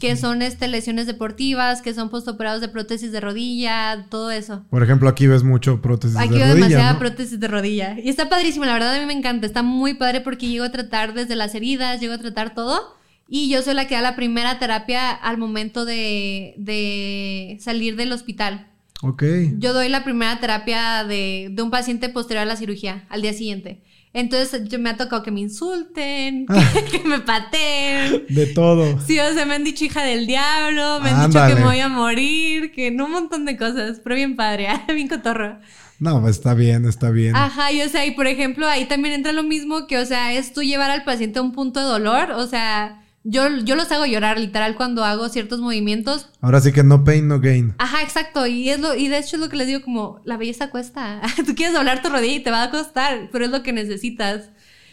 que 0.00 0.16
son 0.16 0.40
este, 0.40 0.66
lesiones 0.66 1.06
deportivas, 1.06 1.82
que 1.82 1.92
son 1.92 2.08
postoperados 2.08 2.62
de 2.62 2.68
prótesis 2.68 3.12
de 3.12 3.20
rodilla, 3.20 4.06
todo 4.08 4.30
eso. 4.30 4.64
Por 4.70 4.82
ejemplo, 4.82 5.10
aquí 5.10 5.26
ves 5.26 5.42
mucho 5.42 5.82
prótesis 5.82 6.16
de 6.16 6.24
rodilla. 6.24 6.34
Aquí 6.34 6.44
veo 6.44 6.54
demasiada 6.54 6.98
prótesis 6.98 7.38
de 7.38 7.46
rodilla. 7.46 8.00
Y 8.00 8.08
está 8.08 8.30
padrísimo, 8.30 8.64
la 8.64 8.72
verdad 8.72 8.96
a 8.96 9.00
mí 9.00 9.06
me 9.06 9.12
encanta. 9.12 9.46
Está 9.46 9.62
muy 9.62 9.92
padre 9.92 10.22
porque 10.22 10.48
llego 10.48 10.64
a 10.64 10.72
tratar 10.72 11.12
desde 11.12 11.36
las 11.36 11.54
heridas, 11.54 12.00
llego 12.00 12.14
a 12.14 12.18
tratar 12.18 12.54
todo. 12.54 12.95
Y 13.28 13.48
yo 13.48 13.62
soy 13.62 13.74
la 13.74 13.88
que 13.88 13.96
da 13.96 14.02
la 14.02 14.16
primera 14.16 14.58
terapia 14.58 15.10
al 15.10 15.38
momento 15.38 15.84
de, 15.84 16.54
de 16.58 17.56
salir 17.60 17.96
del 17.96 18.12
hospital. 18.12 18.68
Ok. 19.02 19.24
Yo 19.58 19.72
doy 19.72 19.88
la 19.88 20.04
primera 20.04 20.38
terapia 20.40 21.04
de, 21.04 21.48
de, 21.50 21.62
un 21.62 21.70
paciente 21.70 22.08
posterior 22.08 22.42
a 22.42 22.46
la 22.46 22.56
cirugía, 22.56 23.04
al 23.08 23.22
día 23.22 23.32
siguiente. 23.32 23.82
Entonces 24.16 24.66
yo 24.68 24.78
me 24.78 24.88
ha 24.88 24.96
tocado 24.96 25.22
que 25.22 25.30
me 25.30 25.40
insulten, 25.40 26.46
que, 26.90 27.00
me 27.00 27.20
pateen. 27.20 28.24
De 28.30 28.46
todo. 28.46 28.98
Sí, 29.06 29.18
o 29.18 29.34
sea, 29.34 29.44
me 29.44 29.54
han 29.54 29.64
dicho 29.64 29.84
hija 29.84 30.02
del 30.04 30.26
diablo, 30.26 31.00
me 31.00 31.10
han 31.10 31.30
dicho 31.30 31.46
que 31.46 31.54
me 31.56 31.64
voy 31.64 31.80
a 31.80 31.88
morir, 31.88 32.72
que 32.72 32.90
no 32.90 33.04
un 33.04 33.12
montón 33.12 33.44
de 33.44 33.58
cosas, 33.58 34.00
pero 34.02 34.16
bien 34.16 34.34
padre, 34.34 34.68
bien 34.94 35.08
cotorro. 35.08 35.58
No, 35.98 36.20
pues, 36.22 36.36
está 36.36 36.54
bien, 36.54 36.86
está 36.86 37.10
bien. 37.10 37.36
Ajá, 37.36 37.72
y 37.72 37.82
o 37.82 37.88
sea, 37.90 38.06
y 38.06 38.12
por 38.12 38.26
ejemplo, 38.26 38.66
ahí 38.66 38.86
también 38.86 39.14
entra 39.14 39.32
lo 39.32 39.42
mismo 39.42 39.86
que, 39.86 39.98
o 39.98 40.06
sea, 40.06 40.32
es 40.32 40.54
tú 40.54 40.62
llevar 40.62 40.90
al 40.90 41.04
paciente 41.04 41.38
a 41.38 41.42
un 41.42 41.52
punto 41.52 41.80
de 41.80 41.86
dolor, 41.86 42.30
o 42.30 42.46
sea, 42.46 43.02
yo, 43.28 43.48
yo 43.64 43.74
los 43.74 43.90
hago 43.90 44.06
llorar 44.06 44.38
literal 44.38 44.76
cuando 44.76 45.04
hago 45.04 45.28
ciertos 45.28 45.58
movimientos. 45.58 46.28
Ahora 46.40 46.60
sí 46.60 46.70
que 46.70 46.84
no 46.84 47.02
pain, 47.02 47.26
no 47.26 47.40
gain. 47.40 47.74
Ajá, 47.78 48.02
exacto. 48.02 48.46
Y 48.46 48.70
es 48.70 48.78
lo, 48.78 48.94
y 48.94 49.08
de 49.08 49.18
hecho 49.18 49.34
es 49.34 49.42
lo 49.42 49.48
que 49.48 49.56
les 49.56 49.66
digo 49.66 49.82
como, 49.82 50.20
la 50.24 50.36
belleza 50.36 50.70
cuesta. 50.70 51.20
Tú 51.46 51.56
quieres 51.56 51.74
doblar 51.74 52.02
tu 52.02 52.08
rodilla 52.08 52.36
y 52.36 52.42
te 52.42 52.52
va 52.52 52.62
a 52.62 52.70
costar, 52.70 53.28
pero 53.32 53.44
es 53.44 53.50
lo 53.50 53.64
que 53.64 53.72
necesitas. 53.72 54.50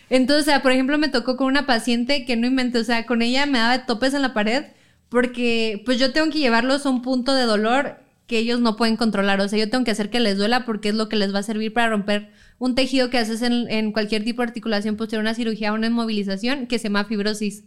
Entonces, 0.09 0.43
o 0.43 0.45
sea, 0.45 0.63
por 0.63 0.71
ejemplo, 0.71 0.97
me 0.97 1.09
tocó 1.09 1.37
con 1.37 1.45
una 1.45 1.67
paciente 1.67 2.25
que 2.25 2.35
no 2.35 2.47
inventé, 2.47 2.79
o 2.79 2.83
sea, 2.83 3.05
con 3.05 3.21
ella 3.21 3.45
me 3.45 3.59
daba 3.59 3.85
topes 3.85 4.15
en 4.15 4.23
la 4.23 4.33
pared 4.33 4.65
porque 5.09 5.83
pues 5.85 5.99
yo 5.99 6.11
tengo 6.11 6.31
que 6.31 6.39
llevarlos 6.39 6.87
a 6.87 6.89
un 6.89 7.03
punto 7.03 7.35
de 7.35 7.43
dolor 7.43 7.99
que 8.25 8.39
ellos 8.39 8.59
no 8.59 8.77
pueden 8.77 8.97
controlar. 8.97 9.41
O 9.41 9.47
sea, 9.47 9.59
yo 9.59 9.69
tengo 9.69 9.83
que 9.83 9.91
hacer 9.91 10.09
que 10.09 10.19
les 10.19 10.37
duela 10.37 10.65
porque 10.65 10.89
es 10.89 10.95
lo 10.95 11.07
que 11.07 11.17
les 11.17 11.35
va 11.35 11.39
a 11.39 11.43
servir 11.43 11.71
para 11.71 11.89
romper 11.89 12.31
un 12.57 12.73
tejido 12.73 13.11
que 13.11 13.19
haces 13.19 13.43
en, 13.43 13.69
en 13.69 13.91
cualquier 13.91 14.23
tipo 14.23 14.41
de 14.41 14.47
articulación 14.47 14.95
posterior 14.95 15.21
a 15.21 15.29
una 15.29 15.35
cirugía 15.35 15.71
o 15.71 15.75
una 15.75 15.87
inmovilización 15.87 16.65
que 16.65 16.79
se 16.79 16.85
llama 16.85 17.05
fibrosis. 17.05 17.65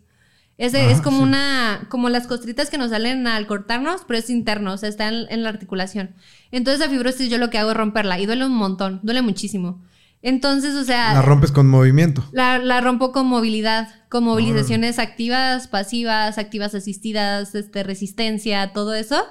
Ese 0.58 0.90
es 0.90 1.02
como 1.02 1.22
una, 1.22 1.86
como 1.90 2.08
las 2.08 2.26
costritas 2.26 2.70
que 2.70 2.78
nos 2.78 2.90
salen 2.90 3.26
al 3.26 3.46
cortarnos, 3.46 4.02
pero 4.06 4.18
es 4.18 4.30
interno, 4.30 4.72
o 4.72 4.76
sea, 4.78 4.88
está 4.88 5.08
en, 5.08 5.42
la 5.42 5.50
articulación. 5.50 6.14
Entonces 6.50 6.80
la 6.80 6.88
fibrosis 6.88 7.28
yo 7.28 7.36
lo 7.36 7.50
que 7.50 7.58
hago 7.58 7.72
es 7.72 7.76
romperla 7.76 8.18
y 8.18 8.24
duele 8.24 8.46
un 8.46 8.54
montón, 8.54 9.00
duele 9.02 9.20
muchísimo. 9.20 9.82
Entonces, 10.22 10.74
o 10.74 10.82
sea... 10.82 11.12
La 11.12 11.22
rompes 11.22 11.52
con 11.52 11.68
movimiento. 11.68 12.24
La, 12.32 12.58
la 12.58 12.80
rompo 12.80 13.12
con 13.12 13.26
movilidad, 13.26 13.88
con 14.08 14.24
movilizaciones 14.24 14.98
activas, 14.98 15.68
pasivas, 15.68 16.38
activas 16.38 16.74
asistidas, 16.74 17.54
este, 17.54 17.82
resistencia, 17.82 18.72
todo 18.72 18.94
eso. 18.94 19.22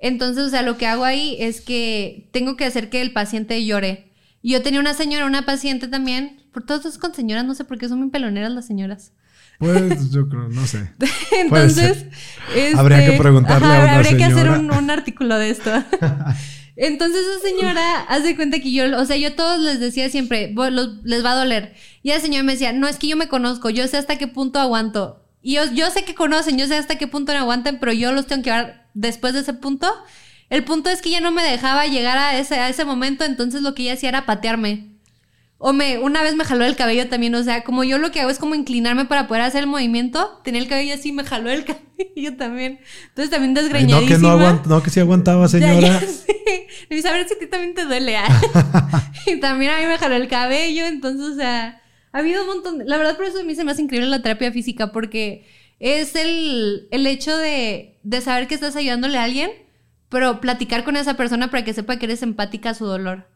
Entonces, 0.00 0.44
o 0.44 0.50
sea, 0.50 0.62
lo 0.62 0.76
que 0.76 0.88
hago 0.88 1.04
ahí 1.04 1.36
es 1.38 1.60
que 1.60 2.28
tengo 2.32 2.56
que 2.56 2.64
hacer 2.64 2.90
que 2.90 3.00
el 3.00 3.12
paciente 3.12 3.64
llore. 3.64 4.12
Yo 4.42 4.60
tenía 4.60 4.80
una 4.80 4.92
señora, 4.92 5.24
una 5.24 5.46
paciente 5.46 5.86
también, 5.86 6.42
por 6.52 6.66
todos 6.66 6.84
es 6.84 6.98
con 6.98 7.14
señoras, 7.14 7.44
no 7.44 7.54
sé 7.54 7.64
por 7.64 7.78
qué 7.78 7.88
son 7.88 8.00
muy 8.00 8.10
peloneras 8.10 8.52
las 8.52 8.66
señoras. 8.66 9.12
Pues 9.58 10.10
yo 10.10 10.28
creo, 10.28 10.48
no 10.48 10.66
sé. 10.66 10.92
Entonces, 11.32 12.06
habría 12.76 12.98
que 12.98 13.04
este, 13.06 13.18
preguntarle 13.18 13.66
a 13.66 13.84
una 13.84 13.94
Habría 13.96 14.16
que 14.16 14.24
hacer 14.24 14.50
un, 14.50 14.90
artículo 14.90 15.38
de 15.38 15.50
esto. 15.50 15.70
Entonces 16.76 17.20
esa 17.22 17.48
señora 17.48 18.00
hace 18.08 18.34
cuenta 18.34 18.58
que 18.58 18.72
yo, 18.72 18.98
o 18.98 19.04
sea, 19.04 19.16
yo 19.16 19.28
a 19.28 19.36
todos 19.36 19.60
les 19.60 19.78
decía 19.78 20.08
siempre, 20.10 20.52
les 21.04 21.24
va 21.24 21.32
a 21.32 21.36
doler. 21.36 21.74
Y 22.02 22.08
la 22.08 22.18
señora 22.18 22.42
me 22.42 22.52
decía, 22.52 22.72
no, 22.72 22.88
es 22.88 22.96
que 22.96 23.06
yo 23.06 23.16
me 23.16 23.28
conozco, 23.28 23.70
yo 23.70 23.86
sé 23.86 23.96
hasta 23.96 24.18
qué 24.18 24.26
punto 24.26 24.58
aguanto. 24.58 25.24
Y 25.40 25.54
yo, 25.54 25.72
yo 25.72 25.90
sé 25.90 26.04
que 26.04 26.14
conocen, 26.14 26.58
yo 26.58 26.66
sé 26.66 26.76
hasta 26.76 26.98
qué 26.98 27.06
punto 27.06 27.32
no 27.32 27.38
aguantan, 27.38 27.78
pero 27.78 27.92
yo 27.92 28.12
los 28.12 28.26
tengo 28.26 28.42
que 28.42 28.50
llevar 28.50 28.88
después 28.94 29.34
de 29.34 29.40
ese 29.40 29.52
punto. 29.52 29.86
El 30.50 30.64
punto 30.64 30.90
es 30.90 31.00
que 31.00 31.10
ella 31.10 31.20
no 31.20 31.30
me 31.30 31.42
dejaba 31.42 31.86
llegar 31.86 32.18
a 32.18 32.38
ese, 32.38 32.56
a 32.56 32.68
ese 32.68 32.84
momento, 32.84 33.24
entonces 33.24 33.62
lo 33.62 33.74
que 33.74 33.82
ella 33.82 33.94
hacía 33.94 34.08
era 34.08 34.26
patearme. 34.26 34.93
O 35.66 35.72
me, 35.72 35.96
una 35.96 36.22
vez 36.22 36.34
me 36.34 36.44
jaló 36.44 36.66
el 36.66 36.76
cabello 36.76 37.08
también, 37.08 37.34
o 37.34 37.42
sea, 37.42 37.64
como 37.64 37.84
yo 37.84 37.96
lo 37.96 38.10
que 38.10 38.20
hago 38.20 38.28
es 38.28 38.38
como 38.38 38.54
inclinarme 38.54 39.06
para 39.06 39.26
poder 39.26 39.44
hacer 39.44 39.62
el 39.62 39.66
movimiento, 39.66 40.42
tenía 40.44 40.60
el 40.60 40.68
cabello 40.68 40.92
así, 40.92 41.10
me 41.10 41.24
jaló 41.24 41.48
el 41.48 41.64
cabello 41.96 42.36
también. 42.36 42.80
Entonces 43.08 43.30
también 43.30 43.54
desgreñadísima. 43.54 44.36
no, 44.36 44.62
que 44.62 44.68
no, 44.68 44.82
que 44.82 44.90
sí 44.90 45.00
aguantaba, 45.00 45.48
señora. 45.48 45.80
Ya, 45.80 46.00
sí. 46.00 46.34
Y 46.90 47.06
a 47.06 47.12
ver 47.12 47.26
si 47.26 47.32
a 47.32 47.38
ti 47.38 47.46
también 47.46 47.72
te 47.72 47.86
duele. 47.86 48.14
¿ah? 48.14 48.28
y 49.26 49.40
también 49.40 49.70
a 49.70 49.78
mí 49.78 49.86
me 49.86 49.96
jaló 49.96 50.16
el 50.16 50.28
cabello, 50.28 50.84
entonces, 50.84 51.28
o 51.28 51.34
sea, 51.34 51.80
ha 52.12 52.18
habido 52.18 52.42
un 52.42 52.48
montón. 52.48 52.82
La 52.84 52.98
verdad, 52.98 53.16
por 53.16 53.24
eso 53.24 53.40
a 53.40 53.44
mí 53.44 53.54
se 53.54 53.64
me 53.64 53.72
hace 53.72 53.80
increíble 53.80 54.10
la 54.10 54.20
terapia 54.20 54.52
física, 54.52 54.92
porque 54.92 55.46
es 55.80 56.14
el, 56.14 56.88
el 56.90 57.06
hecho 57.06 57.38
de, 57.38 58.00
de 58.02 58.20
saber 58.20 58.48
que 58.48 58.54
estás 58.54 58.76
ayudándole 58.76 59.16
a 59.16 59.24
alguien, 59.24 59.50
pero 60.10 60.42
platicar 60.42 60.84
con 60.84 60.96
esa 60.96 61.14
persona 61.14 61.50
para 61.50 61.64
que 61.64 61.72
sepa 61.72 61.96
que 61.96 62.04
eres 62.04 62.22
empática 62.22 62.68
a 62.68 62.74
su 62.74 62.84
dolor 62.84 63.32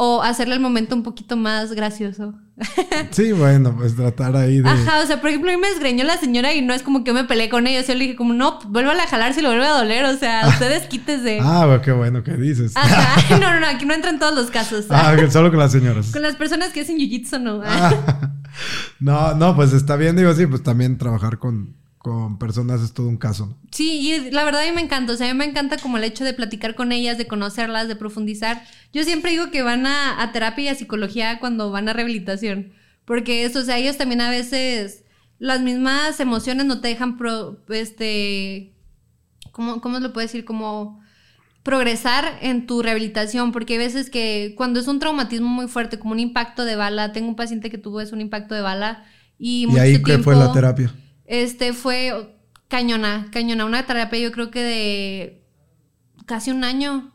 o 0.00 0.22
hacerle 0.22 0.54
el 0.54 0.60
momento 0.60 0.94
un 0.94 1.02
poquito 1.02 1.36
más 1.36 1.72
gracioso. 1.72 2.34
Sí, 3.10 3.32
bueno, 3.32 3.74
pues 3.76 3.96
tratar 3.96 4.36
ahí 4.36 4.60
de... 4.60 4.68
Ajá, 4.68 5.00
o 5.02 5.06
sea, 5.06 5.20
por 5.20 5.30
ejemplo, 5.30 5.50
a 5.50 5.54
mí 5.54 5.60
me 5.60 5.68
desgreñó 5.68 6.04
la 6.04 6.16
señora 6.18 6.52
y 6.54 6.62
no 6.62 6.72
es 6.72 6.82
como 6.82 7.02
que 7.02 7.12
me 7.12 7.24
peleé 7.24 7.48
con 7.48 7.66
ella, 7.66 7.80
yo 7.80 7.94
le 7.94 8.04
dije 8.04 8.16
como, 8.16 8.32
no, 8.32 8.60
vuélvala 8.68 9.04
a 9.04 9.06
jalar 9.08 9.34
si 9.34 9.40
lo 9.40 9.48
vuelve 9.48 9.66
a 9.66 9.72
doler, 9.72 10.04
o 10.04 10.16
sea, 10.16 10.46
ustedes 10.48 10.86
quítese. 10.86 11.40
ah, 11.42 11.80
qué 11.84 11.90
bueno 11.90 12.22
que 12.22 12.34
dices. 12.34 12.76
Ajá, 12.76 13.20
no, 13.38 13.54
no, 13.54 13.60
no, 13.60 13.66
aquí 13.66 13.86
no 13.86 13.94
entran 13.94 14.20
todos 14.20 14.36
los 14.36 14.50
casos. 14.50 14.86
Ah, 14.90 15.16
solo 15.30 15.50
con 15.50 15.58
las 15.58 15.72
señoras. 15.72 16.12
Con 16.12 16.22
las 16.22 16.36
personas 16.36 16.72
que 16.72 16.82
hacen 16.82 16.98
jiu-jitsu, 16.98 17.40
no. 17.40 17.60
Ah. 17.64 18.32
no, 19.00 19.34
no, 19.34 19.56
pues 19.56 19.72
está 19.72 19.96
bien, 19.96 20.14
digo, 20.14 20.32
sí, 20.32 20.46
pues 20.46 20.62
también 20.62 20.96
trabajar 20.96 21.38
con, 21.38 21.76
con 21.98 22.38
personas 22.38 22.80
es 22.80 22.92
todo 22.92 23.08
un 23.08 23.16
caso. 23.16 23.56
Sí, 23.72 24.00
y 24.00 24.30
la 24.30 24.44
verdad 24.44 24.62
a 24.62 24.66
mí 24.66 24.72
me 24.72 24.80
encanta, 24.80 25.12
o 25.12 25.16
sea, 25.16 25.28
a 25.28 25.34
mí 25.34 25.38
me 25.38 25.44
encanta 25.44 25.76
como 25.78 25.98
el 25.98 26.04
hecho 26.04 26.24
de 26.24 26.32
platicar 26.32 26.74
con 26.74 26.92
ellas, 26.92 27.18
de 27.18 27.26
conocerlas, 27.26 27.88
de 27.88 27.96
profundizar. 27.96 28.62
Yo 28.92 29.02
siempre 29.04 29.32
digo 29.32 29.50
que 29.50 29.62
van 29.62 29.86
a, 29.86 30.30
terapia 30.32 30.64
y 30.64 30.68
a 30.68 30.74
psicología 30.74 31.38
cuando 31.40 31.70
van 31.70 31.88
a 31.88 31.92
rehabilitación, 31.92 32.72
porque 33.04 33.44
eso, 33.44 33.60
o 33.60 33.62
sea, 33.62 33.78
ellos 33.78 33.96
también 33.96 34.20
a 34.20 34.30
veces 34.30 35.04
las 35.38 35.60
mismas 35.60 36.18
emociones 36.20 36.66
no 36.66 36.80
te 36.80 36.88
dejan, 36.88 37.16
pro, 37.16 37.58
este, 37.68 38.74
¿cómo, 39.52 39.80
¿cómo 39.80 39.98
lo 39.98 40.12
puedo 40.12 40.26
decir? 40.26 40.44
Como 40.44 41.00
progresar 41.64 42.38
en 42.40 42.66
tu 42.66 42.80
rehabilitación, 42.80 43.52
porque 43.52 43.74
hay 43.74 43.78
veces 43.80 44.08
que 44.08 44.54
cuando 44.56 44.80
es 44.80 44.88
un 44.88 45.00
traumatismo 45.00 45.48
muy 45.48 45.68
fuerte, 45.68 45.98
como 45.98 46.12
un 46.12 46.20
impacto 46.20 46.64
de 46.64 46.76
bala, 46.76 47.12
tengo 47.12 47.28
un 47.28 47.36
paciente 47.36 47.70
que 47.70 47.76
tuvo 47.76 48.00
eso, 48.00 48.14
un 48.14 48.20
impacto 48.20 48.54
de 48.54 48.62
bala, 48.62 49.04
y, 49.38 49.66
¿Y 49.70 49.78
ahí 49.78 50.02
qué 50.02 50.18
fue 50.18 50.34
la 50.34 50.52
terapia? 50.52 50.92
Este 51.28 51.72
fue 51.72 52.34
Cañona, 52.68 53.28
cañona. 53.32 53.64
Una 53.64 53.86
terapia 53.86 54.18
yo 54.18 54.30
creo 54.30 54.50
que 54.50 54.62
de 54.62 55.44
casi 56.26 56.50
un 56.50 56.64
año, 56.64 57.12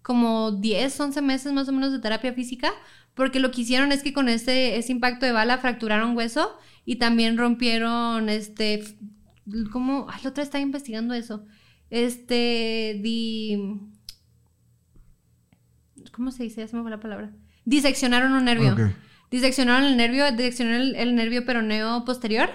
como 0.00 0.52
10, 0.52 1.00
11 1.00 1.22
meses 1.22 1.52
más 1.52 1.68
o 1.68 1.72
menos 1.72 1.92
de 1.92 1.98
terapia 1.98 2.32
física, 2.32 2.72
porque 3.14 3.40
lo 3.40 3.50
que 3.50 3.62
hicieron 3.62 3.90
es 3.90 4.02
que 4.04 4.12
con 4.12 4.28
ese, 4.28 4.76
ese 4.76 4.92
impacto 4.92 5.26
de 5.26 5.32
bala 5.32 5.58
fracturaron 5.58 6.16
hueso 6.16 6.56
y 6.84 6.96
también 6.96 7.36
rompieron, 7.36 8.28
este, 8.28 8.84
¿cómo? 9.72 10.06
Ay, 10.08 10.20
la 10.22 10.30
otra 10.30 10.44
estaba 10.44 10.62
investigando 10.62 11.14
eso. 11.14 11.44
Este, 11.90 13.00
di... 13.02 13.58
¿Cómo 16.12 16.30
se 16.30 16.44
dice? 16.44 16.60
Ya 16.60 16.68
se 16.68 16.76
me 16.76 16.82
fue 16.82 16.90
la 16.90 17.00
palabra. 17.00 17.32
Diseccionaron 17.64 18.32
un 18.32 18.44
nervio. 18.44 18.76
Diseccionaron 19.30 19.84
el 19.84 19.96
nervio, 19.96 20.30
diseccionaron 20.30 20.94
el, 20.94 21.14
nervio 21.14 21.44
peroneo 21.44 22.04
posterior. 22.04 22.50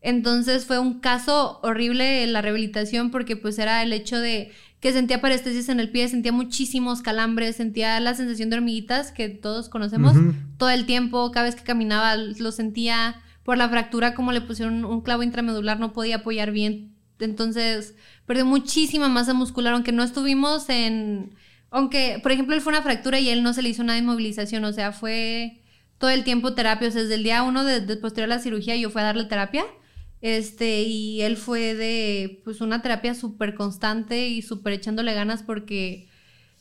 Entonces 0.00 0.64
fue 0.64 0.78
un 0.78 1.00
caso 1.00 1.60
horrible 1.62 2.26
la 2.26 2.40
rehabilitación 2.40 3.10
porque 3.10 3.36
pues 3.36 3.58
era 3.58 3.82
el 3.82 3.92
hecho 3.92 4.18
de 4.18 4.52
que 4.80 4.92
sentía 4.92 5.20
parestesis 5.20 5.68
en 5.68 5.80
el 5.80 5.90
pie, 5.90 6.08
sentía 6.08 6.32
muchísimos 6.32 7.02
calambres, 7.02 7.56
sentía 7.56 7.98
la 7.98 8.14
sensación 8.14 8.48
de 8.48 8.56
hormiguitas 8.56 9.10
que 9.10 9.28
todos 9.28 9.68
conocemos 9.68 10.14
todo 10.56 10.70
el 10.70 10.86
tiempo, 10.86 11.32
cada 11.32 11.46
vez 11.46 11.56
que 11.56 11.64
caminaba 11.64 12.14
lo 12.16 12.52
sentía 12.52 13.20
por 13.42 13.58
la 13.58 13.68
fractura, 13.68 14.14
como 14.14 14.30
le 14.30 14.40
pusieron 14.40 14.84
un 14.84 15.00
clavo 15.00 15.24
intramedular, 15.24 15.80
no 15.80 15.92
podía 15.92 16.16
apoyar 16.16 16.52
bien. 16.52 16.94
Entonces 17.18 17.96
perdió 18.24 18.46
muchísima 18.46 19.08
masa 19.08 19.34
muscular, 19.34 19.74
aunque 19.74 19.90
no 19.90 20.04
estuvimos 20.04 20.68
en 20.68 21.34
aunque, 21.70 22.18
por 22.22 22.32
ejemplo, 22.32 22.54
él 22.54 22.62
fue 22.62 22.72
una 22.72 22.82
fractura 22.82 23.20
y 23.20 23.28
él 23.28 23.42
no 23.42 23.52
se 23.52 23.62
le 23.62 23.68
hizo 23.68 23.82
una 23.82 23.98
inmovilización, 23.98 24.64
o 24.64 24.72
sea, 24.72 24.92
fue 24.92 25.60
todo 25.98 26.10
el 26.10 26.24
tiempo 26.24 26.54
terapia, 26.54 26.88
o 26.88 26.90
sea, 26.90 27.02
desde 27.02 27.16
el 27.16 27.24
día 27.24 27.42
uno 27.42 27.64
de, 27.64 27.80
de 27.80 27.96
posterior 27.96 28.32
a 28.32 28.36
la 28.36 28.42
cirugía 28.42 28.76
yo 28.76 28.88
fui 28.90 29.02
a 29.02 29.04
darle 29.04 29.24
terapia, 29.24 29.64
este, 30.20 30.82
y 30.82 31.22
él 31.22 31.36
fue 31.36 31.74
de, 31.74 32.40
pues, 32.44 32.60
una 32.60 32.82
terapia 32.82 33.14
súper 33.14 33.54
constante 33.54 34.28
y 34.28 34.42
súper 34.42 34.74
echándole 34.74 35.14
ganas 35.14 35.42
porque 35.42 36.08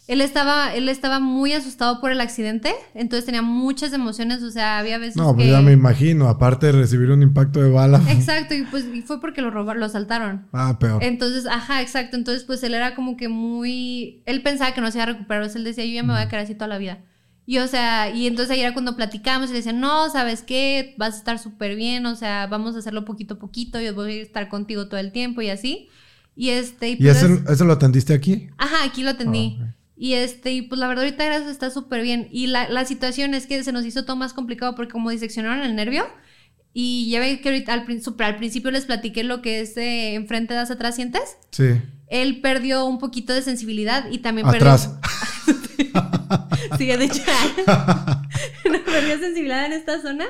él 0.07 0.21
estaba, 0.21 0.73
él 0.73 0.87
estaba 0.87 1.19
muy 1.19 1.51
asustado 1.51 1.99
por 1.99 2.11
el 2.11 2.21
accidente, 2.21 2.73
entonces 2.93 3.25
tenía 3.25 3.41
muchas 3.41 3.91
emociones, 3.91 4.41
o 4.41 4.49
sea, 4.49 4.79
había 4.79 4.97
veces 4.97 5.17
No, 5.17 5.35
pues 5.35 5.49
ya 5.49 5.61
me 5.61 5.73
imagino, 5.73 6.29
aparte 6.29 6.67
de 6.67 6.71
recibir 6.71 7.11
un 7.11 7.21
impacto 7.21 7.61
de 7.61 7.69
bala. 7.69 8.01
Exacto, 8.09 8.53
y 8.53 8.63
pues 8.63 8.85
y 8.85 9.01
fue 9.01 9.19
porque 9.19 9.41
lo 9.41 9.51
robaron, 9.51 9.81
lo 9.81 9.85
asaltaron. 9.85 10.47
Ah, 10.53 10.77
peor. 10.79 11.03
Entonces, 11.03 11.45
ajá, 11.45 11.81
exacto, 11.81 12.15
entonces 12.15 12.45
pues 12.45 12.63
él 12.63 12.73
era 12.73 12.95
como 12.95 13.17
que 13.17 13.27
muy... 13.27 14.23
Él 14.25 14.41
pensaba 14.43 14.73
que 14.73 14.79
no 14.79 14.89
se 14.91 14.97
iba 14.97 15.03
a 15.03 15.07
recuperar, 15.07 15.43
o 15.43 15.49
sea, 15.49 15.59
él 15.59 15.65
decía, 15.65 15.83
yo 15.83 15.91
ya 15.91 16.03
me 16.03 16.13
voy 16.13 16.21
a 16.21 16.29
quedar 16.29 16.45
así 16.45 16.55
toda 16.55 16.69
la 16.69 16.77
vida. 16.77 16.99
Y 17.47 17.59
o 17.59 17.67
sea, 17.67 18.13
y 18.13 18.27
entonces 18.27 18.51
ahí 18.51 18.59
era 18.59 18.73
cuando 18.73 18.97
platicamos 18.97 19.49
y 19.49 19.53
le 19.53 19.59
decían, 19.59 19.79
no, 19.79 20.09
¿sabes 20.09 20.43
qué? 20.43 20.93
Vas 20.97 21.15
a 21.15 21.17
estar 21.17 21.39
súper 21.39 21.77
bien, 21.77 22.05
o 22.05 22.15
sea, 22.15 22.45
vamos 22.47 22.75
a 22.75 22.79
hacerlo 22.79 23.05
poquito 23.05 23.35
a 23.35 23.39
poquito, 23.39 23.79
yo 23.79 23.95
voy 23.95 24.19
a 24.19 24.21
estar 24.21 24.49
contigo 24.49 24.89
todo 24.89 24.99
el 24.99 25.13
tiempo 25.13 25.41
y 25.41 25.49
así. 25.49 25.87
Y 26.35 26.49
este... 26.49 26.89
¿Y, 26.89 26.95
pues, 26.97 27.23
eso, 27.23 27.65
lo 27.65 27.73
atendiste 27.73 28.13
aquí? 28.13 28.49
Ajá, 28.57 28.83
aquí 28.83 29.01
lo 29.01 29.11
atendí. 29.11 29.57
Ah, 29.61 29.73
y 29.95 30.13
este, 30.13 30.51
y 30.51 30.61
pues 30.61 30.77
la 30.77 30.87
verdad 30.89 31.05
ahorita 31.05 31.25
gracias 31.25 31.49
está 31.49 31.71
súper 31.71 32.03
bien. 32.03 32.27
Y 32.31 32.47
la, 32.47 32.67
la, 32.67 32.83
situación 32.83 33.33
es 33.33 33.47
que 33.47 33.63
se 33.63 33.71
nos 33.71 33.85
hizo 33.85 34.03
todo 34.03 34.17
más 34.17 34.33
complicado 34.33 34.75
porque 34.75 34.91
como 34.91 35.09
diseccionaron 35.09 35.65
el 35.65 35.73
nervio, 35.73 36.05
y 36.79 37.09
ya 37.09 37.19
ve 37.19 37.41
que 37.41 37.49
ahorita 37.49 37.73
al, 37.73 37.85
al 38.19 38.35
principio 38.35 38.69
les 38.69 38.85
platiqué 38.85 39.23
lo 39.23 39.41
que 39.41 39.61
es 39.61 39.73
de 39.73 40.13
enfrente 40.13 40.53
de 40.53 40.59
las 40.59 40.69
atrás 40.69 40.95
sientes. 40.95 41.37
Sí. 41.49 41.81
Él 42.07 42.39
perdió 42.41 42.85
un 42.85 42.99
poquito 42.99 43.33
de 43.33 43.41
sensibilidad 43.41 44.11
y 44.11 44.19
también 44.19 44.47
Atrás. 44.47 44.87
perdió. 45.01 45.26
Sí, 46.77 46.85
de 46.85 47.03
hecho. 47.03 47.21
perdió 48.63 49.19
sensibilidad 49.19 49.65
en 49.65 49.73
esta 49.73 50.01
zona. 50.01 50.25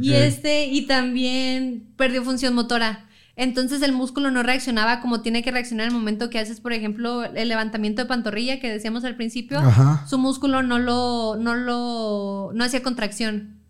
Y 0.00 0.14
este, 0.14 0.66
y 0.66 0.86
también 0.86 1.92
perdió 1.96 2.24
función 2.24 2.54
motora. 2.54 3.06
Entonces 3.36 3.82
el 3.82 3.92
músculo 3.92 4.30
no 4.30 4.42
reaccionaba 4.42 5.00
como 5.00 5.20
tiene 5.20 5.42
que 5.42 5.50
reaccionar 5.50 5.86
en 5.86 5.92
el 5.92 5.98
momento 5.98 6.30
que 6.30 6.38
haces, 6.38 6.60
por 6.60 6.72
ejemplo, 6.72 7.22
el 7.22 7.48
levantamiento 7.48 8.02
de 8.02 8.08
pantorrilla 8.08 8.60
que 8.60 8.72
decíamos 8.72 9.04
al 9.04 9.14
principio. 9.14 9.60
Su 10.08 10.16
músculo 10.16 10.62
no 10.62 10.78
lo, 10.78 11.36
no 11.36 11.54
lo, 11.54 12.50
no 12.54 12.64
hacía 12.64 12.82
contracción. 12.82 13.60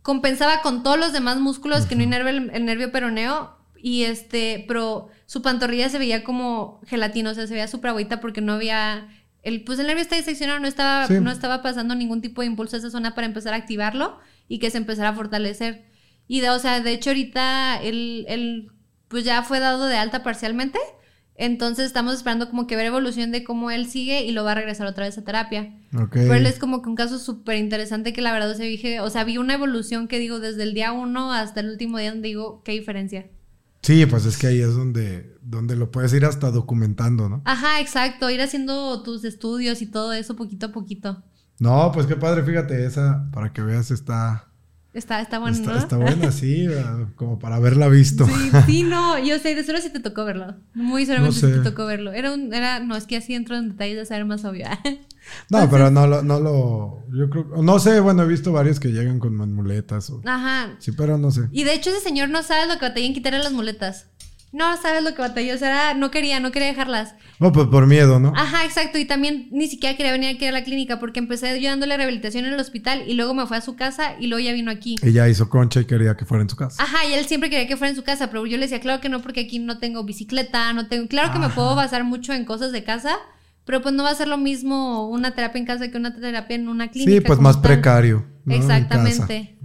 Compensaba 0.00 0.62
con 0.62 0.82
todos 0.82 0.98
los 0.98 1.12
demás 1.12 1.38
músculos 1.38 1.84
que 1.84 1.94
no 1.94 2.02
inerva 2.02 2.30
el, 2.30 2.64
nervio 2.64 2.90
peroneo 2.90 3.54
y 3.76 4.04
este, 4.04 4.64
pero 4.66 5.08
su 5.26 5.42
pantorrilla 5.42 5.90
se 5.90 5.98
veía 5.98 6.24
como 6.24 6.80
gelatina, 6.86 7.32
o 7.32 7.34
sea, 7.34 7.46
se 7.46 7.52
veía 7.52 7.68
súper 7.68 7.90
agüita 7.90 8.18
porque 8.20 8.40
no 8.40 8.54
había 8.54 9.08
el, 9.42 9.64
pues 9.64 9.78
el 9.78 9.86
nervio 9.86 10.02
está 10.02 10.16
diseccionado, 10.16 10.60
no 10.60 10.68
estaba, 10.68 11.08
no 11.08 11.30
estaba 11.30 11.62
pasando 11.62 11.94
ningún 11.94 12.20
tipo 12.20 12.42
de 12.42 12.46
impulso 12.46 12.76
a 12.76 12.78
esa 12.78 12.90
zona 12.90 13.14
para 13.14 13.26
empezar 13.26 13.54
a 13.54 13.56
activarlo 13.56 14.18
y 14.48 14.58
que 14.58 14.70
se 14.70 14.78
empezara 14.78 15.10
a 15.10 15.14
fortalecer. 15.14 15.84
Y 16.28 16.40
de, 16.40 16.50
o 16.50 16.58
sea, 16.58 16.80
de 16.80 16.92
hecho 16.92 17.10
ahorita 17.10 17.80
él, 17.82 18.70
pues 19.08 19.24
ya 19.24 19.42
fue 19.42 19.60
dado 19.60 19.86
de 19.86 19.96
alta 19.96 20.22
parcialmente. 20.22 20.78
Entonces 21.34 21.86
estamos 21.86 22.14
esperando 22.14 22.50
como 22.50 22.66
que 22.66 22.76
ver 22.76 22.84
evolución 22.84 23.32
de 23.32 23.42
cómo 23.44 23.70
él 23.70 23.86
sigue 23.86 24.24
y 24.24 24.32
lo 24.32 24.44
va 24.44 24.52
a 24.52 24.56
regresar 24.56 24.86
otra 24.86 25.06
vez 25.06 25.16
a 25.16 25.24
terapia. 25.24 25.74
Pero 26.12 26.34
él 26.34 26.44
es 26.44 26.58
como 26.58 26.82
que 26.82 26.90
un 26.90 26.96
caso 26.96 27.18
súper 27.18 27.56
interesante 27.56 28.12
que 28.12 28.20
la 28.20 28.32
verdad 28.32 28.54
se 28.54 28.64
dije, 28.64 29.00
o 29.00 29.08
sea, 29.08 29.24
vi 29.24 29.38
una 29.38 29.54
evolución 29.54 30.06
que 30.06 30.18
digo 30.18 30.38
desde 30.38 30.64
el 30.64 30.74
día 30.74 30.92
uno 30.92 31.32
hasta 31.32 31.60
el 31.60 31.70
último 31.70 31.96
día 31.96 32.10
donde 32.10 32.28
digo, 32.28 32.62
¿qué 32.62 32.72
diferencia? 32.72 33.26
Sí, 33.82 34.04
pues 34.06 34.26
es 34.26 34.36
que 34.36 34.48
ahí 34.48 34.60
es 34.60 34.74
donde, 34.74 35.36
donde 35.42 35.74
lo 35.74 35.90
puedes 35.90 36.12
ir 36.12 36.24
hasta 36.24 36.50
documentando, 36.50 37.28
¿no? 37.28 37.42
Ajá, 37.44 37.80
exacto, 37.80 38.28
ir 38.30 38.40
haciendo 38.42 39.02
tus 39.02 39.24
estudios 39.24 39.80
y 39.82 39.86
todo 39.86 40.12
eso 40.12 40.36
poquito 40.36 40.66
a 40.66 40.72
poquito. 40.72 41.22
No, 41.58 41.90
pues 41.92 42.06
qué 42.06 42.16
padre, 42.16 42.42
fíjate, 42.42 42.84
esa, 42.86 43.30
para 43.32 43.52
que 43.52 43.62
veas, 43.62 43.90
está, 43.90 44.49
Está, 44.92 45.20
está 45.20 45.38
bueno, 45.38 45.56
está, 45.56 45.70
¿no? 45.70 45.78
Está 45.78 45.96
buena, 45.96 46.32
sí, 46.32 46.66
como 47.14 47.38
para 47.38 47.56
haberla 47.56 47.88
visto. 47.88 48.26
Sí, 48.26 48.50
sí, 48.66 48.82
no, 48.82 49.18
yo 49.18 49.38
sé, 49.38 49.54
de 49.54 49.62
seguro 49.62 49.80
sí 49.80 49.90
te 49.90 50.00
tocó 50.00 50.24
verlo. 50.24 50.56
Muy 50.74 51.06
seguramente 51.06 51.38
sí 51.38 51.46
te 51.46 51.60
tocó 51.60 51.86
verlo. 51.86 52.12
Era 52.12 52.32
un, 52.32 52.52
era, 52.52 52.80
no, 52.80 52.96
es 52.96 53.06
que 53.06 53.16
así 53.16 53.34
entro 53.34 53.56
en 53.56 53.70
detalles 53.70 53.96
de 53.96 54.06
ser 54.06 54.24
más 54.24 54.44
obvio. 54.44 54.66
no, 55.50 55.70
pero 55.70 55.90
no 55.90 56.08
lo, 56.08 56.22
no 56.22 56.40
lo, 56.40 57.04
yo 57.12 57.30
creo, 57.30 57.62
no 57.62 57.78
sé, 57.78 58.00
bueno, 58.00 58.24
he 58.24 58.26
visto 58.26 58.50
varios 58.52 58.80
que 58.80 58.88
llegan 58.88 59.20
con 59.20 59.36
muletas. 59.54 60.10
O, 60.10 60.22
Ajá. 60.24 60.74
Sí, 60.80 60.90
pero 60.92 61.18
no 61.18 61.30
sé. 61.30 61.42
Y 61.52 61.62
de 61.62 61.74
hecho 61.74 61.90
ese 61.90 62.00
señor 62.00 62.28
no 62.28 62.42
sabe 62.42 62.66
lo 62.66 62.78
que 62.80 62.86
batalla 62.86 63.06
en 63.06 63.14
quitarle 63.14 63.38
las 63.38 63.52
muletas. 63.52 64.06
No, 64.52 64.76
sabes 64.76 65.04
lo 65.04 65.14
que 65.14 65.22
batalló, 65.22 65.54
o 65.54 65.58
sea, 65.58 65.94
no 65.94 66.10
quería, 66.10 66.40
no 66.40 66.50
quería 66.50 66.68
dejarlas. 66.68 67.14
No, 67.38 67.52
pues 67.52 67.68
por 67.68 67.86
miedo, 67.86 68.18
¿no? 68.18 68.32
Ajá, 68.34 68.64
exacto, 68.64 68.98
y 68.98 69.04
también 69.04 69.48
ni 69.52 69.68
siquiera 69.68 69.96
quería 69.96 70.10
venir 70.10 70.34
aquí 70.34 70.44
a 70.44 70.52
la 70.52 70.64
clínica 70.64 70.98
porque 70.98 71.20
empecé 71.20 71.60
yo 71.60 71.70
dándole 71.70 71.96
rehabilitación 71.96 72.44
en 72.44 72.54
el 72.54 72.60
hospital 72.60 73.04
y 73.06 73.14
luego 73.14 73.32
me 73.32 73.46
fue 73.46 73.58
a 73.58 73.60
su 73.60 73.76
casa 73.76 74.16
y 74.18 74.26
luego 74.26 74.44
ya 74.44 74.52
vino 74.52 74.72
aquí. 74.72 74.96
Ella 75.02 75.28
hizo 75.28 75.48
concha 75.48 75.80
y 75.80 75.84
quería 75.84 76.16
que 76.16 76.24
fuera 76.24 76.42
en 76.42 76.50
su 76.50 76.56
casa. 76.56 76.82
Ajá, 76.82 77.06
y 77.06 77.12
él 77.12 77.26
siempre 77.26 77.48
quería 77.48 77.68
que 77.68 77.76
fuera 77.76 77.90
en 77.90 77.96
su 77.96 78.02
casa, 78.02 78.26
pero 78.26 78.44
yo 78.44 78.56
le 78.56 78.64
decía, 78.64 78.80
claro 78.80 79.00
que 79.00 79.08
no, 79.08 79.22
porque 79.22 79.42
aquí 79.42 79.60
no 79.60 79.78
tengo 79.78 80.02
bicicleta, 80.02 80.72
no 80.72 80.88
tengo... 80.88 81.06
Claro 81.06 81.32
que 81.32 81.38
me 81.38 81.48
puedo 81.48 81.76
basar 81.76 82.02
mucho 82.02 82.32
en 82.32 82.44
cosas 82.44 82.72
de 82.72 82.82
casa, 82.82 83.16
pero 83.64 83.82
pues 83.82 83.94
no 83.94 84.02
va 84.02 84.10
a 84.10 84.14
ser 84.16 84.26
lo 84.26 84.36
mismo 84.36 85.08
una 85.08 85.34
terapia 85.36 85.60
en 85.60 85.66
casa 85.66 85.88
que 85.92 85.96
una 85.96 86.14
terapia 86.16 86.56
en 86.56 86.68
una 86.68 86.90
clínica. 86.90 87.12
Sí, 87.12 87.20
pues 87.20 87.38
más 87.38 87.56
precario. 87.58 88.26
Exactamente. 88.48 89.56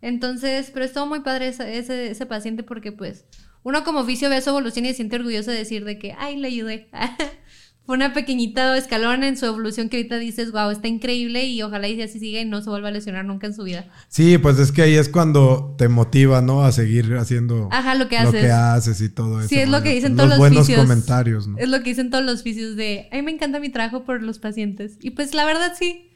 Entonces, 0.00 0.70
pero 0.74 0.84
estuvo 0.84 1.06
muy 1.06 1.20
padre 1.20 1.48
ese, 1.48 1.78
ese, 1.78 2.10
ese 2.10 2.26
paciente 2.26 2.62
porque 2.62 2.92
pues 2.92 3.24
uno 3.64 3.82
como 3.82 4.00
oficio 4.00 4.30
ve 4.30 4.40
su 4.40 4.50
evolución 4.50 4.84
y 4.84 4.90
se 4.90 4.94
siente 4.94 5.16
orgulloso 5.16 5.50
de 5.50 5.56
decir 5.56 5.84
de 5.84 5.98
que, 5.98 6.14
ay, 6.18 6.36
le 6.36 6.48
ayudé. 6.48 6.88
Fue 7.86 7.96
una 7.96 8.14
pequeñita 8.14 8.78
escalón 8.78 9.24
en 9.24 9.36
su 9.36 9.44
evolución 9.44 9.90
que 9.90 9.98
ahorita 9.98 10.18
dices, 10.18 10.52
wow, 10.52 10.70
está 10.70 10.88
increíble 10.88 11.44
y 11.44 11.60
ojalá 11.62 11.86
y 11.86 12.00
así 12.00 12.18
siga 12.18 12.40
y 12.40 12.46
no 12.46 12.62
se 12.62 12.70
vuelva 12.70 12.88
a 12.88 12.90
lesionar 12.90 13.26
nunca 13.26 13.46
en 13.46 13.52
su 13.52 13.62
vida. 13.62 13.86
Sí, 14.08 14.38
pues 14.38 14.58
es 14.58 14.72
que 14.72 14.80
ahí 14.80 14.94
es 14.94 15.10
cuando 15.10 15.74
te 15.76 15.88
motiva, 15.88 16.40
¿no? 16.40 16.64
A 16.64 16.72
seguir 16.72 17.14
haciendo 17.16 17.68
Ajá, 17.70 17.94
lo 17.94 18.08
que 18.08 18.16
haces. 18.16 18.34
Lo 18.34 18.40
que 18.40 18.50
haces 18.50 19.00
y 19.02 19.10
todo 19.10 19.40
eso. 19.40 19.48
Sí, 19.48 19.58
es 19.58 19.68
lo 19.68 19.82
que 19.82 19.90
dicen 19.90 20.16
todos 20.16 20.30
los, 20.30 20.38
buenos 20.38 20.68
comentarios, 20.68 21.46
¿no? 21.46 21.58
Es 21.58 21.68
lo 21.68 21.82
que 21.82 21.90
dicen 21.90 22.08
todos 22.08 22.24
los 22.24 22.40
oficios 22.40 22.74
de, 22.74 23.08
a 23.12 23.16
mí 23.16 23.22
me 23.22 23.32
encanta 23.32 23.60
mi 23.60 23.68
trabajo 23.68 24.04
por 24.04 24.22
los 24.22 24.38
pacientes. 24.38 24.96
Y 25.02 25.10
pues 25.10 25.34
la 25.34 25.44
verdad 25.44 25.72
sí. 25.78 26.10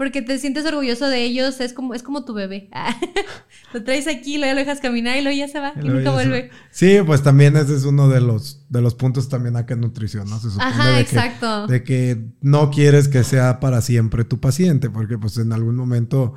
Porque 0.00 0.22
te 0.22 0.38
sientes 0.38 0.64
orgulloso 0.64 1.10
de 1.10 1.22
ellos, 1.24 1.60
es 1.60 1.74
como, 1.74 1.92
es 1.92 2.02
como 2.02 2.24
tu 2.24 2.32
bebé. 2.32 2.70
lo 3.74 3.84
traes 3.84 4.08
aquí, 4.08 4.38
luego 4.38 4.54
lo 4.54 4.60
dejas 4.60 4.80
caminar 4.80 5.18
y 5.18 5.20
luego 5.20 5.36
ya 5.36 5.46
se 5.46 5.60
va 5.60 5.74
y, 5.78 5.86
nunca 5.86 6.10
vuelve. 6.10 6.48
Sí, 6.70 7.00
pues 7.04 7.22
también 7.22 7.54
ese 7.54 7.76
es 7.76 7.84
uno 7.84 8.08
de 8.08 8.22
los, 8.22 8.64
de 8.70 8.80
los 8.80 8.94
puntos 8.94 9.28
también 9.28 9.56
acá 9.56 9.74
en 9.74 9.82
nutrición, 9.82 10.30
¿no? 10.30 10.40
Se 10.40 10.48
supone 10.48 10.64
Ajá, 10.64 10.88
de 10.88 11.00
exacto. 11.00 11.66
Que, 11.66 11.72
de 11.74 11.84
que 11.84 12.24
no 12.40 12.70
quieres 12.70 13.08
que 13.08 13.24
sea 13.24 13.60
para 13.60 13.82
siempre 13.82 14.24
tu 14.24 14.40
paciente, 14.40 14.88
porque 14.88 15.18
pues 15.18 15.36
en 15.36 15.52
algún 15.52 15.76
momento 15.76 16.32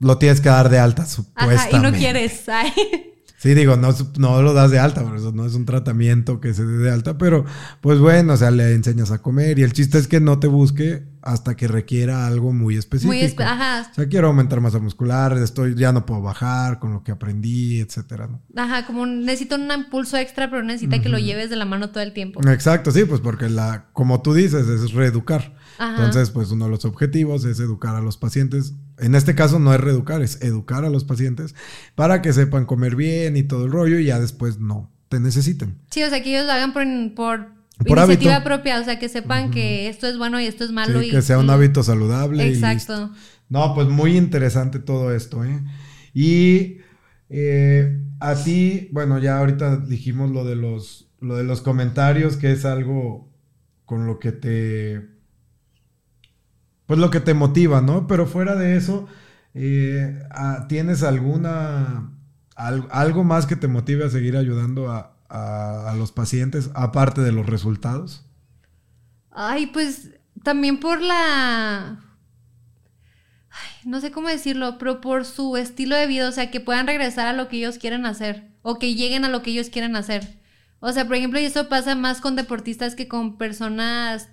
lo 0.00 0.18
tienes 0.18 0.40
que 0.40 0.48
dar 0.48 0.68
de 0.68 0.80
alta, 0.80 1.06
supuestamente. 1.06 1.76
Ajá, 1.76 1.78
y 1.78 1.92
no 1.92 1.96
quieres. 1.96 2.42
Sí, 3.42 3.54
digo, 3.54 3.76
no, 3.76 3.88
no 4.18 4.40
lo 4.40 4.54
das 4.54 4.70
de 4.70 4.78
alta, 4.78 5.02
por 5.02 5.16
eso 5.16 5.32
no 5.32 5.44
es 5.44 5.56
un 5.56 5.64
tratamiento 5.64 6.38
que 6.38 6.54
se 6.54 6.64
dé 6.64 6.78
de 6.78 6.92
alta, 6.92 7.18
pero 7.18 7.44
pues 7.80 7.98
bueno, 7.98 8.34
o 8.34 8.36
sea, 8.36 8.52
le 8.52 8.72
enseñas 8.72 9.10
a 9.10 9.20
comer 9.20 9.58
y 9.58 9.64
el 9.64 9.72
chiste 9.72 9.98
es 9.98 10.06
que 10.06 10.20
no 10.20 10.38
te 10.38 10.46
busque 10.46 11.08
hasta 11.22 11.56
que 11.56 11.66
requiera 11.66 12.28
algo 12.28 12.52
muy 12.52 12.76
específico. 12.76 13.12
Muy 13.12 13.44
ajá. 13.44 13.88
O 13.90 13.94
sea, 13.94 14.08
quiero 14.08 14.28
aumentar 14.28 14.60
masa 14.60 14.78
muscular, 14.78 15.36
estoy, 15.38 15.74
ya 15.74 15.90
no 15.90 16.06
puedo 16.06 16.22
bajar 16.22 16.78
con 16.78 16.92
lo 16.92 17.02
que 17.02 17.10
aprendí, 17.10 17.80
etcétera, 17.80 18.28
¿no? 18.28 18.40
Ajá, 18.54 18.86
como 18.86 19.06
necesito 19.06 19.56
un 19.56 19.68
impulso 19.72 20.16
extra, 20.18 20.48
pero 20.48 20.62
necesita 20.62 21.02
que 21.02 21.08
lo 21.08 21.18
lleves 21.18 21.50
de 21.50 21.56
la 21.56 21.64
mano 21.64 21.90
todo 21.90 22.04
el 22.04 22.12
tiempo. 22.12 22.40
Exacto, 22.48 22.92
sí, 22.92 23.04
pues 23.06 23.20
porque 23.20 23.48
la, 23.48 23.86
como 23.92 24.22
tú 24.22 24.34
dices, 24.34 24.68
es 24.68 24.92
reeducar. 24.92 25.52
Entonces, 25.78 26.30
pues 26.30 26.50
uno 26.50 26.66
de 26.66 26.70
los 26.70 26.84
objetivos 26.84 27.44
es 27.44 27.58
educar 27.60 27.96
a 27.96 28.00
los 28.00 28.16
pacientes. 28.16 28.74
En 28.98 29.14
este 29.14 29.34
caso 29.34 29.58
no 29.58 29.74
es 29.74 29.80
reeducar, 29.80 30.22
es 30.22 30.40
educar 30.42 30.84
a 30.84 30.90
los 30.90 31.04
pacientes 31.04 31.54
para 31.94 32.22
que 32.22 32.32
sepan 32.32 32.66
comer 32.66 32.96
bien 32.96 33.36
y 33.36 33.42
todo 33.42 33.64
el 33.64 33.72
rollo 33.72 33.98
y 33.98 34.06
ya 34.06 34.20
después 34.20 34.58
no 34.58 34.90
te 35.08 35.20
necesiten. 35.20 35.78
Sí, 35.90 36.02
o 36.02 36.08
sea, 36.08 36.22
que 36.22 36.30
ellos 36.30 36.46
lo 36.46 36.52
hagan 36.52 36.72
por, 36.72 36.84
por, 37.14 37.98
iniciativa 37.98 38.42
propia, 38.42 38.80
o 38.80 38.84
sea, 38.84 38.98
que 38.98 39.08
sepan 39.08 39.50
que 39.50 39.88
esto 39.88 40.06
es 40.06 40.16
bueno 40.16 40.40
y 40.40 40.46
esto 40.46 40.64
es 40.64 40.72
malo. 40.72 41.02
y, 41.02 41.10
que 41.10 41.22
sea 41.22 41.38
un 41.38 41.50
hábito 41.50 41.82
saludable. 41.82 42.48
Exacto. 42.48 43.10
no, 43.48 43.74
pues 43.74 43.88
muy 43.88 44.16
interesante 44.16 44.78
todo 44.78 45.14
esto, 45.14 45.44
¿eh? 45.44 45.62
Y 46.14 46.78
eh, 47.28 48.00
a 48.20 48.34
ti, 48.34 48.88
bueno, 48.92 49.18
ya 49.18 49.38
ahorita 49.38 49.78
dijimos 49.78 50.30
lo 50.30 50.44
de 50.44 50.56
los, 50.56 51.08
lo 51.20 51.36
de 51.36 51.44
los 51.44 51.60
comentarios, 51.60 52.36
que 52.36 52.52
es 52.52 52.64
algo 52.64 53.30
con 53.84 54.06
lo 54.06 54.18
que 54.18 54.32
te, 54.32 55.11
pues 56.92 57.00
lo 57.00 57.08
que 57.08 57.20
te 57.20 57.32
motiva, 57.32 57.80
¿no? 57.80 58.06
Pero 58.06 58.26
fuera 58.26 58.54
de 58.54 58.76
eso, 58.76 59.08
eh, 59.54 60.22
¿tienes 60.68 61.02
alguna 61.02 62.12
algo 62.54 63.24
más 63.24 63.46
que 63.46 63.56
te 63.56 63.66
motive 63.66 64.04
a 64.04 64.10
seguir 64.10 64.36
ayudando 64.36 64.90
a, 64.90 65.94
los 65.96 66.12
pacientes, 66.12 66.68
aparte 66.74 67.22
de 67.22 67.32
los 67.32 67.46
resultados? 67.46 68.26
Ay, 69.30 69.68
pues 69.68 70.10
también 70.42 70.80
por 70.80 71.00
la... 71.00 71.98
no 73.86 73.98
sé 74.02 74.10
cómo 74.10 74.28
decirlo, 74.28 74.76
pero 74.76 75.00
por 75.00 75.24
su 75.24 75.56
estilo 75.56 75.96
de 75.96 76.06
vida, 76.06 76.28
o 76.28 76.32
sea, 76.32 76.50
que 76.50 76.60
puedan 76.60 76.86
regresar 76.86 77.26
a 77.26 77.32
lo 77.32 77.48
que 77.48 77.56
ellos 77.56 77.78
quieren 77.78 78.04
hacer 78.04 78.50
o 78.60 78.78
que 78.78 78.94
lleguen 78.94 79.24
a 79.24 79.30
lo 79.30 79.40
que 79.40 79.52
ellos 79.52 79.70
quieren 79.70 79.96
hacer. 79.96 80.41
O 80.84 80.92
sea, 80.92 81.06
por 81.06 81.14
ejemplo, 81.14 81.38
y 81.38 81.44
eso 81.44 81.68
pasa 81.68 81.94
más 81.94 82.20
con 82.20 82.34
deportistas 82.34 82.96
que 82.96 83.06
con 83.06 83.38
personas 83.38 84.28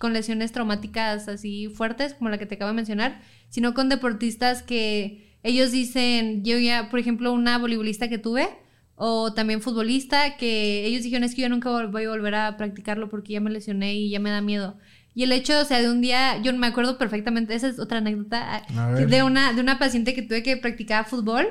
con 0.00 0.14
lesiones 0.14 0.50
traumáticas 0.50 1.28
así 1.28 1.68
fuertes, 1.68 2.14
como 2.14 2.30
la 2.30 2.38
que 2.38 2.46
te 2.46 2.54
acabo 2.54 2.70
de 2.70 2.76
mencionar, 2.76 3.20
sino 3.50 3.74
con 3.74 3.90
deportistas 3.90 4.62
que 4.62 5.36
ellos 5.42 5.70
dicen, 5.70 6.44
yo 6.44 6.56
ya, 6.56 6.88
por 6.88 6.98
ejemplo, 6.98 7.30
una 7.30 7.58
voleibolista 7.58 8.08
que 8.08 8.16
tuve, 8.16 8.48
o 8.94 9.34
también 9.34 9.60
futbolista, 9.60 10.38
que 10.38 10.86
ellos 10.86 11.02
dijeron, 11.02 11.24
es 11.24 11.34
que 11.34 11.42
yo 11.42 11.50
nunca 11.50 11.68
voy 11.86 12.04
a 12.04 12.08
volver 12.08 12.36
a 12.36 12.56
practicarlo 12.56 13.10
porque 13.10 13.34
ya 13.34 13.40
me 13.40 13.50
lesioné 13.50 13.92
y 13.94 14.08
ya 14.08 14.18
me 14.18 14.30
da 14.30 14.40
miedo. 14.40 14.78
Y 15.14 15.24
el 15.24 15.32
hecho, 15.32 15.60
o 15.60 15.64
sea, 15.66 15.82
de 15.82 15.90
un 15.90 16.00
día, 16.00 16.40
yo 16.40 16.54
me 16.54 16.68
acuerdo 16.68 16.96
perfectamente, 16.96 17.54
esa 17.54 17.68
es 17.68 17.78
otra 17.78 17.98
anécdota, 17.98 18.64
de 18.96 19.22
una, 19.22 19.52
de 19.52 19.60
una 19.60 19.78
paciente 19.78 20.14
que 20.14 20.22
tuve 20.22 20.42
que 20.42 20.56
practicar 20.56 21.06
fútbol, 21.06 21.46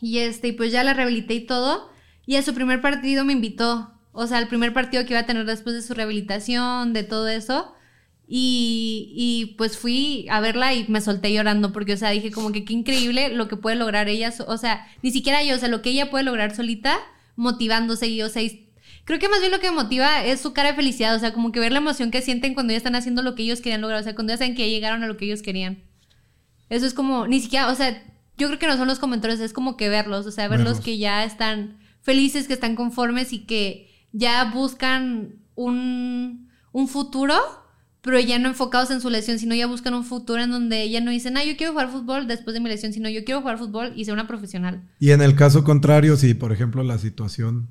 y 0.00 0.20
este, 0.20 0.48
y 0.48 0.52
pues 0.52 0.72
ya 0.72 0.82
la 0.82 0.94
rehabilité 0.94 1.34
y 1.34 1.44
todo, 1.44 1.92
y 2.26 2.36
a 2.36 2.42
su 2.42 2.54
primer 2.54 2.80
partido 2.80 3.24
me 3.24 3.32
invitó, 3.32 3.92
o 4.12 4.26
sea, 4.26 4.38
el 4.38 4.48
primer 4.48 4.72
partido 4.72 5.04
que 5.04 5.12
iba 5.12 5.20
a 5.20 5.26
tener 5.26 5.44
después 5.44 5.74
de 5.74 5.82
su 5.82 5.94
rehabilitación, 5.94 6.92
de 6.92 7.02
todo 7.02 7.28
eso, 7.28 7.74
y, 8.26 9.12
y, 9.14 9.54
pues 9.56 9.76
fui 9.76 10.26
a 10.30 10.40
verla 10.40 10.72
y 10.72 10.86
me 10.88 11.02
solté 11.02 11.32
llorando 11.32 11.72
porque, 11.72 11.92
o 11.92 11.96
sea, 11.96 12.10
dije 12.10 12.30
como 12.30 12.52
que 12.52 12.64
qué 12.64 12.72
increíble 12.72 13.28
lo 13.28 13.48
que 13.48 13.56
puede 13.56 13.76
lograr 13.76 14.08
ella, 14.08 14.32
o 14.46 14.56
sea, 14.56 14.86
ni 15.02 15.10
siquiera 15.10 15.42
yo, 15.42 15.56
o 15.56 15.58
sea, 15.58 15.68
lo 15.68 15.82
que 15.82 15.90
ella 15.90 16.10
puede 16.10 16.24
lograr 16.24 16.54
solita, 16.56 16.98
motivándose 17.36 18.06
y, 18.06 18.22
o 18.22 18.28
sea, 18.30 18.42
creo 19.04 19.18
que 19.18 19.28
más 19.28 19.40
bien 19.40 19.52
lo 19.52 19.60
que 19.60 19.70
me 19.70 19.76
motiva 19.76 20.24
es 20.24 20.40
su 20.40 20.54
cara 20.54 20.70
de 20.70 20.76
felicidad, 20.76 21.14
o 21.14 21.18
sea, 21.18 21.34
como 21.34 21.52
que 21.52 21.60
ver 21.60 21.72
la 21.72 21.78
emoción 21.78 22.10
que 22.10 22.22
sienten 22.22 22.54
cuando 22.54 22.72
ya 22.72 22.78
están 22.78 22.94
haciendo 22.94 23.22
lo 23.22 23.34
que 23.34 23.42
ellos 23.42 23.60
querían 23.60 23.82
lograr, 23.82 24.00
o 24.00 24.04
sea, 24.04 24.14
cuando 24.14 24.32
ya 24.32 24.38
saben 24.38 24.54
que 24.54 24.70
llegaron 24.70 25.02
a 25.02 25.06
lo 25.06 25.18
que 25.18 25.26
ellos 25.26 25.42
querían. 25.42 25.82
Eso 26.70 26.86
es 26.86 26.94
como, 26.94 27.26
ni 27.26 27.40
siquiera, 27.40 27.68
o 27.68 27.74
sea, 27.74 28.02
yo 28.38 28.46
creo 28.48 28.58
que 28.58 28.66
no 28.66 28.76
son 28.76 28.88
los 28.88 28.98
comentarios, 28.98 29.40
es 29.40 29.52
como 29.52 29.76
que 29.76 29.90
verlos, 29.90 30.24
o 30.26 30.30
sea, 30.30 30.48
verlos. 30.48 30.80
que 30.80 30.96
ya 30.96 31.24
están 31.24 31.78
felices, 32.04 32.46
que 32.46 32.54
están 32.54 32.76
conformes 32.76 33.32
y 33.32 33.40
que 33.40 33.90
ya 34.12 34.52
buscan 34.52 35.40
un, 35.56 36.48
un 36.70 36.86
futuro 36.86 37.34
pero 38.04 38.20
ya 38.20 38.38
no 38.38 38.50
enfocados 38.50 38.90
en 38.90 39.00
su 39.00 39.08
lesión, 39.08 39.38
sino 39.38 39.54
ya 39.54 39.66
buscan 39.66 39.94
un 39.94 40.04
futuro 40.04 40.42
en 40.42 40.50
donde 40.50 40.90
ya 40.90 41.00
no 41.00 41.10
dicen, 41.10 41.38
ah, 41.38 41.44
yo 41.44 41.56
quiero 41.56 41.72
jugar 41.72 41.90
fútbol 41.90 42.26
después 42.26 42.52
de 42.52 42.60
mi 42.60 42.68
lesión, 42.68 42.92
sino 42.92 43.08
yo 43.08 43.24
quiero 43.24 43.40
jugar 43.40 43.56
fútbol 43.56 43.94
y 43.96 44.04
ser 44.04 44.12
una 44.12 44.26
profesional. 44.26 44.86
Y 45.00 45.12
en 45.12 45.22
el 45.22 45.34
caso 45.34 45.64
contrario, 45.64 46.18
si 46.18 46.34
por 46.34 46.52
ejemplo 46.52 46.82
la 46.82 46.98
situación 46.98 47.70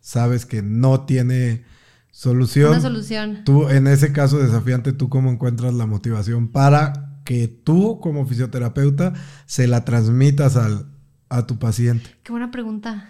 sabes 0.00 0.46
que 0.46 0.62
no 0.62 1.04
tiene 1.04 1.64
solución. 2.12 2.70
Una 2.70 2.80
solución. 2.80 3.42
Tú, 3.44 3.68
en 3.70 3.88
ese 3.88 4.12
caso 4.12 4.38
desafiante, 4.38 4.92
¿tú 4.92 5.08
cómo 5.08 5.32
encuentras 5.32 5.74
la 5.74 5.86
motivación 5.86 6.52
para 6.52 7.18
que 7.24 7.48
tú 7.48 7.98
como 8.00 8.24
fisioterapeuta 8.24 9.14
se 9.46 9.66
la 9.66 9.84
transmitas 9.84 10.56
al, 10.56 10.86
a 11.28 11.48
tu 11.48 11.58
paciente? 11.58 12.08
Qué 12.22 12.30
buena 12.30 12.52
pregunta. 12.52 13.08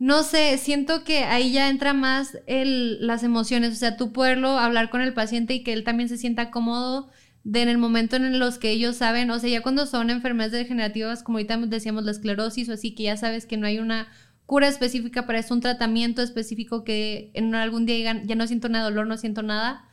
No 0.00 0.22
sé, 0.22 0.56
siento 0.56 1.04
que 1.04 1.24
ahí 1.24 1.52
ya 1.52 1.68
entra 1.68 1.92
más 1.92 2.38
el, 2.46 3.06
las 3.06 3.22
emociones, 3.22 3.72
o 3.72 3.76
sea, 3.76 3.98
tú 3.98 4.14
poderlo 4.14 4.58
hablar 4.58 4.88
con 4.88 5.02
el 5.02 5.12
paciente 5.12 5.52
y 5.52 5.62
que 5.62 5.74
él 5.74 5.84
también 5.84 6.08
se 6.08 6.16
sienta 6.16 6.50
cómodo 6.50 7.10
de 7.44 7.60
en 7.60 7.68
el 7.68 7.76
momento 7.76 8.16
en 8.16 8.38
los 8.38 8.56
que 8.56 8.70
ellos 8.70 8.96
saben, 8.96 9.30
o 9.30 9.38
sea, 9.38 9.50
ya 9.50 9.60
cuando 9.60 9.84
son 9.84 10.08
enfermedades 10.08 10.52
degenerativas, 10.52 11.22
como 11.22 11.36
ahorita 11.36 11.58
decíamos 11.66 12.04
la 12.04 12.12
esclerosis 12.12 12.70
o 12.70 12.72
así, 12.72 12.94
que 12.94 13.04
ya 13.04 13.18
sabes 13.18 13.44
que 13.44 13.58
no 13.58 13.66
hay 13.66 13.78
una 13.78 14.08
cura 14.46 14.68
específica 14.68 15.26
para 15.26 15.38
eso, 15.38 15.52
un 15.52 15.60
tratamiento 15.60 16.22
específico 16.22 16.82
que 16.82 17.30
en 17.34 17.54
algún 17.54 17.84
día 17.84 17.96
digan, 17.96 18.26
ya 18.26 18.36
no 18.36 18.46
siento 18.46 18.70
nada 18.70 18.84
dolor, 18.84 19.06
no 19.06 19.18
siento 19.18 19.42
nada, 19.42 19.84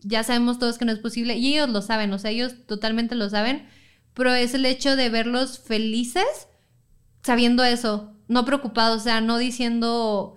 ya 0.00 0.22
sabemos 0.22 0.60
todos 0.60 0.78
que 0.78 0.84
no 0.84 0.92
es 0.92 1.00
posible 1.00 1.34
y 1.34 1.54
ellos 1.54 1.70
lo 1.70 1.82
saben, 1.82 2.12
o 2.12 2.20
sea, 2.20 2.30
ellos 2.30 2.54
totalmente 2.66 3.16
lo 3.16 3.28
saben, 3.30 3.66
pero 4.14 4.32
es 4.32 4.54
el 4.54 4.64
hecho 4.64 4.94
de 4.94 5.10
verlos 5.10 5.58
felices 5.58 6.46
sabiendo 7.22 7.64
eso, 7.64 8.15
no 8.28 8.44
preocupado, 8.44 8.96
o 8.96 9.00
sea, 9.00 9.20
no 9.20 9.38
diciendo, 9.38 10.36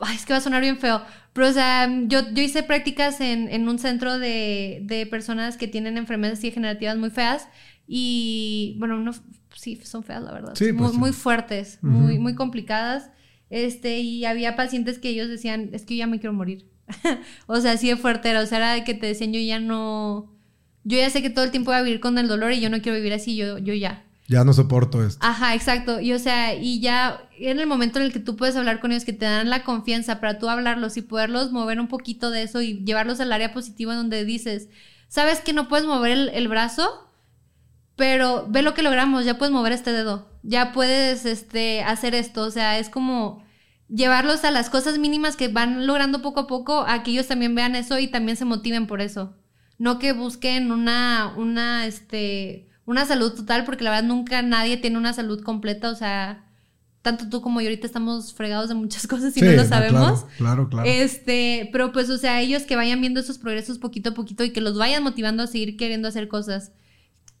Ay, 0.00 0.16
es 0.16 0.26
que 0.26 0.32
va 0.32 0.38
a 0.38 0.42
sonar 0.42 0.60
bien 0.60 0.78
feo, 0.78 1.02
pero 1.32 1.48
o 1.48 1.52
sea, 1.52 1.88
yo, 2.06 2.20
yo 2.32 2.42
hice 2.42 2.62
prácticas 2.62 3.20
en, 3.20 3.68
un 3.68 3.78
centro 3.78 4.18
de, 4.18 5.06
personas 5.10 5.56
que 5.56 5.68
tienen 5.68 5.96
enfermedades 5.96 6.42
degenerativas 6.42 6.96
muy 6.96 7.10
feas 7.10 7.48
y, 7.86 8.76
bueno, 8.78 8.98
no, 8.98 9.12
sí, 9.54 9.76
son 9.84 10.02
feas, 10.02 10.22
la 10.22 10.32
verdad, 10.32 10.54
pues 10.56 10.74
muy, 10.74 10.92
muy, 10.92 11.12
fuertes, 11.12 11.78
muy, 11.82 12.18
muy 12.18 12.34
complicadas, 12.34 13.10
este, 13.48 14.00
y 14.00 14.24
había 14.24 14.56
pacientes 14.56 14.98
que 14.98 15.10
ellos 15.10 15.28
decían, 15.28 15.70
es 15.72 15.84
que 15.84 15.96
yo 15.96 16.00
ya 16.00 16.06
me 16.06 16.18
quiero 16.18 16.32
morir. 16.32 16.66
o 17.46 17.60
sea, 17.60 17.72
así 17.72 17.88
de 17.88 17.96
fuerte 17.96 18.30
era, 18.30 18.40
o 18.40 18.46
sea, 18.46 18.58
era 18.58 18.72
de 18.72 18.84
que 18.84 18.94
te 18.94 19.06
decían, 19.06 19.32
yo 19.32 19.40
ya 19.40 19.60
no, 19.60 20.32
yo 20.84 20.98
ya 20.98 21.10
sé 21.10 21.22
que 21.22 21.30
todo 21.30 21.44
el 21.44 21.50
tiempo 21.50 21.70
voy 21.70 21.80
a 21.80 21.82
vivir 21.82 22.00
con 22.00 22.18
el 22.18 22.28
dolor 22.28 22.52
y 22.52 22.60
yo 22.60 22.70
no 22.70 22.80
quiero 22.80 22.96
vivir 22.96 23.12
así, 23.12 23.34
yo, 23.36 23.58
yo 23.58 23.74
ya. 23.74 24.04
Ya 24.28 24.44
no 24.44 24.52
soporto 24.52 25.04
esto. 25.04 25.24
Ajá, 25.24 25.54
exacto. 25.54 26.00
Y 26.00 26.12
o 26.12 26.18
sea, 26.18 26.54
y 26.54 26.80
ya 26.80 27.28
en 27.38 27.60
el 27.60 27.66
momento 27.66 27.98
en 27.98 28.06
el 28.06 28.12
que 28.12 28.18
tú 28.18 28.36
puedes 28.36 28.56
hablar 28.56 28.80
con 28.80 28.90
ellos, 28.90 29.04
que 29.04 29.12
te 29.12 29.24
dan 29.24 29.50
la 29.50 29.62
confianza 29.62 30.20
para 30.20 30.38
tú 30.38 30.48
hablarlos 30.48 30.96
y 30.96 31.02
poderlos 31.02 31.52
mover 31.52 31.78
un 31.78 31.88
poquito 31.88 32.30
de 32.30 32.42
eso 32.42 32.60
y 32.60 32.84
llevarlos 32.84 33.20
al 33.20 33.32
área 33.32 33.52
positiva 33.52 33.94
donde 33.94 34.24
dices, 34.24 34.68
sabes 35.08 35.40
que 35.40 35.52
no 35.52 35.68
puedes 35.68 35.86
mover 35.86 36.30
el, 36.32 36.48
brazo, 36.48 37.08
pero 37.94 38.46
ve 38.48 38.62
lo 38.62 38.74
que 38.74 38.82
logramos, 38.82 39.24
ya 39.24 39.38
puedes 39.38 39.52
mover 39.52 39.72
este 39.72 39.92
dedo, 39.92 40.28
ya 40.42 40.72
puedes 40.72 41.24
este, 41.24 41.82
hacer 41.82 42.14
esto. 42.14 42.42
O 42.42 42.50
sea, 42.50 42.78
es 42.78 42.88
como 42.88 43.44
llevarlos 43.88 44.44
a 44.44 44.50
las 44.50 44.70
cosas 44.70 44.98
mínimas 44.98 45.36
que 45.36 45.48
van 45.48 45.86
logrando 45.86 46.20
poco 46.20 46.40
a 46.40 46.46
poco, 46.48 46.80
a 46.80 47.04
que 47.04 47.12
ellos 47.12 47.28
también 47.28 47.54
vean 47.54 47.76
eso 47.76 47.98
y 48.00 48.08
también 48.08 48.36
se 48.36 48.44
motiven 48.44 48.88
por 48.88 49.00
eso. 49.00 49.36
No 49.78 49.98
que 49.98 50.12
busquen 50.12 50.72
una, 50.72 51.34
una, 51.36 51.86
este, 51.86 52.68
una 52.86 53.04
salud 53.04 53.32
total, 53.34 53.64
porque 53.64 53.84
la 53.84 53.90
verdad 53.90 54.08
nunca 54.08 54.42
nadie 54.42 54.76
tiene 54.76 54.96
una 54.96 55.12
salud 55.12 55.42
completa, 55.42 55.90
o 55.90 55.94
sea, 55.94 56.44
tanto 57.02 57.28
tú 57.28 57.40
como 57.40 57.60
yo 57.60 57.68
ahorita 57.68 57.86
estamos 57.86 58.32
fregados 58.32 58.68
de 58.68 58.74
muchas 58.74 59.06
cosas 59.08 59.36
y 59.36 59.42
no 59.42 59.52
lo 59.52 59.64
sabemos. 59.64 60.24
Claro, 60.38 60.68
claro, 60.68 60.88
Este, 60.88 61.68
pero 61.72 61.92
pues, 61.92 62.08
o 62.10 62.18
sea, 62.18 62.40
ellos 62.40 62.62
que 62.62 62.76
vayan 62.76 63.00
viendo 63.00 63.20
esos 63.20 63.38
progresos 63.38 63.78
poquito 63.78 64.10
a 64.10 64.14
poquito 64.14 64.44
y 64.44 64.50
que 64.50 64.60
los 64.60 64.78
vayan 64.78 65.02
motivando 65.02 65.42
a 65.42 65.46
seguir 65.46 65.76
queriendo 65.76 66.08
hacer 66.08 66.28
cosas. 66.28 66.72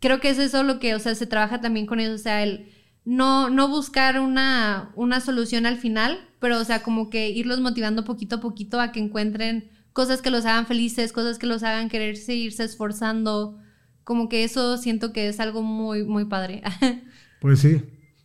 Creo 0.00 0.20
que 0.20 0.30
es 0.30 0.38
eso 0.38 0.62
lo 0.62 0.78
que, 0.78 0.94
o 0.94 0.98
sea, 0.98 1.14
se 1.14 1.26
trabaja 1.26 1.60
también 1.60 1.86
con 1.86 2.00
ellos, 2.00 2.20
o 2.20 2.22
sea, 2.22 2.42
el 2.42 2.70
no, 3.04 3.50
no 3.50 3.68
buscar 3.68 4.20
una, 4.20 4.90
una 4.96 5.20
solución 5.20 5.64
al 5.64 5.78
final, 5.78 6.18
pero, 6.40 6.58
o 6.60 6.64
sea, 6.64 6.82
como 6.82 7.08
que 7.08 7.30
irlos 7.30 7.60
motivando 7.60 8.04
poquito 8.04 8.36
a 8.36 8.40
poquito 8.40 8.80
a 8.80 8.90
que 8.92 9.00
encuentren 9.00 9.70
cosas 9.92 10.20
que 10.22 10.30
los 10.30 10.44
hagan 10.44 10.66
felices, 10.66 11.12
cosas 11.12 11.38
que 11.38 11.46
los 11.46 11.62
hagan 11.62 11.88
querer 11.88 12.16
seguirse 12.16 12.64
esforzando, 12.64 13.58
como 14.06 14.28
que 14.28 14.44
eso 14.44 14.78
siento 14.78 15.12
que 15.12 15.28
es 15.28 15.40
algo 15.40 15.62
muy, 15.62 16.04
muy 16.04 16.24
padre. 16.24 16.62
Pues 17.38 17.60
sí, 17.60 17.82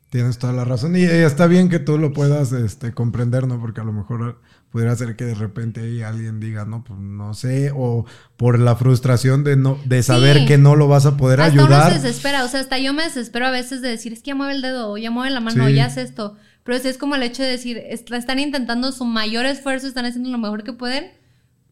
tienes 0.09 0.37
toda 0.37 0.53
la 0.53 0.63
razón. 0.63 0.95
Y 0.95 1.03
está 1.03 1.45
bien 1.45 1.67
que 1.67 1.79
tú 1.79 1.97
lo 1.97 2.13
puedas 2.13 2.53
este, 2.53 2.93
comprender, 2.93 3.45
¿no? 3.45 3.59
Porque 3.59 3.81
a 3.81 3.83
lo 3.83 3.91
mejor 3.91 4.41
pudiera 4.71 4.95
ser 4.95 5.17
que 5.17 5.25
de 5.25 5.35
repente 5.35 5.81
ahí 5.81 6.01
alguien 6.01 6.39
diga, 6.39 6.63
no, 6.63 6.83
pues 6.85 6.97
no 6.97 7.33
sé, 7.33 7.71
o 7.75 8.05
por 8.37 8.57
la 8.57 8.77
frustración 8.77 9.43
de 9.43 9.57
no, 9.57 9.77
de 9.83 10.01
saber 10.01 10.45
que 10.47 10.57
no 10.57 10.77
lo 10.77 10.87
vas 10.87 11.05
a 11.05 11.17
poder 11.17 11.41
hasta 11.41 11.61
ayudar. 11.61 11.91
Uno 11.91 11.99
se 11.99 12.07
desespera, 12.07 12.45
o 12.45 12.47
sea, 12.47 12.61
hasta 12.61 12.79
yo 12.79 12.93
me 12.93 13.03
desespero 13.03 13.45
a 13.45 13.51
veces 13.51 13.81
de 13.81 13.89
decir, 13.89 14.13
es 14.13 14.19
que 14.19 14.27
ya 14.27 14.35
mueve 14.35 14.53
el 14.53 14.61
dedo, 14.61 14.91
o 14.91 14.97
ya 14.97 15.11
mueve 15.11 15.29
la 15.31 15.41
mano, 15.41 15.65
o 15.65 15.69
ya 15.69 15.87
hace 15.87 16.03
esto. 16.03 16.37
Pero 16.63 16.77
es, 16.77 16.85
es 16.85 16.97
como 16.97 17.15
el 17.15 17.23
hecho 17.23 17.43
de 17.43 17.49
decir, 17.49 17.83
están 17.89 18.39
intentando 18.39 18.93
su 18.93 19.03
mayor 19.03 19.45
esfuerzo, 19.45 19.87
están 19.87 20.05
haciendo 20.05 20.29
lo 20.29 20.37
mejor 20.37 20.63
que 20.63 20.73
pueden. 20.73 21.11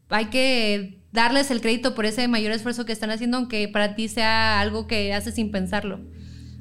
Hay 0.09 0.25
que 0.25 0.98
darles 1.11 1.51
el 1.51 1.61
crédito 1.61 1.95
por 1.95 2.05
ese 2.05 2.27
mayor 2.27 2.51
esfuerzo 2.51 2.85
que 2.85 2.93
están 2.93 3.11
haciendo, 3.11 3.37
aunque 3.37 3.67
para 3.67 3.95
ti 3.95 4.07
sea 4.07 4.59
algo 4.59 4.87
que 4.87 5.13
haces 5.13 5.35
sin 5.35 5.51
pensarlo. 5.51 5.99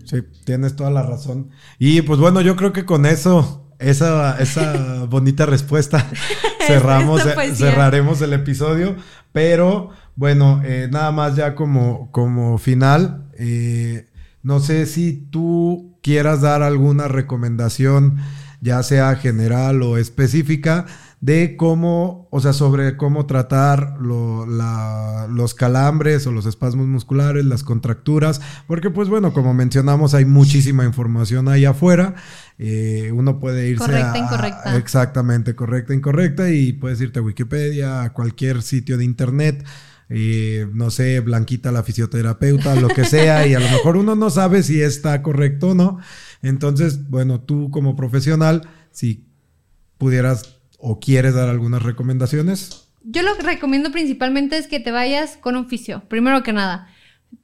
Sí, 0.04 0.18
tienes 0.44 0.74
toda 0.74 0.90
la 0.90 1.02
razón. 1.02 1.50
Y 1.78 2.02
pues 2.02 2.18
bueno, 2.18 2.40
yo 2.40 2.56
creo 2.56 2.72
que 2.72 2.86
con 2.86 3.04
eso, 3.04 3.70
esa, 3.78 4.38
esa 4.38 5.04
bonita 5.10 5.44
respuesta, 5.44 6.06
cerramos, 6.66 7.22
cerraremos 7.54 8.22
el 8.22 8.32
episodio. 8.32 8.96
Pero 9.32 9.90
bueno, 10.16 10.62
eh, 10.64 10.88
nada 10.90 11.12
más 11.12 11.36
ya 11.36 11.54
como, 11.54 12.10
como 12.10 12.56
final, 12.56 13.28
eh, 13.38 14.08
no 14.42 14.60
sé 14.60 14.86
si 14.86 15.12
tú 15.12 15.98
quieras 16.02 16.40
dar 16.40 16.62
alguna 16.62 17.06
recomendación 17.06 18.18
ya 18.60 18.82
sea 18.82 19.14
general 19.16 19.82
o 19.82 19.98
específica, 19.98 20.86
de 21.20 21.56
cómo, 21.56 22.28
o 22.30 22.40
sea, 22.40 22.52
sobre 22.52 22.96
cómo 22.96 23.26
tratar 23.26 23.96
los 24.00 25.54
calambres 25.54 26.26
o 26.26 26.32
los 26.32 26.46
espasmos 26.46 26.86
musculares, 26.86 27.44
las 27.44 27.64
contracturas, 27.64 28.40
porque 28.68 28.90
pues 28.90 29.08
bueno, 29.08 29.32
como 29.32 29.52
mencionamos, 29.52 30.14
hay 30.14 30.24
muchísima 30.24 30.84
información 30.84 31.48
ahí 31.48 31.64
afuera. 31.64 32.14
Eh, 32.58 33.10
uno 33.12 33.40
puede 33.40 33.68
irse 33.68 33.84
correcta, 33.84 34.18
incorrecta. 34.18 34.76
Exactamente, 34.76 35.54
correcta, 35.54 35.94
incorrecta, 35.94 36.50
y 36.50 36.72
puedes 36.72 37.00
irte 37.00 37.18
a 37.18 37.22
Wikipedia, 37.22 38.02
a 38.02 38.12
cualquier 38.12 38.62
sitio 38.62 38.96
de 38.96 39.04
internet. 39.04 39.64
Eh, 40.10 40.66
no 40.72 40.90
sé, 40.90 41.20
Blanquita 41.20 41.70
la 41.72 41.82
fisioterapeuta, 41.82 42.76
lo 42.76 42.88
que 42.88 43.04
sea, 43.04 43.46
y 43.46 43.54
a 43.54 43.60
lo 43.60 43.68
mejor 43.68 43.96
uno 43.96 44.14
no 44.14 44.30
sabe 44.30 44.62
si 44.62 44.80
está 44.80 45.20
correcto 45.22 45.70
o 45.70 45.74
no. 45.74 45.98
Entonces, 46.42 47.10
bueno, 47.10 47.40
tú 47.40 47.70
como 47.70 47.96
profesional, 47.96 48.68
si 48.90 49.26
pudieras 49.98 50.57
o 50.78 51.00
quieres 51.00 51.34
dar 51.34 51.48
algunas 51.48 51.82
recomendaciones? 51.82 52.88
Yo 53.02 53.22
lo 53.22 53.36
que 53.36 53.42
recomiendo 53.42 53.90
principalmente 53.90 54.56
es 54.56 54.66
que 54.66 54.80
te 54.80 54.90
vayas 54.90 55.36
con 55.36 55.56
un 55.56 55.68
fisio, 55.68 56.02
primero 56.08 56.42
que 56.42 56.52
nada. 56.52 56.88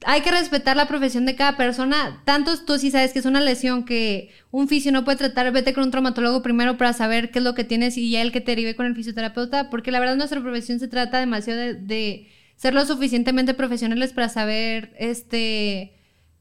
Hay 0.05 0.21
que 0.21 0.31
respetar 0.31 0.75
la 0.75 0.87
profesión 0.87 1.27
de 1.27 1.35
cada 1.35 1.57
persona. 1.57 2.21
Tanto 2.25 2.51
tú 2.65 2.79
si 2.79 2.89
sabes 2.89 3.13
que 3.13 3.19
es 3.19 3.25
una 3.25 3.39
lesión 3.39 3.85
que 3.85 4.31
un 4.49 4.67
fisio 4.67 4.91
no 4.91 5.05
puede 5.05 5.17
tratar, 5.17 5.51
vete 5.51 5.73
con 5.73 5.83
un 5.83 5.91
traumatólogo 5.91 6.41
primero 6.41 6.77
para 6.77 6.93
saber 6.93 7.29
qué 7.29 7.39
es 7.39 7.45
lo 7.45 7.53
que 7.53 7.63
tienes 7.63 7.97
y 7.97 8.09
ya 8.09 8.21
el 8.21 8.31
que 8.31 8.41
te 8.41 8.51
derive 8.51 8.75
con 8.75 8.87
el 8.87 8.95
fisioterapeuta, 8.95 9.69
porque 9.69 9.91
la 9.91 9.99
verdad 9.99 10.15
nuestra 10.15 10.41
profesión 10.41 10.79
se 10.79 10.87
trata 10.87 11.19
demasiado 11.19 11.59
de, 11.59 12.29
ser 12.55 12.73
lo 12.73 12.85
suficientemente 12.85 13.53
profesionales 13.53 14.13
para 14.13 14.29
saber 14.29 14.95
este 14.97 15.93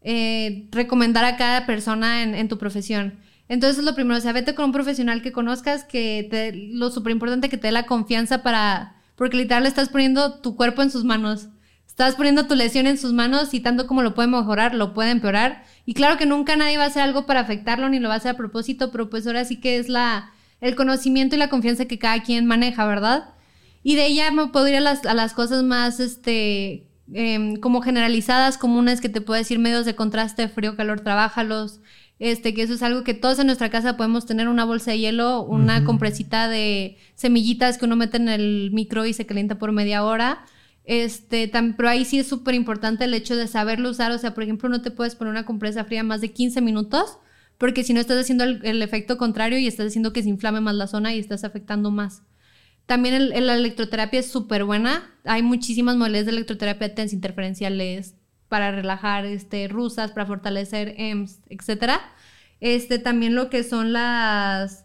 eh, 0.03 0.69
recomendar 0.71 1.25
a 1.25 1.37
cada 1.37 1.67
persona 1.67 2.23
en, 2.23 2.35
en 2.35 2.49
tu 2.49 2.57
profesión. 2.57 3.19
Entonces, 3.49 3.85
lo 3.85 3.95
primero, 3.95 4.19
o 4.19 4.21
sea, 4.21 4.33
vete 4.33 4.55
con 4.55 4.67
un 4.67 4.73
profesional 4.73 5.23
que 5.23 5.33
conozcas, 5.33 5.85
que 5.85 6.27
te, 6.31 6.53
lo 6.53 6.91
súper 6.91 7.13
importante 7.13 7.49
que 7.49 7.59
te 7.59 7.69
dé 7.69 7.73
la 7.73 7.87
confianza 7.87 8.43
para, 8.43 8.97
porque 9.17 9.37
literal 9.37 9.67
estás 9.67 9.91
poniendo 9.91 10.41
tu 10.41 10.57
cuerpo 10.57 10.83
en 10.83 10.91
sus 10.91 11.05
manos. 11.05 11.49
Estás 11.87 12.17
poniendo 12.17 12.47
tu 12.47 12.57
lesión 12.57 12.87
en 12.87 12.99
sus 12.99 13.13
manos 13.13 13.55
y 13.55 13.61
tanto 13.61 13.87
como 13.87 14.03
lo 14.03 14.15
puede 14.15 14.29
mejorar, 14.29 14.75
lo 14.75 14.95
puede 14.95 15.11
empeorar. 15.11 15.65
Y 15.87 15.95
claro 15.95 16.17
que 16.17 16.27
nunca 16.27 16.57
nadie 16.57 16.79
va 16.79 16.85
a 16.85 16.87
hacer 16.89 17.03
algo 17.03 17.27
para 17.27 17.41
afectarlo 17.41 17.89
ni 17.89 18.01
lo 18.01 18.09
va 18.09 18.15
a 18.15 18.17
hacer 18.17 18.33
a 18.33 18.37
propósito, 18.37 18.91
pero 18.91 19.11
pues 19.11 19.27
ahora 19.27 19.45
sí 19.45 19.61
que 19.61 19.79
es 19.79 19.89
la, 19.89 20.33
el 20.61 20.75
conocimiento 20.75 21.37
y 21.37 21.39
la 21.39 21.51
confianza 21.51 21.85
que 21.85 21.99
cada 21.99 22.23
quien 22.23 22.47
maneja, 22.47 22.85
¿verdad? 22.87 23.35
Y 23.85 23.95
de 23.95 24.07
ella 24.07 24.31
me 24.33 24.49
puedo 24.49 24.67
ir 24.67 24.77
a 24.77 24.81
las, 24.81 25.05
las 25.05 25.35
cosas 25.35 25.63
más, 25.63 26.01
este, 26.01 26.89
em, 27.13 27.57
como 27.57 27.83
generalizadas, 27.83 28.59
comunes 28.59 29.01
que 29.01 29.11
te 29.11 29.21
puedo 29.21 29.39
decir, 29.39 29.59
medios 29.59 29.85
de 29.85 29.95
contraste, 29.95 30.49
frío, 30.49 30.75
calor, 30.75 31.01
trabajalos 31.03 31.81
este, 32.19 32.55
que 32.55 32.63
eso 32.63 32.75
es 32.75 32.83
algo 32.83 33.03
que 33.03 33.15
todos 33.15 33.39
en 33.39 33.47
nuestra 33.47 33.71
casa 33.71 33.97
podemos 33.97 34.25
tener 34.27 34.49
una 34.49 34.65
bolsa 34.65 34.93
de 34.93 34.99
hielo, 34.99 35.43
una 35.43 35.85
compresita 35.85 36.49
de 36.49 36.97
semillitas 37.15 37.77
que 37.77 37.87
uno 37.87 37.97
mete 37.97 38.17
en 38.19 38.29
el 38.29 38.71
micro 38.73 39.05
y 39.05 39.13
se 39.13 39.27
calienta 39.27 39.59
por 39.59 39.73
media 39.73 40.05
hora. 40.05 40.45
Este, 40.85 41.51
pero 41.77 41.89
ahí 41.89 42.05
sí 42.05 42.19
es 42.19 42.29
súper 42.29 42.55
importante 42.55 43.05
el 43.05 43.15
hecho 43.15 43.37
de 43.37 43.49
saberlo 43.49 43.91
usar. 43.91 44.13
O 44.13 44.19
sea, 44.19 44.35
por 44.35 44.45
ejemplo, 44.45 44.69
no 44.69 44.83
te 44.83 44.91
puedes 44.91 45.17
poner 45.17 45.33
una 45.33 45.47
compresa 45.47 45.85
fría 45.85 46.05
más 46.05 46.21
de 46.21 46.33
15 46.33 46.61
minutos, 46.61 47.19
porque 47.59 47.83
si 47.85 47.95
no 47.95 48.01
estás 48.01 48.21
haciendo 48.21 48.45
el, 48.45 48.83
efecto 48.83 49.17
contrario 49.19 49.59
y 49.59 49.67
estás 49.67 49.89
haciendo 49.89 50.13
que 50.13 50.23
se 50.23 50.29
inflame 50.29 50.61
más 50.61 50.75
la 50.75 50.87
zona 50.87 51.15
y 51.15 51.19
estás 51.19 51.45
afectando 51.45 51.91
más. 51.91 52.23
También 52.87 53.31
la 53.47 53.55
electroterapia 53.55 54.21
es 54.21 54.31
súper 54.31 54.65
buena. 54.65 55.15
Hay 55.25 55.43
muchísimas 55.43 55.97
modalidades 55.97 56.27
de 56.27 56.33
electroterapia, 56.33 56.95
tens 56.95 57.13
interferenciales, 57.15 58.15
para 58.55 58.71
relajar, 58.71 59.25
este, 59.25 59.67
rusas, 59.67 60.13
para 60.13 60.27
fortalecer 60.27 60.95
EMS, 60.97 61.41
etcétera. 61.49 62.01
Este, 62.61 63.01
también 63.01 63.35
lo 63.35 63.51
que 63.51 63.65
son 63.65 63.93
las, 63.93 64.85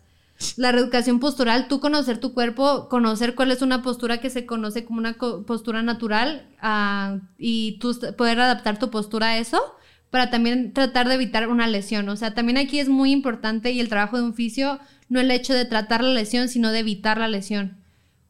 la 0.57 0.71
reeducación 0.71 1.19
postural, 1.19 1.67
tú 1.67 1.79
conocer 1.79 2.19
tu 2.19 2.33
cuerpo, 2.33 2.89
conocer 2.89 3.35
cuál 3.35 3.51
es 3.51 3.61
una 3.61 3.83
postura 3.83 4.21
que 4.21 4.31
se 4.31 4.47
conoce 4.47 4.85
como 4.85 4.97
una 4.97 5.13
postura 5.13 5.83
natural 5.83 6.47
uh, 6.63 7.19
y 7.37 7.77
tú 7.77 7.95
poder 8.17 8.39
adaptar 8.39 8.79
tu 8.79 8.89
postura 8.89 9.27
a 9.27 9.37
eso 9.37 9.61
para 10.09 10.31
también 10.31 10.73
tratar 10.73 11.07
de 11.07 11.13
evitar 11.13 11.47
una 11.47 11.67
lesión. 11.67 12.09
O 12.09 12.15
sea, 12.15 12.33
también 12.33 12.57
aquí 12.57 12.79
es 12.79 12.89
muy 12.89 13.11
importante 13.11 13.69
y 13.69 13.79
el 13.79 13.87
trabajo 13.87 14.17
de 14.17 14.23
un 14.23 14.33
fisio, 14.33 14.79
no 15.09 15.19
el 15.19 15.29
hecho 15.29 15.53
de 15.53 15.65
tratar 15.65 16.03
la 16.03 16.09
lesión, 16.09 16.49
sino 16.49 16.71
de 16.71 16.79
evitar 16.79 17.19
la 17.19 17.27
lesión. 17.27 17.77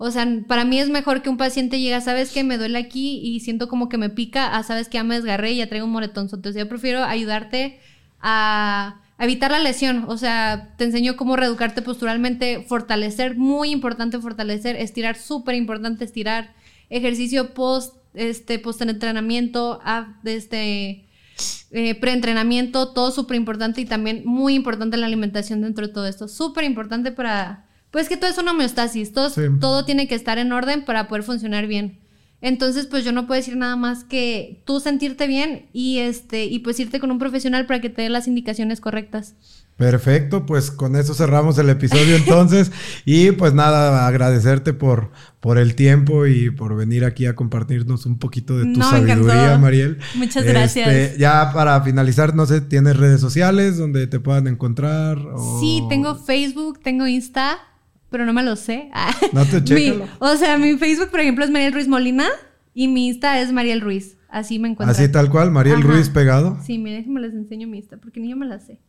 O 0.02 0.12
sea, 0.12 0.26
para 0.48 0.64
mí 0.64 0.80
es 0.80 0.90
mejor 0.90 1.22
que 1.22 1.30
un 1.30 1.36
paciente 1.36 1.78
llegue, 1.78 2.00
sabes 2.00 2.32
que 2.32 2.46
me 2.46 2.58
duele 2.58 2.80
aquí 2.80 3.20
y 3.22 3.42
siento 3.42 3.68
como 3.68 3.90
que 3.90 3.98
me 3.98 4.10
pica, 4.10 4.56
a 4.56 4.64
sabes 4.64 4.88
que 4.88 4.94
ya 4.94 5.04
me 5.04 5.16
desgarré 5.16 5.52
y 5.52 5.58
ya 5.58 5.68
traigo 5.68 5.86
un 5.88 5.92
moretón. 5.92 6.30
Entonces 6.32 6.56
yo 6.56 6.70
prefiero 6.70 7.04
ayudarte 7.04 7.82
a, 8.22 9.02
evitar 9.20 9.52
la 9.52 9.60
lesión. 9.60 10.06
O 10.08 10.16
sea, 10.16 10.74
te 10.78 10.86
enseño 10.86 11.18
cómo 11.18 11.36
reeducarte 11.36 11.82
posturalmente, 11.82 12.64
fortalecer, 12.66 13.36
muy 13.36 13.72
importante 13.72 14.20
fortalecer, 14.20 14.78
estirar, 14.78 15.18
súper 15.18 15.56
importante 15.56 16.06
estirar, 16.06 16.54
ejercicio 16.90 17.54
post, 17.54 17.98
este, 18.14 18.58
post 18.58 18.82
entrenamiento, 18.84 19.82
este, 20.24 21.10
eh, 21.72 21.96
preentrenamiento, 21.96 22.94
todo 22.94 23.12
súper 23.12 23.36
importante 23.36 23.82
y 23.82 23.86
también 23.86 24.22
muy 24.24 24.54
importante 24.54 24.96
la 24.96 25.08
alimentación 25.08 25.60
dentro 25.60 25.88
de 25.88 25.94
todo 25.94 26.08
esto. 26.08 26.30
Súper 26.30 26.64
importante 26.64 27.12
para 27.12 27.66
pues 27.92 28.10
que 28.10 28.18
todo 28.18 28.30
es 28.30 28.38
una 28.38 28.52
homeostasis, 28.52 29.14
todo, 29.14 29.32
todo 29.60 29.86
tiene 29.86 30.08
que 30.08 30.16
estar 30.16 30.38
en 30.38 30.52
orden 30.52 30.86
para 30.86 31.08
poder 31.08 31.24
funcionar 31.24 31.68
bien. 31.68 32.00
Entonces, 32.42 32.86
pues 32.86 33.04
yo 33.04 33.12
no 33.12 33.28
puedo 33.28 33.38
decir 33.38 33.58
nada 33.58 33.76
más 33.76 34.06
que 34.06 34.62
tú 34.66 34.80
sentirte 34.80 35.28
bien 35.28 35.66
y 35.74 35.98
este 36.00 36.46
y 36.46 36.60
pues 36.60 36.80
irte 36.80 37.02
con 37.02 37.12
un 37.12 37.20
profesional 37.20 37.66
para 37.66 37.82
que 37.82 37.90
te 37.90 38.02
dé 38.02 38.10
las 38.10 38.28
indicaciones 38.28 38.80
correctas. 38.80 39.36
Perfecto, 39.76 40.46
pues 40.46 40.72
con 40.72 40.96
eso 40.96 41.14
cerramos 41.14 41.58
el 41.58 41.70
episodio 41.70 42.16
entonces 42.16 42.72
y 43.06 43.32
pues 43.32 43.54
nada, 43.54 44.08
agradecerte 44.08 44.74
por 44.74 45.12
por 45.42 45.58
el 45.58 45.76
tiempo 45.76 46.28
y 46.28 46.50
por 46.50 46.78
venir 46.78 47.04
aquí 47.04 47.26
a 47.26 47.36
compartirnos 47.36 48.06
un 48.06 48.20
poquito 48.20 48.58
de 48.58 48.74
tu 48.74 48.82
sabiduría, 48.82 49.58
Mariel. 49.58 49.98
Muchas 50.16 50.46
gracias. 50.46 50.88
Este, 50.88 51.20
ya 51.20 51.52
para 51.54 51.82
finalizar, 51.82 52.36
no 52.36 52.46
sé, 52.46 52.62
¿tienes 52.62 52.96
redes 52.96 53.20
sociales 53.20 53.78
donde 53.78 54.08
te 54.08 54.22
puedan 54.22 54.48
encontrar? 54.48 55.18
Sí, 55.60 55.84
tengo 55.90 56.16
Facebook, 56.16 56.80
tengo 56.82 57.06
Insta 57.06 57.60
pero 58.10 58.26
no 58.26 58.34
me 58.34 58.44
lo 58.44 58.56
sé. 58.56 58.90
No 59.34 59.46
te 59.46 59.64
chécalo. 59.64 60.06
O 60.20 60.36
sea, 60.36 60.58
mi 60.58 60.78
Facebook, 60.78 61.10
por 61.10 61.20
ejemplo, 61.20 61.44
es 61.44 61.52
Mariel 61.52 61.74
Ruiz 61.74 61.88
Molina 61.88 62.28
y 62.74 62.88
mi 62.88 63.08
Insta 63.08 63.40
es 63.40 63.52
Mariel 63.52 63.82
Ruiz. 63.82 64.18
Así 64.30 64.60
me 64.60 64.70
encuentro. 64.70 64.92
Así 64.92 65.12
tal 65.12 65.30
cual, 65.30 65.52
Mariel 65.52 65.82
Ruiz 65.82 66.10
pegado. 66.10 66.58
Sí, 66.64 66.78
miren, 66.78 67.00
déjenme 67.00 67.22
les 67.22 67.34
enseño 67.34 67.68
mi 67.68 67.78
Insta, 67.78 67.98
porque 67.98 68.20
ni 68.20 68.30
yo 68.30 68.38
me 68.38 68.46
la 68.46 68.60
sé. 68.60 68.80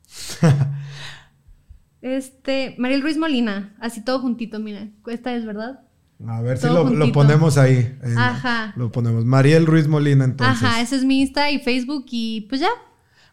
este, 2.02 2.74
Mariel 2.78 3.02
Ruiz 3.02 3.16
Molina, 3.16 3.74
así 3.80 4.04
todo 4.04 4.20
juntito, 4.20 4.58
miren. 4.60 4.96
Esta 5.06 5.34
es, 5.34 5.46
¿verdad? 5.46 5.80
A 6.26 6.42
ver 6.42 6.58
si 6.58 6.66
lo, 6.66 7.12
ponemos 7.12 7.56
ahí. 7.56 7.96
Ajá. 8.16 8.74
Lo 8.76 8.92
ponemos. 8.92 9.24
Mariel 9.24 9.64
Ruiz 9.64 9.88
Molina, 9.88 10.24
entonces. 10.24 10.62
Ajá, 10.62 10.82
ese 10.82 10.96
es 10.96 11.04
mi 11.04 11.22
Insta 11.22 11.50
y 11.50 11.58
Facebook 11.58 12.04
y 12.10 12.42
pues 12.42 12.60
ya. 12.60 12.68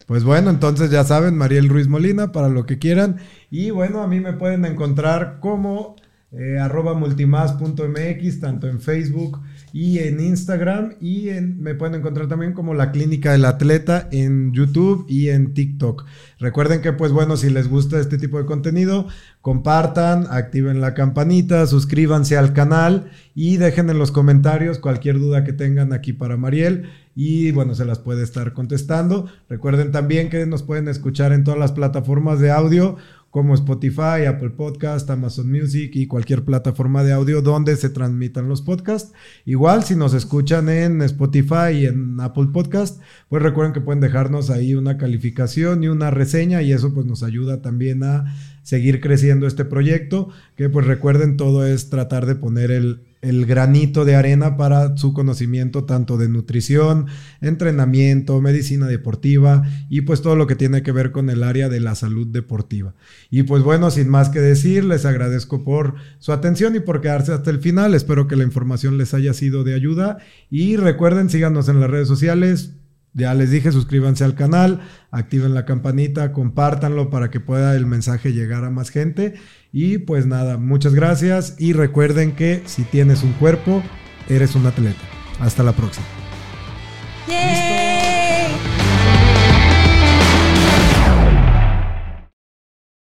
Pues 0.08 0.24
bueno, 0.24 0.50
entonces 0.50 0.90
ya 0.90 1.04
saben, 1.04 1.36
Mariel 1.36 1.68
Ruiz 1.68 1.90
Molina, 1.90 2.32
para 2.32 2.48
lo 2.48 2.66
que 2.66 2.80
quieran. 2.80 3.18
Y 3.52 3.72
bueno, 3.72 4.02
a 4.02 4.08
mí 4.08 4.22
me 4.22 4.32
pueden 4.32 4.64
encontrar 4.64 5.40
como 5.42 5.98
eh, 6.32 6.58
arroba 6.60 6.94
multimas.mx, 6.94 8.40
tanto 8.40 8.70
en 8.70 8.80
Facebook 8.80 9.42
y 9.74 10.00
en 10.00 10.22
Instagram. 10.22 10.94
Y 11.02 11.32
me 11.42 11.76
pueden 11.76 11.96
encontrar 11.96 12.30
también 12.30 12.54
como 12.54 12.74
la 12.74 12.94
Clínica 12.94 13.34
del 13.34 13.44
Atleta 13.44 14.08
en 14.14 14.54
YouTube 14.54 15.06
y 15.10 15.28
en 15.28 15.54
TikTok. 15.54 16.06
Recuerden 16.40 16.82
que, 16.82 16.94
pues 16.94 17.12
bueno, 17.12 17.36
si 17.36 17.50
les 17.50 17.68
gusta 17.68 18.00
este 18.00 18.18
tipo 18.18 18.38
de 18.38 18.46
contenido, 18.46 19.10
compartan, 19.42 20.26
activen 20.30 20.80
la 20.80 20.94
campanita, 20.94 21.68
suscríbanse 21.68 22.38
al 22.38 22.54
canal 22.54 23.12
y 23.36 23.58
dejen 23.58 23.90
en 23.90 23.98
los 23.98 24.14
comentarios 24.14 24.80
cualquier 24.80 25.20
duda 25.20 25.44
que 25.44 25.52
tengan 25.52 25.92
aquí 25.92 26.14
para 26.14 26.38
Mariel 26.38 26.90
y 27.20 27.50
bueno, 27.50 27.74
se 27.74 27.84
las 27.84 27.98
puede 27.98 28.24
estar 28.24 28.54
contestando. 28.54 29.26
Recuerden 29.50 29.92
también 29.92 30.30
que 30.30 30.46
nos 30.46 30.62
pueden 30.62 30.88
escuchar 30.88 31.34
en 31.34 31.44
todas 31.44 31.60
las 31.60 31.72
plataformas 31.72 32.40
de 32.40 32.52
audio 32.52 32.96
como 33.32 33.56
Spotify, 33.56 34.26
Apple 34.28 34.52
Podcast, 34.52 35.10
Amazon 35.10 35.52
Music 35.52 35.96
y 35.96 36.06
cualquier 36.06 36.46
plataforma 36.46 37.04
de 37.04 37.14
audio 37.14 37.42
donde 37.42 37.76
se 37.76 37.90
transmitan 37.90 38.48
los 38.48 38.62
podcasts. 38.62 39.14
Igual, 39.46 39.84
si 39.84 39.96
nos 39.96 40.14
escuchan 40.14 40.70
en 40.70 41.02
Spotify 41.02 41.72
y 41.74 41.86
en 41.88 42.20
Apple 42.20 42.50
Podcast, 42.54 43.02
pues 43.30 43.42
recuerden 43.42 43.74
que 43.74 43.82
pueden 43.82 44.00
dejarnos 44.00 44.52
ahí 44.52 44.76
una 44.76 45.00
calificación 45.00 45.84
y 45.84 45.88
una 45.88 46.12
reseña 46.12 46.62
y 46.62 46.72
eso 46.72 46.94
pues 46.94 47.08
nos 47.08 47.24
ayuda 47.24 47.64
también 47.64 48.04
a 48.04 48.26
seguir 48.62 49.02
creciendo 49.02 49.48
este 49.48 49.66
proyecto, 49.66 50.30
que 50.56 50.70
pues 50.70 50.86
recuerden 50.86 51.36
todo 51.36 51.66
es 51.66 51.90
tratar 51.90 52.28
de 52.28 52.36
poner 52.36 52.70
el, 52.70 53.07
el 53.22 53.46
granito 53.46 54.06
de 54.06 54.16
arena 54.16 54.58
para 54.58 54.96
su 54.98 55.14
conocimiento 55.14 55.86
tanto 55.86 56.18
de 56.18 56.30
nutrición, 56.30 57.08
entrenamiento, 57.42 58.40
medicina 58.42 58.88
deportiva 58.88 59.64
y 59.90 60.02
pues 60.02 60.22
todo 60.22 60.36
lo 60.36 60.48
que 60.48 60.56
tiene 60.56 60.84
que 60.84 60.92
ver 60.92 61.12
con 61.12 61.30
el 61.30 61.44
área 61.44 61.70
de 61.70 61.80
la 61.80 61.96
salud 61.96 62.28
deportiva. 62.28 62.94
Y 63.30 63.44
pues 63.44 63.64
bueno, 63.64 63.92
sin 63.92 64.10
más 64.10 64.30
que 64.30 64.40
decir, 64.40 64.84
les 64.84 65.06
agradezco 65.06 65.64
por 65.64 65.96
su 66.20 66.32
atención 66.32 66.76
y 66.76 66.80
por 66.80 67.02
quedarse 67.02 67.34
hasta 67.34 67.50
el 67.50 67.60
final. 67.60 67.96
Espero 67.96 68.28
que 68.28 68.36
la 68.36 68.44
información 68.44 68.98
les 68.98 69.14
haya 69.14 69.34
sido 69.34 69.64
de 69.64 69.74
ayuda 69.74 70.18
y 70.50 70.76
recuerden, 70.78 71.30
síganos 71.30 71.70
en 71.70 71.80
las 71.80 71.90
redes 71.90 72.08
sociales, 72.08 72.74
ya 73.18 73.34
les 73.34 73.50
dije, 73.50 73.72
suscríbanse 73.72 74.24
al 74.24 74.36
canal, 74.36 74.82
activen 75.10 75.56
la 75.56 75.66
campanita, 75.66 76.32
compártanlo 76.34 77.10
para 77.10 77.32
que 77.32 77.40
pueda 77.40 77.76
el 77.76 77.88
mensaje 77.88 78.32
llegar 78.32 78.64
a 78.64 78.70
más 78.70 78.92
gente. 78.92 79.34
Y 79.80 80.00
pues 80.00 80.26
nada, 80.26 80.58
muchas 80.58 80.96
gracias 80.96 81.54
y 81.60 81.72
recuerden 81.72 82.32
que 82.32 82.64
si 82.66 82.82
tienes 82.82 83.22
un 83.22 83.34
cuerpo, 83.34 83.84
eres 84.28 84.56
un 84.56 84.66
atleta. 84.66 84.98
Hasta 85.40 85.62
la 85.62 85.72
próxima. 85.74 86.08